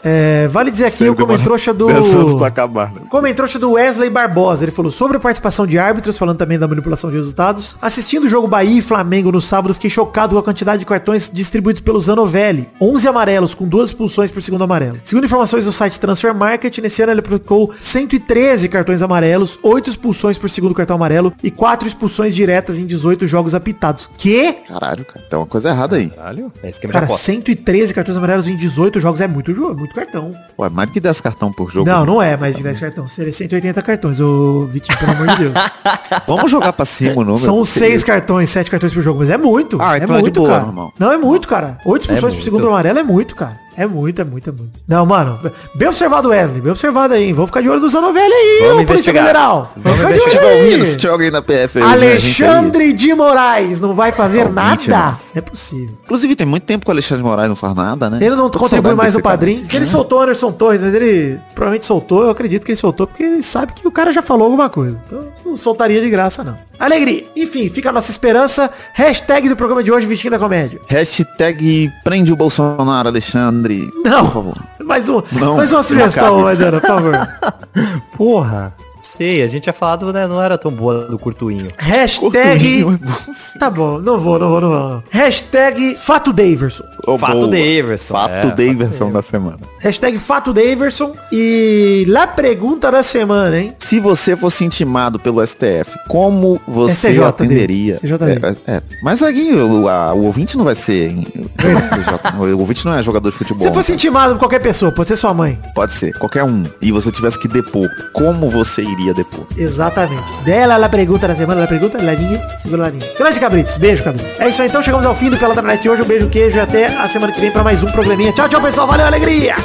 É, 0.03 0.47
vale 0.47 0.72
dizer 0.72 0.86
aqui 0.86 0.97
Sério, 0.97 1.14
o 1.14 1.16
comentrouxa 1.16 1.72
do... 1.74 1.86
10 1.86 2.16
anos 2.16 2.34
pra 2.34 2.47
acabar. 2.47 2.91
né? 2.91 3.01
Comentrouxa 3.10 3.60
do 3.60 3.74
Wesley 3.74 4.10
Barbosa. 4.10 4.64
Ele 4.64 4.72
falou 4.72 4.91
sobre 4.91 5.18
a 5.18 5.20
participação 5.20 5.68
de 5.68 5.78
árbitros, 5.78 6.18
falando 6.18 6.38
também 6.38 6.58
da 6.58 6.68
manipulação 6.68 7.12
de 7.12 7.16
resultados. 7.16 7.78
Assistindo 7.80 8.24
o 8.24 8.30
jogo 8.30 8.47
Bahia 8.47 8.80
e 8.80 8.82
Flamengo 8.82 9.32
no 9.32 9.39
sábado, 9.39 9.74
fiquei 9.76 9.89
chocado 9.89 10.34
com 10.34 10.39
a 10.39 10.43
quantidade 10.43 10.80
de 10.80 10.86
cartões 10.86 11.30
distribuídos 11.32 11.82
pelo 11.82 11.99
Zanovelli. 11.99 12.68
11 12.82 13.08
amarelos, 13.08 13.53
com 13.53 13.68
duas 13.68 13.89
expulsões 13.89 14.32
por 14.32 14.41
segundo 14.41 14.64
amarelo. 14.64 14.99
Segundo 15.03 15.26
informações 15.26 15.66
do 15.66 15.72
site 15.72 15.99
Transfer 15.99 16.34
Market, 16.34 16.76
nesse 16.80 17.03
ano 17.03 17.12
ele 17.12 17.20
aplicou 17.20 17.72
113 17.80 18.68
cartões 18.70 19.03
amarelos, 19.03 19.60
8 19.62 19.91
expulsões 19.91 20.39
por 20.39 20.49
segundo 20.49 20.74
cartão 20.74 20.95
amarelo 20.95 21.32
e 21.43 21.51
4 21.51 21.88
expulsões 21.88 22.34
diretas 22.36 22.80
em 22.80 22.86
18 22.88 23.28
jogos 23.28 23.53
apitados. 23.53 24.10
Que? 24.18 24.53
Caralho, 24.68 25.05
cara. 25.05 25.26
Uma 25.34 25.45
coisa 25.48 25.70
errada 25.70 25.95
aí. 25.95 26.10
Caralho. 26.10 26.52
É 26.62 26.70
esquema 26.70 26.93
Cara, 26.93 27.06
de 27.06 27.12
aposta. 27.12 27.26
113 27.32 27.93
cartões 27.93 28.18
amarelos 28.18 28.48
em 28.48 28.56
18 28.56 29.00
jogos 29.00 29.22
é 29.22 29.28
muito 29.28 29.54
jogo, 29.54 29.72
é 29.72 29.76
muito 29.76 29.95
cartão. 29.95 30.32
Ué, 30.60 30.70
mais 30.70 30.89
do 30.89 30.93
que 30.93 31.00
10 31.00 31.22
cartão 31.22 31.52
por 31.52 31.70
jogo. 31.72 31.89
Não, 31.89 32.06
não 32.06 32.22
é 32.22 32.36
mais 32.38 32.56
de 32.56 32.64
10 32.64 32.80
cartões. 32.80 33.12
Seria 33.12 33.32
180 33.34 33.82
cartões, 33.82 34.20
ô 34.20 34.66
Vitinho, 34.68 34.98
pelo 34.98 35.12
amor 35.12 35.28
de 35.28 35.36
Deus. 35.43 35.54
Vamos 36.28 36.52
jogar 36.52 36.74
pra 36.74 36.86
cima 36.86 37.14
o 37.14 37.24
número. 37.24 37.38
São 37.38 37.58
porque- 37.58 37.80
6 37.80 38.04
cartões, 38.04 38.50
7 38.50 38.70
cartões 38.72 38.93
por 38.93 39.02
jogo, 39.02 39.20
mas 39.20 39.30
é 39.30 39.38
muito. 39.38 39.78
Ah, 39.82 39.98
é 39.98 40.04
então 40.04 40.16
é 40.16 40.18
de 40.20 40.24
muito, 40.24 40.39
boa, 40.39 40.50
cara. 40.52 40.64
normal. 40.64 40.93
Não, 41.00 41.12
é 41.12 41.18
muito, 41.18 41.48
cara. 41.48 41.78
8 41.86 42.02
expulsões 42.04 42.34
por 42.34 42.38
muito. 42.38 42.43
segundo 42.43 42.68
amarelo 42.68 43.00
é 43.00 43.04
muito, 43.04 43.36
cara. 43.36 43.66
É 43.78 43.86
muito, 43.86 44.20
é 44.20 44.24
muito, 44.26 44.50
é 44.50 44.54
muito. 44.54 44.72
Não, 44.88 45.06
mano, 45.06 45.40
bem 45.76 45.88
observado, 45.88 46.30
Wesley. 46.30 46.62
Bem 46.62 46.72
observado 46.72 47.14
aí. 47.14 47.26
hein? 47.26 47.34
Vamos 47.34 47.50
ficar 47.50 47.62
de 47.62 47.70
olho 47.70 47.80
do 47.80 47.90
Zanovelli 47.90 48.34
aí, 48.34 48.60
Vamos 48.62 48.84
ô 48.84 48.86
Polícia 48.88 48.94
investigar. 49.12 49.26
Federal. 49.28 49.72
Vamos 49.78 50.24
tiver 50.24 50.54
ouvindo, 50.64 50.82
aí. 50.82 50.86
se 50.88 50.98
tiver 50.98 51.12
alguém 51.14 51.30
na 51.32 51.42
PF 51.42 51.78
aí, 51.80 51.84
gente 51.84 51.84
aí. 51.84 51.92
Alexandre 51.94 52.94
de 52.94 53.14
Moraes 53.14 53.80
não 53.80 53.94
vai 53.94 54.12
fazer 54.12 54.50
nada? 54.50 54.82
nossa. 54.88 55.38
É 55.38 55.42
possível. 55.42 55.96
Inclusive, 56.04 56.36
tem 56.36 56.48
muito 56.48 56.64
tempo 56.64 56.86
que 56.86 56.90
o 56.90 56.94
Alexandre 56.94 57.24
de 57.24 57.30
Moraes 57.30 57.50
não 57.50 57.56
faz 57.56 57.76
nada, 57.76 58.10
né? 58.10 58.18
Ele 58.20 58.36
não 58.36 58.50
Tô 58.50 58.60
contribui 58.60 58.96
mais 58.96 59.14
no 59.14 59.22
cara. 59.22 59.36
padrinho. 59.38 59.64
Ele 59.72 59.86
soltou 59.86 60.20
o 60.20 60.22
Anderson 60.24 60.52
Torres, 60.52 60.82
mas 60.82 60.94
ele 60.96 61.40
provavelmente 61.54 61.86
soltou. 61.86 62.24
Eu 62.24 62.30
acredito 62.32 62.66
que 62.66 62.72
ele 62.72 62.78
soltou 62.80 63.06
porque 63.06 63.22
ele 63.24 63.42
sabe 63.44 63.74
que 63.74 63.88
o 63.88 63.92
cara 63.92 64.12
já 64.12 64.22
falou 64.24 64.46
alguma 64.46 64.70
coisa. 64.70 65.00
Então 65.06 65.24
não 65.46 65.56
soltaria 65.56 66.02
de 66.02 66.10
graça, 66.10 66.44
não. 66.44 66.58
Alegria. 66.80 67.26
Enfim, 67.36 67.70
fica 67.70 67.90
a 67.90 67.92
nossa 67.92 68.12
esperança. 68.12 68.70
Hashtag 68.94 69.50
do 69.50 69.56
programa 69.56 69.84
de 69.84 69.92
hoje, 69.92 70.06
Vestindo 70.06 70.32
da 70.32 70.40
Comédia. 70.40 70.80
Hashtag 70.88 71.92
prende 72.04 72.32
o 72.32 72.36
Bolsonaro, 72.36 73.08
Alexandre. 73.08 73.66
Não. 74.03 74.26
Por 74.26 74.34
favor. 74.34 74.57
Mais, 74.84 75.09
um, 75.09 75.22
Não, 75.34 75.57
mais 75.57 75.72
uma 75.74 75.84
sugestão. 75.84 76.41
Maidana, 76.41 76.80
por 76.80 76.88
favor. 76.88 77.13
Porra. 78.18 78.74
Sei, 79.08 79.41
a 79.41 79.47
gente 79.47 79.64
tinha 79.64 79.74
falado, 79.74 80.12
né? 80.12 80.28
Não 80.28 80.41
era 80.41 80.58
tão 80.58 80.72
boa 80.72 81.05
do 81.05 81.18
curtuinho. 81.18 81.70
Hashtag... 81.78 82.32
Cortuinho 82.32 82.93
é 82.93 82.97
bom, 83.08 83.34
sim. 83.34 83.60
Tá 83.60 83.70
bom, 83.70 83.99
não 83.99 84.20
vou, 84.20 84.38
não 84.38 84.49
vou, 84.49 84.62
não 84.62 84.70
vou. 84.70 85.03
Hashtag 85.10 85.95
Fato 85.95 86.34
Daverson. 86.34 86.84
Ô, 87.05 87.18
Fato 87.18 87.34
boa. 87.34 87.47
Daverson, 87.47 88.14
Fato 88.14 88.32
é, 88.32 88.41
fato 88.43 88.55
Daverson 88.55 89.12
da 89.12 89.22
semana. 89.22 89.60
Hashtag 89.80 90.18
Fato 90.18 90.53
Daverson. 90.53 91.14
E 91.32 92.05
lá 92.10 92.28
pergunta 92.28 92.91
da 92.91 93.01
semana, 93.01 93.58
hein? 93.58 93.74
Se 93.80 93.99
você 93.99 94.36
fosse 94.36 94.66
intimado 94.66 95.18
pelo 95.20 95.45
STF, 95.45 95.97
como 96.10 96.60
você 96.68 97.10
STJ 97.14 97.24
atenderia? 97.24 97.95
dele. 97.95 98.58
É, 98.66 98.74
é, 98.76 98.82
mas 99.01 99.24
aqui 99.24 99.53
o, 99.53 99.88
a- 99.88 100.14
o 100.14 100.26
ouvinte 100.26 100.58
não 100.58 100.66
vai 100.66 100.76
ser. 100.76 101.12
STJ, 101.12 102.38
o 102.53 102.60
ouvinte 102.60 102.86
não 102.86 102.93
é 102.93 103.01
jogador 103.01 103.30
de 103.32 103.38
futebol. 103.38 103.66
Se 103.68 103.74
fosse 103.74 103.93
intimado 103.93 104.34
por 104.34 104.39
qualquer 104.39 104.60
pessoa, 104.60 104.91
pode 104.91 105.08
ser 105.08 105.16
sua 105.16 105.34
mãe. 105.34 105.58
Pode 105.74 105.93
ser, 105.93 106.12
qualquer 106.20 106.43
um. 106.43 106.66
E 106.82 106.91
você 106.91 107.12
tivesse 107.12 107.39
que 107.39 107.47
depor, 107.47 107.88
como 108.14 108.49
você 108.49 108.82
iria 108.82 108.97
depor? 109.14 109.45
Exatamente. 109.56 110.24
Dela, 110.43 110.76
ela 110.76 110.89
pergunta 110.89 111.28
da 111.28 111.36
semana, 111.36 111.62
ela 111.62 111.68
pergunta, 111.68 112.04
Larinha, 112.04 112.45
segura 112.58 112.84
Larinha. 112.84 113.06
Grande 113.18 113.39
Cabritos, 113.39 113.78
beijo 113.78 114.04
Cabritos. 114.04 114.39
É 114.39 114.50
isso 114.50 114.62
aí, 114.62 114.68
então 114.68 114.82
chegamos 114.82 115.06
ao 115.06 115.16
fim 115.16 115.30
do 115.30 115.38
Pelada 115.38 115.62
na 115.62 115.74
Net 115.74 115.88
hoje. 115.88 116.02
Um 116.02 116.06
beijo, 116.06 116.30
queijo 116.30 116.58
e 116.58 116.60
até 116.60 116.88
a 116.88 117.08
semana 117.08 117.32
que 117.32 117.39
vem 117.41 117.52
pra 117.52 117.64
mais 117.64 117.84
um 117.84 117.91
programinha. 117.91 118.32
Tchau, 118.34 118.50
tchau, 118.50 118.62
pessoal. 118.62 118.88
Valeu, 118.88 119.06
alegria! 119.06 119.56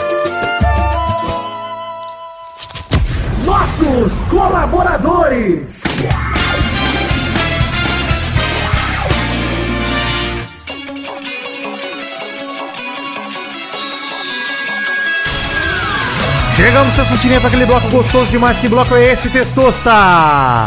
Nossos 3.44 4.12
colaboradores! 4.30 5.91
Chegamos, 16.62 16.94
Testostirinha, 16.94 17.40
para 17.40 17.48
aquele 17.48 17.66
bloco 17.66 17.88
gostoso 17.88 18.30
demais. 18.30 18.56
Que 18.56 18.68
bloco 18.68 18.94
é 18.94 19.12
esse, 19.12 19.28
Testosta? 19.28 19.90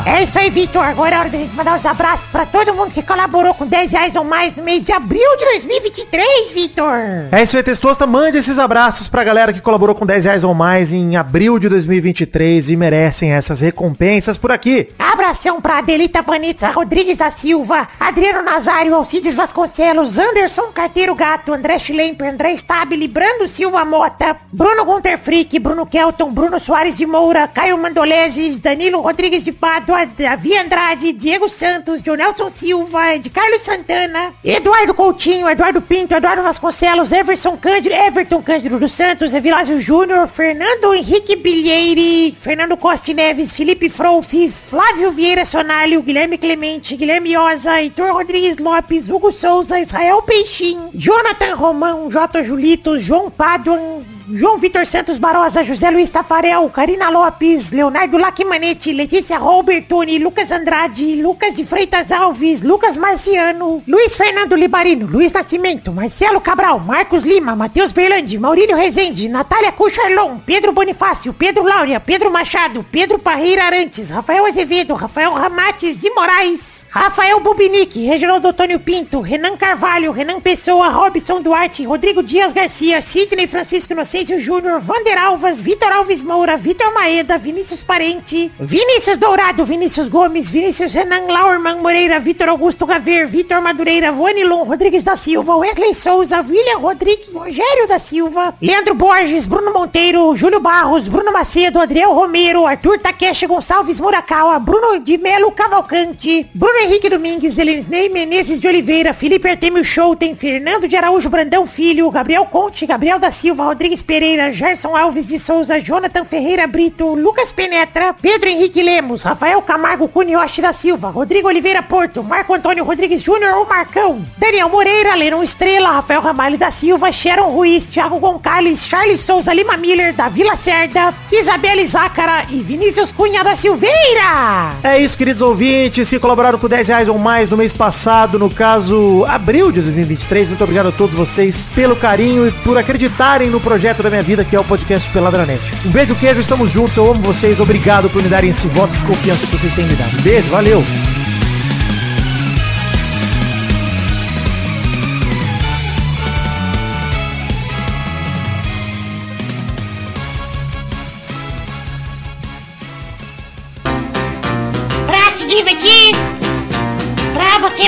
É 0.06 0.24
isso 0.24 0.38
aí, 0.38 0.50
Vitor. 0.50 0.84
Agora 0.84 1.16
é 1.16 1.20
hora 1.20 1.30
de 1.30 1.38
mandar 1.56 1.78
os 1.78 1.86
abraços 1.86 2.28
pra 2.28 2.46
todo 2.46 2.74
mundo 2.74 2.94
que 2.94 3.02
colaborou 3.02 3.54
com 3.54 3.66
10 3.66 3.94
reais 3.94 4.14
ou 4.18 4.26
mais 4.26 4.54
no 4.58 4.62
mês 4.62 4.84
de 4.84 4.92
abril 4.92 5.38
de 5.38 5.46
2023, 5.46 6.52
Vitor. 6.52 6.94
É 7.32 7.42
isso 7.42 7.56
aí, 7.56 7.64
Testosta. 7.64 8.06
Mande 8.06 8.38
esses 8.38 8.60
abraços 8.60 9.08
pra 9.08 9.24
galera 9.24 9.54
que 9.54 9.62
colaborou 9.62 9.96
com 9.96 10.06
10 10.06 10.26
reais 10.26 10.44
ou 10.44 10.54
mais 10.54 10.92
em 10.92 11.16
abril 11.16 11.58
de 11.58 11.70
2023 11.70 12.72
e 12.72 12.76
merecem 12.76 13.32
essas 13.32 13.62
recompensas 13.62 14.38
por 14.38 14.52
aqui. 14.52 14.90
Abração 15.26 15.60
pra 15.60 15.80
Adelita 15.80 16.22
Vanessa 16.22 16.70
Rodrigues 16.70 17.18
da 17.18 17.32
Silva, 17.32 17.88
Adriano 18.00 18.44
Nazário, 18.44 18.94
Alcides 18.94 19.34
Vasconcelos, 19.34 20.20
Anderson 20.20 20.72
Carteiro 20.72 21.16
Gato, 21.16 21.52
André 21.52 21.80
Schlemper, 21.80 22.32
André 22.32 22.56
Stabile, 22.56 23.08
Brando 23.08 23.48
Silva 23.48 23.84
Mota, 23.84 24.38
Bruno 24.54 24.86
Gunter 24.86 25.18
Frick, 25.18 25.58
Bruno 25.60 25.88
Kelton, 25.88 26.32
Bruno 26.32 26.60
Soares 26.60 26.96
de 26.96 27.08
Moura, 27.08 27.48
Caio 27.48 27.76
Mandoleses, 27.76 28.60
Danilo 28.60 29.02
Rodrigues 29.02 29.42
de 29.42 29.52
Pádua, 29.52 30.06
Davi 30.06 30.56
Andrade, 30.56 31.12
Diego 31.12 31.50
Santos, 31.50 32.04
Jonelson 32.04 32.52
Silva, 32.52 33.18
de 33.18 33.32
Carlos 33.32 33.64
Santana, 33.64 34.32
Eduardo 34.44 34.94
Coutinho, 34.94 35.50
Eduardo 35.50 35.82
Pinto, 35.82 36.14
Eduardo 36.14 36.44
Vasconcelos, 36.44 37.12
Everson 37.12 37.58
Cândido, 37.58 37.96
Everton 37.96 38.44
Cândido 38.44 38.80
dos 38.80 38.92
Santos, 38.92 39.34
Evilásio 39.34 39.82
Júnior, 39.82 40.28
Fernando 40.28 40.94
Henrique 40.94 41.36
Bilheire, 41.36 42.32
Fernando 42.40 42.78
Costa 42.78 43.12
Neves, 43.12 43.56
Felipe 43.56 43.90
Frouf, 43.90 44.52
Flávio 44.52 45.15
Vieira 45.16 45.46
Sonalho, 45.46 46.02
Guilherme 46.04 46.38
Clemente, 46.38 46.98
Guilherme 46.98 47.38
Oza, 47.38 47.82
Heitor 47.82 48.12
Rodrigues 48.12 48.58
Lopes, 48.58 49.10
Hugo 49.10 49.32
Souza, 49.32 49.80
Israel 49.80 50.22
Peixinho, 50.24 50.90
Jonathan 50.94 51.56
Romão, 51.56 52.12
J. 52.12 52.44
Julitos, 52.44 53.02
João 53.02 53.32
Paduan, 53.32 54.04
João 54.28 54.58
Vitor 54.58 54.88
Santos 54.88 55.20
Barosa, 55.20 55.64
José 55.64 55.92
Luiz 55.92 56.10
Tafarel, 56.10 56.68
Karina 56.70 57.12
Lopes, 57.12 57.72
Leonardo 57.72 58.18
Lacmanete, 58.18 58.92
Letícia 58.92 59.38
Robertoni, 59.38 60.18
Lucas 60.18 60.52
Andrade, 60.52 61.22
Lucas 61.22 61.56
de 61.56 61.64
Freitas 61.64 62.12
Alves, 62.12 62.62
Lucas 62.62 62.98
Marciano, 62.98 63.84
Luiz 63.88 64.18
Fernando 64.18 64.56
Libarino, 64.56 65.06
Luiz 65.06 65.32
Nascimento, 65.32 65.94
Marcelo 65.94 66.42
Cabral, 66.42 66.80
Marcos 66.80 67.24
Lima, 67.24 67.56
Matheus 67.56 67.94
Berlandi, 67.94 68.40
Maurílio 68.40 68.76
Rezende, 68.76 69.30
Natália 69.30 69.72
Cucharlon, 69.72 70.40
Pedro 70.40 70.74
Bonifácio, 70.74 71.32
Pedro 71.32 71.64
Laura, 71.64 72.00
Pedro 72.00 72.32
Machado, 72.32 72.84
Pedro 72.92 73.20
Parreira 73.20 73.66
Arantes, 73.66 74.10
Rafael 74.10 74.48
Azevedo, 74.48 74.96
Rafael 74.96 75.34
Ramates 75.34 76.02
de 76.02 76.10
Moraes, 76.10 76.75
Rafael 76.96 77.42
Bubinic, 77.42 78.08
Reginaldo 78.08 78.48
Antônio 78.48 78.80
Pinto, 78.80 79.20
Renan 79.20 79.58
Carvalho, 79.58 80.14
Renan 80.14 80.40
Pessoa, 80.40 80.88
Robson 80.88 81.42
Duarte, 81.42 81.86
Rodrigo 81.86 82.24
Dias 82.24 82.54
Garcia, 82.54 83.02
Sidney 83.02 83.48
Francisco 83.48 83.92
Inocêncio 83.92 84.40
Júnior, 84.40 84.80
Vander 84.80 85.18
Alvas, 85.18 85.62
Vitor 85.62 85.92
Alves 85.92 86.24
Moura, 86.24 86.56
Vitor 86.56 86.94
Maeda, 86.94 87.38
Vinícius 87.38 87.84
Parente, 87.84 88.50
Vinícius 88.58 89.18
Dourado, 89.18 89.66
Vinícius 89.66 90.08
Gomes, 90.08 90.50
Vinícius 90.50 90.94
Renan 90.94 91.28
Laurman 91.28 91.82
Moreira, 91.82 92.18
Vitor 92.18 92.48
Augusto 92.48 92.86
Gaver, 92.86 93.28
Vitor 93.28 93.62
Madureira, 93.62 94.14
Vanilon 94.14 94.64
Rodrigues 94.64 95.04
da 95.04 95.18
Silva, 95.18 95.58
Wesley 95.58 95.94
Souza, 95.94 96.40
William 96.48 96.82
Rodrigues, 96.82 97.28
Rogério 97.28 97.90
da 97.90 98.00
Silva, 98.00 98.56
Leandro 98.62 98.96
Borges, 98.96 99.46
Bruno 99.46 99.74
Monteiro, 99.74 100.34
Júlio 100.34 100.62
Barros, 100.62 101.10
Bruno 101.10 101.34
Macedo, 101.34 101.82
Adriel 101.82 102.14
Romero, 102.14 102.66
Arthur 102.66 102.98
Takeshi 103.00 103.48
Gonçalves 103.48 104.00
Murakawa, 104.00 104.58
Bruno 104.60 104.98
de 104.98 105.18
Melo 105.18 105.52
Cavalcante, 105.52 106.48
Bruno 106.56 106.85
Henrique 106.86 107.10
Domingues, 107.10 107.58
Elisnei 107.58 108.10
Menezes 108.10 108.62
de 108.62 108.68
Oliveira, 108.68 109.12
Felipe 109.12 109.50
Artemio 109.50 109.84
Schouten, 109.84 110.36
Fernando 110.36 110.88
de 110.88 110.96
Araújo 110.96 111.32
Brandão 111.32 111.66
Filho, 111.66 112.12
Gabriel 112.12 112.46
Conte, 112.46 112.86
Gabriel 112.86 113.18
da 113.18 113.32
Silva, 113.32 113.64
Rodrigues 113.64 114.04
Pereira, 114.04 114.52
Gerson 114.52 114.96
Alves 114.96 115.28
de 115.28 115.40
Souza, 115.40 115.80
Jonathan 115.80 116.24
Ferreira 116.24 116.68
Brito, 116.68 117.16
Lucas 117.16 117.52
Penetra, 117.52 118.14
Pedro 118.14 118.50
Henrique 118.50 118.84
Lemos, 118.84 119.24
Rafael 119.24 119.60
Camargo 119.64 120.08
Cunioche 120.08 120.62
da 120.62 120.72
Silva, 120.72 121.10
Rodrigo 121.10 121.48
Oliveira 121.48 121.82
Porto, 121.82 122.24
Marco 122.24 122.54
Antônio 122.54 122.84
Rodrigues 122.84 123.24
Júnior 123.24 123.56
ou 123.56 123.66
Marcão, 123.66 124.24
Daniel 124.38 124.70
Moreira, 124.70 125.16
Leron 125.16 125.42
Estrela, 125.42 125.90
Rafael 125.90 126.22
Ramalho 126.22 126.60
da 126.60 126.70
Silva, 126.70 127.12
Sharon 127.12 127.50
Ruiz, 127.50 127.88
Thiago 127.88 128.20
Gonçalves, 128.20 128.86
Charles 128.86 129.22
Souza 129.22 129.52
Lima 129.52 129.76
Miller, 129.76 130.14
da 130.14 130.30
Vila 130.30 130.56
Cerda, 130.56 131.12
Isabelle 131.32 131.88
Zácara 131.88 132.46
e 132.52 132.62
Vinícius 132.62 133.12
Cunha 133.12 133.44
da 133.44 133.56
Silveira. 133.56 134.76
É 134.84 135.00
isso, 135.00 135.18
queridos 135.18 135.42
ouvintes, 135.42 136.08
que 136.08 136.20
colaboraram 136.20 136.60
com 136.60 136.75
10 136.76 136.90
reais 136.90 137.08
ou 137.08 137.18
mais 137.18 137.50
no 137.50 137.56
mês 137.56 137.72
passado, 137.72 138.38
no 138.38 138.50
caso, 138.50 139.24
abril 139.30 139.72
de 139.72 139.80
2023. 139.80 140.50
Muito 140.50 140.62
obrigado 140.62 140.90
a 140.90 140.92
todos 140.92 141.16
vocês 141.16 141.70
pelo 141.74 141.96
carinho 141.96 142.46
e 142.46 142.52
por 142.52 142.78
acreditarem 142.78 143.50
no 143.50 143.62
projeto 143.62 144.04
da 144.04 144.10
minha 144.10 144.22
vida, 144.22 144.44
que 144.44 144.58
é 144.58 144.60
o 144.60 144.64
podcast 144.66 145.10
Peladranet. 145.12 145.62
Um 145.86 145.90
beijo, 145.90 146.14
queijo, 146.16 146.42
estamos 146.42 146.70
juntos, 146.70 146.98
eu 146.98 147.10
amo 147.10 147.22
vocês, 147.22 147.62
obrigado 147.62 148.10
por 148.10 148.22
me 148.22 148.28
darem 148.28 148.50
esse 148.50 148.68
voto 148.68 148.92
de 148.92 149.06
confiança 149.06 149.48
que 149.48 149.56
vocês 149.56 149.74
têm 149.74 149.86
me 149.86 149.96
dado. 149.96 150.20
Um 150.20 150.22
beijo, 150.22 150.50
valeu! 150.50 150.84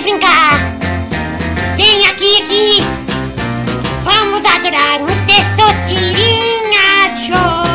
Brincar. 0.01 0.59
Vem 1.75 2.05
aqui, 2.07 2.41
aqui. 2.41 2.83
Vamos 4.03 4.43
adorar 4.45 5.01
o 5.01 5.07
Testosterinha 5.25 7.15
Show. 7.25 7.67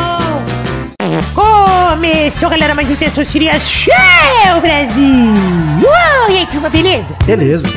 Começou, 1.33 2.49
galera, 2.49 2.73
mais 2.75 2.89
um 2.89 2.95
Testosterinha 2.95 3.59
Show, 3.59 3.93
Brasil. 4.61 5.33
Uou, 5.83 6.29
e 6.29 6.37
aí, 6.39 6.45
turma, 6.47 6.69
beleza? 6.69 7.15
Beleza. 7.25 7.67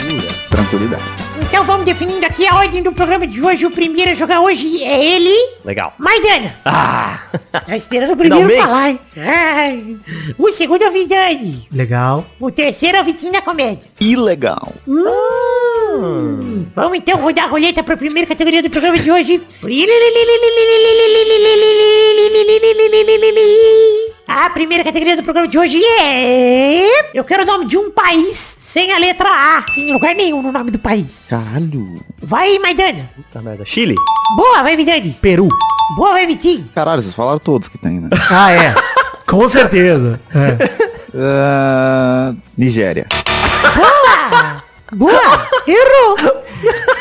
Tranquilidade. 0.51 1.26
Então 1.57 1.65
vamos 1.65 1.87
definindo 1.87 2.27
aqui 2.27 2.47
a 2.47 2.55
ordem 2.55 2.83
do 2.83 2.93
programa 2.93 3.27
de 3.27 3.43
hoje. 3.43 3.65
O 3.65 3.71
primeiro 3.71 4.11
a 4.11 4.15
jogar 4.15 4.41
hoje 4.43 4.85
é 4.85 5.03
ele, 5.03 5.35
Legal. 5.65 5.95
Maidana. 5.97 6.55
Ah! 6.67 7.19
Tá 7.51 7.75
esperando 7.75 8.13
o 8.13 8.17
primeiro 8.17 8.47
Finalmente. 8.47 8.63
falar, 8.63 8.91
hein? 8.91 9.01
Ai. 9.17 9.97
O 10.37 10.51
segundo 10.51 10.83
é 10.83 10.89
o 10.91 10.93
Vidani. 10.93 11.67
Legal. 11.73 12.27
O 12.39 12.51
terceiro 12.51 12.99
é 12.99 13.01
o 13.01 13.05
Vitinho 13.05 13.33
da 13.33 13.41
Comédia. 13.41 13.89
Ilegal. 13.99 14.75
Hum. 14.87 16.67
Vamos 16.77 16.99
então 16.99 17.23
rodar 17.23 17.47
a 17.47 17.49
roleta 17.49 17.83
para 17.83 17.95
a 17.95 17.97
primeira 17.97 18.29
categoria 18.29 18.63
do 18.63 18.69
programa 18.69 18.99
de 18.99 19.11
hoje. 19.11 19.43
A 24.29 24.51
primeira 24.51 24.85
categoria 24.85 25.17
do 25.17 25.23
programa 25.23 25.49
de 25.49 25.59
hoje 25.59 25.83
é... 26.03 27.13
Eu 27.15 27.25
quero 27.25 27.45
o 27.45 27.47
nome 27.47 27.65
de 27.65 27.79
um 27.79 27.91
país 27.91 28.56
sem 28.77 28.93
a 28.93 28.99
letra 28.99 29.31
A 29.31 29.65
em 29.75 29.91
lugar 29.91 30.15
nenhum 30.15 30.43
no 30.43 30.53
nome 30.53 30.71
do 30.71 30.79
país. 30.79 31.07
Caralho. 31.31 32.05
Vai, 32.21 32.59
Maidana. 32.59 33.09
Puta 33.17 33.41
merda. 33.41 33.65
Chile. 33.65 33.95
Boa, 34.37 34.63
vai, 34.63 34.77
Vidani. 34.77 35.17
Peru. 35.23 35.49
Boa, 35.97 36.11
vai, 36.11 36.27
Vitinho. 36.27 36.67
Caralho, 36.75 37.01
vocês 37.01 37.15
falaram 37.15 37.39
todos 37.39 37.69
que 37.69 37.79
tem, 37.79 38.01
né? 38.01 38.11
Ah, 38.31 38.53
é. 38.53 38.75
Com 39.27 39.49
certeza. 39.49 40.21
É. 40.35 40.59
Ah, 41.19 42.35
Nigéria. 42.55 43.07
Boa. 43.75 44.63
Boa. 44.93 45.47
Errou. 45.67 46.45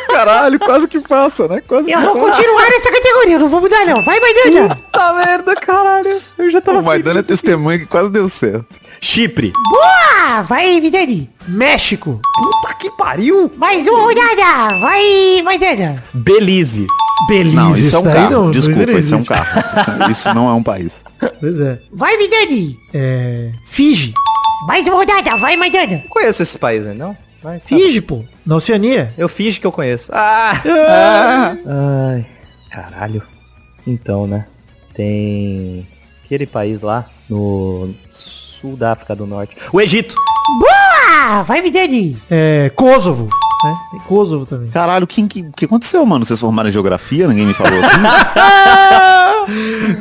Caralho, 0.07 0.57
quase 0.59 0.87
que 0.87 1.01
passa, 1.01 1.45
né? 1.49 1.61
Quase 1.67 1.91
Eu 1.91 1.99
vou 1.99 2.13
continuar 2.13 2.69
nessa 2.69 2.89
categoria, 2.89 3.37
não 3.37 3.49
vou 3.49 3.59
mudar 3.59 3.85
não. 3.85 4.01
Vai, 4.01 4.17
Maidana. 4.21 4.75
Puta 4.75 5.13
merda, 5.13 5.55
caralho. 5.55 6.21
Eu 6.37 6.51
já 6.51 6.61
tava 6.61 6.79
O 6.79 6.83
Maidana 6.83 7.19
é 7.19 7.23
testemunha 7.23 7.77
que 7.77 7.85
quase 7.85 8.09
deu 8.09 8.29
certo. 8.29 8.79
Chipre. 9.01 9.51
Boa. 9.71 10.41
Vai, 10.43 10.79
Vidani. 10.81 11.29
México. 11.47 12.19
Puta 12.35 12.73
que 12.75 12.89
pariu. 12.91 13.51
Mais 13.57 13.87
uma 13.87 13.99
rodada. 13.99 14.79
Vai, 14.79 15.41
Maidana. 15.43 16.03
Belize. 16.13 16.87
Belize. 17.27 17.55
Não, 17.55 17.75
isso 17.77 17.95
é 17.95 17.99
um 17.99 18.03
carro. 18.03 18.31
não- 18.31 18.51
Desculpa, 18.51 18.91
isso 18.93 19.13
é 19.13 19.17
um 19.17 19.23
carro. 19.23 19.59
Isso- 19.59 20.11
Isso 20.11 20.33
não 20.33 20.49
é 20.49 20.53
um 20.53 20.63
país. 20.63 21.03
Pois 21.39 21.59
é. 21.59 21.79
Vai, 21.91 22.17
Vidani. 22.17 22.77
É. 22.93 23.51
Fiji. 23.65 24.13
Mais 24.67 24.87
uma 24.87 24.95
rodada. 24.97 25.35
Vai, 25.37 25.55
Maidana. 25.55 25.97
Não 26.03 26.09
conheço 26.09 26.41
esse 26.43 26.57
país, 26.57 26.85
né? 26.85 26.93
Não? 26.93 27.15
Mas, 27.43 27.63
tá 27.63 27.69
Fiji, 27.69 28.01
pô. 28.01 28.23
Na 28.45 28.55
Oceania. 28.55 29.13
Eu 29.17 29.29
finge 29.29 29.59
que 29.59 29.67
eu 29.67 29.71
conheço. 29.71 30.11
Ah! 30.13 30.61
Ai, 32.13 32.25
caralho. 32.71 33.21
Então, 33.85 34.25
né? 34.25 34.45
Tem 34.95 35.87
aquele 36.25 36.45
país 36.47 36.81
lá 36.81 37.05
no 37.29 37.93
sul 38.65 38.75
da 38.75 38.93
África 38.93 39.15
do 39.15 39.27
Norte. 39.27 39.55
O 39.71 39.79
Egito. 39.79 40.15
Boa. 40.59 41.43
Vai, 41.43 41.61
Vidani. 41.61 42.17
É. 42.29 42.71
Kosovo. 42.75 43.29
Né? 43.63 43.75
Tem 43.91 43.99
Kosovo 44.01 44.45
também. 44.45 44.69
Caralho, 44.69 45.05
o 45.05 45.07
que, 45.07 45.25
que, 45.27 45.43
que 45.55 45.65
aconteceu, 45.65 46.05
mano? 46.05 46.25
Vocês 46.25 46.39
formaram 46.39 46.69
em 46.69 46.71
geografia? 46.71 47.27
Ninguém 47.27 47.45
me 47.45 47.53
falou 47.53 47.79
aqui? 47.79 47.95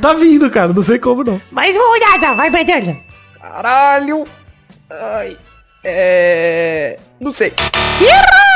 Tá 0.00 0.14
vindo, 0.14 0.48
cara. 0.48 0.72
Não 0.72 0.82
sei 0.82 0.98
como 0.98 1.22
não. 1.22 1.38
Mais 1.50 1.76
uma 1.76 1.84
rodada. 1.86 2.34
Vai, 2.34 2.48
Maidana. 2.48 2.96
Caralho. 3.38 4.26
Ai. 4.88 5.36
É. 5.84 6.98
Não 7.20 7.30
sei. 7.30 7.52
Errou! 8.00 8.53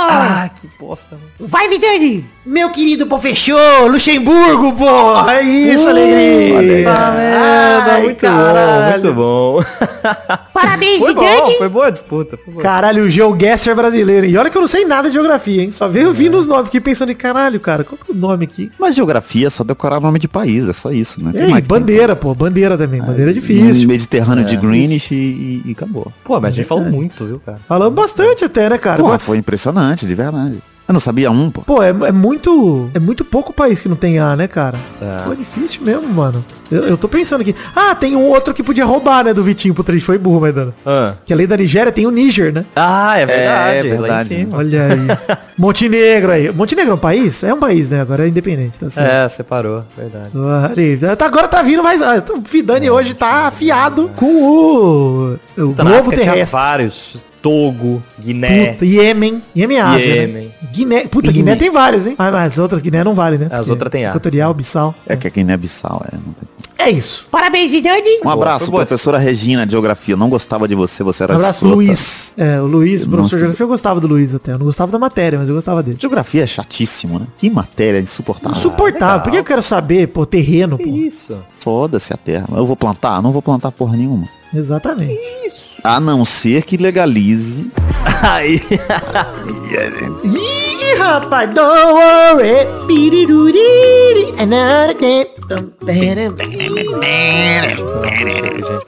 Ah, 0.00 0.50
que 0.60 0.68
bosta. 0.78 1.16
mano. 1.16 1.30
Vai, 1.40 1.68
Vidani. 1.68 2.24
Meu 2.46 2.70
querido, 2.70 3.06
pô, 3.06 3.18
fechou! 3.18 3.86
Luxemburgo, 3.88 4.72
pô! 4.72 5.28
É 5.28 5.42
isso, 5.42 5.88
alegria! 5.88 6.84
Tá 6.84 7.10
merda, 7.12 7.92
Ai, 7.92 8.02
muito 8.02 8.16
caralho. 8.20 8.90
bom, 8.90 8.90
muito 8.90 9.14
bom. 9.14 9.97
Parabéns, 10.52 10.98
Foi 11.00 11.14
bom, 11.14 11.50
foi 11.58 11.68
boa 11.68 11.86
a 11.86 11.90
disputa. 11.90 12.36
Foi 12.36 12.52
boa. 12.54 12.62
Caralho, 12.62 13.04
o 13.04 13.08
GeoGuessr 13.10 13.74
brasileiro. 13.74 14.26
E 14.26 14.36
olha 14.36 14.50
que 14.50 14.56
eu 14.56 14.60
não 14.60 14.68
sei 14.68 14.84
nada 14.84 15.08
de 15.08 15.14
geografia, 15.14 15.62
hein? 15.62 15.70
Só 15.70 15.88
veio 15.88 16.12
vindo 16.12 16.36
os 16.38 16.46
nomes. 16.46 16.66
Fiquei 16.66 16.80
pensando 16.80 17.10
em 17.12 17.14
caralho, 17.14 17.58
cara, 17.60 17.84
qual 17.84 17.98
que 17.98 18.10
é 18.10 18.14
o 18.14 18.18
nome 18.18 18.44
aqui? 18.44 18.70
Mas 18.78 18.94
geografia 18.94 19.46
é 19.46 19.50
só 19.50 19.62
decorar 19.64 20.00
nome 20.00 20.18
de 20.18 20.28
país, 20.28 20.68
é 20.68 20.72
só 20.72 20.90
isso, 20.90 21.22
né? 21.22 21.30
Ei, 21.34 21.46
que 21.46 21.52
tem. 21.52 21.62
bandeira, 21.62 22.16
pô. 22.16 22.34
Bandeira 22.34 22.76
também. 22.78 23.00
Bandeira 23.00 23.30
é 23.30 23.34
difícil. 23.34 23.88
Mediterrâneo 23.88 24.44
de 24.44 24.54
É, 24.54 24.58
Greenwich 24.58 25.14
e, 25.14 25.16
e- 25.16 25.62
e 25.66 25.72
acabou. 25.72 26.12
Pô, 26.24 26.40
mas 26.40 26.52
a 26.52 26.56
gente 26.56 26.66
falou 26.66 26.84
muito, 26.84 27.24
viu, 27.24 27.40
cara? 27.44 27.58
Falamos 27.66 27.94
bastante 27.94 28.44
até, 28.44 28.68
né, 28.68 28.78
cara? 28.78 28.96
Pô, 28.98 29.04
Agora- 29.06 29.18
foi 29.18 29.36
impressionante, 29.38 30.06
de 30.06 30.14
verdade. 30.14 30.58
Eu 30.88 30.94
não 30.94 31.00
sabia 31.00 31.30
um, 31.30 31.50
pô. 31.50 31.60
Pô, 31.60 31.82
é, 31.82 31.90
é 31.90 32.10
muito. 32.12 32.88
É 32.94 32.98
muito 32.98 33.22
pouco 33.22 33.52
país 33.52 33.82
que 33.82 33.90
não 33.90 33.96
tem 33.96 34.18
A, 34.18 34.34
né, 34.34 34.48
cara? 34.48 34.78
É. 35.02 35.22
Pô, 35.22 35.32
é 35.32 35.36
difícil 35.36 35.82
mesmo, 35.84 36.08
mano. 36.08 36.42
Eu, 36.72 36.84
eu 36.86 36.96
tô 36.96 37.06
pensando 37.06 37.42
aqui. 37.42 37.54
Ah, 37.76 37.94
tem 37.94 38.16
um 38.16 38.22
outro 38.28 38.54
que 38.54 38.62
podia 38.62 38.86
roubar, 38.86 39.22
né, 39.22 39.34
do 39.34 39.42
Vitinho 39.44 39.74
pro 39.74 39.84
3. 39.84 40.02
Foi 40.02 40.16
burro, 40.16 40.40
mas 40.40 40.54
dando. 40.54 40.72
Ah, 40.86 41.12
Que 41.26 41.32
além 41.34 41.46
da 41.46 41.58
Nigéria 41.58 41.92
tem 41.92 42.06
o 42.06 42.10
Níger, 42.10 42.54
né? 42.54 42.64
Ah, 42.74 43.18
é 43.18 43.26
verdade. 43.26 43.76
É 43.76 43.82
Lá 43.82 43.86
em 43.86 44.00
verdade. 44.00 44.28
cima. 44.28 44.56
Olha 44.56 44.82
aí. 44.86 45.36
Montenegro 45.58 46.32
aí. 46.32 46.50
Montenegro 46.52 46.92
é 46.92 46.94
um 46.94 46.98
país? 46.98 47.42
É 47.44 47.52
um 47.52 47.58
país, 47.60 47.90
né? 47.90 48.00
Agora 48.00 48.24
é 48.24 48.28
independente, 48.28 48.78
tá 48.78 48.88
certo. 48.88 49.10
É, 49.10 49.28
separou, 49.28 49.84
verdade. 49.96 50.30
Aí. 50.74 50.96
Tá- 51.16 51.26
Agora 51.26 51.48
tá 51.48 51.60
vindo 51.60 51.82
mais. 51.82 52.00
ah, 52.00 52.22
O 52.30 52.40
Vidani 52.40 52.88
hoje 52.88 53.12
tá 53.12 53.46
afiado 53.48 54.10
com 54.16 54.24
o, 54.24 55.32
o 55.32 55.38
Então, 55.70 55.84
globo 55.84 56.00
África 56.00 56.16
tinha 56.22 56.32
terrestre. 56.32 56.52
vários. 56.52 57.24
Togo, 57.42 58.02
Guiné. 58.20 58.72
Puta, 58.72 58.84
Iêmen. 58.84 59.42
Iêmen 59.54 59.76
é 59.78 59.80
Ásia, 59.80 60.14
Iêmen. 60.14 60.44
né? 60.46 60.50
Guiné. 60.72 61.00
Puta, 61.06 61.30
Guiné 61.32 61.56
tem 61.56 61.70
vários, 61.70 62.06
hein? 62.06 62.14
Mas, 62.18 62.32
mas 62.32 62.52
as 62.52 62.58
outras 62.58 62.82
Guiné 62.82 63.04
não 63.04 63.14
valem, 63.14 63.38
né? 63.38 63.46
As 63.46 63.58
Porque 63.58 63.70
outras 63.70 63.90
tem 63.90 64.06
A. 64.06 64.10
Equatorial, 64.10 64.52
Bissau. 64.54 64.94
É 65.06 65.16
que 65.16 65.26
aqui 65.28 65.44
não 65.44 65.54
é 65.54 65.56
Bissau, 65.56 66.04
é. 66.12 66.16
Não 66.16 66.32
tem... 66.32 66.48
É 66.80 66.90
isso. 66.90 67.26
Parabéns, 67.30 67.70
Vidani. 67.72 68.20
Um 68.24 68.30
abraço, 68.30 68.70
boa. 68.70 68.84
professora 68.86 69.18
Regina 69.18 69.66
de 69.66 69.72
Geografia. 69.72 70.16
Não 70.16 70.28
gostava 70.30 70.68
de 70.68 70.74
você, 70.76 71.02
você 71.02 71.24
era 71.24 71.32
Um 71.32 71.36
abraço, 71.36 71.54
escrota. 71.54 71.74
Luiz. 71.74 72.32
É, 72.36 72.60
o 72.60 72.66
Luiz, 72.66 73.02
o 73.02 73.08
professor 73.08 73.34
de 73.36 73.40
geografia, 73.40 73.64
eu 73.64 73.68
gostava 73.68 74.00
do 74.00 74.06
Luiz 74.06 74.32
até. 74.34 74.52
Eu 74.52 74.58
não 74.58 74.66
gostava 74.66 74.92
da 74.92 74.98
matéria, 74.98 75.38
mas 75.40 75.48
eu 75.48 75.54
gostava 75.56 75.82
dele. 75.82 75.96
Geografia 76.00 76.44
é 76.44 76.46
chatíssimo, 76.46 77.18
né? 77.18 77.26
Que 77.36 77.50
matéria 77.50 77.98
insuportável. 78.00 78.56
Insuportável. 78.56 79.22
Por 79.22 79.32
que 79.32 79.38
eu 79.38 79.44
quero 79.44 79.60
saber, 79.62 80.06
pô, 80.08 80.24
terreno, 80.24 80.78
Que 80.78 80.84
pô? 80.84 80.94
isso? 80.96 81.36
Foda-se 81.58 82.14
a 82.14 82.16
terra. 82.16 82.46
Eu 82.56 82.64
vou 82.64 82.76
plantar? 82.76 83.20
Não 83.20 83.32
vou 83.32 83.42
plantar 83.42 83.72
porra 83.72 83.96
nenhuma. 83.96 84.26
Exatamente. 84.54 85.18
A 85.84 86.00
não 86.00 86.24
ser 86.24 86.62
que 86.62 86.76
legalize. 86.76 87.70
Aí. 88.22 88.62
Ih, 90.24 90.98
rapaz, 90.98 91.48
don't 91.54 91.92
worry. 91.92 92.66
Biriruriri, 92.86 94.34
another 94.38 94.96
day. 94.98 95.26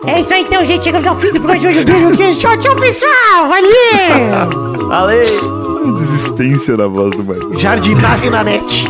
É 0.06 0.20
isso 0.20 0.34
aí, 0.34 0.42
então, 0.42 0.64
gente. 0.64 0.84
Chegamos 0.84 1.06
ao 1.06 1.16
fim 1.16 1.32
do 1.32 1.40
programa 1.40 1.58
de 1.58 1.66
hoje. 1.68 2.40
Tchau, 2.40 2.58
tchau, 2.58 2.76
pessoal. 2.76 3.48
Valeu. 3.48 4.88
Valeu. 4.88 5.94
Desistência 5.94 6.76
na 6.76 6.86
voz 6.86 7.16
do 7.16 7.24
Mario. 7.24 7.58
Jardinagem 7.58 8.30
na 8.30 8.44
net. 8.44 8.84